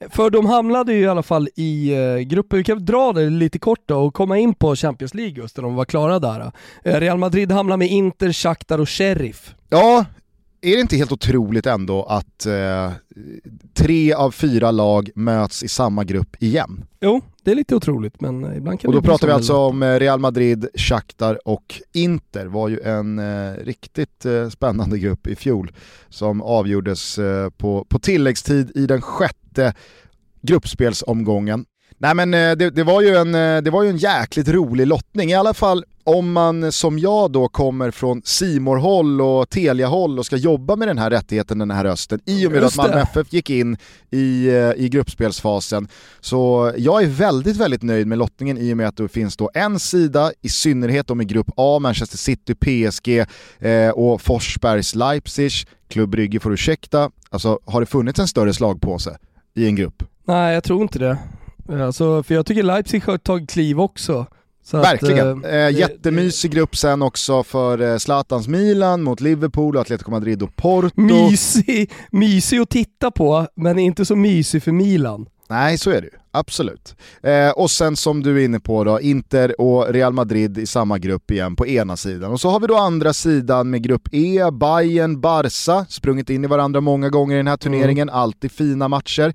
För 0.09 0.29
de 0.29 0.45
hamnade 0.45 0.93
ju 0.93 0.99
i 0.99 1.07
alla 1.07 1.23
fall 1.23 1.49
i 1.55 1.95
gruppen, 2.27 2.57
vi 2.57 2.63
kan 2.63 2.86
dra 2.86 3.13
det 3.13 3.29
lite 3.29 3.59
kort 3.59 3.84
då 3.86 3.99
och 3.99 4.13
komma 4.13 4.38
in 4.38 4.53
på 4.53 4.75
Champions 4.75 5.13
League 5.13 5.34
just 5.34 5.57
när 5.57 5.63
de 5.63 5.75
var 5.75 5.86
klara 5.86 6.19
där. 6.19 6.51
Real 6.84 7.17
Madrid 7.17 7.51
hamnade 7.51 7.77
med 7.77 7.88
Inter, 7.88 8.31
Shakhtar 8.31 8.79
och 8.79 8.89
Sheriff. 8.89 9.55
Ja, 9.69 10.05
är 10.64 10.76
det 10.76 10.82
inte 10.82 10.95
helt 10.95 11.11
otroligt 11.11 11.66
ändå 11.66 12.03
att 12.03 12.45
eh, 12.45 12.91
tre 13.74 14.14
av 14.14 14.32
fyra 14.32 14.72
lag 14.72 15.09
möts 15.16 15.64
i 15.64 15.68
samma 15.68 16.03
grupp 16.03 16.36
igen? 16.39 16.86
Jo, 17.01 17.22
det 17.43 17.51
är 17.51 17.55
lite 17.55 17.76
otroligt 17.76 18.22
men 18.22 18.55
ibland 18.55 18.80
kan 18.80 18.88
Och 18.88 18.93
då 18.93 18.99
det 18.99 19.07
pratar 19.07 19.28
vi 19.28 19.34
alltså 19.34 19.57
om 19.57 19.84
eh, 19.84 19.99
Real 19.99 20.20
Madrid, 20.20 20.68
Shakhtar 20.76 21.47
och 21.47 21.82
Inter 21.93 22.45
var 22.45 22.70
ju 22.70 22.80
en 22.80 23.20
eh, 23.20 23.53
riktigt 23.53 24.26
eh, 24.26 24.49
spännande 24.49 24.99
grupp 24.99 25.28
i 25.28 25.36
fjol 25.36 25.72
som 26.09 26.41
avgjordes 26.41 27.20
eh, 27.20 27.49
på, 27.49 27.86
på 27.89 27.99
tilläggstid 27.99 28.72
i 28.76 28.86
den 28.86 29.01
sjätte 29.01 29.74
gruppspelsomgången. 30.41 31.66
Nej 32.04 32.16
men 32.16 32.34
eh, 32.34 32.51
det, 32.51 32.70
det, 32.70 32.84
var 32.84 33.01
ju 33.01 33.16
en, 33.16 33.32
det 33.64 33.70
var 33.70 33.84
ju 33.84 33.89
en 33.89 33.97
jäkligt 33.97 34.47
rolig 34.47 34.88
lottning, 34.88 35.30
i 35.30 35.36
alla 35.36 35.54
fall 35.54 35.86
om 36.04 36.32
man 36.32 36.72
som 36.72 36.99
jag 36.99 37.32
då 37.32 37.47
kommer 37.47 37.91
från 37.91 38.22
simor 38.26 38.78
håll 38.78 39.22
och 39.22 39.49
Telia-håll 39.49 40.20
och 40.20 40.26
ska 40.26 40.36
jobba 40.36 40.76
med 40.76 40.88
den 40.88 40.97
här 40.97 41.10
rättigheten 41.10 41.60
den 41.60 41.72
här 41.72 41.86
hösten 41.86 42.20
i 42.26 42.47
och 42.47 42.51
med 42.51 42.64
att 42.64 42.78
Malmö 42.78 43.01
FF 43.01 43.34
gick 43.34 43.49
in 43.49 43.78
i, 44.12 44.47
eh, 44.47 44.84
i 44.84 44.89
gruppspelsfasen. 44.89 45.88
Så 46.20 46.72
jag 46.78 47.04
är 47.04 47.08
väldigt, 47.08 47.58
väldigt 47.58 47.84
nöjd 47.84 48.08
med 48.08 48.18
lottningen 48.18 48.58
i 48.58 48.74
och 48.74 48.78
med 48.78 48.88
att 48.88 48.97
det 48.97 49.08
finns 49.08 49.38
då 49.38 49.49
en 49.54 49.80
sida, 49.80 50.32
i 50.41 50.49
synnerhet 50.49 51.10
om 51.10 51.22
i 51.22 51.26
grupp 51.26 51.47
A, 51.58 51.80
Manchester 51.82 52.18
City, 52.18 52.56
PSG 52.56 53.26
eh, 53.60 53.89
och 53.89 54.22
Forsbergs 54.22 54.95
Leipzig, 54.95 55.51
Klubb 55.88 56.10
Brygge 56.10 56.39
får 56.39 56.54
ursäkta. 56.54 57.12
Alltså 57.30 57.60
har 57.66 57.80
det 57.80 57.86
funnits 57.86 58.20
en 58.20 58.28
större 58.28 58.54
slagpåse 58.54 59.18
i 59.56 59.66
en 59.66 59.76
grupp? 59.76 60.04
Nej, 60.28 60.54
jag 60.54 60.64
tror 60.64 60.82
inte 60.82 60.99
det. 60.99 61.18
Alltså, 61.70 62.24
för 62.24 62.36
jag 62.36 62.45
tycker 62.45 62.64
Leipzig 62.64 63.03
har 63.03 63.18
tagit 63.18 63.49
kliv 63.49 63.82
också. 63.82 64.26
Så 64.64 64.78
Verkligen. 64.78 65.39
Att, 65.39 65.45
eh, 65.45 65.70
jättemysig 65.70 66.51
grupp 66.51 66.76
sen 66.76 67.01
också 67.01 67.43
för 67.43 67.82
eh, 67.82 67.97
Zlatans 67.97 68.47
Milan 68.47 69.03
mot 69.03 69.22
Liverpool, 69.22 69.78
Atletico 69.78 70.11
Madrid 70.11 70.43
och 70.43 70.55
Porto. 70.55 71.01
Mysig, 71.01 71.91
mysig 72.11 72.59
att 72.59 72.70
titta 72.70 73.11
på, 73.11 73.47
men 73.55 73.80
inte 73.80 74.05
så 74.05 74.16
mysig 74.16 74.64
för 74.64 74.72
Milan. 74.72 75.26
Nej, 75.49 75.78
så 75.78 75.89
är 75.89 76.01
det 76.01 76.07
ju. 76.07 76.18
Absolut. 76.32 76.95
Eh, 77.24 77.49
och 77.49 77.72
sen 77.72 77.95
som 77.95 78.24
du 78.24 78.41
är 78.41 78.45
inne 78.45 78.59
på 78.59 78.84
då, 78.84 79.01
Inter 79.01 79.61
och 79.61 79.88
Real 79.93 80.14
Madrid 80.14 80.57
i 80.57 80.66
samma 80.66 80.97
grupp 80.97 81.32
igen 81.32 81.55
på 81.55 81.68
ena 81.68 81.97
sidan. 81.97 82.32
Och 82.32 82.41
så 82.41 82.49
har 82.49 82.59
vi 82.59 82.68
då 82.68 82.78
andra 82.78 83.14
sidan 83.14 83.70
med 83.70 83.84
grupp 83.84 84.09
E, 84.11 84.51
Bayern, 84.51 85.22
Barca, 85.22 85.86
sprungit 85.89 86.30
in 86.30 86.43
i 86.43 86.47
varandra 86.47 86.82
många 86.82 87.09
gånger 87.09 87.36
i 87.36 87.38
den 87.38 87.47
här 87.47 87.57
turneringen, 87.57 88.09
mm. 88.09 88.22
alltid 88.22 88.51
fina 88.51 88.88
matcher. 88.88 89.34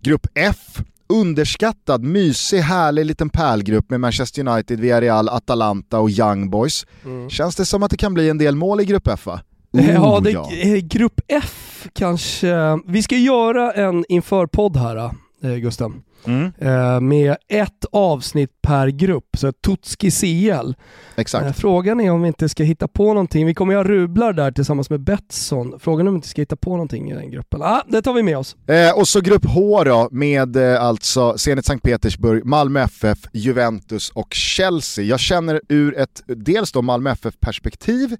Grupp 0.00 0.26
F, 0.34 0.78
underskattad, 1.08 2.02
mysig, 2.02 2.58
härlig 2.58 3.06
liten 3.06 3.28
pärlgrupp 3.28 3.90
med 3.90 4.00
Manchester 4.00 4.48
United, 4.48 4.80
Villarreal, 4.80 5.28
Atalanta 5.28 5.98
och 5.98 6.10
Young 6.10 6.50
Boys. 6.50 6.86
Mm. 7.04 7.30
Känns 7.30 7.56
det 7.56 7.64
som 7.64 7.82
att 7.82 7.90
det 7.90 7.96
kan 7.96 8.14
bli 8.14 8.28
en 8.28 8.38
del 8.38 8.56
mål 8.56 8.80
i 8.80 8.84
Grupp 8.84 9.08
F 9.08 9.26
va? 9.26 9.40
Oh, 9.72 9.90
ja, 9.90 10.20
det, 10.24 10.30
ja. 10.30 10.48
Grupp 10.82 11.20
F 11.28 11.86
kanske. 11.92 12.78
Vi 12.86 13.02
ska 13.02 13.16
göra 13.16 13.72
en 13.72 14.04
inför-podd 14.08 14.76
här, 14.76 15.10
eh, 15.42 15.54
Gusten. 15.54 16.02
Mm. 16.26 16.52
Eh, 16.58 17.00
med 17.00 17.36
ett 17.48 17.84
avsnitt 17.92 18.50
per 18.62 18.88
grupp, 18.88 19.28
så 19.36 19.52
Tutski 19.52 20.10
CL. 20.10 20.74
Exakt. 21.16 21.46
Eh, 21.46 21.52
frågan 21.52 22.00
är 22.00 22.10
om 22.10 22.22
vi 22.22 22.28
inte 22.28 22.48
ska 22.48 22.64
hitta 22.64 22.88
på 22.88 23.06
någonting. 23.06 23.46
Vi 23.46 23.54
kommer 23.54 23.72
ju 23.72 23.76
ha 23.76 23.84
Rublar 23.84 24.32
där 24.32 24.50
tillsammans 24.52 24.90
med 24.90 25.00
Betsson. 25.00 25.74
Frågan 25.80 26.06
är 26.06 26.08
om 26.08 26.14
vi 26.14 26.18
inte 26.18 26.28
ska 26.28 26.42
hitta 26.42 26.56
på 26.56 26.70
någonting 26.70 27.10
i 27.10 27.14
den 27.14 27.30
gruppen. 27.30 27.62
Ah, 27.62 27.82
det 27.88 28.02
tar 28.02 28.12
vi 28.12 28.22
med 28.22 28.38
oss. 28.38 28.56
Eh, 28.66 28.98
och 28.98 29.08
så 29.08 29.20
grupp 29.20 29.44
H 29.44 29.84
då, 29.84 30.08
med 30.12 30.56
eh, 30.56 30.82
alltså 30.82 31.38
Zenit 31.38 31.66
Sankt 31.66 31.84
Petersburg, 31.84 32.44
Malmö 32.44 32.80
FF, 32.80 33.18
Juventus 33.32 34.10
och 34.10 34.34
Chelsea. 34.34 35.04
Jag 35.04 35.20
känner 35.20 35.60
ur 35.68 35.98
ett, 35.98 36.22
dels 36.26 36.72
då 36.72 36.82
Malmö 36.82 37.10
FF-perspektiv, 37.10 38.16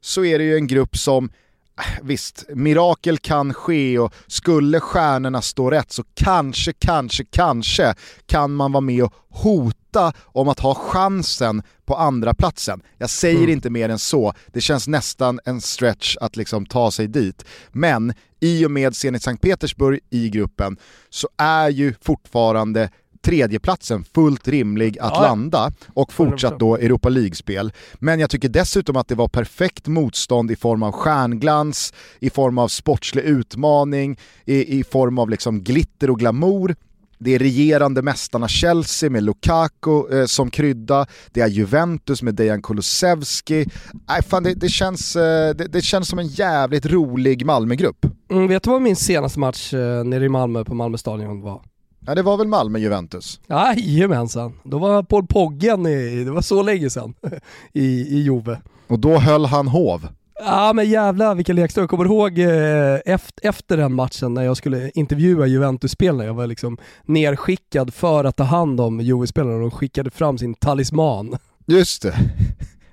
så 0.00 0.24
är 0.24 0.38
det 0.38 0.44
ju 0.44 0.56
en 0.56 0.66
grupp 0.66 0.96
som 0.96 1.30
visst, 2.02 2.44
mirakel 2.48 3.18
kan 3.18 3.54
ske 3.54 3.98
och 3.98 4.14
skulle 4.26 4.80
stjärnorna 4.80 5.42
stå 5.42 5.70
rätt 5.70 5.92
så 5.92 6.04
kanske, 6.14 6.72
kanske, 6.72 7.24
kanske 7.24 7.94
kan 8.26 8.54
man 8.54 8.72
vara 8.72 8.80
med 8.80 9.04
och 9.04 9.12
hota 9.28 10.12
om 10.24 10.48
att 10.48 10.60
ha 10.60 10.74
chansen 10.74 11.62
på 11.84 11.96
andra 11.96 12.34
platsen. 12.34 12.82
Jag 12.98 13.10
säger 13.10 13.38
mm. 13.38 13.50
inte 13.50 13.70
mer 13.70 13.88
än 13.88 13.98
så, 13.98 14.32
det 14.52 14.60
känns 14.60 14.88
nästan 14.88 15.40
en 15.44 15.60
stretch 15.60 16.16
att 16.20 16.36
liksom 16.36 16.66
ta 16.66 16.90
sig 16.90 17.06
dit. 17.08 17.44
Men 17.72 18.12
i 18.40 18.66
och 18.66 18.70
med 18.70 18.96
Zenit 18.96 19.22
Sankt 19.22 19.42
Petersburg 19.42 20.00
i 20.10 20.28
gruppen 20.28 20.76
så 21.10 21.28
är 21.36 21.68
ju 21.68 21.94
fortfarande 22.00 22.90
tredjeplatsen 23.26 24.04
fullt 24.14 24.48
rimlig 24.48 24.98
att 24.98 25.12
ja. 25.14 25.22
landa 25.22 25.72
och 25.94 26.12
fortsatt 26.12 26.58
då 26.58 26.76
Europa 26.76 27.08
League-spel. 27.08 27.72
Men 27.94 28.20
jag 28.20 28.30
tycker 28.30 28.48
dessutom 28.48 28.96
att 28.96 29.08
det 29.08 29.14
var 29.14 29.28
perfekt 29.28 29.86
motstånd 29.86 30.50
i 30.50 30.56
form 30.56 30.82
av 30.82 30.92
stjärnglans, 30.92 31.92
i 32.20 32.30
form 32.30 32.58
av 32.58 32.68
sportslig 32.68 33.22
utmaning, 33.22 34.16
i, 34.44 34.78
i 34.78 34.84
form 34.84 35.18
av 35.18 35.30
liksom 35.30 35.62
glitter 35.62 36.10
och 36.10 36.18
glamour. 36.18 36.76
Det 37.18 37.34
är 37.34 37.38
regerande 37.38 38.02
mästarna 38.02 38.48
Chelsea 38.48 39.10
med 39.10 39.22
Lukaku 39.22 40.08
eh, 40.12 40.26
som 40.26 40.50
krydda, 40.50 41.06
det 41.32 41.40
är 41.40 41.48
Juventus 41.48 42.22
med 42.22 42.34
Dejan 42.34 42.62
Kulusevski. 42.62 43.66
Nej, 44.08 44.22
fan, 44.22 44.42
det, 44.42 44.54
det 44.54 44.68
känns, 44.68 45.16
eh, 45.16 45.54
det, 45.54 45.66
det, 45.72 45.82
känns 45.82 46.08
som 46.08 46.18
en 46.18 46.26
jävligt 46.26 46.86
rolig 46.86 47.46
Malmögrupp. 47.46 48.06
Mm, 48.30 48.48
vet 48.48 48.62
du 48.62 48.70
vad 48.70 48.82
min 48.82 48.96
senaste 48.96 49.38
match 49.38 49.74
eh, 49.74 50.04
nere 50.04 50.24
i 50.24 50.28
Malmö 50.28 50.64
på 50.64 50.74
Malmö 50.74 50.98
stadion 50.98 51.40
var? 51.40 51.62
Ja 52.06 52.14
det 52.14 52.22
var 52.22 52.36
väl 52.36 52.46
Malmö-Juventus? 52.48 53.40
Jajamensan, 53.46 54.52
då 54.64 54.78
var 54.78 55.02
Paul 55.02 55.26
Poggen, 55.26 55.86
i, 55.86 56.24
det 56.24 56.30
var 56.30 56.42
så 56.42 56.62
länge 56.62 56.90
sedan, 56.90 57.14
i, 57.72 57.84
i 57.86 58.22
Jove. 58.22 58.60
Och 58.86 58.98
då 58.98 59.18
höll 59.18 59.44
han 59.44 59.68
hov? 59.68 60.08
Ja 60.38 60.72
men 60.72 60.90
jävlar 60.90 61.34
vilken 61.34 61.56
lekstund. 61.56 61.82
Jag 61.82 61.90
kommer 61.90 62.04
ihåg 62.04 62.38
eh, 62.38 63.00
efter, 63.14 63.48
efter 63.48 63.76
den 63.76 63.94
matchen 63.94 64.34
när 64.34 64.42
jag 64.42 64.56
skulle 64.56 64.90
intervjua 64.94 65.46
Juventus-spelarna, 65.46 66.24
jag 66.24 66.34
var 66.34 66.46
liksom 66.46 66.78
nerskickad 67.04 67.94
för 67.94 68.24
att 68.24 68.36
ta 68.36 68.44
hand 68.44 68.80
om 68.80 69.00
Juve-spelarna 69.00 69.54
och 69.54 69.60
de 69.60 69.70
skickade 69.70 70.10
fram 70.10 70.38
sin 70.38 70.54
talisman. 70.54 71.36
Just 71.66 72.02
det. 72.02 72.14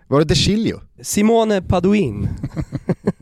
Var 0.08 0.20
det 0.20 0.26
De 0.26 0.36
Chilio? 0.36 0.80
Simone 1.02 1.62
Paduin. 1.62 2.30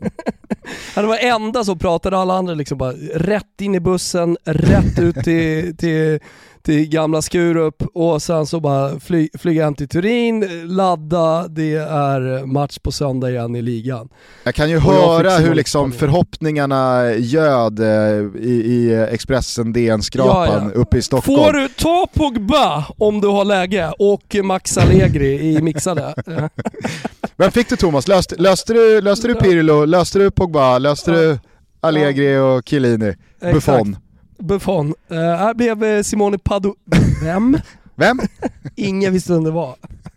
Han 0.94 1.06
var 1.06 1.16
enda 1.16 1.64
som 1.64 1.78
pratade, 1.78 2.18
alla 2.18 2.34
andra 2.34 2.54
liksom 2.54 2.78
bara 2.78 2.92
rätt 3.14 3.60
in 3.60 3.74
i 3.74 3.80
bussen, 3.80 4.36
rätt 4.44 4.98
ut 4.98 5.14
till, 5.24 5.76
till, 5.76 6.20
till 6.62 6.88
gamla 6.88 7.22
Skurup 7.22 7.82
och 7.94 8.22
sen 8.22 8.46
så 8.46 8.60
bara 8.60 9.00
fly, 9.00 9.28
flyga 9.38 9.64
hem 9.64 9.74
till 9.74 9.88
Turin, 9.88 10.66
ladda, 10.76 11.48
det 11.48 11.74
är 11.74 12.46
match 12.46 12.78
på 12.78 12.92
söndag 12.92 13.30
igen 13.30 13.56
i 13.56 13.62
ligan. 13.62 14.08
Jag 14.44 14.54
kan 14.54 14.68
ju 14.70 14.74
jag 14.74 14.80
höra 14.80 15.30
hur 15.30 15.54
liksom 15.54 15.92
förhoppningarna 15.92 17.12
göd 17.14 17.80
eh, 17.80 18.42
i, 18.42 18.62
i 18.66 19.06
Expressen 19.10 19.72
DN-skrapan 19.72 20.46
Ja, 20.46 20.70
ja. 20.74 20.80
uppe 20.80 20.98
i 20.98 21.02
Stockholm. 21.02 21.44
Får 21.44 21.52
du 21.52 21.68
ta 21.68 22.06
Pogba 22.14 22.84
om 22.98 23.20
du 23.20 23.28
har 23.28 23.44
läge 23.44 23.92
och 23.98 24.36
Max 24.44 24.78
Allegri 24.78 25.56
i 25.56 25.62
mixade. 25.62 26.14
Vem 27.36 27.50
fick 27.50 27.68
du 27.68 27.76
Thomas? 27.76 28.08
Löste, 28.08 28.36
löste, 28.36 28.72
du, 28.72 29.00
löste 29.00 29.28
du 29.28 29.34
Pirlo, 29.34 29.84
löste 29.84 30.18
du 30.18 30.30
Pogba, 30.30 30.78
löste 30.78 31.10
du 31.10 31.38
Allegri 31.80 32.36
och 32.36 32.68
Chiellini? 32.68 33.14
Buffon? 33.52 33.96
Buffon. 34.42 34.94
Uh, 35.10 35.18
här 35.18 35.54
blev 35.54 35.84
eh, 35.84 36.02
Simone 36.02 36.38
Pado... 36.38 36.74
Vem? 37.22 37.58
Vem? 37.94 38.20
Ingen 38.76 39.12
visste 39.12 39.32
vem 39.32 39.44
det 39.44 39.50
var. 39.50 39.76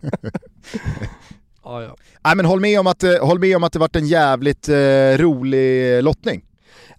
ja, 1.64 1.82
ja. 1.82 1.96
Nej 2.24 2.36
men 2.36 2.44
håll 2.44 2.60
med 2.60 2.80
om 2.80 2.86
att, 2.86 3.02
eh, 3.02 3.26
håll 3.26 3.38
med 3.38 3.56
om 3.56 3.64
att 3.64 3.72
det 3.72 3.78
varit 3.78 3.96
en 3.96 4.06
jävligt 4.06 4.68
eh, 4.68 5.18
rolig 5.18 6.02
lottning. 6.02 6.42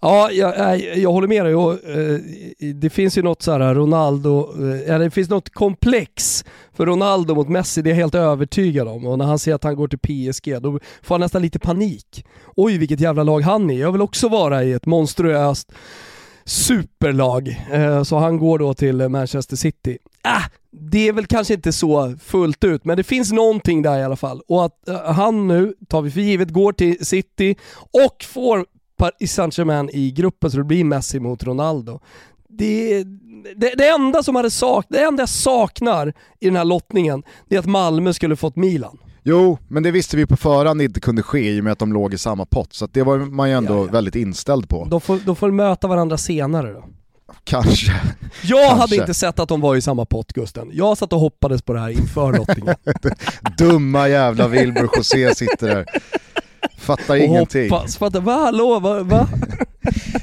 Ja, 0.02 0.32
jag, 0.32 0.80
jag, 0.98 1.12
håller 1.12 1.28
med 1.28 1.46
dig. 1.46 1.56
Och, 1.56 1.78
det 2.76 2.90
finns 2.90 3.18
ju 3.18 3.22
något 3.22 3.42
så 3.42 3.52
här 3.52 3.76
Ronaldo, 3.76 4.54
eller 4.86 5.00
det 5.00 5.12
finns 5.12 5.30
något 5.30 5.50
komplex 5.50 6.46
för 6.74 6.86
Ronaldo 6.86 7.36
mot 7.36 7.50
Messi, 7.50 7.82
det 7.82 7.90
är 7.90 7.92
jag 7.92 7.96
helt 7.96 8.16
övertygad 8.16 8.88
om. 8.88 9.06
Och 9.06 9.18
när 9.18 9.26
han 9.26 9.40
säger 9.40 9.56
att 9.56 9.64
han 9.64 9.76
går 9.76 9.88
till 9.88 10.00
PSG, 10.00 10.62
då 10.62 10.80
får 11.02 11.16
han 11.16 11.22
nästan 11.22 11.42
lite 11.42 11.60
panik. 11.60 12.26
Oj, 12.56 12.78
vilket 12.78 13.00
jävla 13.00 13.24
lag 13.24 13.42
han 13.42 13.70
är. 13.70 13.80
Jag 13.80 13.92
vill 13.92 14.02
också 14.02 14.30
vara 14.30 14.64
i 14.64 14.74
ett 14.74 14.86
monstruöst 14.86 15.72
superlag. 16.48 17.66
Eh, 17.72 18.04
så 18.04 18.18
han 18.18 18.38
går 18.38 18.60
då 18.60 18.74
till 18.74 19.10
Manchester 19.10 19.56
City. 19.56 19.98
Ah, 20.22 20.44
det 20.72 21.08
är 21.08 21.14
väl 21.14 21.26
kanske 21.26 21.54
inte 21.54 21.72
så 21.72 22.16
fullt 22.24 22.64
ut, 22.64 22.86
men 22.86 22.98
det 22.98 23.04
finns 23.04 23.32
någonting 23.32 23.82
där 23.82 24.00
i 24.00 24.04
alla 24.04 24.16
fall. 24.16 24.42
Och 24.48 24.66
att 24.66 24.88
eh, 24.88 25.12
han 25.12 25.48
nu, 25.48 25.74
tar 25.88 26.02
vi 26.02 26.12
för 26.12 26.22
givet, 26.22 26.50
går 26.50 26.72
till 26.72 27.06
City 27.06 27.56
och 27.94 28.24
får 28.24 28.66
Paris 28.98 29.34
Saint-Germain 29.34 29.90
i 29.94 30.12
gruppen 30.12 30.52
så 30.52 30.58
det 30.58 30.64
blir 30.64 30.84
Messi 30.84 31.20
mot 31.20 31.44
Ronaldo. 31.44 32.00
Det, 32.50 33.04
det, 33.56 33.74
det, 33.78 33.88
enda 33.88 34.24
som 34.24 34.36
hade 34.36 34.50
sak, 34.50 34.86
det 34.90 35.04
enda 35.04 35.22
jag 35.22 35.30
saknar 35.30 36.14
i 36.40 36.46
den 36.46 36.56
här 36.56 36.66
lottningen, 36.66 37.24
det 37.48 37.56
är 37.56 37.60
att 37.60 37.66
Malmö 37.66 38.14
skulle 38.14 38.36
fått 38.36 38.56
Milan. 38.56 38.98
Jo, 39.30 39.58
men 39.68 39.84
det 39.84 39.92
visste 39.92 40.18
vi 40.18 40.26
på 40.26 40.38
förhand 40.38 40.82
inte 40.82 41.00
kunde 41.00 41.24
ske 41.24 41.52
i 41.52 41.60
och 41.60 41.64
med 41.64 41.74
att 41.74 41.80
de 41.80 41.94
låg 41.94 42.14
i 42.14 42.18
samma 42.18 42.46
pott, 42.46 42.74
så 42.74 42.88
det 42.92 43.04
var 43.04 43.18
man 43.18 43.50
ju 43.50 43.56
ändå 43.56 43.74
Ja, 43.74 43.80
ja. 43.86 43.92
väldigt 43.92 44.16
inställd 44.16 44.70
på. 44.70 44.86
De 44.86 45.02
får, 45.02 45.20
de 45.26 45.36
får 45.36 45.52
möta 45.52 45.88
varandra 45.88 46.18
senare 46.18 46.74
då. 46.74 46.86
Kanske. 47.44 47.92
Jag 48.44 48.60
Kanske. 48.68 48.82
hade 48.82 48.96
inte 48.96 49.14
sett 49.14 49.40
att 49.40 49.50
de 49.50 49.62
var 49.62 49.76
i 49.76 49.82
samma 49.82 50.06
pott 50.06 50.34
Gusten. 50.34 50.70
Jag 50.74 50.98
satt 50.98 51.14
och 51.14 51.20
hoppades 51.20 51.62
på 51.62 51.74
det 51.74 51.80
här 51.80 51.90
inför 51.90 52.34
lottningen. 52.38 52.76
Dumma 53.58 54.08
jävla 54.08 54.48
Wilbur 54.48 54.90
José 54.98 55.36
sitter 55.36 55.68
där. 55.68 55.86
Fattar 56.78 57.14
och 57.14 57.20
ingenting. 57.20 57.70
hoppas. 57.70 57.98
Fattar, 57.98 58.22
va? 58.22 58.34
Hallå? 58.34 58.80
Va? 58.80 59.04
va? 59.04 59.28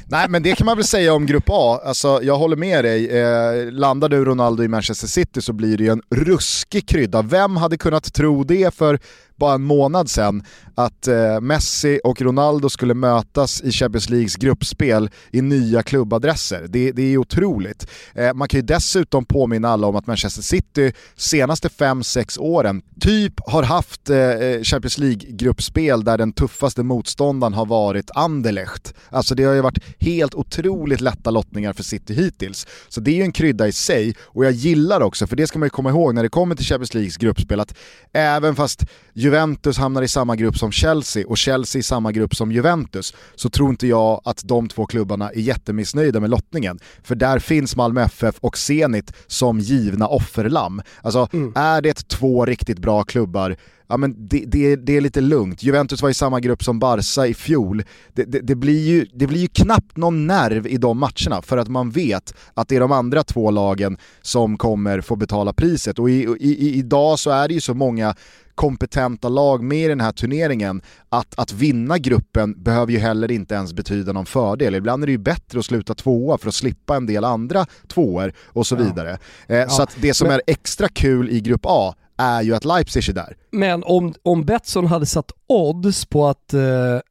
Nej 0.07 0.29
men 0.29 0.43
det 0.43 0.55
kan 0.55 0.65
man 0.65 0.77
väl 0.77 0.85
säga 0.85 1.13
om 1.13 1.25
Grupp 1.25 1.43
A, 1.47 1.81
alltså, 1.85 2.19
jag 2.23 2.37
håller 2.37 2.55
med 2.55 2.85
dig. 2.85 3.19
Eh, 3.19 3.71
landar 3.71 4.09
du 4.09 4.25
Ronaldo 4.25 4.63
i 4.63 4.67
Manchester 4.67 5.07
City 5.07 5.41
så 5.41 5.53
blir 5.53 5.77
det 5.77 5.83
ju 5.83 5.89
en 5.89 6.01
ruskig 6.15 6.87
krydda. 6.87 7.21
Vem 7.21 7.57
hade 7.57 7.77
kunnat 7.77 8.13
tro 8.13 8.43
det 8.43 8.75
för 8.75 8.99
bara 9.37 9.53
en 9.55 9.63
månad 9.63 10.09
sedan 10.09 10.43
att 10.75 11.07
eh, 11.07 11.41
Messi 11.41 11.99
och 12.03 12.21
Ronaldo 12.21 12.69
skulle 12.69 12.93
mötas 12.93 13.61
i 13.61 13.71
Champions 13.71 14.09
Leagues 14.09 14.35
gruppspel 14.35 15.09
i 15.31 15.41
nya 15.41 15.83
klubbadresser. 15.83 16.65
Det, 16.69 16.91
det 16.91 17.13
är 17.13 17.17
otroligt. 17.17 17.87
Eh, 18.13 18.33
man 18.33 18.47
kan 18.47 18.57
ju 18.57 18.65
dessutom 18.65 19.25
påminna 19.25 19.69
alla 19.69 19.87
om 19.87 19.95
att 19.95 20.07
Manchester 20.07 20.41
City 20.41 20.93
senaste 21.15 21.67
5-6 21.67 22.39
åren 22.39 22.81
typ 22.99 23.33
har 23.47 23.63
haft 23.63 24.09
eh, 24.09 24.17
eh, 24.17 24.61
Champions 24.61 24.97
League-gruppspel 24.97 26.03
där 26.03 26.17
den 26.17 26.33
tuffaste 26.33 26.83
motståndaren 26.83 27.53
har 27.53 27.65
varit 27.65 28.11
Anderlecht. 28.15 28.93
Alltså 29.09 29.35
det 29.35 29.43
har 29.43 29.53
ju 29.53 29.61
varit 29.61 29.83
helt 29.99 30.35
otroligt 30.35 31.01
lätta 31.01 31.29
lottningar 31.29 31.73
för 31.73 31.83
City 31.83 32.13
hittills. 32.13 32.67
Så 32.89 33.01
det 33.01 33.11
är 33.11 33.15
ju 33.15 33.21
en 33.21 33.31
krydda 33.31 33.67
i 33.67 33.71
sig 33.71 34.15
och 34.19 34.45
jag 34.45 34.51
gillar 34.51 35.01
också, 35.01 35.27
för 35.27 35.35
det 35.35 35.47
ska 35.47 35.59
man 35.59 35.65
ju 35.65 35.69
komma 35.69 35.89
ihåg 35.89 36.15
när 36.15 36.23
det 36.23 36.29
kommer 36.29 36.55
till 36.55 36.65
Champions 36.65 36.93
Leagues 36.93 37.17
gruppspel, 37.17 37.59
att 37.59 37.75
även 38.13 38.55
fast 38.55 38.85
Juventus 39.25 39.77
hamnar 39.77 40.01
i 40.01 40.07
samma 40.07 40.35
grupp 40.35 40.57
som 40.57 40.71
Chelsea 40.71 41.27
och 41.27 41.37
Chelsea 41.37 41.79
i 41.79 41.83
samma 41.83 42.11
grupp 42.11 42.35
som 42.35 42.51
Juventus 42.51 43.13
så 43.35 43.49
tror 43.49 43.69
inte 43.69 43.87
jag 43.87 44.21
att 44.25 44.41
de 44.43 44.67
två 44.67 44.85
klubbarna 44.85 45.29
är 45.29 45.39
jättemissnöjda 45.39 46.19
med 46.19 46.29
lottningen. 46.29 46.79
För 47.03 47.15
där 47.15 47.39
finns 47.39 47.75
Malmö 47.75 48.01
FF 48.01 48.35
och 48.39 48.57
Zenit 48.57 49.13
som 49.27 49.59
givna 49.59 50.07
offerlamm. 50.07 50.81
Alltså 51.01 51.29
är 51.55 51.81
det 51.81 52.07
två 52.07 52.45
riktigt 52.45 52.79
bra 52.79 53.03
klubbar 53.03 53.57
Ja, 53.87 53.97
men 53.97 54.27
det, 54.27 54.43
det, 54.47 54.75
det 54.75 54.97
är 54.97 55.01
lite 55.01 55.21
lugnt. 55.21 55.63
Juventus 55.63 56.01
var 56.01 56.09
i 56.09 56.13
samma 56.13 56.39
grupp 56.39 56.63
som 56.63 56.79
Barca 56.79 57.27
i 57.27 57.33
fjol. 57.33 57.83
Det, 58.13 58.23
det, 58.23 58.55
blir 58.55 58.87
ju, 58.87 59.05
det 59.13 59.27
blir 59.27 59.39
ju 59.39 59.47
knappt 59.47 59.97
någon 59.97 60.27
nerv 60.27 60.67
i 60.67 60.77
de 60.77 60.99
matcherna 60.99 61.41
för 61.41 61.57
att 61.57 61.67
man 61.67 61.91
vet 61.91 62.33
att 62.53 62.67
det 62.67 62.75
är 62.75 62.79
de 62.79 62.91
andra 62.91 63.23
två 63.23 63.51
lagen 63.51 63.97
som 64.21 64.57
kommer 64.57 65.01
få 65.01 65.15
betala 65.15 65.53
priset. 65.53 65.99
Och 65.99 66.09
i, 66.09 66.23
i, 66.39 66.75
idag 66.75 67.19
så 67.19 67.29
är 67.29 67.47
det 67.47 67.53
ju 67.53 67.61
så 67.61 67.73
många 67.73 68.15
kompetenta 68.55 69.29
lag 69.29 69.63
med 69.63 69.77
i 69.85 69.87
den 69.87 70.01
här 70.01 70.11
turneringen 70.11 70.81
att, 71.09 71.39
att 71.39 71.51
vinna 71.53 71.97
gruppen 71.97 72.63
behöver 72.63 72.91
ju 72.91 72.99
heller 72.99 73.31
inte 73.31 73.55
ens 73.55 73.73
betyda 73.73 74.11
någon 74.13 74.25
fördel. 74.25 74.75
Ibland 74.75 75.03
är 75.03 75.07
det 75.07 75.11
ju 75.11 75.17
bättre 75.17 75.59
att 75.59 75.65
sluta 75.65 75.93
tvåa 75.95 76.37
för 76.37 76.47
att 76.47 76.53
slippa 76.53 76.95
en 76.95 77.05
del 77.05 77.23
andra 77.23 77.65
tvåor 77.87 78.33
och 78.45 78.67
så 78.67 78.75
vidare. 78.75 79.17
Eh, 79.47 79.67
Så 79.67 79.83
att 79.83 79.95
det 80.01 80.13
som 80.13 80.27
Men- 80.27 80.35
är 80.35 80.41
extra 80.47 80.87
kul 80.87 81.29
i 81.29 81.41
grupp 81.41 81.61
A 81.63 81.95
är 82.17 82.41
ju 82.41 82.55
att 82.55 82.65
Leipzig 82.65 83.09
är 83.09 83.13
där. 83.13 83.35
Men 83.51 83.83
om, 83.83 84.13
om 84.23 84.45
Betsson 84.45 84.85
hade 84.85 85.05
satt 85.05 85.31
odds 85.47 86.05
på 86.05 86.27
att 86.27 86.53
eh, 86.53 86.61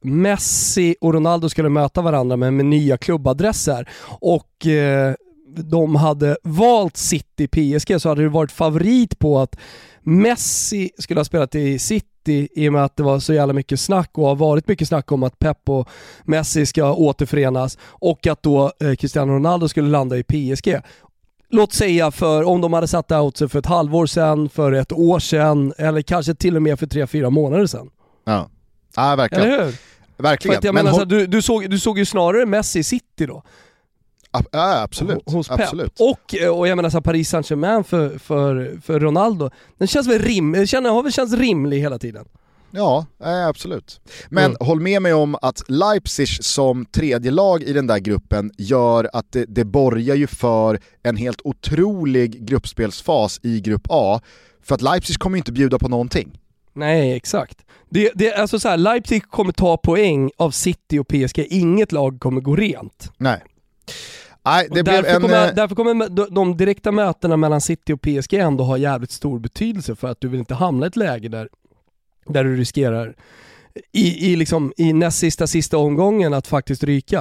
Messi 0.03 0.97
och 1.01 1.15
Ronaldo 1.15 1.49
skulle 1.49 1.69
möta 1.69 2.03
varandra 2.03 2.37
med, 2.37 2.53
med 2.53 2.67
nya 2.67 2.97
klubbadresser 2.97 3.89
och 4.07 4.67
eh, 4.67 5.15
de 5.57 5.95
hade 5.97 6.37
valt 6.43 6.97
City 6.97 7.47
PSG 7.49 8.01
så 8.01 8.09
hade 8.09 8.23
det 8.23 8.29
varit 8.29 8.53
favorit 8.53 9.19
på 9.19 9.41
att 9.41 9.57
Messi 10.05 10.91
skulle 10.99 11.21
ha 11.21 11.25
spelat 11.25 11.55
i 11.55 11.79
City 11.79 12.49
i 12.55 12.69
och 12.69 12.73
med 12.73 12.85
att 12.85 12.97
det 12.97 13.03
var 13.03 13.19
så 13.19 13.35
jävla 13.35 13.53
mycket 13.55 13.81
snack 13.81 14.11
och 14.19 14.27
har 14.27 14.35
varit 14.35 14.69
mycket 14.69 14.89
snack 14.89 15.13
om 15.13 15.23
att 15.23 15.39
Pep 15.39 15.69
och 15.69 15.89
Messi 16.25 16.67
ska 16.67 16.93
återförenas 16.95 17.79
och 17.83 18.27
att 18.27 18.43
då 18.43 18.73
eh, 18.81 18.95
Cristiano 18.95 19.33
Ronaldo 19.33 19.69
skulle 19.69 19.89
landa 19.89 20.17
i 20.19 20.23
PSG. 20.23 20.77
Låt 21.51 21.73
säga 21.73 22.11
för 22.11 22.45
om 22.45 22.61
de 22.61 22.73
hade 22.73 22.89
satt 22.89 23.13
oddsen 23.13 23.49
för 23.49 23.59
ett 23.59 23.67
halvår 23.67 24.07
sedan, 24.07 24.49
för 24.49 24.73
ett 24.73 24.93
år 24.93 25.19
sedan 25.19 25.73
eller 25.79 26.03
kanske 26.03 26.35
till 26.35 26.57
och 26.57 26.63
med 26.63 26.79
för 26.79 26.87
tre, 26.87 27.07
fyra 27.07 27.31
månader 27.31 27.67
sedan. 27.67 27.91
Ja, 28.25 28.49
ja 28.97 29.17
verkligen. 29.17 29.49
Eller 29.49 29.65
hur? 29.65 29.73
För 30.17 30.23
verkligen. 30.23 30.59
att 30.59 30.65
jag 30.65 30.75
Men 30.75 30.85
menar, 30.85 30.99
så 30.99 31.05
hå- 31.05 31.11
här, 31.13 31.19
du, 31.21 31.27
du, 31.27 31.43
såg, 31.43 31.71
du 31.71 31.79
såg 31.79 31.99
ju 31.99 32.05
snarare 32.05 32.47
Messi 32.47 32.79
i 32.79 32.83
City 32.83 33.27
då. 33.27 33.43
Ja, 34.51 34.83
absolut. 34.83 35.23
hos 35.27 35.49
Pep. 35.49 35.61
absolut. 35.61 36.01
Och, 36.01 36.35
eh, 36.35 36.49
och 36.59 36.69
jag 36.69 36.77
menar 36.77 36.91
så 36.91 36.97
här, 36.97 37.03
Paris 37.03 37.29
Saint-Germain 37.31 37.85
för, 37.85 38.19
för, 38.19 38.79
för 38.83 39.01
Ronaldo, 39.01 39.51
den 39.79 39.89
känns 39.89 40.07
väl 40.09 40.19
rim, 40.19 40.53
den 40.53 40.67
känner, 40.67 40.91
har 40.91 41.03
väl 41.03 41.13
känts 41.13 41.35
rimlig 41.35 41.81
hela 41.81 41.99
tiden. 41.99 42.25
Ja, 42.71 43.07
eh, 43.25 43.47
absolut. 43.47 44.01
Men 44.29 44.45
Mm. 44.45 44.57
håll 44.61 44.81
med 44.81 45.03
mig 45.03 45.13
om 45.15 45.37
att 45.43 45.63
Leipzig 45.69 46.29
som 46.45 46.87
tredje 46.87 47.31
lag 47.31 47.63
i 47.63 47.73
den 47.73 47.87
där 47.87 47.99
gruppen 47.99 48.51
gör 48.59 49.11
att 49.13 49.33
det, 49.33 49.45
det 49.45 49.65
borgar 49.65 50.15
ju 50.15 50.27
för 50.27 50.79
en 51.03 51.17
helt 51.17 51.41
otrolig 51.45 52.47
gruppspelsfas 52.47 53.41
i 53.43 53.61
grupp 53.61 53.87
A. 53.89 54.21
För 54.63 54.75
att 54.75 54.83
Leipzig 54.83 55.19
kommer 55.19 55.37
ju 55.37 55.39
inte 55.39 55.53
bjuda 55.53 55.79
på 55.79 55.89
någonting. 55.89 56.41
Nej, 56.73 57.13
exakt. 57.17 57.59
Det, 57.91 58.11
det, 58.15 58.33
alltså 58.35 58.59
så 58.61 58.69
här, 58.69 58.77
Leipzig 58.77 59.31
kommer 59.31 59.53
ta 59.53 59.77
poäng 59.77 60.31
av 60.37 60.51
City 60.51 60.99
och 60.99 61.09
PSG, 61.09 61.39
inget 61.51 61.93
lag 61.93 62.21
kommer 62.21 62.41
gå 62.41 62.57
rent. 62.57 63.13
Nej. 63.17 63.43
Nej, 64.45 64.69
det 64.71 64.81
Och 64.81 64.85
blev 64.85 65.03
därför, 65.03 65.15
en... 65.17 65.23
kommer, 65.23 65.49
eh, 65.49 65.55
därför 65.55 65.75
kommer 65.75 66.09
de- 66.31 66.57
direkta 66.57 66.93
mötena 66.93 67.37
mellan 67.37 67.61
City 67.61 67.93
och 67.93 68.01
PSG 68.03 68.35
ändå 68.35 68.65
ha 68.65 68.77
jävligt 68.77 69.11
stor 69.11 69.39
betydelse 69.39 69.97
för 69.97 70.09
att 70.09 70.21
du 70.21 70.29
vill 70.29 70.41
inte 70.41 70.55
hamna 70.55 70.87
i 70.87 70.89
ett 70.89 70.97
läge 70.97 71.29
där, 71.29 71.49
där 72.27 72.45
du 72.45 72.57
riskerar 72.57 73.15
i, 73.93 74.33
i, 74.33 74.37
liksom, 74.37 74.73
i 74.77 74.93
näst 74.93 75.19
sista, 75.19 75.47
sista 75.47 75.79
omgången 75.79 76.35
att 76.35 76.47
faktiskt 76.47 76.85
ryka. 76.85 77.21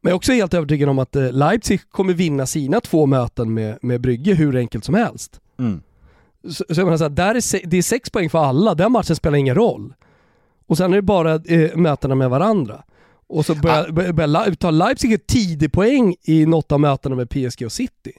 Men 0.00 0.10
jag 0.10 0.12
är 0.12 0.16
också 0.16 0.32
helt 0.32 0.54
övertygad 0.54 0.88
om 0.88 0.98
att 0.98 1.16
eh, 1.16 1.32
Leipzig 1.32 1.90
kommer 1.90 2.12
vinna 2.14 2.46
sina 2.46 2.80
två 2.80 3.06
möten 3.06 3.54
med, 3.54 3.78
med 3.82 4.00
Brygge 4.00 4.34
hur 4.34 4.56
enkelt 4.56 4.84
som 4.84 4.94
helst. 4.94 5.40
Mm. 5.58 5.80
Så, 6.44 6.64
så 6.70 6.80
jag 6.80 6.84
menar 6.84 6.96
så 6.98 7.04
här, 7.04 7.10
där 7.10 7.34
är, 7.34 7.40
se, 7.40 7.60
det 7.64 7.76
är 7.76 7.82
sex 7.82 8.10
poäng 8.10 8.30
för 8.30 8.38
alla, 8.38 8.74
den 8.74 8.92
matchen 8.92 9.16
spelar 9.16 9.38
ingen 9.38 9.54
roll. 9.54 9.94
Och 10.66 10.76
sen 10.76 10.92
är 10.92 10.96
det 10.96 11.02
bara 11.02 11.34
eh, 11.34 11.76
mötena 11.76 12.14
med 12.14 12.30
varandra. 12.30 12.82
Och 13.28 13.46
så 13.46 13.54
börjar, 13.54 13.90
börjar, 13.90 14.12
börjar 14.12 14.46
Li- 14.50 14.56
tar 14.56 14.72
Leipzig 14.72 15.12
ett 15.12 15.26
tidig 15.26 15.72
poäng 15.72 16.14
i 16.22 16.46
något 16.46 16.72
av 16.72 16.80
mötena 16.80 17.16
med 17.16 17.30
PSG 17.30 17.62
och 17.64 17.72
City. 17.72 18.12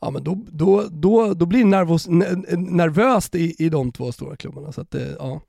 Ja 0.00 0.10
men 0.10 0.24
då, 0.24 0.38
då, 0.52 0.84
då, 0.90 1.34
då 1.34 1.46
blir 1.46 1.58
det 1.60 1.64
nervös, 1.66 2.06
n- 2.08 2.44
nervöst 2.58 3.34
i, 3.34 3.54
i 3.64 3.68
de 3.68 3.92
två 3.92 4.12
stora 4.12 4.36
klubbarna. 4.36 4.72
Så 4.72 4.80
att, 4.80 4.94
eh, 4.94 5.02
ja. 5.18 5.40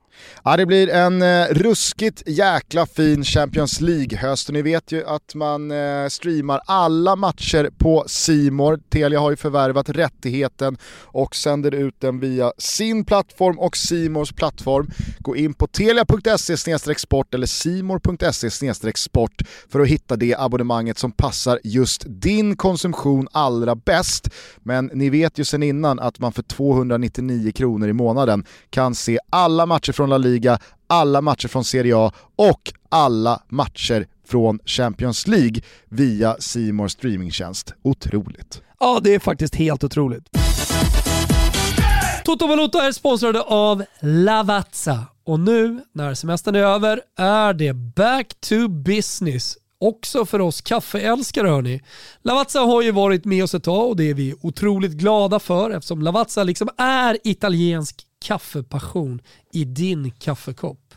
Ja, 0.44 0.58
det 0.58 0.66
blir 0.66 0.90
en 0.90 1.22
eh, 1.22 1.46
ruskigt 1.52 2.24
jäkla 2.26 2.86
fin 2.86 3.24
Champions 3.24 3.82
League-höst 3.82 4.50
och 4.50 4.54
ni 4.54 4.62
vet 4.62 4.92
ju 4.92 5.06
att 5.06 5.36
man 5.36 5.72
eh, 5.72 6.08
streamar 6.08 6.62
alla 6.66 7.16
matcher 7.16 7.70
på 7.78 8.04
Simor. 8.08 8.80
Telia 8.90 9.20
har 9.20 9.32
ju 9.32 9.38
förvärvat 9.38 9.90
rättigheten 9.90 10.78
och 11.02 11.36
sänder 11.36 11.74
ut 11.74 11.96
den 12.00 12.20
via 12.20 12.52
sin 12.58 13.06
plattform 13.06 13.60
och 13.60 13.78
Simors 13.78 14.34
plattform. 14.34 14.90
Gå 15.20 15.36
in 15.36 15.54
på 15.54 15.68
telia.se 15.68 16.58
sport 16.98 17.34
eller 17.34 17.48
simor.se 17.48 18.50
sport 18.96 19.42
för 19.70 19.80
att 19.80 19.88
hitta 19.88 20.16
det 20.16 20.36
abonnemanget 20.38 20.98
som 20.98 21.12
passar 21.12 21.60
just 21.64 22.04
din 22.08 22.56
konsumtion 22.56 23.28
allra 23.32 23.76
bäst. 23.76 24.30
Men 24.64 24.86
ni 24.94 25.10
vet 25.10 25.40
ju 25.40 25.44
sedan 25.44 25.64
innan 25.64 26.00
att 26.00 26.20
man 26.20 26.34
för 26.34 26.44
299 26.44 27.52
kronor 27.52 27.90
i 27.90 27.94
månaden 27.94 28.46
kan 28.70 28.96
se 28.96 29.20
alla 29.30 29.66
matcher 29.66 29.92
från 29.92 30.05
La 30.10 30.18
Liga, 30.18 30.60
alla 30.88 31.22
matcher 31.22 31.48
från 31.48 31.64
Serie 31.64 31.98
A 31.98 32.12
och 32.36 32.74
alla 32.90 33.42
matcher 33.50 34.08
från 34.28 34.60
Champions 34.66 35.28
League 35.28 35.62
via 35.90 36.36
Simors 36.40 36.92
streamingtjänst. 36.92 37.74
Otroligt. 37.82 38.62
Ja, 38.80 39.00
det 39.04 39.16
är 39.16 39.20
faktiskt 39.20 39.56
helt 39.56 39.84
otroligt. 39.84 40.30
Toto 42.26 42.48
Valuta 42.48 42.88
är 42.88 42.92
sponsrade 42.92 43.42
av 43.42 43.84
Lavazza 44.02 45.06
och 45.24 45.40
nu 45.40 45.84
när 45.94 46.14
semestern 46.14 46.56
är 46.56 46.60
över 46.60 47.02
är 47.18 47.54
det 47.54 47.74
back 47.74 48.28
to 48.40 48.68
business 48.68 49.58
också 49.80 50.26
för 50.26 50.42
oss 50.42 50.62
kaffeälskare 50.62 51.48
hörni. 51.48 51.82
Lavazza 52.24 52.60
har 52.60 52.82
ju 52.82 52.92
varit 52.92 53.26
med 53.26 53.44
oss 53.44 53.54
ett 53.54 53.64
tag 53.64 53.90
och 53.90 53.96
det 53.96 54.10
är 54.10 54.14
vi 54.14 54.36
otroligt 54.42 54.92
glada 54.92 55.40
för 55.40 55.72
eftersom 55.72 56.02
Lavazza 56.02 56.44
liksom 56.44 56.70
är 56.78 57.18
italiensk 57.24 58.04
kaffepassion 58.26 59.22
i 59.52 59.66
din 59.66 60.12
kaffekopp. 60.12 60.94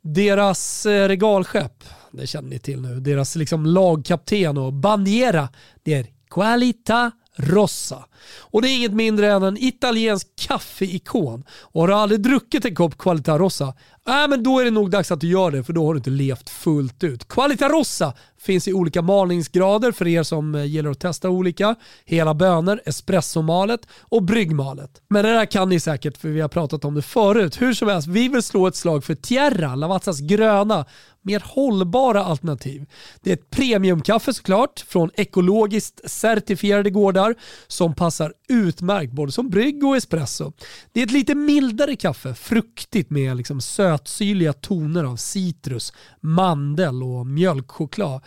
Deras 0.00 0.86
eh, 0.86 1.08
regalskepp, 1.08 1.84
det 2.12 2.26
känner 2.26 2.48
ni 2.48 2.58
till 2.58 2.80
nu, 2.80 3.00
deras 3.00 3.36
liksom 3.36 3.66
lagkapten 3.66 4.58
och 4.58 4.72
bandiera, 4.72 5.48
det 5.82 5.94
är 5.94 6.06
Qualita 6.30 7.10
Rossa. 7.36 8.04
Och 8.40 8.62
det 8.62 8.68
är 8.68 8.76
inget 8.76 8.92
mindre 8.92 9.32
än 9.32 9.42
en 9.42 9.56
italiensk 9.56 10.28
kaffeikon. 10.36 11.44
Och 11.50 11.80
har 11.80 11.88
du 11.88 11.94
aldrig 11.94 12.20
druckit 12.20 12.64
en 12.64 12.74
kopp 12.74 12.98
Qualita 12.98 13.38
Rossa, 13.38 13.74
äh, 14.08 14.28
men 14.28 14.42
då 14.42 14.58
är 14.58 14.64
det 14.64 14.70
nog 14.70 14.90
dags 14.90 15.10
att 15.10 15.20
du 15.20 15.28
gör 15.28 15.50
det 15.50 15.64
för 15.64 15.72
då 15.72 15.86
har 15.86 15.94
du 15.94 15.98
inte 15.98 16.10
levt 16.10 16.50
fullt 16.50 17.04
ut. 17.04 17.28
Qualita 17.28 17.68
Rossa 17.68 18.14
finns 18.40 18.68
i 18.68 18.72
olika 18.72 19.02
malningsgrader 19.02 19.92
för 19.92 20.06
er 20.06 20.22
som 20.22 20.54
eh, 20.54 20.64
gillar 20.64 20.90
att 20.90 21.00
testa 21.00 21.30
olika. 21.30 21.74
Hela 22.04 22.34
bönor, 22.34 22.80
espressomalet 22.84 23.80
och 24.00 24.22
bryggmalet. 24.22 24.90
Men 25.08 25.24
det 25.24 25.32
där 25.32 25.46
kan 25.46 25.68
ni 25.68 25.80
säkert 25.80 26.16
för 26.16 26.28
vi 26.28 26.40
har 26.40 26.48
pratat 26.48 26.84
om 26.84 26.94
det 26.94 27.02
förut. 27.02 27.62
Hur 27.62 27.74
som 27.74 27.88
helst, 27.88 28.08
vi 28.08 28.28
vill 28.28 28.42
slå 28.42 28.66
ett 28.66 28.76
slag 28.76 29.04
för 29.04 29.14
Tierra, 29.14 29.74
Lavazzas 29.74 30.20
gröna, 30.20 30.84
mer 31.22 31.42
hållbara 31.46 32.24
alternativ. 32.24 32.86
Det 33.20 33.30
är 33.30 33.34
ett 33.34 33.50
premiumkaffe 33.50 34.32
såklart 34.32 34.80
från 34.88 35.10
ekologiskt 35.14 36.10
certifierade 36.10 36.90
gårdar 36.90 37.34
som 37.66 37.94
passar 37.94 38.32
utmärkt 38.48 39.12
både 39.12 39.32
som 39.32 39.50
brygg 39.50 39.84
och 39.84 39.96
espresso. 39.96 40.52
Det 40.92 41.00
är 41.00 41.04
ett 41.04 41.12
lite 41.12 41.34
mildare 41.34 41.96
kaffe, 41.96 42.34
fruktigt 42.34 43.10
med 43.10 43.36
liksom 43.36 43.60
sötsyrliga 43.98 44.52
toner 44.52 45.04
av 45.04 45.16
citrus, 45.16 45.92
mandel 46.20 47.02
och 47.02 47.26
mjölkchoklad. 47.26 48.20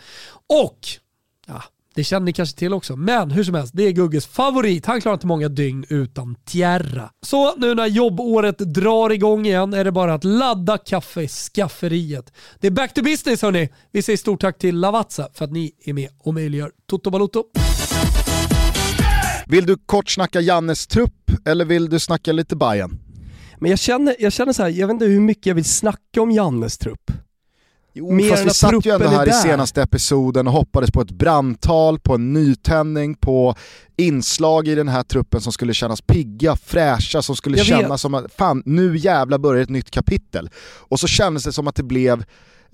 Och, 0.46 0.78
ja, 1.46 1.62
det 1.94 2.04
känner 2.04 2.24
ni 2.24 2.32
kanske 2.32 2.58
till 2.58 2.74
också, 2.74 2.96
men 2.96 3.30
hur 3.30 3.44
som 3.44 3.54
helst, 3.54 3.72
det 3.76 3.82
är 3.82 3.90
Gugges 3.90 4.26
favorit. 4.26 4.86
Han 4.86 5.00
klarar 5.00 5.14
inte 5.14 5.26
många 5.26 5.48
dygn 5.48 5.84
utan 5.88 6.36
Tierra. 6.44 7.10
Så 7.22 7.56
nu 7.56 7.74
när 7.74 7.86
jobbåret 7.86 8.58
drar 8.58 9.10
igång 9.10 9.46
igen 9.46 9.74
är 9.74 9.84
det 9.84 9.92
bara 9.92 10.14
att 10.14 10.24
ladda 10.24 10.78
kaffe 10.78 11.22
i 11.22 11.28
skafferiet. 11.28 12.32
Det 12.60 12.66
är 12.66 12.70
back 12.70 12.94
to 12.94 13.02
business 13.02 13.42
hörni. 13.42 13.68
Vi 13.92 14.02
säger 14.02 14.16
stort 14.16 14.40
tack 14.40 14.58
till 14.58 14.76
Lavazza 14.80 15.28
för 15.34 15.44
att 15.44 15.52
ni 15.52 15.72
är 15.84 15.92
med 15.92 16.08
och 16.18 16.34
möjliggör 16.34 16.70
Toto 16.86 17.10
Balotto. 17.10 17.44
Vill 19.46 19.66
du 19.66 19.76
kort 19.86 20.10
snacka 20.10 20.40
Jannes 20.40 20.86
trupp 20.86 21.30
eller 21.46 21.64
vill 21.64 21.88
du 21.88 22.00
snacka 22.00 22.32
lite 22.32 22.56
Bayern? 22.56 23.03
Men 23.64 23.70
jag 23.70 23.78
känner, 23.78 24.16
jag 24.18 24.32
känner 24.32 24.52
så 24.52 24.62
här, 24.62 24.70
jag 24.70 24.86
vet 24.86 24.94
inte 24.94 25.04
hur 25.04 25.20
mycket 25.20 25.46
jag 25.46 25.54
vill 25.54 25.64
snacka 25.64 26.22
om 26.22 26.30
Jannes 26.30 26.78
trupp. 26.78 27.10
Jo, 27.92 28.12
Mer 28.12 28.30
fast 28.30 28.44
vi 28.44 28.50
satt 28.50 28.86
ju 28.86 28.90
ändå 28.90 29.08
här 29.08 29.28
i 29.28 29.32
senaste 29.32 29.82
episoden 29.82 30.46
och 30.46 30.52
hoppades 30.52 30.90
på 30.90 31.00
ett 31.00 31.10
brandtal, 31.10 31.98
på 31.98 32.14
en 32.14 32.32
nytändning, 32.32 33.14
på 33.14 33.54
inslag 33.96 34.68
i 34.68 34.74
den 34.74 34.88
här 34.88 35.02
truppen 35.02 35.40
som 35.40 35.52
skulle 35.52 35.74
kännas 35.74 36.00
pigga, 36.00 36.56
fräscha, 36.56 37.22
som 37.22 37.36
skulle 37.36 37.56
jag 37.56 37.66
kännas 37.66 37.90
vet. 37.90 38.00
som 38.00 38.14
att 38.14 38.32
fan 38.32 38.62
nu 38.66 38.96
jävla 38.96 39.38
börjar 39.38 39.62
ett 39.62 39.68
nytt 39.68 39.90
kapitel. 39.90 40.50
Och 40.64 41.00
så 41.00 41.06
kändes 41.06 41.44
det 41.44 41.52
som 41.52 41.68
att 41.68 41.74
det 41.74 41.82
blev 41.82 42.24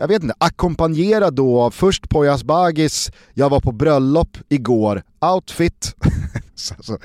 jag 0.01 0.09
vet 0.09 0.23
inte, 0.23 0.35
ackompanjerad 0.39 1.35
då 1.35 1.61
av 1.61 1.71
först 1.71 2.09
Poyas 2.09 2.45
Bagis, 2.45 3.11
jag 3.35 3.51
var 3.51 3.61
på 3.61 3.73
bröllop 3.73 4.39
igår, 4.49 5.03
outfit, 5.21 5.95
alltså, 6.77 6.99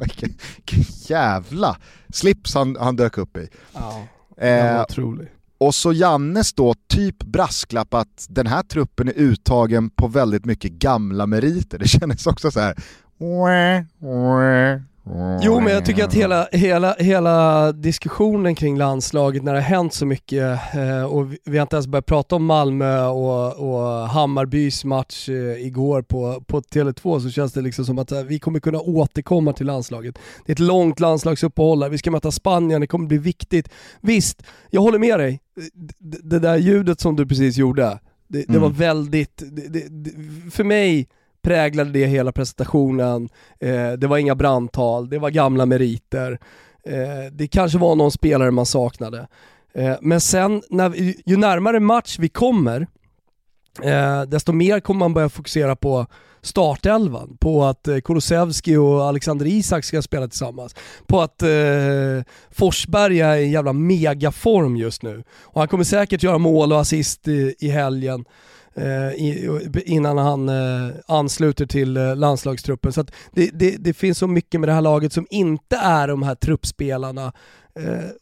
vilken, 0.00 0.34
jävla 1.06 1.76
slips 2.12 2.54
han, 2.54 2.76
han 2.80 2.96
dök 2.96 3.18
upp 3.18 3.36
i. 3.36 3.48
Ja, 3.72 4.06
eh, 4.46 4.82
otrolig. 4.82 5.28
Och 5.58 5.74
så 5.74 5.92
Jannes 5.92 6.52
då 6.52 6.74
typ 6.88 7.18
brasklapp 7.18 7.94
att 7.94 8.26
den 8.28 8.46
här 8.46 8.62
truppen 8.62 9.08
är 9.08 9.14
uttagen 9.16 9.90
på 9.90 10.08
väldigt 10.08 10.44
mycket 10.44 10.72
gamla 10.72 11.26
meriter. 11.26 11.78
Det 11.78 11.88
kändes 11.88 12.26
också 12.26 12.50
så 12.50 12.60
här. 12.60 12.74
Jo 15.42 15.60
men 15.60 15.72
jag 15.72 15.84
tycker 15.84 16.04
att 16.04 16.14
hela, 16.14 16.48
hela, 16.52 16.94
hela 16.98 17.72
diskussionen 17.72 18.54
kring 18.54 18.78
landslaget 18.78 19.42
när 19.42 19.54
det 19.54 19.60
har 19.60 19.68
hänt 19.68 19.94
så 19.94 20.06
mycket 20.06 20.74
eh, 20.74 21.04
och 21.04 21.26
vi 21.44 21.58
har 21.58 21.62
inte 21.62 21.76
ens 21.76 21.86
börjat 21.86 22.06
prata 22.06 22.36
om 22.36 22.44
Malmö 22.44 23.06
och, 23.06 23.70
och 23.70 24.08
Hammarbys 24.08 24.84
match 24.84 25.28
eh, 25.28 25.66
igår 25.66 26.02
på, 26.02 26.42
på 26.46 26.60
Tele2 26.60 27.20
så 27.20 27.30
känns 27.30 27.52
det 27.52 27.60
liksom 27.60 27.84
som 27.84 27.98
att 27.98 28.12
eh, 28.12 28.22
vi 28.22 28.38
kommer 28.38 28.60
kunna 28.60 28.80
återkomma 28.80 29.52
till 29.52 29.66
landslaget. 29.66 30.18
Det 30.46 30.52
är 30.52 30.54
ett 30.54 30.58
långt 30.58 31.00
landslagsuppehåll, 31.00 31.90
vi 31.90 31.98
ska 31.98 32.10
möta 32.10 32.30
Spanien, 32.30 32.80
det 32.80 32.86
kommer 32.86 33.06
bli 33.06 33.18
viktigt. 33.18 33.68
Visst, 34.00 34.42
jag 34.70 34.80
håller 34.80 34.98
med 34.98 35.18
dig, 35.18 35.40
det, 35.98 36.18
det 36.22 36.38
där 36.38 36.56
ljudet 36.56 37.00
som 37.00 37.16
du 37.16 37.26
precis 37.26 37.56
gjorde, 37.56 37.98
det, 38.28 38.38
det 38.38 38.48
mm. 38.48 38.62
var 38.62 38.70
väldigt, 38.70 39.42
det, 39.46 39.82
för 40.50 40.64
mig 40.64 41.08
präglade 41.46 41.90
det 41.90 42.06
hela 42.06 42.32
presentationen, 42.32 43.28
eh, 43.60 43.92
det 43.92 44.06
var 44.06 44.18
inga 44.18 44.34
brandtal, 44.34 45.08
det 45.08 45.18
var 45.18 45.30
gamla 45.30 45.66
meriter, 45.66 46.38
eh, 46.86 47.32
det 47.32 47.48
kanske 47.48 47.78
var 47.78 47.94
någon 47.94 48.10
spelare 48.10 48.50
man 48.50 48.66
saknade. 48.66 49.26
Eh, 49.74 49.96
men 50.00 50.20
sen, 50.20 50.62
när 50.70 50.88
vi, 50.88 51.22
ju 51.26 51.36
närmare 51.36 51.80
match 51.80 52.16
vi 52.18 52.28
kommer, 52.28 52.86
eh, 53.82 54.22
desto 54.22 54.52
mer 54.52 54.80
kommer 54.80 54.98
man 54.98 55.14
börja 55.14 55.28
fokusera 55.28 55.76
på 55.76 56.06
startelvan, 56.42 57.36
på 57.40 57.64
att 57.64 57.88
eh, 57.88 57.98
Kulusevski 57.98 58.76
och 58.76 59.04
Alexander 59.04 59.46
Isak 59.46 59.84
ska 59.84 60.02
spela 60.02 60.28
tillsammans, 60.28 60.74
på 61.06 61.20
att 61.20 61.42
eh, 61.42 62.22
Forsberg 62.50 63.20
är 63.20 63.36
i 63.36 63.44
en 63.44 63.50
jävla 63.50 63.72
megaform 63.72 64.76
just 64.76 65.02
nu. 65.02 65.22
Och 65.42 65.60
han 65.60 65.68
kommer 65.68 65.84
säkert 65.84 66.22
göra 66.22 66.38
mål 66.38 66.72
och 66.72 66.80
assist 66.80 67.28
i, 67.28 67.54
i 67.58 67.68
helgen. 67.68 68.24
Eh, 68.76 69.12
innan 69.86 70.18
han 70.18 70.48
eh, 70.48 70.94
ansluter 71.06 71.66
till 71.66 71.96
eh, 71.96 72.16
landslagstruppen. 72.16 72.92
Så 72.92 73.04
det, 73.32 73.50
det, 73.52 73.76
det, 73.78 73.94
finns 73.94 74.18
så 74.18 74.26
mycket 74.26 74.60
med 74.60 74.68
det 74.68 74.72
här 74.72 74.80
laget 74.80 75.12
som 75.12 75.26
inte 75.30 75.76
är 75.76 76.08
de 76.08 76.22
här 76.22 76.34
truppspelarna. 76.34 77.32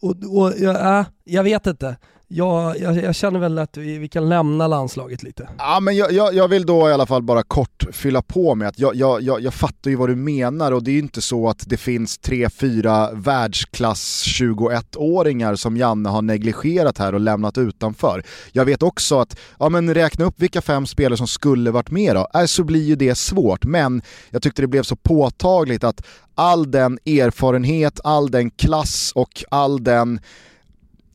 och, 0.03 0.11
och 0.11 0.53
ja, 0.59 1.05
jag 1.25 1.43
vet 1.43 1.67
inte 1.67 1.97
jag, 2.37 2.78
jag, 2.80 2.97
jag, 2.97 3.14
känner 3.14 3.41
väl 3.41 3.59
att 3.59 3.76
vi, 3.76 3.99
vi, 3.99 4.09
kan 4.09 4.28
lämna 4.28 4.66
landslaget 4.66 5.22
lite. 5.22 5.49
Ja, 5.59 5.80
men 5.80 5.97
jag, 5.97 6.12
jag, 6.12 6.35
jag, 6.35 6.49
vill 6.49 6.66
då 6.66 6.89
i 6.89 6.93
alla 6.93 7.07
fall 7.07 7.22
bara 7.22 7.43
kort 7.43 7.87
fylla 7.93 8.22
på 8.22 8.55
med 8.55 8.68
att 8.68 8.78
jag, 8.78 9.22
jag, 9.22 9.55
fattar 9.55 9.91
ju 9.91 9.97
vad 9.97 10.09
du 10.09 10.16
menar 10.16 10.72
och 10.72 10.82
det 10.82 10.91
är 10.91 10.93
ju 10.93 10.99
inte 10.99 11.22
så 11.22 11.49
att 11.49 11.64
det 11.66 11.76
finns 11.76 12.18
tre, 12.18 12.51
fyra 12.51 13.11
världsklass 13.12 14.24
21-åringar 14.26 15.55
som 15.55 15.76
Janne 15.76 16.09
har 16.09 16.22
negligerat 16.22 16.99
här 16.99 17.12
och 17.12 17.20
lämnat 17.20 17.59
utanför. 17.59 18.22
Jag 18.53 18.64
vet 18.64 18.82
också 18.82 19.20
att, 19.20 19.37
ja 19.59 19.68
men 19.68 19.95
räkna 19.95 20.24
upp 20.24 20.35
vilka 20.37 20.62
fem 20.62 20.87
spelare 20.87 21.16
som 21.16 21.26
skulle 21.26 21.70
varit 21.70 21.91
med 21.91 22.16
då, 22.16 22.28
äh, 22.35 22.45
så 22.45 22.64
blir 22.64 22.85
ju 22.85 22.97
det 22.97 23.14
svårt, 23.14 23.64
men 23.64 24.03
jag 24.30 24.43
tyckte 24.43 24.62
det 24.62 24.68
blev 24.68 24.82
så 24.82 24.97
påtagligt 24.97 25.85
att 25.85 26.07
all 26.35 26.70
den 26.70 26.99
erfarenhet, 27.07 28.01
all 28.05 28.30
den 28.30 28.51
klass 28.51 29.12
och 29.14 29.45
all 29.51 29.85
den 29.85 30.20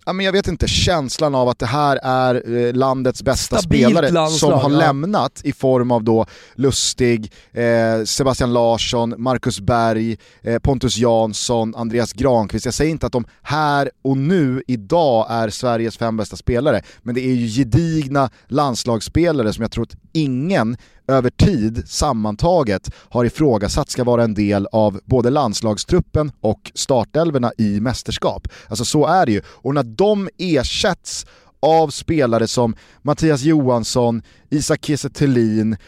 ja, 0.10 0.14
men 0.14 0.26
jag 0.26 0.34
vet 0.34 0.48
inte, 0.48 0.68
känslan 0.68 1.36
av 1.36 1.50
att 1.50 1.60
det 1.60 1.66
här 1.66 2.00
är 2.04 2.58
eh, 2.58 2.74
landets 2.74 3.24
bästa 3.24 3.58
Stabilt 3.58 3.86
spelare 3.86 4.12
landslag, 4.12 4.52
som 4.52 4.60
har 4.60 4.72
ja. 4.72 4.78
lämnat 4.78 5.42
i 5.44 5.54
form 5.54 5.92
av 5.92 6.04
då 6.04 6.26
Lustig, 6.56 7.34
eh, 7.52 8.04
Sebastian 8.06 8.54
Larsson, 8.54 9.14
Marcus 9.18 9.60
Berg, 9.60 10.18
eh, 10.42 10.60
Pontus 10.60 10.98
Jansson, 10.98 11.76
Andreas 11.76 12.14
Granqvist. 12.14 12.66
Jag 12.66 12.74
säger 12.74 12.92
inte 12.92 13.06
att 13.06 13.12
de 13.12 13.26
här 13.42 13.92
och 14.02 14.18
nu, 14.18 14.64
idag, 14.68 15.28
är 15.30 15.50
Sveriges 15.50 15.98
fem 15.98 16.18
bästa 16.18 16.36
spelare, 16.36 16.82
men 17.02 17.16
det 17.16 17.22
är 17.22 17.34
ju 17.34 17.48
gedigna 17.48 18.30
landslagsspelare 18.48 19.54
som 19.54 19.62
jag 19.62 19.72
tror 19.72 19.84
att 19.84 19.98
ingen 20.14 20.78
över 21.10 21.30
tid 21.30 21.84
sammantaget 21.88 22.90
har 23.10 23.26
ifrågasatt 23.26 23.90
ska 23.90 24.04
vara 24.04 24.24
en 24.24 24.34
del 24.34 24.68
av 24.72 25.00
både 25.06 25.30
landslagstruppen 25.30 26.32
och 26.42 26.72
startelverna 26.76 27.52
i 27.58 27.80
mästerskap. 27.80 28.48
Alltså 28.68 28.86
så 28.86 29.06
är 29.06 29.26
det 29.26 29.32
ju. 29.32 29.42
Och 29.48 29.74
när 29.74 29.84
de 29.84 30.30
ersätts 30.38 31.26
av 31.60 31.90
spelare 31.90 32.48
som 32.48 32.76
Mattias 33.02 33.42
Johansson, 33.42 34.22
Isak 34.50 34.86
Kiese 34.86 35.10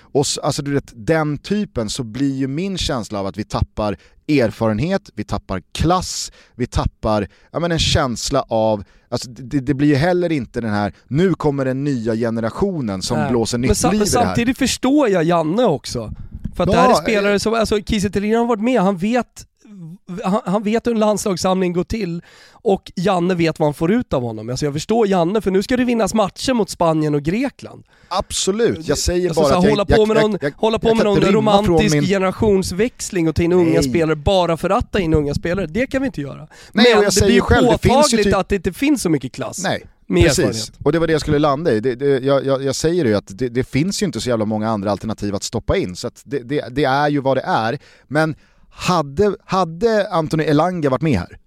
och 0.01 0.25
alltså 0.43 0.61
du 0.61 0.73
vet, 0.73 0.91
den 0.95 1.37
typen 1.37 1.89
så 1.89 2.03
blir 2.03 2.35
ju 2.35 2.47
min 2.47 2.77
känsla 2.77 3.19
av 3.19 3.27
att 3.27 3.37
vi 3.37 3.43
tappar 3.43 3.97
erfarenhet, 4.27 5.09
vi 5.15 5.23
tappar 5.23 5.61
klass, 5.71 6.31
vi 6.55 6.67
tappar 6.67 7.27
ja, 7.51 7.59
men 7.59 7.71
en 7.71 7.79
känsla 7.79 8.45
av, 8.47 8.83
alltså 9.09 9.29
det, 9.29 9.59
det 9.59 9.73
blir 9.73 9.87
ju 9.87 9.95
heller 9.95 10.31
inte 10.31 10.61
den 10.61 10.73
här, 10.73 10.93
nu 11.07 11.33
kommer 11.33 11.65
den 11.65 11.83
nya 11.83 12.15
generationen 12.15 13.01
som 13.01 13.17
Nej. 13.17 13.29
blåser 13.29 13.57
nytt 13.57 13.83
men 13.83 13.91
liv 13.91 14.01
i 14.01 14.05
det 14.05 14.19
här. 14.19 14.25
Samtidigt 14.25 14.57
förstår 14.57 15.09
jag 15.09 15.23
Janne 15.23 15.63
också. 15.63 16.13
För 16.55 16.63
att 16.63 16.69
ja, 16.69 16.75
det 16.75 16.81
här 16.81 16.89
är 16.89 16.95
spelare 16.95 17.39
som, 17.39 17.53
alltså 17.53 17.81
Kiese 17.81 18.37
har 18.37 18.45
varit 18.45 18.63
med, 18.63 18.81
han 18.81 18.97
vet 18.97 19.47
han, 20.23 20.41
han 20.45 20.63
vet 20.63 20.87
hur 20.87 20.91
en 20.91 20.99
landslagssamling 20.99 21.73
går 21.73 21.83
till 21.83 22.21
och 22.51 22.91
Janne 22.95 23.35
vet 23.35 23.59
vad 23.59 23.67
han 23.67 23.73
får 23.73 23.91
ut 23.91 24.13
av 24.13 24.21
honom. 24.21 24.49
Alltså 24.49 24.65
jag 24.65 24.73
förstår 24.73 25.07
Janne, 25.07 25.41
för 25.41 25.51
nu 25.51 25.63
ska 25.63 25.77
det 25.77 25.83
vinnas 25.83 26.13
matcher 26.13 26.53
mot 26.53 26.69
Spanien 26.69 27.15
och 27.15 27.21
Grekland. 27.21 27.83
Absolut, 28.07 28.87
jag 28.87 28.97
säger 28.97 29.29
alltså, 29.29 29.41
bara 29.41 29.57
att 29.57 29.69
hålla 29.69 29.85
på 29.85 30.05
med 30.05 30.21
någon, 30.21 30.37
jag, 30.41 30.51
hålla 30.57 30.79
på 30.79 30.95
med 30.95 31.05
någon 31.05 31.21
romantisk 31.21 31.95
min... 31.95 32.03
generationsväxling 32.03 33.27
och 33.27 33.35
ta 33.35 33.43
in 33.43 33.49
Nej. 33.49 33.59
unga 33.59 33.83
spelare 33.83 34.15
bara 34.15 34.57
för 34.57 34.69
att 34.69 34.91
ta 34.91 34.99
in 34.99 35.13
unga 35.13 35.33
spelare, 35.33 35.67
det 35.67 35.87
kan 35.87 36.01
vi 36.01 36.05
inte 36.05 36.21
göra. 36.21 36.47
Nej, 36.71 36.95
Men 36.95 37.03
det 37.03 37.21
blir 37.21 37.35
ju 37.35 37.41
själv, 37.41 37.67
påtagligt 37.67 38.11
det 38.11 38.23
typ... 38.23 38.35
att 38.35 38.49
det 38.49 38.55
inte 38.55 38.73
finns 38.73 39.01
så 39.01 39.09
mycket 39.09 39.31
klass. 39.31 39.63
Nej. 39.63 39.85
Precis, 40.13 40.71
och 40.83 40.91
det 40.91 40.99
var 40.99 41.07
det 41.07 41.13
jag 41.13 41.21
skulle 41.21 41.39
landa 41.39 41.73
i. 41.73 41.79
Det, 41.79 41.95
det, 41.95 42.19
jag, 42.19 42.45
jag, 42.45 42.63
jag, 42.63 42.75
säger 42.75 43.05
ju 43.05 43.15
att 43.15 43.23
det, 43.27 43.49
det, 43.49 43.63
finns 43.63 44.01
ju 44.01 44.05
inte 44.05 44.21
så 44.21 44.29
jävla 44.29 44.45
många 44.45 44.69
andra 44.69 44.91
alternativ 44.91 45.35
att 45.35 45.43
stoppa 45.43 45.77
in, 45.77 45.95
så 45.95 46.09
det, 46.23 46.65
det, 46.69 46.83
är 46.83 47.09
ju 47.09 47.19
vad 47.19 47.37
det 47.37 47.41
är. 47.41 47.79
Men 48.07 48.35
hade, 48.71 49.35
hade 49.45 50.09
Anthony 50.11 50.43
Elanga 50.43 50.89
varit 50.89 51.01
med 51.01 51.19
här 51.19 51.37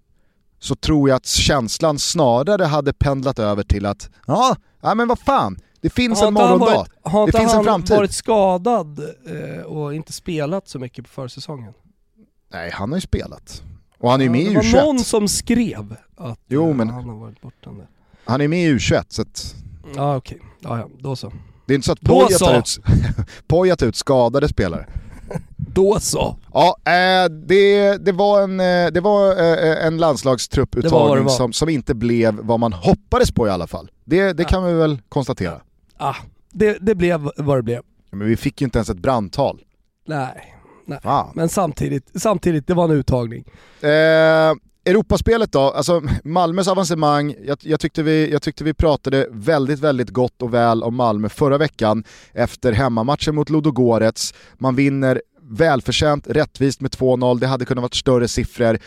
så 0.59 0.75
tror 0.75 1.09
jag 1.09 1.17
att 1.17 1.27
känslan 1.27 1.99
snarare 1.99 2.65
hade 2.65 2.93
pendlat 2.93 3.39
över 3.39 3.63
till 3.63 3.87
att 3.87 4.11
ja, 4.27 4.57
ja 4.81 4.95
men 4.95 5.09
vad 5.09 5.19
fan, 5.19 5.59
det 5.81 5.91
finns 5.91 6.23
en 6.23 6.35
morgondag. 6.35 6.87
Har 7.03 7.27
det 7.27 7.39
finns 7.39 7.55
en 7.55 7.65
framtid. 7.65 7.91
Har 7.91 7.97
varit 7.97 8.13
skadad 8.13 8.99
eh, 8.99 9.63
och 9.63 9.95
inte 9.95 10.13
spelat 10.13 10.69
så 10.69 10.79
mycket 10.79 11.05
på 11.05 11.11
försäsongen? 11.11 11.73
Nej, 12.53 12.71
han 12.71 12.91
har 12.91 12.97
ju 12.97 13.01
spelat. 13.01 13.63
Och 13.99 14.11
han 14.11 14.21
är 14.21 14.25
ju 14.25 14.31
med 14.31 14.41
i 14.41 14.49
U21. 14.49 14.73
Det 14.73 14.77
var 14.77 14.85
någon 14.85 14.99
som 14.99 15.29
skrev 15.29 15.97
att 16.17 16.41
jo, 16.49 16.71
eh, 16.71 16.77
men 16.77 16.89
han 16.89 17.09
har 17.09 17.17
varit 17.17 17.41
borta. 17.41 17.71
Han 18.25 18.41
är 18.41 18.49
med 18.49 18.69
i 18.69 18.75
U21 18.75 19.05
så 19.09 19.23
att... 19.23 19.55
Ja 19.97 20.17
okej, 20.17 20.37
okay. 20.37 20.49
ja, 20.61 20.79
ja, 20.79 20.89
då 20.99 21.17
så. 21.17 21.33
Det 21.67 21.73
är 21.73 21.75
inte 21.75 21.87
så 21.87 21.93
att 21.93 22.01
Poja 22.01 22.39
tar, 22.39 22.59
ut, 22.59 22.79
Poja 23.47 23.77
tar 23.77 23.87
ut 23.87 23.97
skadade 23.97 24.49
spelare. 24.49 24.87
Då 25.57 26.01
så. 26.01 26.37
Ja, 26.53 26.77
eh, 26.85 27.31
det, 27.31 27.97
det 27.97 28.13
var 28.13 28.43
en, 28.43 28.61
eh, 28.61 28.87
det 28.93 29.01
var 29.01 29.31
eh, 29.31 29.87
en 29.87 29.99
landslagstrupputtagning 29.99 31.29
som, 31.29 31.53
som 31.53 31.69
inte 31.69 31.95
blev 31.95 32.35
vad 32.35 32.61
man 32.61 32.73
hoppades 32.73 33.33
på 33.33 33.47
i 33.47 33.51
alla 33.51 33.67
fall. 33.67 33.91
Det, 34.05 34.33
det 34.33 34.45
kan 34.45 34.65
vi 34.65 34.73
väl 34.73 34.99
konstatera. 35.09 35.61
Ah, 35.97 36.17
det, 36.53 36.79
det 36.81 36.95
blev 36.95 37.31
vad 37.37 37.59
det 37.59 37.63
blev. 37.63 37.83
Men 38.11 38.29
vi 38.29 38.37
fick 38.37 38.61
ju 38.61 38.65
inte 38.65 38.79
ens 38.79 38.91
ett 38.91 38.99
brandtal. 38.99 39.61
Nej, 40.07 40.55
nej. 40.87 40.99
Ah. 41.03 41.27
men 41.35 41.49
samtidigt, 41.49 42.11
samtidigt, 42.15 42.67
det 42.67 42.75
var 42.75 42.85
en 42.85 42.91
uttagning. 42.91 43.45
Eh, 43.81 44.53
Europaspelet 44.87 45.53
då, 45.53 45.61
alltså 45.61 46.03
Malmös 46.25 46.69
avancemang, 46.69 47.35
jag, 47.45 47.59
jag, 47.61 47.81
tyckte 47.81 48.03
vi, 48.03 48.33
jag 48.33 48.43
tyckte 48.43 48.65
vi 48.65 48.75
pratade 48.75 49.29
väldigt, 49.31 49.81
väldigt 49.81 50.11
gott 50.11 50.43
och 50.43 50.55
väl 50.55 50.83
om 50.83 50.95
Malmö 50.97 51.29
förra 51.29 51.59
veckan 51.59 52.05
efter 52.33 52.73
hemmamatchen 52.73 53.35
mot 53.35 53.51
Ludogorets. 53.51 54.35
Man 54.59 54.77
vinner 54.77 55.23
välförtjänt, 55.43 56.27
rättvist 56.29 56.81
med 56.81 56.91
2-0, 56.91 57.39
det 57.39 57.47
hade 57.47 57.65
kunnat 57.65 57.83
vara 57.83 57.93
större 57.93 58.29
siffror 58.29 58.79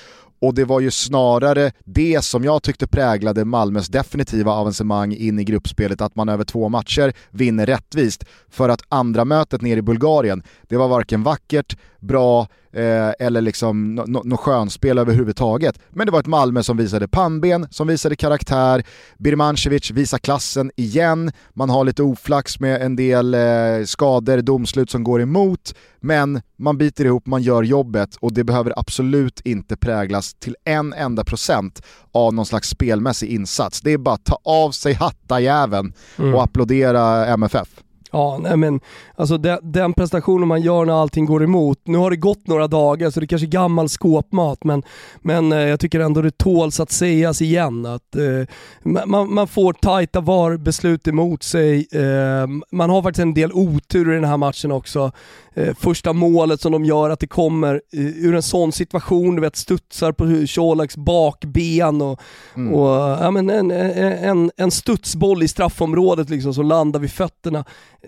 och 0.42 0.54
det 0.54 0.66
var 0.66 0.80
ju 0.80 0.92
snarare 0.92 1.72
det 1.86 2.24
som 2.24 2.44
jag 2.44 2.64
tyckte 2.64 2.88
präglade 2.88 3.46
Malmös 3.46 3.88
definitiva 3.88 4.52
avancemang 4.52 5.14
in 5.14 5.40
i 5.40 5.44
gruppspelet, 5.44 6.02
att 6.02 6.16
man 6.16 6.30
över 6.30 6.44
två 6.44 6.70
matcher 6.70 7.14
vinner 7.32 7.66
rättvist. 7.66 8.26
För 8.50 8.70
att 8.70 8.82
andra 8.90 9.26
mötet 9.26 9.62
nere 9.62 9.80
i 9.80 9.82
Bulgarien, 9.82 10.44
det 10.68 10.78
var 10.78 10.88
varken 10.88 11.24
vackert, 11.24 11.78
bra 12.00 12.48
eh, 12.78 13.14
eller 13.20 13.42
liksom 13.42 13.96
något 13.96 14.08
no, 14.08 14.22
no 14.24 14.38
skönspel 14.38 14.98
överhuvudtaget. 14.98 15.80
Men 15.90 16.06
det 16.06 16.12
var 16.12 16.20
ett 16.20 16.28
Malmö 16.28 16.64
som 16.64 16.78
visade 16.78 17.08
pannben, 17.08 17.68
som 17.72 17.88
visade 17.88 18.16
karaktär, 18.16 18.84
Birmancevic 19.18 19.92
visar 19.92 20.18
klassen 20.18 20.72
igen, 20.76 21.32
man 21.54 21.70
har 21.70 21.84
lite 21.84 22.04
oflax 22.04 22.60
med 22.60 22.82
en 22.82 22.96
del 22.96 23.34
eh, 23.34 23.40
skador, 23.86 24.42
domslut 24.42 24.90
som 24.90 25.04
går 25.04 25.22
emot, 25.22 25.76
men 26.00 26.42
man 26.58 26.78
biter 26.78 27.06
ihop, 27.06 27.26
man 27.26 27.42
gör 27.42 27.64
jobbet 27.64 28.16
och 28.16 28.34
det 28.34 28.44
behöver 28.44 28.74
absolut 28.80 29.42
inte 29.42 29.78
präglas 29.78 30.34
till 30.34 30.56
en 30.66 30.94
enda 30.94 31.24
procent 31.24 31.82
av 32.12 32.34
någon 32.34 32.46
slags 32.46 32.70
spelmässig 32.70 33.30
insats. 33.30 33.82
Det 33.82 33.94
är 33.94 33.98
bara 33.98 34.16
att 34.16 34.26
ta 34.26 34.40
av 34.44 34.72
sig 34.72 34.94
hattajäveln 34.94 35.94
mm. 36.18 36.34
och 36.34 36.44
applådera 36.44 37.26
MFF. 37.26 37.70
Ja, 38.12 38.40
nej 38.42 38.58
men 38.58 38.80
alltså 39.16 39.38
den, 39.38 39.60
den, 39.62 39.94
prestationen 39.94 40.48
man 40.48 40.62
gör 40.62 40.86
när 40.86 41.02
allting 41.02 41.26
går 41.26 41.44
emot. 41.44 41.80
Nu 41.84 41.98
har 41.98 42.10
det 42.10 42.16
gått 42.16 42.48
några 42.48 42.68
dagar 42.68 43.10
så 43.10 43.20
det 43.20 43.28
kanske 43.28 43.48
är 43.48 43.50
gammal 43.50 43.90
skåpmat 43.90 44.64
men, 44.64 44.84
men 45.22 45.52
eh, 45.52 45.60
jag 45.60 45.80
tycker 45.80 46.00
ändå 46.00 46.22
det 46.22 46.38
tåls 46.38 46.80
att 46.80 46.92
sägas 46.92 47.42
igen 47.42 47.86
att 47.86 48.16
eh, 48.16 49.04
man, 49.06 49.34
man, 49.34 49.48
får 49.48 49.74
tajta 49.74 50.22
VAR-beslut 50.22 51.08
emot 51.08 51.44
sig. 51.44 51.88
Eh, 51.92 52.48
man 52.72 52.90
har 52.90 53.02
faktiskt 53.02 53.22
en 53.22 53.34
del 53.34 53.52
otur 53.54 54.12
i 54.12 54.16
den 54.16 54.24
här 54.24 54.38
matchen 54.38 54.72
också. 54.72 55.12
Eh, 55.58 55.74
första 55.80 56.14
målet 56.14 56.62
som 56.62 56.72
de 56.72 56.86
gör, 56.86 57.10
att 57.10 57.20
det 57.20 57.28
kommer 57.28 57.82
eh, 57.94 58.06
ur 58.06 58.36
en 58.36 58.42
sån 58.42 58.72
situation, 58.72 59.36
du 59.36 59.42
vet 59.42 59.56
studsar 59.56 60.12
på 60.12 60.46
Colaks 60.56 60.98
bakben 60.98 62.02
och, 62.02 62.22
mm. 62.56 62.74
och 62.74 62.90
ja, 63.24 63.32
men 63.32 63.50
en, 63.50 63.72
en, 63.72 64.52
en 64.58 64.72
studsboll 64.72 65.44
i 65.44 65.48
straffområdet 65.48 66.30
liksom 66.30 66.54
som 66.54 66.66
landar 66.66 67.00
vid 67.00 67.12
fötterna. 67.12 67.66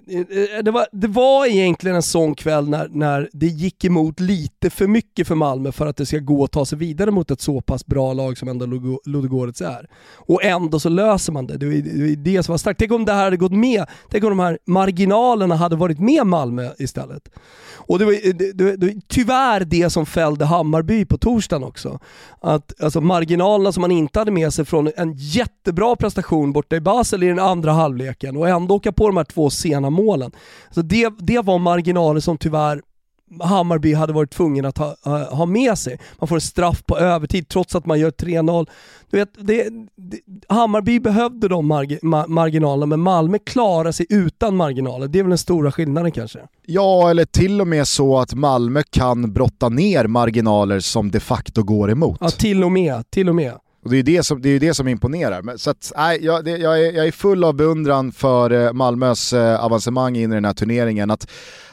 Eh, 0.08 0.64
det 0.64 0.72
var, 0.72 0.88
det 0.92 1.08
var 1.08 1.46
egentligen 1.46 1.96
en 1.96 2.02
sån 2.02 2.36
kväll 2.36 2.70
när, 2.70 2.88
när 2.92 3.30
det 3.34 3.48
gick 3.48 3.86
emot 3.86 4.20
lite 4.20 4.70
för 4.70 4.88
mycket 4.88 5.28
för 5.28 5.36
Malmö 5.36 5.72
för 5.72 5.88
att 5.88 5.98
det 5.98 6.06
ska 6.06 6.18
gå 6.18 6.44
att 6.44 6.52
ta 6.52 6.66
sig 6.66 6.78
vidare 6.78 7.12
mot 7.12 7.32
ett 7.32 7.42
så 7.42 7.62
pass 7.62 7.86
bra 7.86 8.14
lag 8.14 8.38
som 8.38 8.48
ändå 8.48 8.66
Ludogorets 9.06 9.62
är. 9.62 9.90
Och 10.16 10.44
ändå 10.44 10.80
så 10.80 10.90
löser 10.90 11.34
man 11.34 11.48
det. 11.48 11.58
Det 11.58 11.66
är 11.66 12.16
det 12.16 12.44
som 12.44 12.54
var 12.54 12.58
starkt. 12.58 12.80
Tänk 12.80 12.92
om 12.92 13.06
det 13.06 13.14
här 13.14 13.24
hade 13.24 13.38
gått 13.38 13.52
med, 13.52 13.86
tänk 14.10 14.24
om 14.24 14.30
de 14.30 14.40
här 14.40 14.60
marginalerna 14.66 15.56
hade 15.56 15.76
varit 15.76 16.00
med 16.00 16.28
Malmö 16.28 16.70
istället. 16.78 17.30
Och 17.90 18.00
det 18.00 18.06
var, 18.06 18.14
eh, 18.14 18.34
det, 18.36 18.52
det, 18.54 18.76
det, 18.76 18.96
tyvärr 19.08 19.66
det 19.66 19.90
som 19.90 20.06
fällde 20.06 20.46
Hammarby 20.46 21.06
på 21.06 21.18
torsdagen 21.18 21.64
också. 21.64 22.00
Att, 22.42 22.84
alltså 22.84 23.02
marginalerna 23.02 23.72
som 23.72 23.82
man 23.82 23.92
inte 23.92 24.20
hade 24.20 24.32
med 24.32 24.54
sig 24.54 24.66
från 24.66 24.92
en 24.98 25.14
jättebra 25.14 25.96
prestation 25.96 26.54
borta 26.54 26.76
i 26.76 26.80
Basel 26.82 27.24
i 27.24 27.28
den 27.28 27.40
andra 27.40 27.72
halvleken 27.72 28.38
och 28.38 28.50
ändå 28.50 28.76
åka 28.76 28.92
på 28.92 29.08
de 29.08 29.18
här 29.18 29.24
två 29.24 29.50
sena 29.50 29.90
målen. 29.90 30.32
Så 30.72 30.82
det, 30.82 31.14
det 31.20 31.40
var 31.40 31.60
marginaler 31.60 32.20
som 32.20 32.38
tyvärr 32.38 32.82
Hammarby 33.42 33.94
hade 33.94 34.14
varit 34.14 34.32
tvungen 34.32 34.66
att 34.66 34.78
ha, 34.78 34.96
ha 35.32 35.46
med 35.46 35.78
sig. 35.78 36.00
Man 36.20 36.28
får 36.28 36.36
en 36.36 36.42
straff 36.42 36.86
på 36.86 36.98
övertid 36.98 37.48
trots 37.48 37.76
att 37.76 37.86
man 37.86 38.00
gör 38.00 38.12
3-0. 38.12 38.68
Du 39.10 39.18
vet, 39.18 39.30
det, 39.38 39.70
det, 39.96 40.20
Hammarby 40.50 41.00
behövde 41.00 41.48
de 41.48 41.68
marg, 41.68 42.00
ma, 42.02 42.28
marginalerna 42.28 42.86
men 42.86 43.00
Malmö 43.00 43.38
klarar 43.46 43.92
sig 43.92 44.06
utan 44.10 44.56
marginaler. 44.56 45.08
Det 45.08 45.20
är 45.20 45.24
väl 45.24 45.30
den 45.30 45.38
stora 45.38 45.72
skillnaden 45.72 46.12
kanske? 46.12 46.40
Ja, 46.66 47.10
eller 47.10 47.26
till 47.26 47.62
och 47.62 47.68
med 47.68 47.88
så 47.88 48.20
att 48.20 48.34
Malmö 48.34 48.84
kan 48.90 49.34
brotta 49.34 49.70
ner 49.70 50.08
marginaler 50.08 50.80
som 50.80 51.12
de 51.12 51.20
facto 51.20 51.64
går 51.64 51.92
emot. 51.92 52.18
Ja, 52.22 52.30
till 52.30 52.64
och 52.64 52.72
med. 52.72 53.10
Till 53.10 53.30
och 53.30 53.36
med. 53.36 53.54
Och 53.84 53.90
det 53.90 53.98
är 53.98 54.04
det 54.04 54.24
som, 54.24 54.42
det 54.42 54.50
är 54.50 54.60
det 54.60 54.74
som 54.74 54.88
imponerar. 54.88 55.42
Men, 55.42 55.58
så 55.58 55.70
att, 55.70 55.92
nej, 55.98 56.20
jag, 56.22 56.46
det, 56.46 56.58
jag, 56.58 56.80
är, 56.80 56.92
jag 56.92 57.08
är 57.08 57.12
full 57.12 57.44
av 57.44 57.54
beundran 57.54 58.12
för 58.12 58.52
eh, 58.52 58.74
Malmös 58.74 59.34
eh, 59.34 59.66
avancemang 59.66 60.16
in 60.16 60.32
i 60.32 60.36
den 60.36 60.46
här 60.46 60.54
turneringen. 60.54 61.12
Att, 61.12 61.28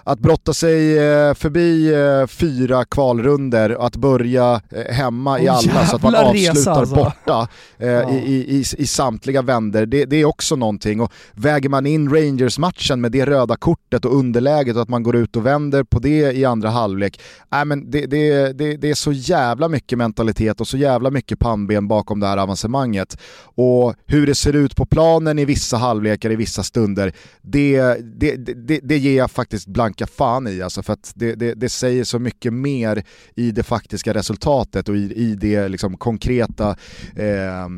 att 0.06 0.20
brotta 0.20 0.52
sig 0.52 0.98
eh, 0.98 1.34
förbi 1.34 1.94
eh, 1.94 2.26
fyra 2.26 2.84
kvalrunder 2.84 3.76
och 3.76 3.86
att 3.86 3.96
börja 3.96 4.60
eh, 4.70 4.94
hemma 4.94 5.36
oh, 5.36 5.44
i 5.44 5.48
alla 5.48 5.86
så 5.86 5.96
att 5.96 6.02
man 6.02 6.14
avslutar 6.14 6.80
alltså. 6.80 6.94
borta 6.94 7.48
ja. 7.78 8.10
i, 8.10 8.56
i, 8.56 8.64
i, 8.78 8.86
samtliga 8.86 9.42
vänder, 9.42 9.86
det, 9.86 10.04
det, 10.04 10.16
är 10.16 10.24
också 10.24 10.56
någonting. 10.56 11.00
Och 11.00 11.12
väger 11.32 11.68
man 11.68 11.86
in 11.86 12.10
Rangers-matchen 12.10 13.00
med 13.00 13.12
det 13.12 13.26
röda 13.26 13.56
kortet 13.56 14.04
och 14.04 14.16
underläget 14.16 14.76
och 14.76 14.82
att 14.82 14.88
man 14.88 15.02
går 15.02 15.16
ut 15.16 15.36
och 15.36 15.46
vänder 15.46 15.84
på 15.84 15.98
det 15.98 16.36
i 16.36 16.44
andra 16.44 16.70
halvlek, 16.70 17.20
äh, 17.52 17.64
men 17.64 17.90
det, 17.90 18.06
det, 18.06 18.52
det, 18.52 18.76
det 18.76 18.90
är 18.90 18.94
så 18.94 19.12
jävla 19.12 19.68
mycket 19.68 19.98
mentalitet 19.98 20.60
och 20.60 20.68
så 20.68 20.76
jävla 20.76 21.10
mycket 21.10 21.38
pannben 21.38 21.88
bakom 21.88 22.20
det 22.20 22.26
här 22.26 22.36
avancemanget. 22.36 23.18
Och 23.54 23.94
hur 24.06 24.26
det 24.26 24.34
ser 24.34 24.52
ut 24.52 24.76
på 24.76 24.86
planen 24.86 25.38
i 25.38 25.44
vissa 25.44 25.76
halvlekar, 25.76 26.30
i 26.30 26.36
vissa 26.36 26.62
stunder, 26.62 27.12
det, 27.42 27.96
det, 28.20 28.36
det, 28.36 28.80
det 28.82 28.98
ger 28.98 29.16
jag 29.16 29.30
faktiskt 29.30 29.66
blank 29.66 29.95
dunka 29.96 30.06
fan 30.06 30.46
i 30.46 30.62
alltså 30.62 30.82
för 30.82 30.92
att 30.92 31.12
det, 31.14 31.34
det, 31.34 31.54
det, 31.54 31.68
säger 31.68 32.04
så 32.04 32.18
mycket 32.18 32.52
mer 32.52 33.04
i 33.36 33.50
det 33.50 33.62
faktiska 33.62 34.14
resultatet 34.14 34.88
och 34.88 34.96
i, 34.96 35.12
i 35.14 35.34
det 35.34 35.68
liksom 35.68 35.96
konkreta, 35.96 36.76
eh, 37.16 37.68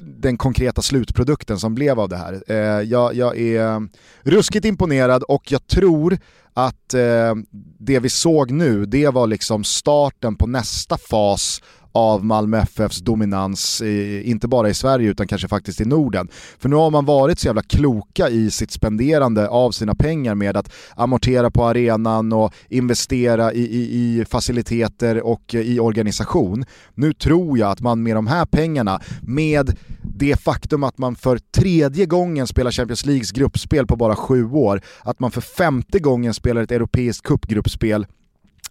den 0.00 0.36
konkreta 0.36 0.82
slutprodukten 0.82 1.58
som 1.58 1.74
blev 1.74 2.00
av 2.00 2.08
det 2.08 2.16
här. 2.16 2.42
Eh, 2.46 2.82
jag, 2.82 3.14
jag 3.14 3.38
är 3.38 3.88
ruskigt 4.22 4.64
imponerad 4.64 5.22
och 5.22 5.52
jag 5.52 5.66
tror 5.66 6.18
att 6.54 6.94
eh, 6.94 7.34
det 7.78 8.00
vi 8.00 8.08
såg 8.08 8.50
nu, 8.50 8.86
det 8.86 9.08
var 9.08 9.26
liksom 9.26 9.64
starten 9.64 10.36
på 10.36 10.46
nästa 10.46 10.98
fas 10.98 11.62
av 11.92 12.24
Malmö 12.24 12.58
FFs 12.58 12.98
dominans, 12.98 13.82
i, 13.82 14.22
inte 14.30 14.48
bara 14.48 14.68
i 14.68 14.74
Sverige 14.74 15.10
utan 15.10 15.26
kanske 15.26 15.48
faktiskt 15.48 15.80
i 15.80 15.84
Norden. 15.84 16.28
För 16.58 16.68
nu 16.68 16.76
har 16.76 16.90
man 16.90 17.04
varit 17.04 17.38
så 17.38 17.46
jävla 17.46 17.62
kloka 17.62 18.28
i 18.28 18.50
sitt 18.50 18.70
spenderande 18.70 19.48
av 19.48 19.70
sina 19.70 19.94
pengar 19.94 20.34
med 20.34 20.56
att 20.56 20.72
amortera 20.96 21.50
på 21.50 21.64
arenan 21.64 22.32
och 22.32 22.54
investera 22.68 23.52
i, 23.52 23.60
i, 23.60 24.20
i 24.20 24.24
faciliteter 24.24 25.22
och 25.22 25.54
i 25.54 25.80
organisation. 25.80 26.64
Nu 26.94 27.12
tror 27.12 27.58
jag 27.58 27.70
att 27.70 27.80
man 27.80 28.02
med 28.02 28.16
de 28.16 28.26
här 28.26 28.44
pengarna, 28.44 29.00
med 29.22 29.76
det 30.02 30.36
faktum 30.36 30.84
att 30.84 30.98
man 30.98 31.16
för 31.16 31.38
tredje 31.38 32.06
gången 32.06 32.46
spelar 32.46 32.70
Champions 32.70 33.06
Leagues 33.06 33.30
gruppspel 33.30 33.86
på 33.86 33.96
bara 33.96 34.16
sju 34.16 34.50
år, 34.50 34.80
att 35.04 35.20
man 35.20 35.30
för 35.30 35.40
femte 35.40 35.98
gången 35.98 36.34
spelar 36.34 36.62
ett 36.62 36.72
europeiskt 36.72 37.26
cupgruppspel 37.26 38.06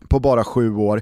på 0.10 0.20
bara 0.20 0.44
sju 0.44 0.76
år, 0.76 1.02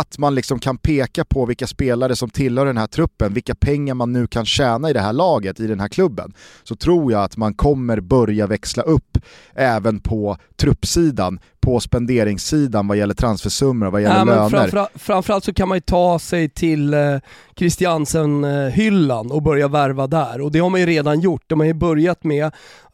att 0.00 0.18
man 0.18 0.34
liksom 0.34 0.58
kan 0.58 0.78
peka 0.78 1.24
på 1.24 1.46
vilka 1.46 1.66
spelare 1.66 2.16
som 2.16 2.30
tillhör 2.30 2.66
den 2.66 2.76
här 2.76 2.86
truppen, 2.86 3.34
vilka 3.34 3.54
pengar 3.54 3.94
man 3.94 4.12
nu 4.12 4.26
kan 4.26 4.44
tjäna 4.44 4.90
i 4.90 4.92
det 4.92 5.00
här 5.00 5.12
laget, 5.12 5.60
i 5.60 5.66
den 5.66 5.80
här 5.80 5.88
klubben, 5.88 6.32
så 6.62 6.76
tror 6.76 7.12
jag 7.12 7.22
att 7.22 7.36
man 7.36 7.54
kommer 7.54 8.00
börja 8.00 8.46
växla 8.46 8.82
upp 8.82 9.18
även 9.54 10.00
på 10.00 10.36
truppsidan, 10.56 11.38
på 11.60 11.80
spenderingssidan 11.80 12.88
vad 12.88 12.96
gäller 12.96 13.14
transfersummor, 13.14 13.86
vad 13.86 14.02
gäller 14.02 14.16
ja, 14.16 14.24
löner. 14.24 14.48
Framför, 14.48 14.98
framförallt 14.98 15.44
så 15.44 15.54
kan 15.54 15.68
man 15.68 15.76
ju 15.76 15.80
ta 15.80 16.18
sig 16.18 16.48
till 16.48 16.94
eh, 16.94 17.18
Christiansen-hyllan 17.56 19.30
och 19.30 19.42
börja 19.42 19.68
värva 19.68 20.06
där 20.06 20.40
och 20.40 20.52
det 20.52 20.58
har 20.58 20.70
man 20.70 20.80
ju 20.80 20.86
redan 20.86 21.20
gjort, 21.20 21.42
det 21.46 21.54
har 21.54 21.64
ju 21.64 21.74
börjat 21.74 22.24
med. 22.24 22.44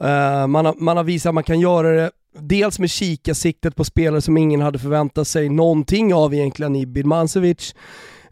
Eh, 0.01 0.47
man, 0.47 0.67
har, 0.67 0.75
man 0.79 0.97
har 0.97 1.05
visat 1.05 1.31
att 1.31 1.35
man 1.35 1.45
kan 1.45 1.61
göra 1.61 1.91
det 1.91 2.11
dels 2.39 2.78
med 2.78 2.91
kikarsiktet 2.91 3.76
på 3.76 3.85
spelare 3.85 4.20
som 4.20 4.37
ingen 4.37 4.61
hade 4.61 4.78
förväntat 4.78 5.28
sig 5.28 5.49
någonting 5.49 6.14
av 6.14 6.35
egentligen 6.35 6.76
i 6.76 6.87
Birmancevic. 6.87 7.74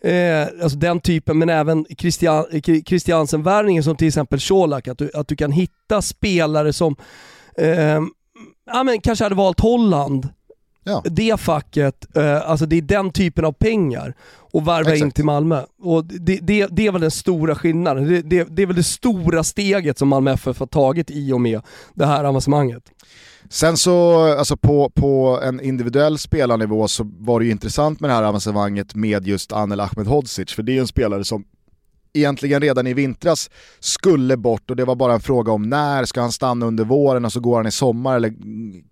Eh, 0.03 0.46
alltså 0.62 0.78
den 0.78 1.01
typen, 1.01 1.38
men 1.38 1.48
även 1.48 1.86
Christian, 1.98 2.44
Christiansen-värvningen 2.86 3.82
som 3.82 3.96
till 3.96 4.09
exempel 4.09 4.40
Colak, 4.40 4.88
att 4.88 4.98
du, 4.98 5.11
att 5.14 5.28
du 5.28 5.36
kan 5.36 5.53
hitta 5.53 6.03
spelare 6.03 6.72
som 6.72 6.96
eh, 7.57 8.01
ja, 8.66 8.82
men 8.84 9.01
kanske 9.01 9.24
hade 9.24 9.34
valt 9.34 9.61
Holland, 9.61 10.28
ja. 10.85 11.03
det 11.05 11.41
facket, 11.41 12.16
eh, 12.16 12.51
alltså 12.51 12.66
det 12.66 12.76
är 12.76 12.83
den 12.83 13.12
typen 13.12 13.45
av 13.45 13.53
pengar 13.53 14.14
och 14.53 14.81
Exakt. 14.81 15.01
in 15.01 15.11
till 15.11 15.24
Malmö. 15.24 15.62
Och 15.83 16.05
det, 16.05 16.39
det, 16.43 16.66
det 16.70 16.87
är 16.87 16.93
väl 16.93 17.01
den 17.01 17.11
stora 17.11 17.55
skillnaden, 17.55 18.09
det, 18.09 18.22
det, 18.22 18.45
det 18.51 18.62
är 18.62 18.66
väl 18.66 18.76
det 18.76 18.83
stora 18.83 19.45
steget 19.45 19.99
som 19.99 20.09
Malmö 20.09 20.33
FF 20.33 20.59
har 20.59 20.66
tagit 20.66 21.11
i 21.11 21.33
och 21.33 21.41
med 21.41 21.61
det 21.95 22.07
här 22.07 22.24
avancemanget. 22.24 22.83
Sen 23.49 23.76
så, 23.76 24.20
alltså 24.33 24.57
på, 24.57 24.91
på 24.91 25.41
en 25.45 25.61
individuell 25.61 26.18
spelarnivå 26.18 26.89
så 26.89 27.11
var 27.18 27.41
det 27.41 27.47
ju 27.47 27.53
intressant 27.53 28.01
med 28.01 28.11
det 28.11 28.14
här 28.14 28.22
avancemanget 28.22 28.95
med 28.95 29.26
just 29.26 29.53
Anel 29.53 29.81
Ahmedhodzic, 29.81 30.53
för 30.53 30.62
det 30.62 30.72
är 30.72 30.74
ju 30.74 30.81
en 30.81 30.87
spelare 30.87 31.24
som 31.24 31.45
egentligen 32.12 32.61
redan 32.61 32.86
i 32.86 32.94
vintras 32.94 33.50
skulle 33.80 34.36
bort 34.36 34.70
och 34.70 34.76
det 34.76 34.84
var 34.84 34.94
bara 34.94 35.12
en 35.12 35.20
fråga 35.20 35.52
om 35.52 35.62
när, 35.62 36.04
ska 36.04 36.20
han 36.20 36.32
stanna 36.32 36.66
under 36.66 36.84
våren 36.84 37.24
och 37.24 37.32
så 37.32 37.40
går 37.40 37.56
han 37.56 37.66
i 37.66 37.70
sommar 37.70 38.16
eller 38.16 38.32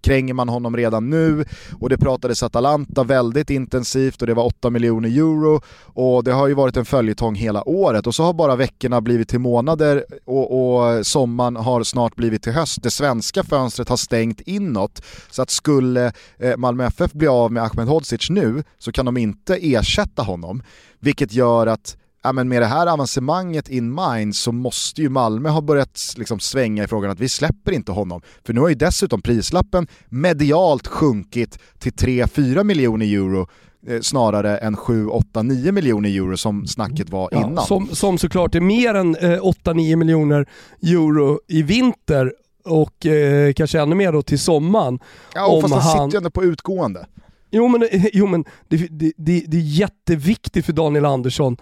kränger 0.01 0.35
man 0.35 0.49
honom 0.49 0.77
redan 0.77 1.11
nu? 1.11 1.45
Och 1.81 1.89
det 1.89 1.99
pratades 1.99 2.43
Atalanta 2.43 3.05
väldigt 3.05 3.51
intensivt 3.51 4.21
och 4.23 4.27
det 4.27 4.35
var 4.35 4.45
8 4.45 4.71
miljoner 4.71 5.09
euro 5.09 5.61
och 5.81 6.25
det 6.25 6.33
har 6.33 6.49
ju 6.49 6.55
varit 6.55 6.77
en 6.77 6.85
följetong 6.85 7.35
hela 7.35 7.69
året 7.69 8.07
och 8.07 8.15
så 8.15 8.23
har 8.23 8.33
bara 8.33 8.57
veckorna 8.57 9.01
blivit 9.01 9.29
till 9.29 9.39
månader 9.39 10.05
och, 10.25 10.77
och 10.77 11.07
sommaren 11.07 11.57
har 11.57 11.83
snart 11.83 12.17
blivit 12.17 12.43
till 12.43 12.53
höst. 12.53 12.83
Det 12.83 12.91
svenska 12.91 13.45
fönstret 13.45 13.89
har 13.89 13.97
stängt 13.97 14.41
inåt 14.41 15.03
så 15.31 15.43
att 15.43 15.51
skulle 15.51 16.13
eh, 16.39 16.57
Malmö 16.57 16.87
FF 16.87 17.13
bli 17.13 17.27
av 17.27 17.53
med 17.53 17.63
Ahmedhodzic 17.63 18.31
nu 18.31 18.65
så 18.79 18.93
kan 18.93 19.07
de 19.07 19.17
inte 19.17 19.57
ersätta 19.57 20.23
honom 20.23 20.63
vilket 21.01 21.33
gör 21.33 21.67
att 21.67 21.97
ja, 22.23 22.33
men 22.33 22.49
med 22.49 22.63
det 22.63 22.67
här 22.67 22.87
avancemanget 22.87 23.69
in 23.69 23.95
mind 23.95 24.37
så 24.37 24.53
måste 24.53 25.03
ju 25.03 25.09
Malmö 25.09 25.49
ha 25.49 25.61
börjat 25.61 26.15
liksom 26.17 26.41
svänga 26.41 26.85
i 26.85 26.87
frågan 26.87 27.11
att 27.11 27.21
vi 27.21 27.29
släpper 27.29 27.73
inte 27.73 27.93
honom. 27.93 28.21
För 28.45 28.53
nu 28.53 28.61
har 28.61 28.69
ju 28.69 28.75
dessutom 28.75 29.23
prislappen 29.23 29.87
medialt 30.09 30.87
sjunkit 30.87 31.59
till 31.79 31.93
3-4 31.93 32.65
miljoner 32.65 33.07
euro 33.07 33.49
eh, 33.87 34.01
snarare 34.01 34.59
än 34.59 34.77
7, 34.77 35.07
8, 35.07 35.43
9 35.43 35.73
miljoner 35.73 36.09
euro 36.11 36.37
som 36.37 36.67
snacket 36.67 37.11
var 37.11 37.35
innan. 37.35 37.55
Ja, 37.55 37.63
som, 37.63 37.89
som 37.93 38.19
såklart 38.19 38.55
är 38.55 38.61
mer 38.61 38.95
än 38.95 39.17
eh, 39.17 39.41
8-9 39.41 39.97
miljoner 39.97 40.47
euro 40.83 41.41
i 41.49 41.63
vinter 41.63 42.33
och 42.65 43.07
eh, 43.07 43.53
kanske 43.53 43.81
ännu 43.81 43.95
mer 43.95 44.13
då 44.13 44.23
till 44.23 44.39
sommaren. 44.39 44.99
Ja, 45.35 45.47
och 45.47 45.63
fast 45.63 45.75
han, 45.75 45.83
han 45.83 45.93
sitter 45.93 46.17
ju 46.17 46.17
ändå 46.17 46.31
på 46.31 46.45
utgående. 46.45 47.07
Jo 47.51 47.69
men, 47.69 47.89
jo, 48.13 48.27
men 48.27 48.45
det, 48.69 48.77
det, 48.77 49.13
det, 49.17 49.45
det 49.47 49.57
är 49.57 49.61
jätteviktigt 49.61 50.67
för 50.67 50.73
Daniel 50.73 51.05
Andersson 51.05 51.57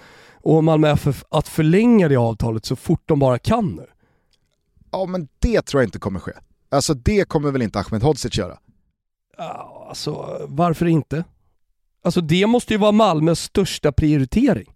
och 0.46 0.64
Malmö 0.64 0.88
FF 0.88 1.24
att 1.28 1.48
förlänga 1.48 2.08
det 2.08 2.16
avtalet 2.16 2.64
så 2.64 2.76
fort 2.76 3.02
de 3.04 3.18
bara 3.18 3.38
kan 3.38 3.74
nu. 3.74 3.86
Ja 4.90 5.06
men 5.06 5.28
det 5.38 5.62
tror 5.62 5.82
jag 5.82 5.88
inte 5.88 5.98
kommer 5.98 6.20
ske. 6.20 6.32
Alltså 6.68 6.94
det 6.94 7.28
kommer 7.28 7.50
väl 7.50 7.62
inte 7.62 7.78
Ahmed 7.78 8.02
Hodzic 8.02 8.38
göra? 8.38 8.58
Ja, 9.38 9.86
alltså 9.88 10.40
varför 10.48 10.86
inte? 10.86 11.24
Alltså 12.02 12.20
det 12.20 12.46
måste 12.46 12.74
ju 12.74 12.78
vara 12.78 12.92
Malmös 12.92 13.40
största 13.40 13.92
prioritering. 13.92 14.74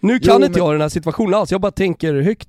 Nu 0.00 0.18
kan 0.18 0.40
jo, 0.40 0.46
inte 0.46 0.58
men... 0.58 0.66
jag 0.66 0.74
den 0.74 0.80
här 0.80 0.88
situationen 0.88 1.34
alls, 1.34 1.50
jag 1.50 1.60
bara 1.60 1.72
tänker 1.72 2.14
högt. 2.14 2.48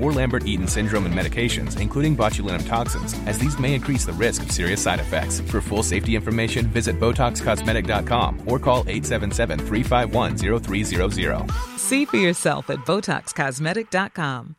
or 0.00 0.12
Lambert-Eaton 0.12 0.66
syndrome 0.66 1.06
and 1.06 1.14
medications, 1.14 1.80
including 1.80 2.16
botulinum 2.16 2.66
toxins, 2.66 3.14
as 3.26 3.38
these 3.38 3.58
may 3.58 3.74
increase 3.74 4.06
the 4.06 4.12
risk 4.12 4.42
of 4.42 4.52
serious 4.52 4.82
side 4.82 5.00
effects. 5.00 5.40
For 5.40 5.60
full 5.60 5.82
safety 5.82 6.16
information, 6.16 6.66
visit 6.66 6.98
BotoxCosmetic.com 7.00 8.42
or 8.46 8.58
call 8.58 8.84
877-351-0300. 8.84 11.50
See 11.78 12.04
for 12.04 12.16
yourself 12.16 12.70
at 12.70 12.78
BotoxCosmetic.com. 12.86 14.56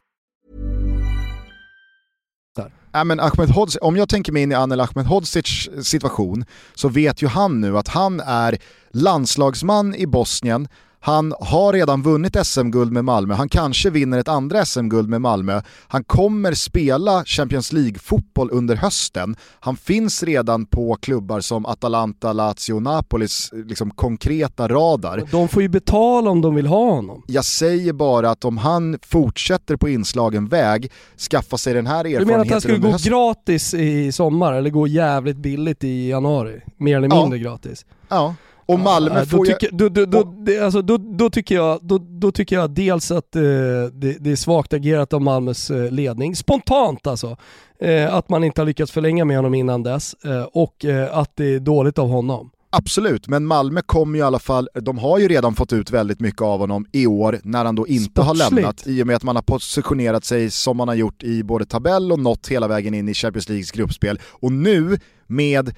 Ja, 2.94 3.00
äh, 3.00 3.06
men 3.06 3.20
Ahmed 3.20 3.50
Hodzic, 3.50 3.78
om 3.82 3.98
jag 3.98 4.10
tänker 4.10 4.32
mig 4.32 4.44
in 4.44 4.52
i 4.52 4.56
Anel 4.56 4.80
Ahmedhodzics 4.80 5.68
eh, 5.68 5.82
situation 5.82 6.46
så 6.76 6.90
vet 6.90 7.22
ju 7.22 7.28
han 7.28 7.62
nu 7.62 7.78
att 7.78 7.88
han 7.88 8.20
är 8.20 8.58
landslagsman 8.92 9.96
i 9.96 10.08
Bosnien, 10.08 10.68
han 11.04 11.34
har 11.40 11.74
redan 11.74 12.02
vunnit 12.02 12.48
SM-guld 12.48 12.92
med 12.92 13.06
Malmö, 13.06 13.34
han 13.34 13.50
kanske 13.50 13.90
vinner 13.90 14.20
ett 14.20 14.28
andra 14.28 14.66
SM-guld 14.66 15.10
med 15.10 15.22
Malmö. 15.22 15.62
Han 15.88 16.04
kommer 16.04 16.54
spela 16.54 17.26
Champions 17.26 17.74
League-fotboll 17.74 18.50
under 18.52 18.76
hösten. 18.76 19.36
Han 19.60 19.76
finns 19.76 20.24
redan 20.24 20.66
på 20.66 20.98
klubbar 21.02 21.40
som 21.40 21.66
Atalanta, 21.66 22.34
Lazio 22.34 22.74
och 22.74 22.82
Napolis 22.82 23.50
liksom, 23.54 23.92
konkreta 23.92 24.68
radar. 24.68 25.24
De 25.32 25.48
får 25.48 25.62
ju 25.62 25.70
betala 25.70 26.30
om 26.30 26.42
de 26.42 26.56
vill 26.56 26.68
ha 26.68 26.92
honom. 26.92 27.24
Jag 27.28 27.46
säger 27.46 27.94
bara 27.94 28.30
att 28.30 28.46
om 28.46 28.58
han 28.58 29.00
fortsätter 29.02 29.76
på 29.76 29.90
inslagen 29.90 30.48
väg, 30.48 30.92
skaffa 31.32 31.58
sig 31.58 31.74
den 31.74 31.88
här 31.88 32.06
erfarenheten 32.06 32.28
Du 32.28 32.32
menar 32.32 32.46
att 32.46 32.52
han 32.52 32.62
skulle 32.62 32.78
gå 32.78 32.98
gratis 33.04 33.74
i 33.74 34.12
sommar 34.12 34.54
eller 34.54 34.70
gå 34.70 34.88
jävligt 34.88 35.38
billigt 35.38 35.84
i 35.84 36.10
januari? 36.10 36.62
Mer 36.78 36.98
eller 36.98 37.10
mindre 37.10 37.38
ja. 37.38 37.50
gratis? 37.50 37.86
Ja. 38.10 38.36
Och 38.66 38.80
Malmö 38.80 39.20
ja, 39.20 39.26
får 39.26 39.46
tycker, 39.46 39.70
då, 39.72 39.90
då, 39.90 40.06
då, 40.06 40.24
det, 40.46 40.60
alltså, 40.60 40.82
då, 40.82 40.98
då, 40.98 41.30
tycker 41.30 41.56
jag, 41.56 41.80
då, 41.82 41.98
då 41.98 42.32
tycker 42.32 42.56
jag 42.56 42.70
dels 42.70 43.12
att 43.12 43.36
eh, 43.36 43.42
det, 43.42 44.18
det, 44.20 44.32
är 44.32 44.36
svagt 44.36 44.74
agerat 44.74 45.14
av 45.14 45.22
Malmös 45.22 45.72
eh, 45.72 45.92
ledning, 45.92 46.36
spontant 46.36 47.08
alltså, 47.08 47.38
eh, 47.80 48.16
att 48.16 48.30
man 48.30 48.44
inte 48.44 48.62
har 48.62 48.66
lyckats 48.66 48.92
förlänga 48.92 49.26
med 49.26 49.36
honom 49.36 49.54
innan 49.54 49.84
dess 49.84 50.16
eh, 50.26 50.44
och 50.44 50.86
eh, 50.86 51.18
att 51.18 51.36
det 51.36 51.56
är 51.56 51.60
dåligt 51.60 52.00
av 52.00 52.08
honom. 52.08 52.52
Absolut, 52.74 53.28
men 53.28 53.46
Malmö 53.46 53.82
kommer 53.82 54.18
ju 54.18 54.20
i 54.20 54.26
alla 54.26 54.40
fall, 54.40 54.70
de 54.74 54.98
har 54.98 55.20
ju 55.20 55.28
redan 55.28 55.56
fått 55.56 55.74
ut 55.74 55.92
väldigt 55.92 56.20
mycket 56.20 56.42
av 56.42 56.60
honom 56.60 56.86
i 56.92 57.08
år 57.08 57.40
när 57.44 57.66
han 57.66 57.76
då 57.76 57.88
inte 57.88 58.22
har 58.22 58.36
Sportsligt. 58.36 58.56
lämnat 58.56 58.88
i 58.88 59.04
och 59.04 59.08
med 59.08 59.16
att 59.16 59.24
man 59.24 59.36
har 59.36 59.44
positionerat 59.44 60.26
sig 60.26 60.50
som 60.50 60.78
man 60.78 60.88
har 60.88 60.96
gjort 60.96 61.24
i 61.24 61.44
både 61.44 61.66
tabell 61.66 62.12
och 62.12 62.20
nått 62.20 62.48
hela 62.48 62.68
vägen 62.68 62.94
in 62.94 63.10
i 63.10 63.14
Champions 63.14 63.50
Leagues 63.50 63.72
gruppspel. 63.72 64.20
Och 64.24 64.52
nu 64.52 65.00
med 65.28 65.74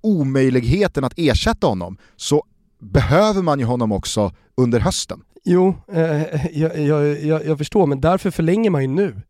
omöjligheten 0.00 1.04
att 1.04 1.12
ersätta 1.16 1.66
honom 1.66 1.98
så 2.16 2.44
behöver 2.80 3.42
man 3.42 3.58
ju 3.58 3.64
honom 3.64 3.92
också 3.92 4.32
under 4.56 4.80
hösten. 4.80 5.20
Jo, 5.44 5.74
eh, 5.92 6.58
jag, 6.58 6.78
jag, 6.78 7.24
jag, 7.24 7.46
jag 7.46 7.58
förstår, 7.58 7.86
men 7.86 8.00
därför 8.00 8.30
förlänger 8.30 8.70
man 8.70 8.82
ju 8.82 8.88
nu. 8.88 9.22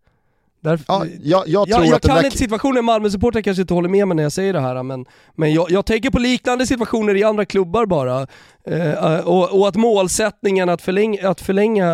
Därför, 0.60 0.84
Ja, 0.88 1.06
jag, 1.22 1.48
jag 1.48 1.68
tror 1.68 1.84
jag, 1.84 1.94
jag 1.94 2.02
kan 2.02 2.16
där... 2.16 2.24
inte 2.24 2.38
situationen, 2.38 2.84
Malmö-supportrar 2.84 3.42
kanske 3.42 3.60
inte 3.60 3.74
håller 3.74 3.88
med 3.88 4.08
mig 4.08 4.16
när 4.16 4.22
jag 4.22 4.32
säger 4.32 4.52
det 4.52 4.60
här, 4.60 4.82
men, 4.82 5.06
men 5.36 5.52
jag, 5.52 5.70
jag 5.70 5.86
tänker 5.86 6.10
på 6.10 6.18
liknande 6.18 6.66
situationer 6.66 7.14
i 7.14 7.24
andra 7.24 7.44
klubbar 7.44 7.86
bara. 7.86 8.26
Eh, 8.64 9.18
och, 9.18 9.58
och 9.60 9.68
att 9.68 9.76
målsättningen 9.76 10.68
att 10.68 10.82
förlänga, 10.82 11.28
att 11.28 11.40
förlänga 11.40 11.90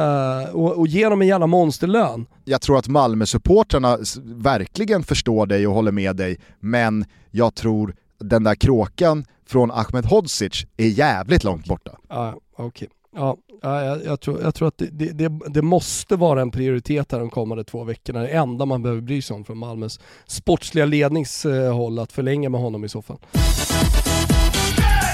och, 0.53 0.79
och 0.79 0.87
ge 0.87 1.09
dem 1.09 1.23
en 1.23 1.29
jävla 1.29 1.47
monsterlön. 1.47 2.27
jag 2.45 2.61
tror 2.61 2.79
att 2.79 2.89
Malmö-supportrarna 2.89 3.99
verkligen 4.25 5.03
förstår 5.03 5.47
dig 5.47 5.67
och 5.67 5.75
håller 5.75 5.93
med 5.93 6.17
dig, 6.17 6.39
men 6.61 7.05
jag 7.31 7.55
tror 7.55 7.95
den 8.29 8.45
där 8.45 8.55
kråkan 8.55 9.25
från 9.47 9.71
Ahmed 9.71 10.07
Hodzic 10.07 10.67
är 10.77 10.87
jävligt 10.87 11.45
långt 11.45 11.67
borta. 11.67 11.99
Ja, 12.09 12.39
okej. 12.57 12.89
Ja, 13.17 13.37
ja, 13.63 13.85
jag, 13.85 14.05
jag, 14.05 14.21
tror, 14.21 14.43
jag 14.43 14.55
tror 14.55 14.69
att 14.69 14.79
det, 14.79 14.87
det, 14.87 15.13
det, 15.13 15.41
det 15.49 15.63
måste 15.63 16.17
vara 16.17 16.43
en 16.43 16.51
prioritet 16.51 17.13
här 17.13 17.19
de 17.19 17.31
kommande 17.31 17.65
två 17.65 17.85
veckorna. 17.85 18.21
Det 18.21 18.29
enda 18.29 18.67
man 18.67 18.83
behöver 18.83 19.03
bry 19.03 19.23
sig 19.23 19.35
om 19.35 19.45
från 19.45 19.59
Malmös 19.59 20.01
sportsliga 20.27 20.85
ledningshåll, 20.85 21.99
eh, 21.99 22.03
att 22.03 22.13
förlänga 22.13 22.49
med 22.49 22.61
honom 22.61 22.85
i 22.85 22.89
så 22.89 23.03
fall. 23.03 23.19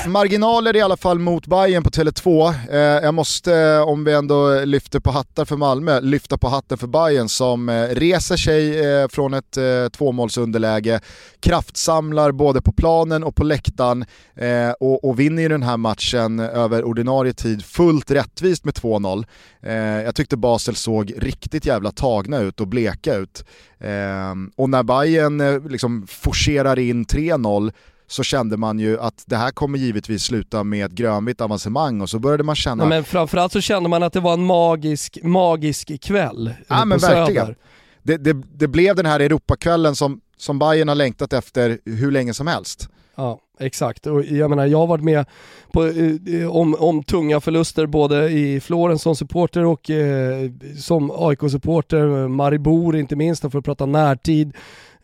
Marginaler 0.06 0.76
i 0.76 0.80
alla 0.80 0.96
fall 0.96 1.18
mot 1.18 1.46
Bayern 1.46 1.82
på 1.82 1.90
Tele2. 1.90 2.54
Eh, 2.70 2.78
jag 2.78 3.14
måste, 3.14 3.54
eh, 3.54 3.88
om 3.88 4.04
vi 4.04 4.12
ändå 4.12 4.64
lyfter 4.64 5.00
på 5.00 5.10
hattar 5.10 5.44
för 5.44 5.56
Malmö, 5.56 6.00
lyfta 6.00 6.38
på 6.38 6.48
hatten 6.48 6.78
för 6.78 6.86
Bayern 6.86 7.28
som 7.28 7.68
eh, 7.68 7.82
reser 7.82 8.36
sig 8.36 8.86
eh, 8.86 9.08
från 9.08 9.34
ett 9.34 9.56
eh, 9.56 9.88
tvåmålsunderläge, 9.92 11.00
kraftsamlar 11.40 12.32
både 12.32 12.62
på 12.62 12.72
planen 12.72 13.24
och 13.24 13.34
på 13.34 13.44
läktaren 13.44 14.04
eh, 14.34 14.70
och, 14.80 15.04
och 15.04 15.20
vinner 15.20 15.42
ju 15.42 15.48
den 15.48 15.62
här 15.62 15.76
matchen 15.76 16.40
över 16.40 16.84
ordinarie 16.84 17.32
tid 17.32 17.64
fullt 17.64 18.10
rättvist 18.10 18.64
med 18.64 18.74
2-0. 18.74 19.24
Eh, 19.62 19.74
jag 19.74 20.14
tyckte 20.14 20.36
Basel 20.36 20.76
såg 20.76 21.12
riktigt 21.16 21.66
jävla 21.66 21.90
tagna 21.92 22.38
ut 22.38 22.60
och 22.60 22.68
bleka 22.68 23.14
ut. 23.14 23.44
Eh, 23.80 24.34
och 24.56 24.70
när 24.70 24.82
Bayern 24.82 25.40
eh, 25.40 25.68
liksom 25.68 26.06
forcerar 26.06 26.78
in 26.78 27.06
3-0 27.06 27.72
så 28.10 28.22
kände 28.22 28.56
man 28.56 28.78
ju 28.78 29.00
att 29.00 29.24
det 29.26 29.36
här 29.36 29.50
kommer 29.50 29.78
givetvis 29.78 30.22
sluta 30.22 30.64
med 30.64 30.86
ett 30.86 30.92
grönvitt 30.92 31.40
avancemang 31.40 32.00
och 32.00 32.10
så 32.10 32.18
började 32.18 32.42
man 32.42 32.56
känna 32.56 32.84
Nej, 32.84 32.88
men 32.88 33.04
framförallt 33.04 33.52
så 33.52 33.60
kände 33.60 33.88
man 33.88 34.02
att 34.02 34.12
det 34.12 34.20
var 34.20 34.32
en 34.32 34.44
magisk, 34.44 35.18
magisk 35.22 36.02
kväll 36.02 36.46
eh, 36.46 36.52
Ja, 36.68 36.84
men 36.84 36.98
verkligen. 36.98 37.54
Det, 38.02 38.16
det, 38.16 38.32
det 38.54 38.68
blev 38.68 38.96
den 38.96 39.06
här 39.06 39.20
Europakvällen 39.20 39.96
som, 39.96 40.20
som 40.36 40.58
Bayern 40.58 40.88
har 40.88 40.94
längtat 40.94 41.32
efter 41.32 41.78
hur 41.84 42.10
länge 42.10 42.34
som 42.34 42.46
helst. 42.46 42.88
Ja, 43.14 43.40
exakt. 43.58 44.06
Och 44.06 44.24
jag 44.24 44.50
menar, 44.50 44.66
jag 44.66 44.78
har 44.78 44.86
varit 44.86 45.04
med 45.04 45.26
på, 45.72 45.86
eh, 45.86 46.56
om, 46.56 46.74
om 46.78 47.02
tunga 47.02 47.40
förluster 47.40 47.86
både 47.86 48.28
i 48.30 48.60
Florens 48.60 49.02
som 49.02 49.16
supporter 49.16 49.64
och 49.64 49.90
eh, 49.90 50.50
som 50.78 51.10
AIK-supporter, 51.14 52.28
Maribor 52.28 52.96
inte 52.96 53.16
minst, 53.16 53.50
för 53.50 53.58
att 53.58 53.64
prata 53.64 53.86
närtid. 53.86 54.52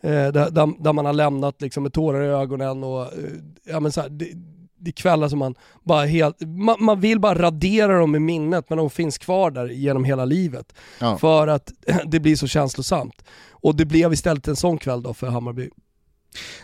Eh, 0.01 0.09
där, 0.11 0.51
där, 0.51 0.83
där 0.83 0.93
man 0.93 1.05
har 1.05 1.13
lämnat 1.13 1.61
liksom 1.61 1.83
med 1.83 1.93
tårar 1.93 2.23
i 2.23 2.27
ögonen 2.27 2.83
och 2.83 3.01
eh, 3.01 3.09
ja, 3.63 3.79
men 3.79 3.91
så 3.91 4.01
här, 4.01 4.09
det, 4.09 4.27
det 4.79 4.89
är 4.89 4.93
kvällar 4.93 5.27
som 5.27 5.39
man 5.39 5.55
bara 5.83 6.05
helt, 6.05 6.35
man, 6.41 6.75
man 6.79 6.99
vill 6.99 7.19
bara 7.19 7.41
radera 7.41 7.99
dem 7.99 8.15
i 8.15 8.19
minnet 8.19 8.69
men 8.69 8.77
de 8.77 8.89
finns 8.89 9.17
kvar 9.17 9.51
där 9.51 9.67
genom 9.67 10.03
hela 10.03 10.25
livet. 10.25 10.73
Ja. 10.99 11.17
För 11.17 11.47
att 11.47 11.71
det 12.05 12.19
blir 12.19 12.35
så 12.35 12.47
känslosamt. 12.47 13.23
Och 13.51 13.75
det 13.75 13.85
blev 13.85 14.13
istället 14.13 14.47
en 14.47 14.55
sån 14.55 14.77
kväll 14.77 15.03
då 15.03 15.13
för 15.13 15.27
Hammarby. 15.27 15.69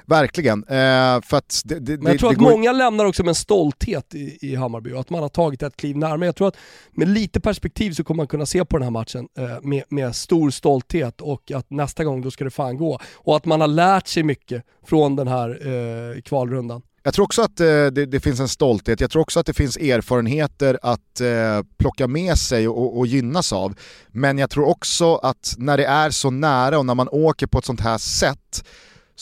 Verkligen. 0.05 0.63
Eh, 0.63 1.21
för 1.21 1.37
att 1.37 1.61
det, 1.65 1.79
det, 1.79 1.97
Men 1.97 2.11
jag 2.11 2.19
tror 2.19 2.29
att 2.31 2.37
går- 2.37 2.51
många 2.51 2.71
lämnar 2.71 3.05
också 3.05 3.23
med 3.23 3.29
en 3.29 3.35
stolthet 3.35 4.15
i, 4.15 4.37
i 4.41 4.55
Hammarby 4.55 4.91
och 4.93 4.99
att 4.99 5.09
man 5.09 5.21
har 5.21 5.29
tagit 5.29 5.63
ett 5.63 5.77
kliv 5.77 5.97
närmare. 5.97 6.25
Jag 6.25 6.35
tror 6.35 6.47
att 6.47 6.57
med 6.91 7.07
lite 7.07 7.39
perspektiv 7.39 7.91
så 7.91 8.03
kommer 8.03 8.17
man 8.17 8.27
kunna 8.27 8.45
se 8.45 8.65
på 8.65 8.77
den 8.77 8.83
här 8.83 8.91
matchen 8.91 9.27
eh, 9.37 9.61
med, 9.61 9.83
med 9.89 10.15
stor 10.15 10.49
stolthet 10.49 11.21
och 11.21 11.51
att 11.51 11.69
nästa 11.69 12.03
gång 12.03 12.21
då 12.21 12.31
ska 12.31 12.43
det 12.43 12.49
fan 12.51 12.77
gå. 12.77 12.99
Och 13.13 13.35
att 13.35 13.45
man 13.45 13.61
har 13.61 13.67
lärt 13.67 14.07
sig 14.07 14.23
mycket 14.23 14.63
från 14.85 15.15
den 15.15 15.27
här 15.27 15.67
eh, 15.67 16.21
kvalrundan. 16.21 16.81
Jag 17.05 17.13
tror 17.13 17.25
också 17.25 17.41
att 17.41 17.59
eh, 17.59 17.65
det, 17.65 18.05
det 18.05 18.19
finns 18.19 18.39
en 18.39 18.47
stolthet, 18.47 19.01
jag 19.01 19.11
tror 19.11 19.21
också 19.21 19.39
att 19.39 19.45
det 19.45 19.53
finns 19.53 19.77
erfarenheter 19.77 20.79
att 20.81 21.21
eh, 21.21 21.63
plocka 21.77 22.07
med 22.07 22.37
sig 22.37 22.67
och, 22.67 22.97
och 22.97 23.07
gynnas 23.07 23.53
av. 23.53 23.73
Men 24.07 24.37
jag 24.37 24.49
tror 24.49 24.67
också 24.67 25.15
att 25.15 25.55
när 25.57 25.77
det 25.77 25.85
är 25.85 26.09
så 26.09 26.29
nära 26.29 26.79
och 26.79 26.85
när 26.85 26.95
man 26.95 27.09
åker 27.11 27.47
på 27.47 27.57
ett 27.59 27.65
sånt 27.65 27.81
här 27.81 27.97
sätt 27.97 28.65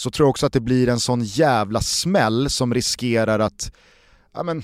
så 0.02 0.12
tror 0.12 0.26
jag 0.26 0.30
också 0.30 0.46
att 0.46 0.54
det 0.54 0.60
blir 0.60 0.90
en 0.90 1.00
sån 1.00 1.24
jävla 1.24 1.82
smäll 1.82 2.50
som 2.50 2.74
riskerar 2.74 3.40
att 3.40 3.72
ja, 4.34 4.44
men, 4.44 4.64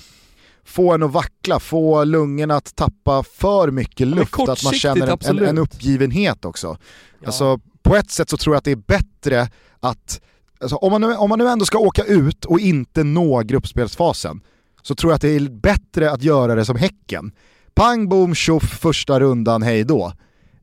få 0.64 0.92
en 0.92 1.02
att 1.02 1.12
vackla, 1.12 1.60
få 1.60 2.04
lungorna 2.04 2.56
att 2.56 2.76
tappa 2.76 3.22
för 3.22 3.70
mycket 3.70 4.06
luft, 4.06 4.40
att 4.48 4.64
man 4.64 4.72
känner 4.72 5.30
en, 5.30 5.38
en, 5.38 5.58
uppgivenhet 5.58 6.44
också. 6.44 6.78
Ja. 7.20 7.26
Alltså, 7.26 7.60
på 7.82 7.96
ett 7.96 8.10
sätt 8.10 8.30
så 8.30 8.36
tror 8.36 8.54
jag 8.54 8.58
att 8.58 8.64
det 8.64 8.70
är 8.70 8.76
bättre 8.76 9.50
att, 9.80 10.20
alltså, 10.60 10.76
om, 10.76 10.92
man 10.92 11.00
nu, 11.00 11.16
om 11.16 11.28
man 11.28 11.38
nu 11.38 11.48
ändå 11.48 11.64
ska 11.64 11.78
åka 11.78 12.04
ut 12.04 12.44
och 12.44 12.60
inte 12.60 13.04
nå 13.04 13.40
gruppspelsfasen, 13.40 14.40
så 14.82 14.94
tror 14.94 15.12
jag 15.12 15.16
att 15.16 15.22
det 15.22 15.36
är 15.36 15.48
bättre 15.48 16.10
att 16.10 16.22
göra 16.22 16.54
det 16.54 16.64
som 16.64 16.76
Häcken. 16.76 17.32
Pang 17.74 18.08
bom 18.08 18.34
tjoff 18.34 18.78
första 18.80 19.20
rundan, 19.20 19.62
hej 19.62 19.84
då. 19.84 20.12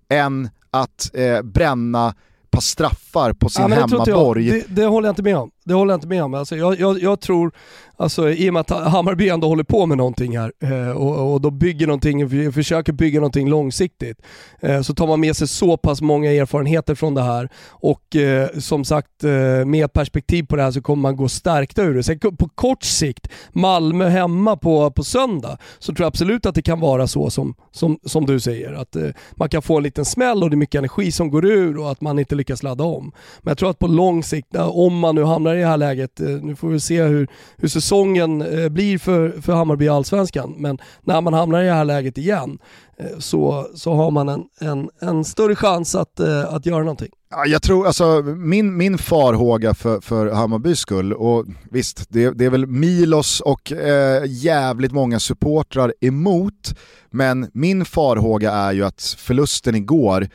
Än 0.10 0.50
att 0.72 1.12
eh, 1.14 1.42
bränna 1.42 2.14
par 2.56 2.62
straffar 2.62 3.34
på 3.34 3.50
sin 3.50 3.62
Ja, 3.70 3.76
hemmaborg. 3.76 4.50
Det, 4.52 4.64
det 4.68 4.86
håller 4.86 5.08
jag 5.08 5.12
inte 5.12 5.24
med 5.24 5.38
om. 5.38 5.52
Det 5.66 5.74
håller 5.74 5.94
jag 5.94 5.98
inte 5.98 6.08
med 6.08 6.24
om. 6.24 6.34
Alltså, 6.34 6.56
jag, 6.56 6.80
jag, 6.80 7.02
jag 7.02 7.20
tror, 7.20 7.52
alltså, 7.98 8.30
i 8.30 8.50
och 8.50 8.54
med 8.54 8.60
att 8.60 8.70
Hammarby 8.70 9.30
ändå 9.30 9.48
håller 9.48 9.64
på 9.64 9.86
med 9.86 9.98
någonting 9.98 10.38
här 10.38 10.54
eh, 10.60 10.90
och, 10.90 11.34
och 11.34 11.42
då 11.42 11.52
bygger 11.52 11.88
någonting, 11.88 12.52
försöker 12.52 12.94
bygga 12.94 13.20
någonting 13.20 13.50
långsiktigt, 13.50 14.22
eh, 14.60 14.82
så 14.82 14.94
tar 14.94 15.08
man 15.08 15.20
med 15.20 15.36
sig 15.36 15.48
så 15.48 15.78
pass 15.78 16.02
många 16.02 16.32
erfarenheter 16.32 16.96
från 16.96 17.14
det 17.14 17.22
här 17.22 17.50
och 17.70 18.16
eh, 18.16 18.50
som 18.60 18.86
sagt 18.86 19.24
eh, 19.24 19.66
med 19.66 19.94
perspektiv 19.94 20.44
på 20.44 20.56
det 20.56 20.64
här 20.64 20.72
så 20.72 20.82
kommer 20.82 21.02
man 21.02 21.16
gå 21.16 21.28
stärkta 21.28 21.84
ur 21.84 21.94
det. 21.94 22.04
Sen 22.04 22.20
på 22.20 22.50
kort 22.56 22.84
sikt, 22.84 23.28
Malmö 23.54 24.08
hemma 24.08 24.58
på, 24.58 24.92
på 24.92 25.04
söndag, 25.04 25.58
så 25.80 25.94
tror 25.94 26.04
jag 26.04 26.08
absolut 26.08 26.46
att 26.46 26.56
det 26.56 26.62
kan 26.62 26.80
vara 26.80 27.08
så 27.08 27.30
som, 27.30 27.56
som, 27.72 28.00
som 28.06 28.26
du 28.26 28.40
säger, 28.40 28.74
att 28.74 28.96
eh, 28.96 29.10
man 29.32 29.50
kan 29.50 29.62
få 29.62 29.78
en 29.78 29.84
liten 29.84 30.06
smäll 30.06 30.44
och 30.44 30.50
det 30.50 30.54
är 30.54 30.58
mycket 30.58 30.80
energi 30.80 31.12
som 31.12 31.32
går 31.32 31.46
ur 31.46 31.78
och 31.78 31.92
att 31.92 32.02
man 32.02 32.20
inte 32.20 32.36
lyckas 32.36 32.64
ladda 32.64 32.84
om. 32.84 33.12
Men 33.42 33.52
jag 33.52 33.58
tror 33.58 33.70
att 33.70 33.80
på 33.80 33.88
lång 33.88 34.24
sikt, 34.24 34.56
om 34.56 35.00
man 35.00 35.16
nu 35.16 35.24
hamnar 35.24 35.55
i 35.56 35.62
det 35.62 35.68
här 35.68 35.78
läget, 35.78 36.20
eh, 36.20 36.28
nu 36.28 36.56
får 36.56 36.70
vi 36.70 36.80
se 36.80 37.04
hur, 37.04 37.28
hur 37.58 37.68
säsongen 37.68 38.42
eh, 38.42 38.70
blir 38.70 38.98
för, 38.98 39.42
för 39.42 39.54
Hammarby 39.54 39.86
i 39.86 39.90
Allsvenskan, 39.90 40.56
men 40.58 40.78
när 41.04 41.22
man 41.22 41.34
hamnar 41.34 41.62
i 41.62 41.66
det 41.66 41.74
här 41.74 41.86
läget 41.86 42.18
igen 42.18 42.58
eh, 42.98 43.20
så, 43.20 43.68
så 43.76 43.94
har 43.94 44.12
man 44.12 44.30
en, 44.30 44.44
en, 44.60 44.90
en 45.02 45.26
större 45.26 45.56
chans 45.56 45.96
att, 45.96 46.20
att 46.20 46.66
göra 46.66 46.80
någonting. 46.80 47.10
Jag 47.48 47.62
tror, 47.62 47.88
alltså 47.88 48.22
min, 48.24 48.78
min 48.78 48.98
farhåga 48.98 49.74
för, 49.74 50.02
för 50.02 50.32
Hammarbys 50.32 50.80
skull, 50.80 51.14
och 51.14 51.46
visst, 51.72 52.06
det, 52.10 52.30
det 52.30 52.46
är 52.46 52.50
väl 52.50 52.66
Milos 52.66 53.42
och 53.42 53.72
eh, 53.72 54.24
jävligt 54.28 54.92
många 54.92 55.20
supportrar 55.20 55.94
emot, 56.02 56.76
men 57.10 57.52
min 57.54 57.86
farhåga 57.86 58.52
är 58.52 58.72
ju 58.72 58.86
att 58.86 59.16
förlusten 59.18 59.76
igår 59.76 60.28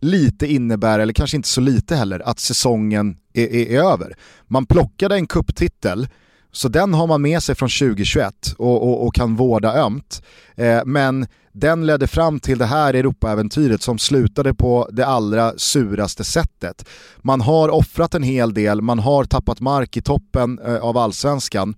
lite 0.00 0.46
innebär, 0.46 0.98
eller 0.98 1.12
kanske 1.12 1.36
inte 1.36 1.48
så 1.48 1.60
lite 1.60 1.96
heller, 1.96 2.20
att 2.20 2.38
säsongen 2.38 3.16
är, 3.32 3.54
är, 3.54 3.70
är 3.70 3.92
över. 3.92 4.16
Man 4.46 4.66
plockade 4.66 5.14
en 5.14 5.26
kupptitel, 5.26 6.08
så 6.52 6.68
den 6.68 6.94
har 6.94 7.06
man 7.06 7.22
med 7.22 7.42
sig 7.42 7.54
från 7.54 7.68
2021 7.68 8.54
och, 8.58 8.82
och, 8.82 9.06
och 9.06 9.14
kan 9.14 9.36
vårda 9.36 9.74
ömt. 9.74 10.22
Eh, 10.56 10.80
men 10.84 11.26
den 11.52 11.86
ledde 11.86 12.06
fram 12.06 12.40
till 12.40 12.58
det 12.58 12.66
här 12.66 12.94
Europaäventyret 12.94 13.82
som 13.82 13.98
slutade 13.98 14.54
på 14.54 14.88
det 14.92 15.06
allra 15.06 15.52
suraste 15.56 16.24
sättet. 16.24 16.88
Man 17.18 17.40
har 17.40 17.68
offrat 17.68 18.14
en 18.14 18.22
hel 18.22 18.54
del, 18.54 18.82
man 18.82 18.98
har 18.98 19.24
tappat 19.24 19.60
mark 19.60 19.96
i 19.96 20.02
toppen 20.02 20.58
eh, 20.58 20.76
av 20.76 20.96
allsvenskan. 20.96 21.74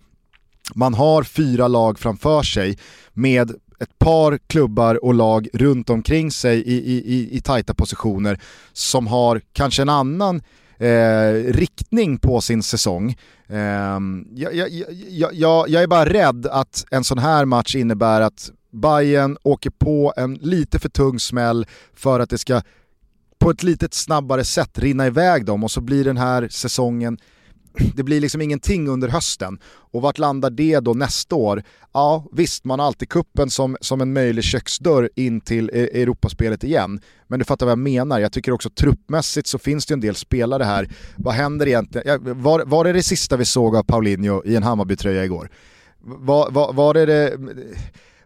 Man 0.75 0.95
har 0.95 1.23
fyra 1.23 1.69
lag 1.69 1.99
framför 1.99 2.43
sig 2.43 2.79
med 3.13 3.53
ett 3.83 3.99
par 3.99 4.39
klubbar 4.47 5.05
och 5.05 5.15
lag 5.15 5.49
runt 5.53 5.91
omkring 5.91 6.31
sig 6.31 6.59
i, 6.63 6.75
i, 6.75 7.15
i, 7.15 7.37
i 7.37 7.41
tajta 7.41 7.75
positioner 7.75 8.41
som 8.73 9.07
har 9.07 9.41
kanske 9.53 9.83
en 9.83 9.89
annan 9.89 10.43
eh, 10.79 11.33
riktning 11.49 12.19
på 12.19 12.41
sin 12.41 12.63
säsong. 12.63 13.17
Eh, 13.49 13.59
jag, 14.35 14.55
jag, 14.55 14.69
jag, 15.09 15.35
jag, 15.35 15.69
jag 15.69 15.83
är 15.83 15.87
bara 15.87 16.09
rädd 16.09 16.47
att 16.47 16.85
en 16.91 17.05
sån 17.05 17.19
här 17.19 17.45
match 17.45 17.75
innebär 17.77 18.21
att 18.21 18.51
Bayern 18.71 19.37
åker 19.43 19.71
på 19.71 20.13
en 20.17 20.35
lite 20.35 20.79
för 20.79 20.89
tung 20.89 21.21
smäll 21.21 21.67
för 21.95 22.21
att 22.21 22.31
det 22.31 22.39
ska 22.39 22.63
på 23.39 23.51
ett 23.51 23.63
lite 23.63 23.89
snabbare 23.91 24.45
sätt 24.45 24.79
rinna 24.79 25.07
iväg 25.07 25.45
dem 25.45 25.65
och 25.65 25.71
så 25.71 25.81
blir 25.81 26.05
den 26.05 26.17
här 26.17 26.49
säsongen 26.49 27.19
det 27.95 28.03
blir 28.03 28.21
liksom 28.21 28.41
ingenting 28.41 28.89
under 28.89 29.09
hösten. 29.09 29.59
Och 29.65 30.03
vart 30.03 30.19
landar 30.19 30.51
det 30.51 30.81
då 30.81 30.95
nästa 30.95 31.35
år? 31.35 31.63
Ja 31.93 32.27
visst, 32.33 32.65
man 32.65 32.79
har 32.79 32.87
alltid 32.87 33.09
kuppen 33.09 33.51
som, 33.51 33.77
som 33.81 34.01
en 34.01 34.13
möjlig 34.13 34.45
köksdörr 34.45 35.11
in 35.17 35.41
till 35.41 35.71
e- 35.73 36.03
Europaspelet 36.03 36.65
igen. 36.65 37.01
Men 37.27 37.39
du 37.39 37.45
fattar 37.45 37.67
vad 37.67 37.71
jag 37.71 37.79
menar, 37.79 38.19
jag 38.19 38.33
tycker 38.33 38.53
också 38.53 38.71
truppmässigt 38.71 39.47
så 39.47 39.59
finns 39.59 39.87
det 39.87 39.95
en 39.95 40.01
del 40.01 40.15
spelare 40.15 40.65
här. 40.65 40.89
Vad 41.17 41.35
händer 41.35 41.67
egentligen? 41.67 42.43
Var, 42.43 42.65
var 42.65 42.85
det 42.85 42.93
det 42.93 43.03
sista 43.03 43.37
vi 43.37 43.45
såg 43.45 43.77
av 43.77 43.83
Paulinho 43.83 44.43
i 44.45 44.57
en 44.57 44.63
Hammarby-tröja 44.63 45.25
igår? 45.25 45.51
Var, 46.01 46.51
var, 46.51 46.73
var, 46.73 46.95
det 46.95 47.07
det, 47.07 47.37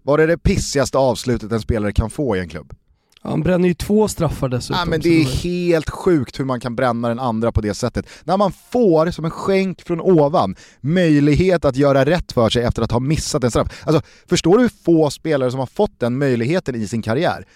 var 0.03 0.19
det 0.19 0.27
det 0.27 0.39
pissigaste 0.39 0.99
avslutet 0.99 1.53
en 1.53 1.61
spelare 1.61 1.93
kan 1.93 2.11
få 2.11 2.37
i 2.37 2.41
en 2.41 2.49
klubb? 2.49 2.73
Han 3.27 3.43
bränner 3.43 3.69
ju 3.69 3.75
två 3.75 4.09
straffar 4.09 4.49
dessutom. 4.49 4.77
Ja, 4.79 4.85
men 4.85 5.01
det 5.01 5.21
är 5.21 5.25
helt 5.25 5.91
sjukt 5.91 6.41
hur 6.41 6.45
man 6.45 6.61
kan 6.61 6.77
bränna 6.77 7.09
den 7.09 7.19
andra 7.19 7.53
på 7.53 7.61
det 7.61 7.75
sättet. 7.75 8.07
När 8.25 8.37
man 8.37 8.53
får, 8.53 9.11
som 9.11 9.25
en 9.25 9.31
skänk 9.31 9.83
från 9.83 10.01
ovan, 10.01 10.57
möjlighet 10.81 11.65
att 11.65 11.77
göra 11.77 12.05
rätt 12.05 12.33
för 12.33 12.51
sig 12.51 12.63
efter 12.63 12.83
att 12.83 12.93
ha 12.93 13.01
missat 13.01 13.45
en 13.45 13.51
straff. 13.51 13.83
Alltså, 13.87 14.03
förstår 14.27 14.57
du 14.57 14.63
hur 14.63 14.71
få 14.85 15.11
spelare 15.11 15.51
som 15.51 15.61
har 15.61 15.67
fått 15.67 16.01
den 16.01 16.19
möjligheten 16.19 16.75
i 16.75 16.89
sin 16.89 17.03
karriär? 17.03 17.47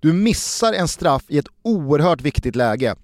Du 0.00 0.12
missar 0.12 0.72
en 0.72 0.88
straff 0.88 1.22
i 1.28 1.38
ett 1.38 1.48
oerhört 1.62 2.20
viktigt 2.20 2.56
läge. 2.56 2.94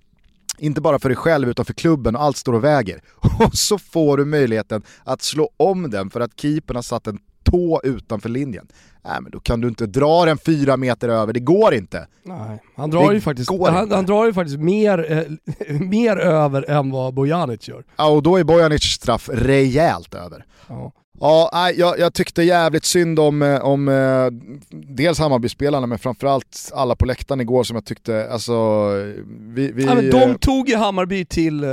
Inte 0.59 0.81
bara 0.81 0.99
för 0.99 1.09
dig 1.09 1.17
själv 1.17 1.49
utan 1.49 1.65
för 1.65 1.75
klubben 1.75 2.17
och 2.17 2.23
allt 2.23 2.37
står 2.37 2.53
och 2.53 2.65
väger. 2.65 3.01
Och 3.39 3.55
så 3.55 3.79
får 3.79 4.17
du 4.17 4.25
möjligheten 4.25 4.83
att 5.05 5.23
slå 5.23 5.51
om 5.57 5.91
den 5.91 6.11
för 6.11 6.21
att 6.21 6.41
keepern 6.41 6.77
har 6.77 6.83
satt 6.83 7.07
en 7.07 7.19
tå 7.57 7.81
utanför 7.85 8.29
linjen. 8.29 8.67
Nej 9.05 9.21
men 9.21 9.31
då 9.31 9.41
kan 9.41 9.61
du 9.61 9.69
inte 9.69 9.87
dra 9.87 10.25
den 10.25 10.39
fyra 10.39 10.77
meter 10.77 11.09
över, 11.09 11.33
det 11.33 11.41
går 11.41 11.75
inte. 11.75 12.07
Nej, 12.23 12.63
han 12.77 12.91
drar, 12.91 13.13
ju 13.13 13.21
faktiskt, 13.21 13.51
han, 13.51 13.91
han, 13.91 14.07
drar 14.07 14.27
ju 14.27 14.33
faktiskt 14.33 14.59
mer, 14.59 15.13
eh, 15.13 15.77
mer 15.81 16.17
över 16.17 16.71
än 16.71 16.91
vad 16.91 17.15
Bojanic 17.15 17.69
gör. 17.69 17.85
Ja 17.97 18.09
och 18.09 18.23
då 18.23 18.37
är 18.37 18.45
Bojanic 18.45 18.83
straff 18.83 19.31
rejält 19.33 20.15
över. 20.15 20.45
Ja. 20.69 20.93
Ja, 21.21 21.71
jag, 21.77 21.99
jag 21.99 22.15
tyckte 22.15 22.43
jävligt 22.43 22.85
synd 22.85 23.19
om, 23.19 23.43
eh, 23.43 23.65
om 23.65 23.89
eh, 23.89 24.27
dels 24.71 25.19
Hammarbyspelarna 25.19 25.87
men 25.87 25.99
framförallt 25.99 26.71
alla 26.75 26.97
på 26.97 27.05
läktaren 27.07 27.41
igår 27.41 27.65
som 27.65 27.77
jag 27.77 27.85
tyckte, 27.85 28.29
alltså... 28.31 28.89
Vi, 29.27 29.73
vi, 29.73 29.85
ja, 29.85 29.95
men 29.95 30.11
de 30.11 30.39
tog 30.39 30.69
ju 30.69 30.77
Hammarby 30.77 31.25
till, 31.25 31.65
eh, 31.65 31.71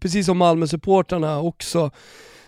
precis 0.00 0.26
som 0.26 0.38
Malmö-supportrarna 0.38 1.40
också, 1.40 1.90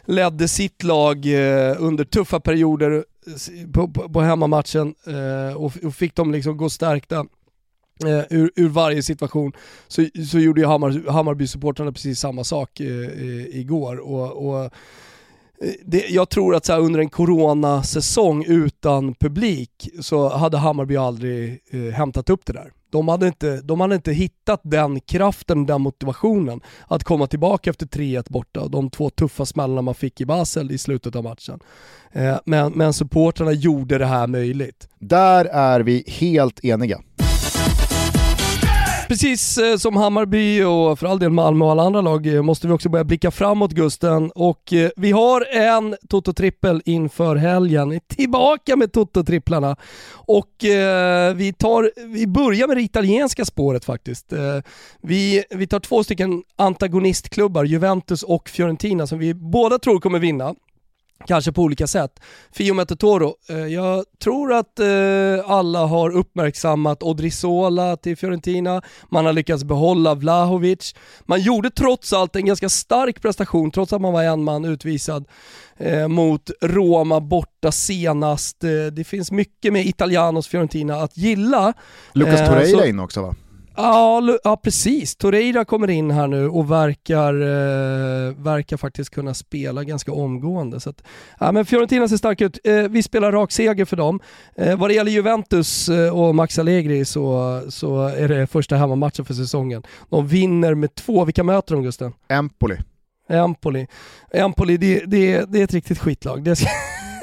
ledde 0.06 0.48
sitt 0.48 0.82
lag 0.82 1.26
eh, 1.26 1.76
under 1.78 2.04
tuffa 2.04 2.40
perioder 2.40 3.04
eh, 3.26 3.70
på, 3.72 3.88
på, 3.88 4.08
på 4.08 4.20
hemmamatchen 4.20 4.94
eh, 5.06 5.56
och, 5.56 5.72
och 5.84 5.94
fick 5.94 6.14
dem 6.14 6.32
liksom 6.32 6.56
gå 6.56 6.70
stärkta. 6.70 7.26
Uh, 8.04 8.22
ur, 8.30 8.50
ur, 8.56 8.68
varje 8.68 9.02
situation 9.02 9.52
så, 9.88 10.06
så 10.30 10.38
gjorde 10.38 10.60
ju 10.60 10.66
Hammar, 10.66 10.90
Hammarby-supportrarna 10.90 11.92
precis 11.92 12.20
samma 12.20 12.44
sak 12.44 12.80
uh, 12.80 13.56
igår. 13.56 13.96
Och, 13.96 14.48
och 14.48 14.70
det, 15.84 16.08
jag 16.08 16.28
tror 16.28 16.54
att 16.54 16.66
så 16.66 16.72
här, 16.72 16.80
under 16.80 17.00
en 17.00 17.08
coronasäsong 17.08 18.44
utan 18.44 19.14
publik 19.14 19.88
så 20.00 20.28
hade 20.28 20.58
Hammarby 20.58 20.96
aldrig 20.96 21.60
hämtat 21.94 22.30
upp 22.30 22.46
det 22.46 22.52
där. 22.52 22.72
De 22.94 23.08
hade, 23.08 23.26
inte, 23.26 23.60
de 23.60 23.80
hade 23.80 23.94
inte 23.94 24.12
hittat 24.12 24.60
den 24.62 25.00
kraften, 25.00 25.66
den 25.66 25.80
motivationen 25.80 26.60
att 26.88 27.04
komma 27.04 27.26
tillbaka 27.26 27.70
efter 27.70 27.86
3-1 27.86 28.32
borta. 28.32 28.68
De 28.68 28.90
två 28.90 29.10
tuffa 29.10 29.46
smällarna 29.46 29.82
man 29.82 29.94
fick 29.94 30.20
i 30.20 30.26
Basel 30.26 30.70
i 30.70 30.78
slutet 30.78 31.16
av 31.16 31.24
matchen. 31.24 31.60
Eh, 32.12 32.36
men, 32.44 32.72
men 32.72 32.92
supportrarna 32.92 33.52
gjorde 33.52 33.98
det 33.98 34.06
här 34.06 34.26
möjligt. 34.26 34.88
Där 34.98 35.44
är 35.44 35.80
vi 35.80 36.04
helt 36.06 36.64
eniga. 36.64 37.00
Precis 39.08 39.58
eh, 39.58 39.76
som 39.76 39.96
Hammarby 39.96 40.62
och 40.62 40.98
för 40.98 41.06
all 41.06 41.18
del 41.18 41.30
Malmö 41.30 41.64
och 41.64 41.70
alla 41.70 41.82
andra 41.82 42.00
lag 42.00 42.26
eh, 42.26 42.42
måste 42.42 42.66
vi 42.66 42.72
också 42.72 42.88
börja 42.88 43.04
blicka 43.04 43.30
framåt 43.30 43.72
Gusten 43.72 44.30
och 44.30 44.72
eh, 44.72 44.90
vi 44.96 45.12
har 45.12 45.46
en 45.56 45.96
Toto-trippel 46.08 46.82
inför 46.84 47.36
helgen. 47.36 48.00
Tillbaka 48.08 48.76
med 48.76 48.92
Toto-tripplarna 48.92 49.76
och 50.12 50.50
vi, 51.34 51.54
tar, 51.58 51.90
vi 52.06 52.26
börjar 52.26 52.68
med 52.68 52.76
det 52.76 52.82
italienska 52.82 53.44
spåret 53.44 53.84
faktiskt. 53.84 54.32
Vi, 55.00 55.44
vi 55.50 55.66
tar 55.66 55.80
två 55.80 56.04
stycken 56.04 56.42
antagonistklubbar, 56.56 57.64
Juventus 57.64 58.22
och 58.22 58.48
Fiorentina 58.48 59.06
som 59.06 59.18
vi 59.18 59.34
båda 59.34 59.78
tror 59.78 60.00
kommer 60.00 60.18
vinna 60.18 60.54
kanske 61.26 61.52
på 61.52 61.62
olika 61.62 61.86
sätt. 61.86 62.20
Fio 62.52 62.74
möter 62.74 62.96
Toro. 62.96 63.34
Eh, 63.48 63.56
jag 63.56 64.04
tror 64.22 64.52
att 64.52 64.78
eh, 64.78 64.86
alla 65.46 65.86
har 65.86 66.10
uppmärksammat 66.10 67.02
Odrizola 67.02 67.96
till 67.96 68.16
Fiorentina, 68.16 68.82
man 69.10 69.26
har 69.26 69.32
lyckats 69.32 69.64
behålla 69.64 70.14
Vlahovic. 70.14 70.94
Man 71.24 71.40
gjorde 71.40 71.70
trots 71.70 72.12
allt 72.12 72.36
en 72.36 72.46
ganska 72.46 72.68
stark 72.68 73.22
prestation, 73.22 73.70
trots 73.70 73.92
att 73.92 74.00
man 74.00 74.12
var 74.12 74.22
en 74.22 74.44
man 74.44 74.64
utvisad 74.64 75.24
eh, 75.76 76.08
mot 76.08 76.50
Roma 76.60 77.20
borta 77.20 77.72
senast. 77.72 78.60
Det 78.92 79.06
finns 79.06 79.30
mycket 79.30 79.72
med 79.72 79.86
Italianos 79.86 80.48
Fiorentina 80.48 80.96
att 80.96 81.16
gilla. 81.16 81.72
Lucas 82.12 82.48
Torreira 82.48 82.86
in 82.86 83.00
också 83.00 83.22
va? 83.22 83.34
Ja, 83.76 84.38
ja 84.44 84.56
precis. 84.56 85.16
Torreira 85.16 85.64
kommer 85.64 85.90
in 85.90 86.10
här 86.10 86.26
nu 86.26 86.48
och 86.48 86.70
verkar, 86.70 87.34
eh, 87.34 88.34
verkar 88.34 88.76
faktiskt 88.76 89.10
kunna 89.10 89.34
spela 89.34 89.84
ganska 89.84 90.12
omgående. 90.12 90.80
Så 90.80 90.90
att, 90.90 91.02
ja, 91.40 91.52
men 91.52 91.64
Fiorentina 91.64 92.08
ser 92.08 92.16
stark 92.16 92.40
ut. 92.40 92.58
Eh, 92.64 92.74
vi 92.74 93.02
spelar 93.02 93.32
rak 93.32 93.52
seger 93.52 93.84
för 93.84 93.96
dem. 93.96 94.20
Eh, 94.56 94.78
vad 94.78 94.90
det 94.90 94.94
gäller 94.94 95.10
Juventus 95.10 95.88
eh, 95.88 96.18
och 96.18 96.34
Max 96.34 96.58
Allegri 96.58 97.04
så, 97.04 97.62
så 97.68 98.06
är 98.06 98.28
det 98.28 98.46
första 98.46 98.76
hemmamatchen 98.76 99.24
för 99.24 99.34
säsongen. 99.34 99.82
De 100.10 100.26
vinner 100.26 100.74
med 100.74 100.94
två. 100.94 101.24
Vilka 101.24 101.42
möter 101.44 101.74
de 101.74 101.82
Gusten? 101.84 102.12
Empoli. 102.28 102.76
Empoli. 103.28 103.86
Empoli, 104.32 104.76
det, 104.76 105.04
det, 105.06 105.44
det 105.52 105.60
är 105.60 105.64
ett 105.64 105.74
riktigt 105.74 105.98
skitlag. 105.98 106.44
Det 106.44 106.56
ska, 106.56 106.68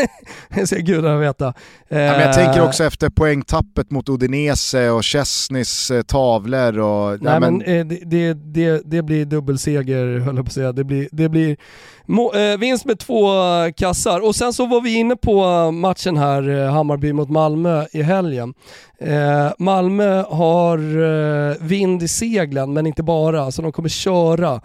det 0.50 0.68
ska 0.68 0.76
gudarna 0.76 1.18
veta. 1.18 1.54
Ja, 1.88 1.98
jag 1.98 2.34
tänker 2.34 2.60
eh, 2.60 2.66
också 2.66 2.84
efter 2.84 3.10
poängtappet 3.10 3.92
mot 3.92 4.10
Udinese 4.10 4.90
och 4.90 5.04
Chesnys 5.04 5.92
eh, 5.92 6.02
tavlor 6.02 6.80
och... 6.80 7.10
Nej, 7.10 7.20
nej 7.22 7.40
men, 7.40 7.58
men 7.58 7.92
eh, 7.92 7.98
det, 8.06 8.34
det, 8.34 8.82
det, 8.86 9.02
blir 9.02 9.26
dubbelseger 9.26 10.20
höll 10.20 10.36
jag 10.36 10.46
på 10.46 10.50
att 10.50 10.54
säga. 10.54 10.72
Det 10.72 10.84
blir, 10.84 11.10
det 11.12 11.30
blir 11.30 11.58
må, 12.06 12.34
vinst 12.60 12.86
med 12.86 13.00
två 13.00 13.28
kassar. 13.78 14.20
Och 14.20 14.36
sen 14.36 14.54
så 14.54 14.66
var 14.66 14.82
vi 14.82 14.96
inne 14.96 15.16
på 15.16 15.72
matchen 15.72 16.18
här, 16.18 16.68
Hammarby 16.70 17.14
mot 17.14 17.30
Malmö 17.30 17.86
i 17.92 18.02
helgen. 18.02 18.54
Eh, 19.04 19.52
Malmö 19.58 20.24
har 20.24 20.78
eh, 20.78 21.56
vind 21.60 22.04
i 22.04 22.08
seglen, 22.08 22.74
men 22.74 22.88
inte 22.88 23.04
bara, 23.04 23.52
så 23.52 23.62
de 23.62 23.72
kommer 23.72 23.90
köra 23.90 24.62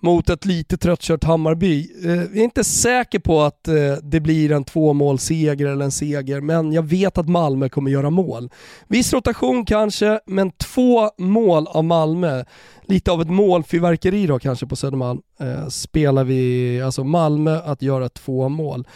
mot 0.00 0.30
ett 0.30 0.44
lite 0.44 0.76
tröttkört 0.76 1.24
Hammarby. 1.24 1.90
Jag 2.02 2.16
är 2.16 2.36
inte 2.36 2.64
säker 2.64 3.18
på 3.18 3.40
att 3.40 3.68
eh, 3.68 3.74
det 4.02 4.20
blir 4.20 4.52
en 4.52 4.64
tvåmålsseger 4.64 5.66
eller 5.66 5.84
en 5.84 5.90
seger, 5.90 6.40
men 6.40 6.72
jag 6.72 6.82
vet 6.82 7.18
att 7.18 7.28
Malmö 7.28 7.68
kommer 7.68 7.90
göra 7.90 8.10
mål. 8.10 8.50
Viss 8.88 9.12
rotation 9.12 9.64
kanske, 9.64 10.20
men 10.26 10.50
två 10.50 11.10
mål 11.18 11.66
av 11.66 11.84
Malmö, 11.84 12.44
lite 12.82 13.12
av 13.12 13.22
ett 13.22 13.30
målfyrverkeri 13.30 14.26
då 14.26 14.38
kanske 14.38 14.66
på 14.66 14.76
Södermalm, 14.76 15.20
eh, 15.40 15.68
spelar 15.68 16.24
vi, 16.24 16.82
alltså 16.82 17.04
Malmö 17.04 17.60
att 17.64 17.82
göra 17.82 18.08
två 18.08 18.48
mål. 18.48 18.86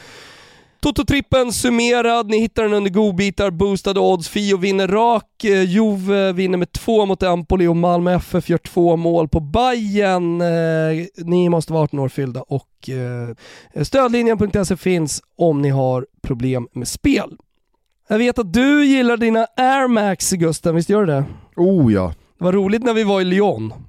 Toto-trippen 0.81 1.53
summerad, 1.53 2.31
ni 2.31 2.41
hittar 2.41 2.63
den 2.63 2.73
under 2.73 2.91
godbitar, 2.91 3.51
boostade 3.51 4.01
odds. 4.01 4.29
Fio 4.29 4.57
vinner 4.57 4.89
rak, 4.89 5.45
eh, 5.45 5.63
Juve 5.63 6.33
vinner 6.33 6.59
med 6.59 6.73
två 6.73 7.07
mot 7.07 7.23
Empoli 7.23 7.67
och 7.67 7.77
Malmö 7.77 8.15
FF 8.15 8.49
gör 8.49 8.59
två 8.59 8.97
mål 8.97 9.29
på 9.29 9.41
Bayern. 9.41 10.41
Eh, 10.41 11.07
ni 11.17 11.49
måste 11.49 11.73
vara 11.73 11.83
18 11.83 11.99
år 11.99 12.09
fyllda 12.09 12.43
och 12.43 12.91
eh, 13.75 13.83
stödlinjen.se 13.85 14.77
finns 14.77 15.23
om 15.37 15.63
ni 15.63 15.69
har 15.69 16.07
problem 16.23 16.69
med 16.73 16.89
spel. 16.89 17.31
Jag 18.09 18.19
vet 18.19 18.39
att 18.39 18.53
du 18.53 18.87
gillar 18.87 19.17
dina 19.17 19.47
Air 19.57 19.89
Max 19.89 20.31
Gusten, 20.31 20.75
visst 20.75 20.89
gör 20.89 21.01
du 21.01 21.07
det? 21.13 21.25
Oh 21.57 21.93
ja. 21.93 22.15
Det 22.39 22.45
var 22.45 22.53
roligt 22.53 22.83
när 22.83 22.95
vi 22.95 23.05
var 23.05 23.21
i 23.21 23.25
Lyon. 23.25 23.73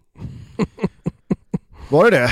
Var 1.89 2.11
det 2.11 2.19
det? 2.19 2.29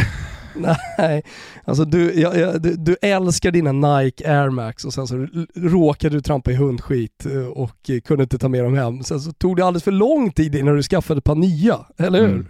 Nej, 0.98 1.24
alltså 1.70 1.86
du, 1.86 2.20
jag, 2.20 2.38
jag, 2.38 2.62
du, 2.62 2.76
du, 2.76 2.96
älskar 3.02 3.52
dina 3.52 3.72
Nike 3.72 4.32
Air 4.32 4.50
Max 4.50 4.86
och 4.86 4.94
sen 4.94 5.08
så 5.08 5.28
råkade 5.56 6.16
du 6.16 6.22
trampa 6.22 6.52
i 6.52 6.56
hundskit 6.56 7.26
eh, 7.26 7.48
och 7.48 7.90
kunde 8.06 8.24
inte 8.24 8.38
ta 8.38 8.48
med 8.48 8.64
dem 8.64 8.74
hem. 8.74 9.04
Sen 9.04 9.20
så 9.20 9.32
tog 9.32 9.58
det 9.58 9.66
alldeles 9.66 9.84
för 9.84 9.92
lång 9.92 10.32
tid 10.32 10.56
innan 10.56 10.76
du 10.76 10.84
skaffade 10.84 11.18
ett 11.18 11.24
par 11.24 11.36
nya, 11.36 11.80
eller 11.98 12.20
hur? 12.20 12.30
Mm. 12.30 12.48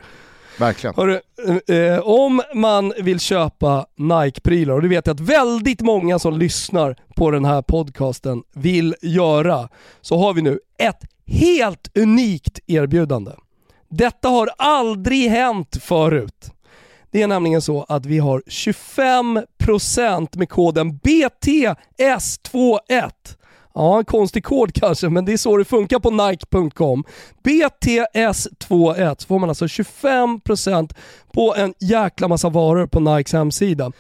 Verkligen. 0.60 0.94
Hörru, 0.96 1.20
eh, 1.68 2.00
om 2.00 2.42
man 2.56 2.94
vill 3.02 3.20
köpa 3.20 3.86
Nike-prylar, 3.96 4.74
och 4.74 4.82
det 4.82 4.88
vet 4.88 5.08
jag 5.08 5.14
att 5.14 5.20
väldigt 5.20 5.82
många 5.82 6.20
som 6.20 6.38
lyssnar 6.38 6.96
på 7.16 7.32
den 7.32 7.46
här 7.46 7.62
podcasten 7.62 8.44
vill 8.54 8.96
göra, 9.02 9.70
så 10.02 10.18
har 10.18 10.34
vi 10.34 10.42
nu 10.42 10.60
ett 10.78 11.06
helt 11.28 11.98
unikt 11.98 12.60
erbjudande. 12.68 13.32
Detta 13.90 14.30
har 14.30 14.50
aldrig 14.58 15.30
hänt 15.30 15.78
förut. 15.82 16.52
Det 17.12 17.22
är 17.22 17.28
nämligen 17.28 17.62
så 17.62 17.86
att 17.90 18.06
vi 18.06 18.20
har 18.20 18.44
25% 18.48 20.38
med 20.38 20.50
koden 20.50 21.00
BTS21 21.00 23.12
Ja, 23.74 23.98
en 23.98 24.06
konstig 24.06 24.44
kod 24.44 24.74
kanske, 24.74 25.10
men 25.10 25.26
det 25.26 25.34
är 25.34 25.38
så 25.38 25.58
det 25.58 25.66
funkar 25.66 26.00
på 26.00 26.12
Nike.com. 26.12 27.04
BTS21 27.44 29.16
så 29.20 29.28
får 29.28 29.40
man 29.40 29.50
alltså 29.50 29.66
25% 29.66 30.96
på 31.34 31.56
en 31.56 31.74
jäkla 31.80 32.28
massa 32.28 32.50
varor 32.50 32.88
på 32.88 33.00
Nikes 33.00 33.34
hemsida. 33.34 33.92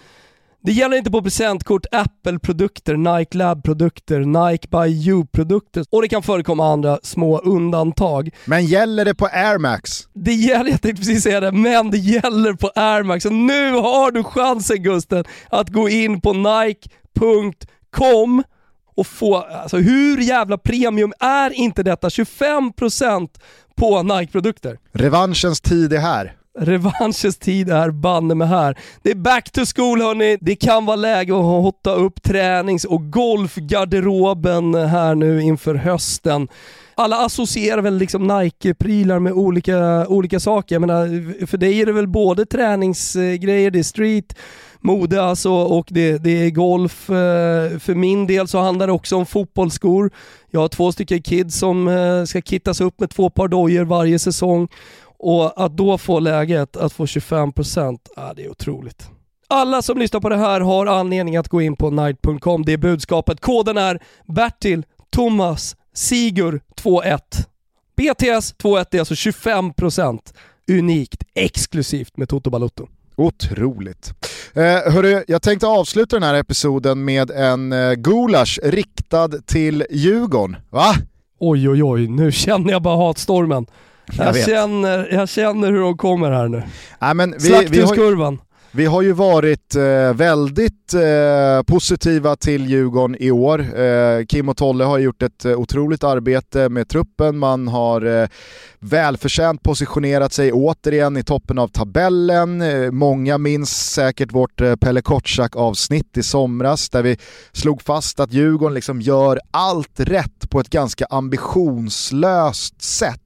Det 0.62 0.72
gäller 0.72 0.98
inte 0.98 1.12
på 1.12 1.22
presentkort, 1.22 1.86
Apple-produkter, 1.92 2.98
Nike 2.98 3.38
Lab-produkter, 3.38 4.20
Nike 4.20 4.68
by 4.68 5.10
You-produkter 5.10 5.86
och 5.90 6.02
det 6.02 6.08
kan 6.08 6.24
förekomma 6.24 6.74
andra 6.74 7.00
små 7.04 7.40
undantag. 7.40 8.30
Men 8.46 8.66
gäller 8.66 9.06
det 9.06 9.16
på 9.16 9.26
Air 9.26 9.58
Max? 9.58 10.08
Det 10.14 10.34
gäller, 10.34 10.72
jag 10.72 10.82
tänkte 10.82 11.02
precis 11.02 11.24
säga 11.24 11.40
det, 11.40 11.52
men 11.52 11.92
det 11.92 11.98
gäller 11.98 12.54
på 12.54 12.72
Air 12.76 13.04
Max. 13.04 13.26
Och 13.26 13.34
nu 13.34 13.72
har 13.72 14.12
du 14.12 14.24
chansen 14.24 14.84
Gusten 14.84 15.24
att 15.50 15.70
gå 15.70 15.90
in 15.90 16.22
på 16.22 16.34
nike.com 16.34 18.44
och 18.96 19.08
få, 19.08 19.38
alltså 19.38 19.78
hur 19.78 20.18
jävla 20.18 20.58
premium 20.58 21.14
är 21.20 21.54
inte 21.54 21.84
detta? 21.84 22.10
25% 22.10 23.30
på 23.76 24.04
Nike-produkter. 24.04 24.78
Revanschens 24.94 25.62
tid 25.62 25.94
är 25.94 26.00
här. 26.00 26.39
Revanschens 26.62 27.38
tid 27.38 27.70
är 27.70 27.92
banne 27.92 28.36
med 28.36 28.50
här. 28.50 28.78
Det 29.04 29.12
är 29.12 29.16
back 29.16 29.52
to 29.52 29.62
school 29.76 30.02
hörni. 30.02 30.38
Det 30.42 30.56
kan 30.56 30.86
vara 30.86 30.96
läge 30.96 31.34
att 31.34 31.44
hotta 31.44 31.94
upp 31.94 32.24
tränings 32.24 32.86
och 32.86 33.12
golfgarderoben 33.12 34.76
här 34.76 35.16
nu 35.16 35.42
inför 35.42 35.76
hösten. 35.76 36.48
Alla 36.96 37.18
associerar 37.26 37.82
väl 37.82 37.98
liksom 37.98 38.28
Nike-prylar 38.28 39.20
med 39.20 39.34
olika, 39.34 40.08
olika 40.08 40.40
saker. 40.40 40.76
Jag 40.76 40.82
menar, 40.82 41.46
för 41.46 41.58
dig 41.58 41.82
är 41.82 41.86
det 41.86 41.92
väl 41.92 42.08
både 42.08 42.46
träningsgrejer, 42.46 43.72
det 43.72 43.80
är 43.80 43.84
street, 43.84 44.36
mode 44.80 45.24
alltså 45.24 45.52
och 45.52 45.88
det, 45.90 46.18
det 46.18 46.46
är 46.46 46.50
golf. 46.50 47.10
Eh, 47.10 47.80
för 47.80 47.96
min 47.96 48.28
del 48.28 48.48
så 48.48 48.60
handlar 48.60 48.88
det 48.88 48.94
också 48.94 49.16
om 49.16 49.26
fotbollsskor. 49.26 50.12
Jag 50.52 50.60
har 50.60 50.68
två 50.68 50.92
stycken 50.92 51.22
kids 51.22 51.58
som 51.58 51.88
eh, 51.88 52.24
ska 52.24 52.42
kittas 52.42 52.82
upp 52.82 53.00
med 53.00 53.10
två 53.10 53.30
par 53.30 53.48
dojor 53.48 53.86
varje 53.86 54.20
säsong 54.20 54.68
och 55.20 55.66
att 55.66 55.78
då 55.78 55.98
få 55.98 56.20
läget 56.20 56.78
att 56.78 56.94
få 56.94 57.06
25%, 57.06 58.00
ah, 58.16 58.34
det 58.34 58.46
är 58.46 58.52
otroligt. 58.52 59.10
Alla 59.48 59.82
som 59.82 59.98
lyssnar 59.98 60.20
på 60.20 60.30
det 60.30 60.38
här 60.38 60.62
har 60.62 60.86
anledning 60.86 61.38
att 61.38 61.48
gå 61.48 61.62
in 61.62 61.76
på 61.76 61.90
night.com. 61.90 62.66
Det 62.66 62.74
är 62.74 62.78
budskapet. 62.78 63.42
Koden 63.42 63.78
är 63.78 64.00
Bertil 64.26 64.86
Thomas 65.10 65.76
Sigur 65.94 66.62
21. 66.84 67.48
BTS 67.98 68.54
21 68.62 68.94
är 68.94 69.00
alltså 69.00 69.14
25% 69.14 70.20
unikt, 70.72 71.24
exklusivt 71.34 72.18
med 72.18 72.30
Toto 72.30 72.50
Balotto. 72.50 72.88
Otroligt. 73.16 74.14
Eh, 74.54 74.94
hörru, 74.94 75.24
jag 75.28 75.42
tänkte 75.42 75.68
avsluta 75.68 76.16
den 76.16 76.24
här 76.24 76.34
episoden 76.34 77.06
med 77.06 77.32
en 77.32 77.74
eh, 77.74 77.94
gulasch 77.94 78.60
riktad 78.64 79.28
till 79.28 79.86
Djurgården. 79.90 80.58
Va? 80.70 80.94
Oj 81.40 81.70
oj 81.70 81.84
oj, 81.84 82.08
nu 82.08 82.32
känner 82.32 82.72
jag 82.72 82.82
bara 82.82 83.08
hatstormen. 83.08 83.66
Jag, 84.18 84.38
jag 84.38 84.46
känner, 84.46 85.08
jag 85.12 85.30
känner 85.30 85.72
hur 85.72 85.80
de 85.80 85.98
kommer 85.98 86.32
här 86.32 86.48
nu. 86.48 86.64
Nej, 87.00 87.14
men 87.14 87.32
vi, 87.32 87.40
Slakthuskurvan. 87.40 88.36
Vi 88.36 88.42
vi 88.72 88.86
har 88.86 89.02
ju 89.02 89.12
varit 89.12 89.76
eh, 89.76 90.14
väldigt 90.14 90.94
eh, 90.94 91.64
positiva 91.68 92.36
till 92.36 92.66
Djurgården 92.70 93.16
i 93.20 93.32
år. 93.32 93.80
Eh, 93.80 94.26
Kim 94.26 94.50
och 94.50 94.58
Tolle 94.58 94.84
har 94.84 94.98
gjort 94.98 95.22
ett 95.22 95.46
eh, 95.46 95.60
otroligt 95.60 96.04
arbete 96.04 96.70
med 96.70 96.90
truppen, 96.90 97.38
man 97.38 97.68
har 97.68 98.22
eh, 98.22 98.28
välförtjänt 98.80 99.64
positionerat 99.64 100.34
sig 100.34 100.52
återigen 100.52 101.18
i 101.18 101.24
toppen 101.24 101.60
av 101.60 101.68
tabellen. 101.68 102.62
Eh, 102.62 102.92
många 102.92 103.38
minns 103.38 103.92
säkert 103.94 104.32
vårt 104.32 104.62
eh, 104.62 104.76
Pelle 104.76 105.02
Kotschack 105.02 105.56
avsnitt 105.56 106.18
i 106.18 106.24
somras 106.24 106.90
där 106.90 107.04
vi 107.04 107.18
slog 107.52 107.82
fast 107.82 108.20
att 108.20 108.34
Djurgården 108.34 108.74
liksom 108.74 109.02
gör 109.02 109.40
allt 109.52 110.00
rätt 110.00 110.50
på 110.50 110.60
ett 110.60 110.70
ganska 110.70 111.06
ambitionslöst 111.06 112.82
sätt 112.82 113.22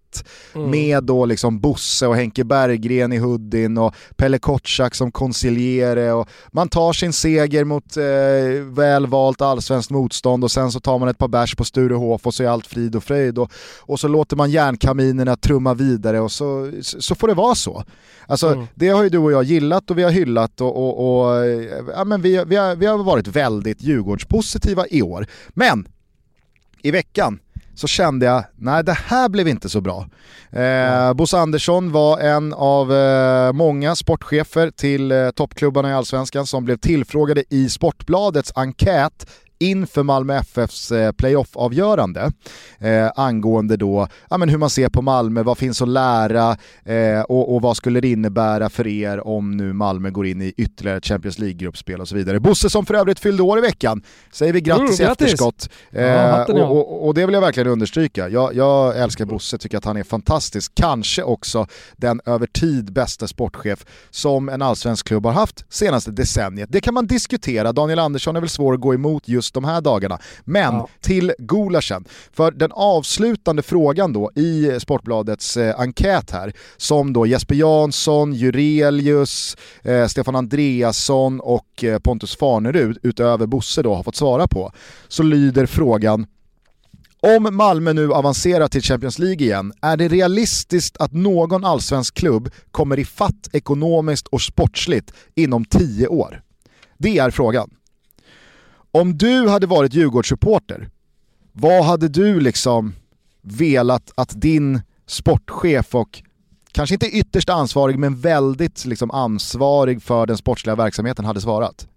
Mm. 0.56 0.72
med 0.72 1.04
då 1.04 1.26
liksom 1.26 1.60
Bosse 1.60 2.08
och 2.08 2.16
Henke 2.16 2.44
Berggren 2.44 3.14
i 3.14 3.18
Huddin 3.18 3.78
och 3.78 3.96
Pelle 4.16 4.40
Kotschack 4.40 4.96
som 4.96 5.12
konsiljere 5.12 6.14
och 6.14 6.30
man 6.52 6.70
tar 6.70 6.94
sin 6.94 7.14
seger 7.14 7.64
mot 7.64 7.98
eh, 7.98 8.04
välvalt 8.76 9.42
allsvenskt 9.42 9.92
motstånd 9.92 10.44
och 10.44 10.52
sen 10.52 10.72
så 10.72 10.80
tar 10.80 11.00
man 11.00 11.10
ett 11.10 11.18
par 11.18 11.28
bärs 11.28 11.56
på 11.56 11.64
Sturehof 11.64 12.28
och 12.28 12.34
så 12.34 12.44
är 12.44 12.48
allt 12.48 12.68
frid 12.68 12.96
och 12.96 13.04
fröjd 13.04 13.38
och, 13.38 13.52
och 13.80 14.00
så 14.00 14.08
låter 14.08 14.36
man 14.36 14.52
järnkaminerna 14.52 15.36
trumma 15.36 15.74
vidare 15.74 16.20
och 16.20 16.32
så, 16.32 16.72
så 16.82 17.16
får 17.16 17.28
det 17.28 17.34
vara 17.34 17.56
så. 17.56 17.84
Alltså 18.28 18.48
mm. 18.48 18.66
det 18.76 18.90
har 18.90 19.04
ju 19.04 19.10
du 19.10 19.18
och 19.18 19.32
jag 19.32 19.44
gillat 19.44 19.92
och 19.92 19.98
vi 19.98 20.04
har 20.04 20.12
hyllat 20.12 20.62
och, 20.62 20.78
och, 20.78 21.26
och 21.26 21.46
ja, 21.96 22.04
men 22.04 22.22
vi, 22.22 22.44
vi, 22.48 22.56
har, 22.56 22.76
vi 22.76 22.86
har 22.86 23.04
varit 23.04 23.28
väldigt 23.28 23.82
Djurgårdspositiva 23.82 24.88
i 24.90 25.02
år. 25.02 25.28
Men 25.50 25.88
i 26.82 26.92
veckan 26.92 27.40
så 27.76 27.88
kände 27.88 28.26
jag, 28.26 28.44
nej 28.56 28.84
det 28.84 28.98
här 29.06 29.30
blev 29.30 29.48
inte 29.48 29.70
så 29.70 29.82
bra. 29.82 30.08
Eh, 30.52 31.14
Bosse 31.14 31.38
Andersson 31.38 31.92
var 31.92 32.20
en 32.20 32.54
av 32.54 32.94
eh, 32.94 33.54
många 33.54 33.96
sportchefer 33.96 34.72
till 34.72 35.12
eh, 35.12 35.30
toppklubbarna 35.30 35.90
i 35.90 35.94
Allsvenskan 35.94 36.46
som 36.46 36.66
blev 36.66 36.78
tillfrågade 36.78 37.44
i 37.50 37.70
Sportbladets 37.70 38.52
enkät 38.56 39.28
inför 39.64 40.04
Malmö 40.04 40.38
FFs 40.38 40.92
eh, 40.92 41.12
playoff-avgörande 41.12 42.32
eh, 42.80 43.12
angående 43.16 43.78
då, 43.78 44.08
ja, 44.30 44.38
men 44.38 44.50
hur 44.50 44.58
man 44.58 44.70
ser 44.70 44.90
på 44.90 45.02
Malmö, 45.02 45.44
vad 45.44 45.58
finns 45.58 45.82
att 45.82 45.88
lära 45.88 46.58
eh, 46.86 47.22
och, 47.22 47.56
och, 47.56 47.62
vad 47.62 47.78
skulle 47.78 48.02
det 48.02 48.08
innebära 48.08 48.70
för 48.70 48.88
er 48.88 49.28
om 49.28 49.58
nu 49.58 49.74
Malmö 49.74 50.10
går 50.10 50.28
in 50.28 50.42
i 50.42 50.54
ytterligare 50.58 51.02
Champions 51.02 51.40
League-gruppspel 51.40 52.02
och 52.02 52.08
så 52.08 52.16
vidare. 52.16 52.40
Bosse 52.40 52.70
som 52.70 52.86
för 52.86 52.94
övrigt 52.94 53.20
fyllde 53.20 53.44
år 53.44 53.58
i 53.58 53.62
veckan, 53.62 54.04
säger 54.32 54.54
vi 54.54 54.62
grattis 54.62 55.00
mm, 55.00 55.10
i 55.10 55.12
efterskott. 55.12 55.70
Eh, 55.92 56.04
ja, 56.04 56.46
och, 56.46 56.78
och, 56.78 57.08
och, 57.08 57.14
det 57.14 57.26
vill 57.26 57.34
jag 57.34 57.42
verkligen 57.42 57.70
understryka. 57.70 58.30
Jag, 58.30 58.56
jag 58.56 58.98
älskar 58.98 59.26
Bosse, 59.26 59.58
tycker 59.58 59.78
att 59.78 59.86
han 59.86 59.98
är 59.98 60.04
fantastisk. 60.04 60.72
Kanske 60.76 61.24
också 61.24 61.68
den 61.98 62.22
över 62.26 62.48
tid 62.48 62.94
bästa 62.94 63.28
sportchef 63.28 63.86
som 64.10 64.50
en 64.50 64.62
allsvensk 64.62 65.08
klubb 65.08 65.26
har 65.26 65.34
haft 65.34 65.66
senaste 65.70 66.12
decenniet. 66.12 66.70
Det 66.72 66.82
kan 66.82 66.94
man 66.94 67.08
diskutera, 67.08 67.72
Daniel 67.72 68.00
Andersson 68.00 68.36
är 68.36 68.40
väl 68.40 68.50
svår 68.50 68.74
att 68.74 68.82
gå 68.82 68.94
emot 68.94 69.28
just 69.28 69.53
de 69.54 69.64
här 69.64 69.82
dagarna. 69.82 70.20
Men 70.44 70.74
ja. 70.74 70.90
till 71.02 71.34
gulaschen, 71.38 72.06
för 72.32 72.52
den 72.52 72.72
avslutande 72.72 73.62
frågan 73.62 74.14
då 74.14 74.32
i 74.36 74.80
Sportbladets 74.80 75.58
eh, 75.58 75.80
enkät 75.80 76.32
här, 76.32 76.54
som 76.78 77.14
då 77.14 77.26
Jesper 77.26 77.56
Jansson, 77.56 78.34
Jurelius, 78.34 79.58
eh, 79.82 80.08
Stefan 80.08 80.36
Andreasson 80.36 81.40
och 81.40 81.84
eh, 81.84 82.00
Pontus 82.00 82.38
Farnerud 82.38 82.98
utöver 83.04 83.46
Bosse 83.46 83.82
då 83.82 83.96
har 83.96 84.04
fått 84.04 84.16
svara 84.16 84.48
på, 84.48 84.72
så 85.08 85.24
lyder 85.24 85.66
frågan 85.66 86.26
om 87.26 87.56
Malmö 87.56 87.94
nu 87.94 88.14
avancerar 88.14 88.68
till 88.68 88.82
Champions 88.82 89.20
League 89.20 89.46
igen, 89.46 89.74
är 89.82 89.98
det 89.98 90.08
realistiskt 90.08 90.98
att 90.98 91.14
någon 91.14 91.66
allsvensk 91.66 92.14
klubb 92.14 92.50
kommer 92.72 93.00
i 93.00 93.06
fatt 93.06 93.50
ekonomiskt 93.54 94.28
och 94.28 94.42
sportsligt 94.42 95.14
inom 95.36 95.66
tio 95.66 96.08
år? 96.08 96.42
Det 96.98 97.18
är 97.18 97.32
frågan. 97.32 97.70
Om 98.96 99.18
du 99.18 99.48
hade 99.48 99.68
varit 99.68 99.94
Djurgårdssupporter, 99.94 100.90
vad 101.52 101.86
hade 101.86 102.08
du 102.08 102.40
liksom 102.40 102.94
velat 103.42 104.12
att 104.16 104.42
din 104.42 104.82
sportchef 105.08 105.96
och 105.96 106.24
kanske 106.72 106.96
inte 106.96 107.06
ytterst 107.06 107.50
ansvarig 107.50 108.00
men 108.00 108.20
väldigt 108.20 108.86
liksom 108.86 109.12
ansvarig 109.12 110.04
för 110.04 110.26
den 110.26 110.38
sportsliga 110.38 110.76
verksamheten 110.76 111.26
hade 111.26 111.42
svarat? 111.42 111.88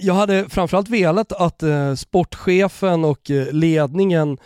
Jag, 0.00 0.14
hade 0.14 0.48
framförallt 0.48 0.88
velat 0.88 1.32
att 1.32 1.62
eh, 1.62 1.94
sportchefen 1.94 3.04
och 3.04 3.30
eh, 3.30 3.52
ledningen 3.52 4.38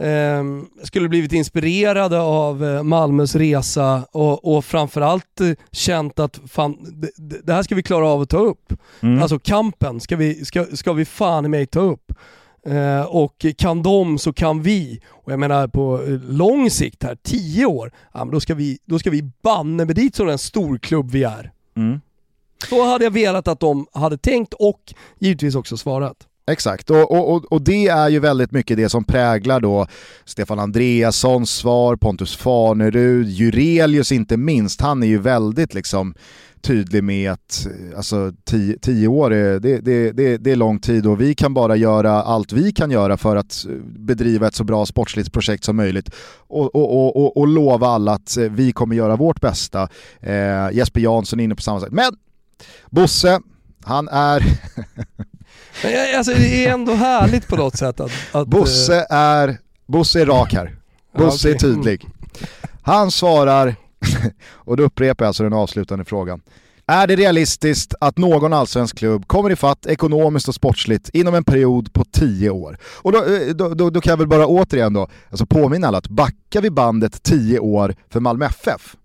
eh, 0.00 0.44
skulle 0.82 1.08
blivit 1.08 1.32
inspirerade 1.32 2.20
av 2.20 2.64
eh, 2.64 2.82
Malmös 2.82 3.34
resa 3.34 4.06
och, 4.12 4.56
och 4.56 4.64
framförallt 4.64 5.40
eh, 5.40 5.50
känt 5.72 6.18
att 6.18 6.40
fan, 6.48 6.76
det, 7.16 7.40
det, 7.42 7.52
här 7.52 7.62
ska 7.62 7.74
vi 7.74 7.82
klara 7.82 8.06
av 8.06 8.20
att 8.20 8.30
ta 8.30 8.38
upp. 8.38 8.72
Mm. 9.00 9.22
Alltså 9.22 9.38
kampen 9.38 10.00
ska 10.00 10.16
vi, 10.16 10.44
ska, 10.44 10.64
ska 10.64 10.92
vi 10.92 11.04
fan 11.04 11.44
i 11.44 11.48
mig 11.48 11.66
ta 11.66 11.80
upp. 11.80 12.12
Eh, 12.66 13.02
och 13.02 13.46
kan 13.58 13.82
de 13.82 14.18
så 14.18 14.32
kan 14.32 14.62
vi. 14.62 15.00
Och 15.08 15.32
jag 15.32 15.38
menar 15.38 15.68
på 15.68 16.02
eh, 16.02 16.20
lång 16.20 16.70
sikt 16.70 17.02
här, 17.02 17.16
tio 17.22 17.66
år, 17.66 17.92
ja, 18.12 18.24
men 18.24 18.30
då 18.30 18.40
ska 18.40 18.54
vi, 18.54 18.78
då 18.84 18.98
ska 18.98 19.10
vi 19.10 19.30
banne 19.42 19.84
med 19.84 19.96
dit 19.96 20.16
som 20.16 20.26
den 20.26 20.38
storklubb 20.38 21.10
vi 21.10 21.24
är. 21.24 21.52
Mm. 21.76 22.00
Så 22.68 22.84
hade 22.84 23.04
jag 23.04 23.10
velat 23.10 23.48
att 23.48 23.60
de 23.60 23.86
hade 23.92 24.18
tänkt 24.18 24.54
och 24.54 24.94
givetvis 25.18 25.54
också 25.54 25.76
svarat. 25.76 26.26
Exakt, 26.46 26.90
och, 26.90 27.32
och, 27.32 27.52
och 27.52 27.62
det 27.62 27.88
är 27.88 28.08
ju 28.08 28.18
väldigt 28.18 28.52
mycket 28.52 28.76
det 28.76 28.88
som 28.88 29.04
präglar 29.04 29.60
då 29.60 29.86
Stefan 30.24 30.58
Andreassons 30.58 31.50
svar, 31.50 31.96
Pontus 31.96 32.36
Farnerud, 32.36 33.28
Jurelius 33.28 34.12
inte 34.12 34.36
minst, 34.36 34.80
han 34.80 35.02
är 35.02 35.06
ju 35.06 35.18
väldigt 35.18 35.74
liksom 35.74 36.14
tydlig 36.62 37.04
med 37.04 37.32
att 37.32 37.66
alltså, 37.96 38.32
tio, 38.44 38.78
tio 38.78 39.08
år 39.08 39.32
är, 39.32 39.60
det, 39.60 39.80
det, 39.80 40.12
det, 40.12 40.36
det, 40.36 40.52
är 40.52 40.56
lång 40.56 40.78
tid 40.78 41.06
och 41.06 41.20
vi 41.20 41.34
kan 41.34 41.54
bara 41.54 41.76
göra 41.76 42.22
allt 42.22 42.52
vi 42.52 42.72
kan 42.72 42.90
göra 42.90 43.16
för 43.16 43.36
att 43.36 43.66
bedriva 43.84 44.46
ett 44.46 44.54
så 44.54 44.64
bra 44.64 44.86
sportsligt 44.86 45.32
projekt 45.32 45.64
som 45.64 45.76
möjligt 45.76 46.10
och, 46.48 46.74
och, 46.74 47.16
och, 47.16 47.36
och 47.36 47.48
lova 47.48 47.86
alla 47.86 48.12
att 48.12 48.36
vi 48.36 48.72
kommer 48.72 48.96
göra 48.96 49.16
vårt 49.16 49.40
bästa. 49.40 49.88
Eh, 50.20 50.70
Jesper 50.72 51.00
Jansson 51.00 51.40
är 51.40 51.44
inne 51.44 51.54
på 51.54 51.62
samma 51.62 51.80
sak. 51.80 51.90
Men 51.90 52.12
Bosse, 52.90 53.40
han 53.84 54.08
är 54.08 54.42
Men 55.82 56.16
alltså, 56.16 56.32
det 56.32 56.66
är 56.66 56.72
ändå 56.72 56.94
härligt 56.94 57.48
på 57.48 57.56
något 57.56 57.76
sätt 57.76 58.00
att... 58.00 58.12
att 58.32 58.48
Bosse 58.48 59.06
är, 59.10 59.58
Bosse 59.86 60.20
är 60.20 60.26
rak 60.26 60.52
här. 60.52 60.76
Bosse 61.18 61.50
är 61.50 61.54
okej. 61.54 61.68
Mm. 61.68 61.82
tydlig. 61.82 62.06
Han 62.82 63.10
svarar, 63.10 63.74
och 64.50 64.76
då 64.76 64.82
upprepar 64.82 65.24
jag 65.24 65.28
alltså 65.28 65.42
den 65.42 65.52
avslutande 65.52 66.04
frågan. 66.04 66.40
Är 66.86 67.06
det 67.06 67.16
realistiskt 67.16 67.94
att 68.00 68.18
någon 68.18 68.52
allsvensk 68.52 68.98
klubb 68.98 69.26
kommer 69.26 69.50
ifatt 69.50 69.86
ekonomiskt 69.86 70.48
och 70.48 70.54
sportsligt 70.54 71.08
inom 71.08 71.34
en 71.34 71.44
period 71.44 71.92
på 71.92 72.04
10 72.04 72.50
år? 72.50 72.78
Och 72.82 73.12
då, 73.12 73.24
eh, 73.24 73.54
då, 73.54 73.74
då, 73.74 73.90
då 73.90 74.00
kan 74.00 74.10
jag 74.10 74.16
väl 74.16 74.26
bara 74.26 74.46
återigen 74.46 74.92
då, 74.92 75.08
alltså 75.30 75.46
påminna 75.46 75.88
alla 75.88 75.98
att 75.98 76.08
backar 76.08 76.60
vi 76.60 76.70
bandet 76.70 77.22
10 77.22 77.58
år 77.58 77.94
för 78.08 78.20
Malmö 78.20 78.46
FF, 78.46 78.96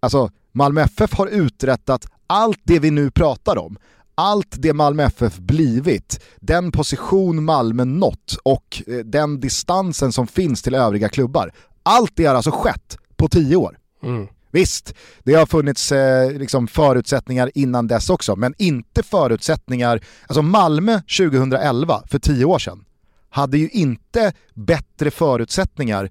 alltså 0.00 0.30
Malmö 0.52 0.82
FF 0.82 1.12
har 1.14 1.26
uträttat 1.26 2.06
allt 2.26 2.60
det 2.62 2.78
vi 2.78 2.90
nu 2.90 3.10
pratar 3.10 3.58
om. 3.58 3.76
Allt 4.14 4.56
det 4.58 4.72
Malmö 4.72 5.02
FF 5.02 5.38
blivit, 5.38 6.20
den 6.40 6.72
position 6.72 7.44
Malmö 7.44 7.84
nått 7.84 8.36
och 8.42 8.82
eh, 8.86 8.96
den 8.96 9.40
distansen 9.40 10.12
som 10.12 10.26
finns 10.26 10.62
till 10.62 10.74
övriga 10.74 11.08
klubbar. 11.08 11.52
Allt 11.82 12.12
det 12.14 12.24
har 12.24 12.34
alltså 12.34 12.50
skett 12.50 12.98
på 13.16 13.28
10 13.28 13.56
år. 13.56 13.78
Mm. 14.02 14.26
Visst, 14.50 14.94
det 15.24 15.34
har 15.34 15.46
funnits 15.46 15.92
eh, 15.92 16.32
liksom 16.32 16.66
förutsättningar 16.66 17.50
innan 17.54 17.86
dess 17.86 18.10
också, 18.10 18.36
men 18.36 18.54
inte 18.58 19.02
förutsättningar, 19.02 20.00
alltså 20.26 20.42
Malmö 20.42 21.00
2011, 21.18 22.02
för 22.06 22.18
10 22.18 22.44
år 22.44 22.58
sedan, 22.58 22.84
hade 23.30 23.58
ju 23.58 23.68
inte 23.68 24.32
bättre 24.54 25.10
förutsättningar 25.10 26.10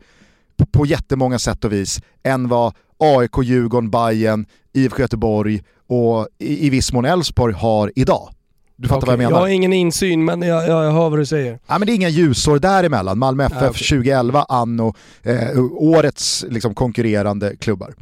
på, 0.58 0.66
på 0.66 0.86
jättemånga 0.86 1.40
sätt 1.40 1.66
och 1.66 1.74
vis 1.74 2.02
än 2.24 2.48
vad 2.48 2.74
AIK, 2.98 3.38
Djurgården, 3.44 3.92
Bayern, 3.92 4.46
IFK 4.74 5.02
Göteborg 5.02 5.62
och 5.94 6.28
i, 6.40 6.68
i 6.68 6.70
viss 6.70 6.94
mån 6.94 7.06
Elfsborg 7.06 7.54
har 7.54 7.92
idag. 7.96 8.30
Du 8.76 8.88
fattar 8.88 9.08
vad 9.08 9.14
jag 9.14 9.18
menar? 9.18 9.32
Jag 9.32 9.40
har 9.40 9.48
ingen 9.48 9.74
insyn 9.74 10.26
men 10.26 10.42
jag, 10.42 10.68
jag, 10.68 10.86
jag 10.86 10.92
hör 10.92 11.10
vad 11.10 11.20
du 11.20 11.26
säger. 11.26 11.60
Ja, 11.68 11.80
men 11.80 11.86
det 11.86 11.92
är 11.92 11.96
inga 11.96 12.10
ljusår 12.10 12.60
däremellan. 12.60 13.20
Malmö 13.20 13.46
FF 13.46 13.58
Ja, 13.62 13.70
okej. 13.70 13.88
2011, 13.88 14.46
anno, 14.50 14.94
eh, 15.24 15.60
årets 15.72 16.46
liksom, 16.50 16.76
konkurrerande 16.76 17.56
klubbar. 17.56 17.94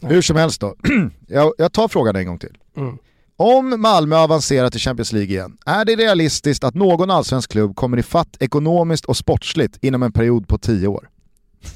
Hur 0.00 0.22
som 0.22 0.36
helst 0.36 0.60
då, 0.60 0.74
jag, 1.28 1.52
jag 1.58 1.72
tar 1.72 1.88
frågan 1.88 2.16
en 2.16 2.26
gång 2.26 2.38
till. 2.38 2.56
Mm. 2.76 2.98
Om 3.36 3.80
Malmö 3.80 4.16
avancerar 4.16 4.70
till 4.70 4.80
Champions 4.80 5.12
League 5.12 5.30
igen, 5.30 5.56
är 5.66 5.84
det 5.84 5.96
realistiskt 5.96 6.64
att 6.64 6.74
någon 6.74 7.10
allsvensk 7.10 7.50
klubb 7.50 7.76
kommer 7.76 7.98
ifatt 7.98 8.36
ekonomiskt 8.40 9.04
och 9.04 9.16
sportsligt 9.16 9.84
inom 9.84 10.02
en 10.02 10.12
period 10.12 10.48
på 10.48 10.58
10 10.58 10.88
år? 10.88 11.08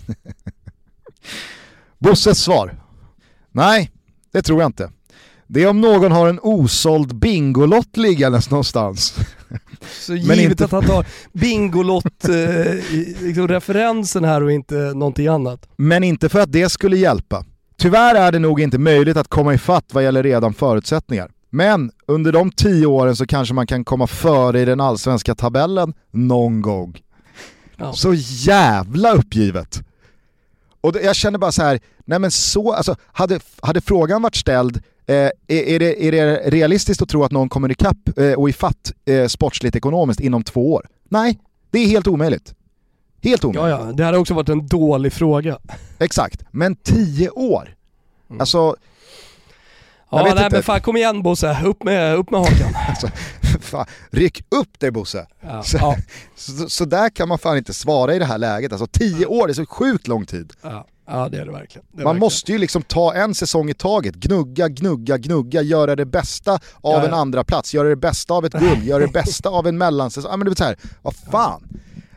Bosses 1.98 2.38
svar? 2.38 2.80
Nej, 3.52 3.90
det 4.32 4.42
tror 4.42 4.60
jag 4.60 4.68
inte. 4.68 4.90
Det 5.52 5.62
är 5.62 5.68
om 5.68 5.80
någon 5.80 6.12
har 6.12 6.28
en 6.28 6.40
osåld 6.42 7.14
Bingolott 7.14 7.96
liggandes 7.96 8.50
någonstans. 8.50 9.14
Så 10.00 10.14
givet 10.14 10.38
inte- 10.38 10.64
att 10.64 10.70
han 10.72 10.84
tar 10.84 11.06
Bingolott 11.32 12.28
eh, 12.28 12.74
liksom 13.20 13.48
referensen 13.48 14.24
här 14.24 14.42
och 14.42 14.52
inte 14.52 14.74
någonting 14.74 15.26
annat. 15.26 15.68
Men 15.76 16.04
inte 16.04 16.28
för 16.28 16.40
att 16.40 16.52
det 16.52 16.68
skulle 16.68 16.96
hjälpa. 16.96 17.44
Tyvärr 17.78 18.14
är 18.14 18.32
det 18.32 18.38
nog 18.38 18.60
inte 18.60 18.78
möjligt 18.78 19.16
att 19.16 19.28
komma 19.28 19.54
ifatt 19.54 19.84
vad 19.92 20.04
gäller 20.04 20.22
redan 20.22 20.54
förutsättningar. 20.54 21.30
Men 21.50 21.90
under 22.06 22.32
de 22.32 22.50
tio 22.52 22.86
åren 22.86 23.16
så 23.16 23.26
kanske 23.26 23.54
man 23.54 23.66
kan 23.66 23.84
komma 23.84 24.06
före 24.06 24.60
i 24.60 24.64
den 24.64 24.80
allsvenska 24.80 25.34
tabellen 25.34 25.94
någon 26.10 26.62
gång. 26.62 26.98
Ja. 27.76 27.92
Så 27.92 28.14
jävla 28.16 29.12
uppgivet. 29.12 29.80
Och 30.80 30.96
jag 31.02 31.16
känner 31.16 31.38
bara 31.38 31.52
så 31.52 31.62
här, 31.62 31.80
nej 32.04 32.18
men 32.18 32.30
så, 32.30 32.72
alltså 32.72 32.96
hade, 33.06 33.40
hade 33.60 33.80
frågan 33.80 34.22
varit 34.22 34.36
ställd, 34.36 34.82
eh, 35.06 35.14
är, 35.48 35.78
det, 35.78 36.06
är 36.06 36.12
det 36.12 36.36
realistiskt 36.50 37.02
att 37.02 37.08
tro 37.08 37.24
att 37.24 37.32
någon 37.32 37.48
kommer 37.48 37.70
ikapp 37.70 38.18
eh, 38.18 38.32
och 38.32 38.48
ifatt 38.48 38.92
eh, 39.04 39.26
sportsligt 39.26 39.76
ekonomiskt 39.76 40.20
inom 40.20 40.42
två 40.44 40.72
år? 40.72 40.86
Nej, 41.08 41.38
det 41.70 41.78
är 41.78 41.86
helt 41.86 42.06
omöjligt. 42.06 42.54
Helt 43.22 43.44
omöjligt. 43.44 43.78
Ja, 43.80 43.86
ja, 43.86 43.92
det 43.92 44.04
hade 44.04 44.18
också 44.18 44.34
varit 44.34 44.48
en 44.48 44.66
dålig 44.66 45.12
fråga. 45.12 45.58
Exakt, 45.98 46.42
men 46.50 46.76
tio 46.76 47.30
år. 47.30 47.74
Alltså, 48.38 48.58
Jag 48.58 50.20
Ja, 50.20 50.24
vet 50.24 50.34
nej 50.34 50.44
inte. 50.44 50.56
men 50.56 50.62
fan 50.62 50.80
kom 50.80 50.96
igen 50.96 51.22
Bosse, 51.22 51.58
upp 51.64 51.84
med, 51.84 52.16
upp 52.16 52.30
med 52.30 52.40
hakan. 52.40 52.74
alltså 52.88 53.08
fan, 53.60 53.86
ryck 54.10 54.44
upp 54.48 54.80
dig 54.80 54.90
Bosse. 54.90 55.26
Ja, 55.40 55.62
Så, 55.62 55.76
ja, 55.76 55.96
så, 56.36 56.68
så 56.68 56.84
där 56.84 57.08
kan 57.10 57.28
man 57.28 57.38
fan 57.38 57.56
inte 57.56 57.74
svara 57.74 58.14
i 58.14 58.18
det 58.18 58.24
här 58.24 58.38
läget. 58.38 58.72
Alltså 58.72 58.86
tio 58.86 59.26
år, 59.26 59.46
det 59.46 59.52
är 59.52 59.54
så 59.54 59.66
sjukt 59.66 60.06
lång 60.08 60.26
tid. 60.26 60.52
ja, 60.62 60.86
ja 61.10 61.28
det 61.28 61.38
är 61.40 61.44
det 61.46 61.52
verkligen. 61.52 61.86
Det 61.92 62.00
är 62.00 62.04
Man 62.04 62.14
verkligen. 62.14 62.20
måste 62.20 62.52
ju 62.52 62.58
liksom 62.58 62.82
ta 62.82 63.14
en 63.14 63.34
säsong 63.34 63.70
i 63.70 63.74
taget, 63.74 64.14
gnugga, 64.14 64.68
gnugga, 64.68 65.18
gnugga, 65.18 65.62
göra 65.62 65.96
det 65.96 66.06
bästa 66.06 66.52
av 66.54 66.60
Ja, 66.82 67.04
en 67.04 67.10
ja. 67.10 67.16
andra 67.16 67.44
plats, 67.44 67.74
göra 67.74 67.88
det 67.88 67.96
bästa 67.96 68.34
av 68.34 68.44
ett 68.44 68.52
guld, 68.52 68.82
göra 68.84 69.06
det 69.06 69.12
bästa 69.12 69.48
av 69.48 69.66
en 69.66 69.78
mellansäsong. 69.78 70.30
Ja 70.30 70.36
men 70.36 70.44
du 70.44 70.50
vet 70.50 70.58
så 70.58 70.64
här, 70.64 70.76
vad 71.02 71.14
fan. 71.14 71.62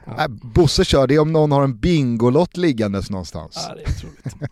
Äh, 0.07 0.27
Bosse 0.27 0.85
kör, 0.85 1.07
det 1.07 1.15
är 1.15 1.19
om 1.19 1.31
någon 1.31 1.51
har 1.51 1.63
en 1.63 1.77
Bingolott 1.77 2.57
liggandes 2.57 3.09
någonstans. 3.09 3.67
Ja, 3.69 3.75
det 3.75 3.81
är 3.81 3.89
otroligt. 3.89 4.51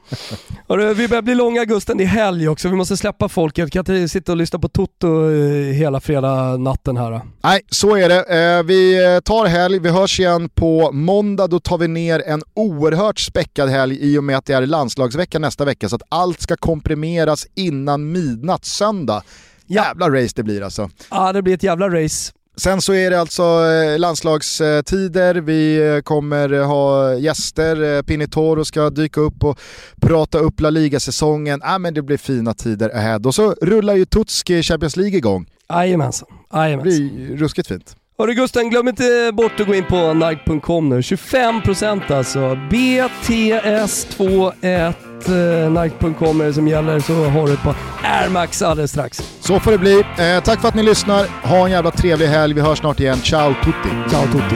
Hörru, 0.69 0.94
vi 0.94 1.07
börjar 1.07 1.22
bli 1.22 1.36
långa 1.36 1.65
Gusten, 1.65 1.98
det 1.98 2.03
är 2.03 2.07
helg 2.07 2.48
också. 2.48 2.69
Vi 2.69 2.76
måste 2.76 2.98
släppa 2.98 3.30
folket. 3.30 3.65
Vi 3.65 3.69
kan 3.72 3.80
inte 3.80 4.07
sitta 4.07 4.32
och 4.32 4.38
lyssna 4.38 4.60
på 4.60 4.69
Toto 4.69 5.32
eh, 5.32 5.73
hela 5.73 5.99
fredag 5.99 6.57
natten 6.57 6.98
här. 6.98 7.22
Nej, 7.44 7.61
så 7.69 7.95
är 7.95 8.10
det. 8.10 8.57
Eh, 8.57 8.64
vi 8.64 9.06
eh, 9.06 9.19
tar 9.19 9.45
helg, 9.45 9.80
vi 9.80 9.90
hörs 9.90 10.19
igen 10.19 10.49
på 10.49 10.91
måndag. 10.91 11.48
Då 11.48 11.60
tar 11.60 11.78
vi 11.78 11.88
ner 11.88 12.23
en 12.26 12.41
oerhört 12.53 13.19
späckad 13.19 13.69
helg 13.69 13.98
i 14.02 14.18
och 14.18 14.23
med 14.23 14.38
att 14.38 14.45
det 14.45 14.53
är 14.53 14.65
landslagsvecka 14.65 15.40
nästa 15.40 15.65
vecka. 15.65 15.90
Så 15.90 15.95
att 15.95 16.03
allt 16.10 16.41
ska 16.41 16.56
komprimeras 16.56 17.48
innan 17.56 18.11
midnatt 18.11 18.65
söndag. 18.65 19.23
Jävla 19.68 20.10
race 20.10 20.34
det 20.36 20.44
blir 20.44 20.61
alltså. 20.61 20.90
Ja, 21.10 21.34
det 21.34 21.41
blir 21.41 21.53
ett 21.53 21.64
jävla 21.64 21.90
race. 21.90 22.32
Sen 22.57 22.82
så 22.82 22.94
är 22.94 23.10
det 23.10 23.19
alltså 23.19 23.44
eh, 23.44 23.99
landslagstider, 23.99 25.36
vi 25.36 25.94
eh, 25.95 26.02
kommer 26.02 26.53
eh, 26.53 26.68
ha 26.68 27.15
gäster, 27.15 28.03
Pinitoro 28.03 28.65
ska 28.65 28.90
dyka 28.90 29.22
upp 29.22 29.44
och 29.44 29.60
prata 30.02 30.38
upp 30.38 30.61
La 30.61 30.69
Liga-säsongen. 30.69 31.61
Ah, 31.64 31.78
men 31.78 31.94
det 31.94 32.02
blir 32.02 32.18
fina 32.18 32.53
tider 32.53 32.90
ahead. 32.90 33.19
Och 33.26 33.36
så 33.36 33.56
rullar 33.61 33.95
ju 33.95 34.06
Tutski 34.06 34.64
Champions 34.64 34.98
League 34.98 35.18
igång. 35.18 35.45
Jajamensan. 35.69 36.28
Det 36.52 36.80
blir 36.82 37.38
ruskigt 37.38 37.68
fint. 37.68 37.95
Hörru 38.18 38.34
Gusten, 38.34 38.69
glöm 38.69 38.88
inte 38.88 39.32
bort 39.34 39.60
att 39.60 39.68
gå 39.68 39.76
in 39.76 39.86
på 39.86 40.14
Nike.com 40.14 40.90
nu. 40.90 40.99
25% 40.99 42.14
alltså. 42.14 42.40
BTS21 42.40 44.94
eh, 45.30 45.81
Nike.com 45.81 46.41
är 46.41 46.45
det 46.45 46.53
som 46.53 46.68
gäller 46.68 46.99
så 46.99 47.14
har 47.26 47.48
du 47.48 47.53
ett 47.53 47.64
par 47.64 47.76
Air 48.03 48.30
Max 48.30 48.61
alldeles 48.61 48.91
strax. 48.91 49.22
Så 49.39 49.60
får 49.60 49.72
det 49.72 49.77
bli. 49.77 50.03
Eh, 50.18 50.43
tack 50.43 50.61
för 50.61 50.68
att 50.68 50.76
ni 50.76 50.84
lyssnar. 50.84 51.48
Ha 51.48 51.65
en 51.65 51.72
jävla 51.72 51.91
trevlig 51.91 52.27
helg. 52.27 52.53
Vi 52.53 52.61
hörs 52.61 52.80
snart 52.80 52.99
igen. 52.99 53.18
Ciao 53.22 53.53
tutti! 53.64 54.10
Ciao 54.10 54.23
tutti. 54.26 54.56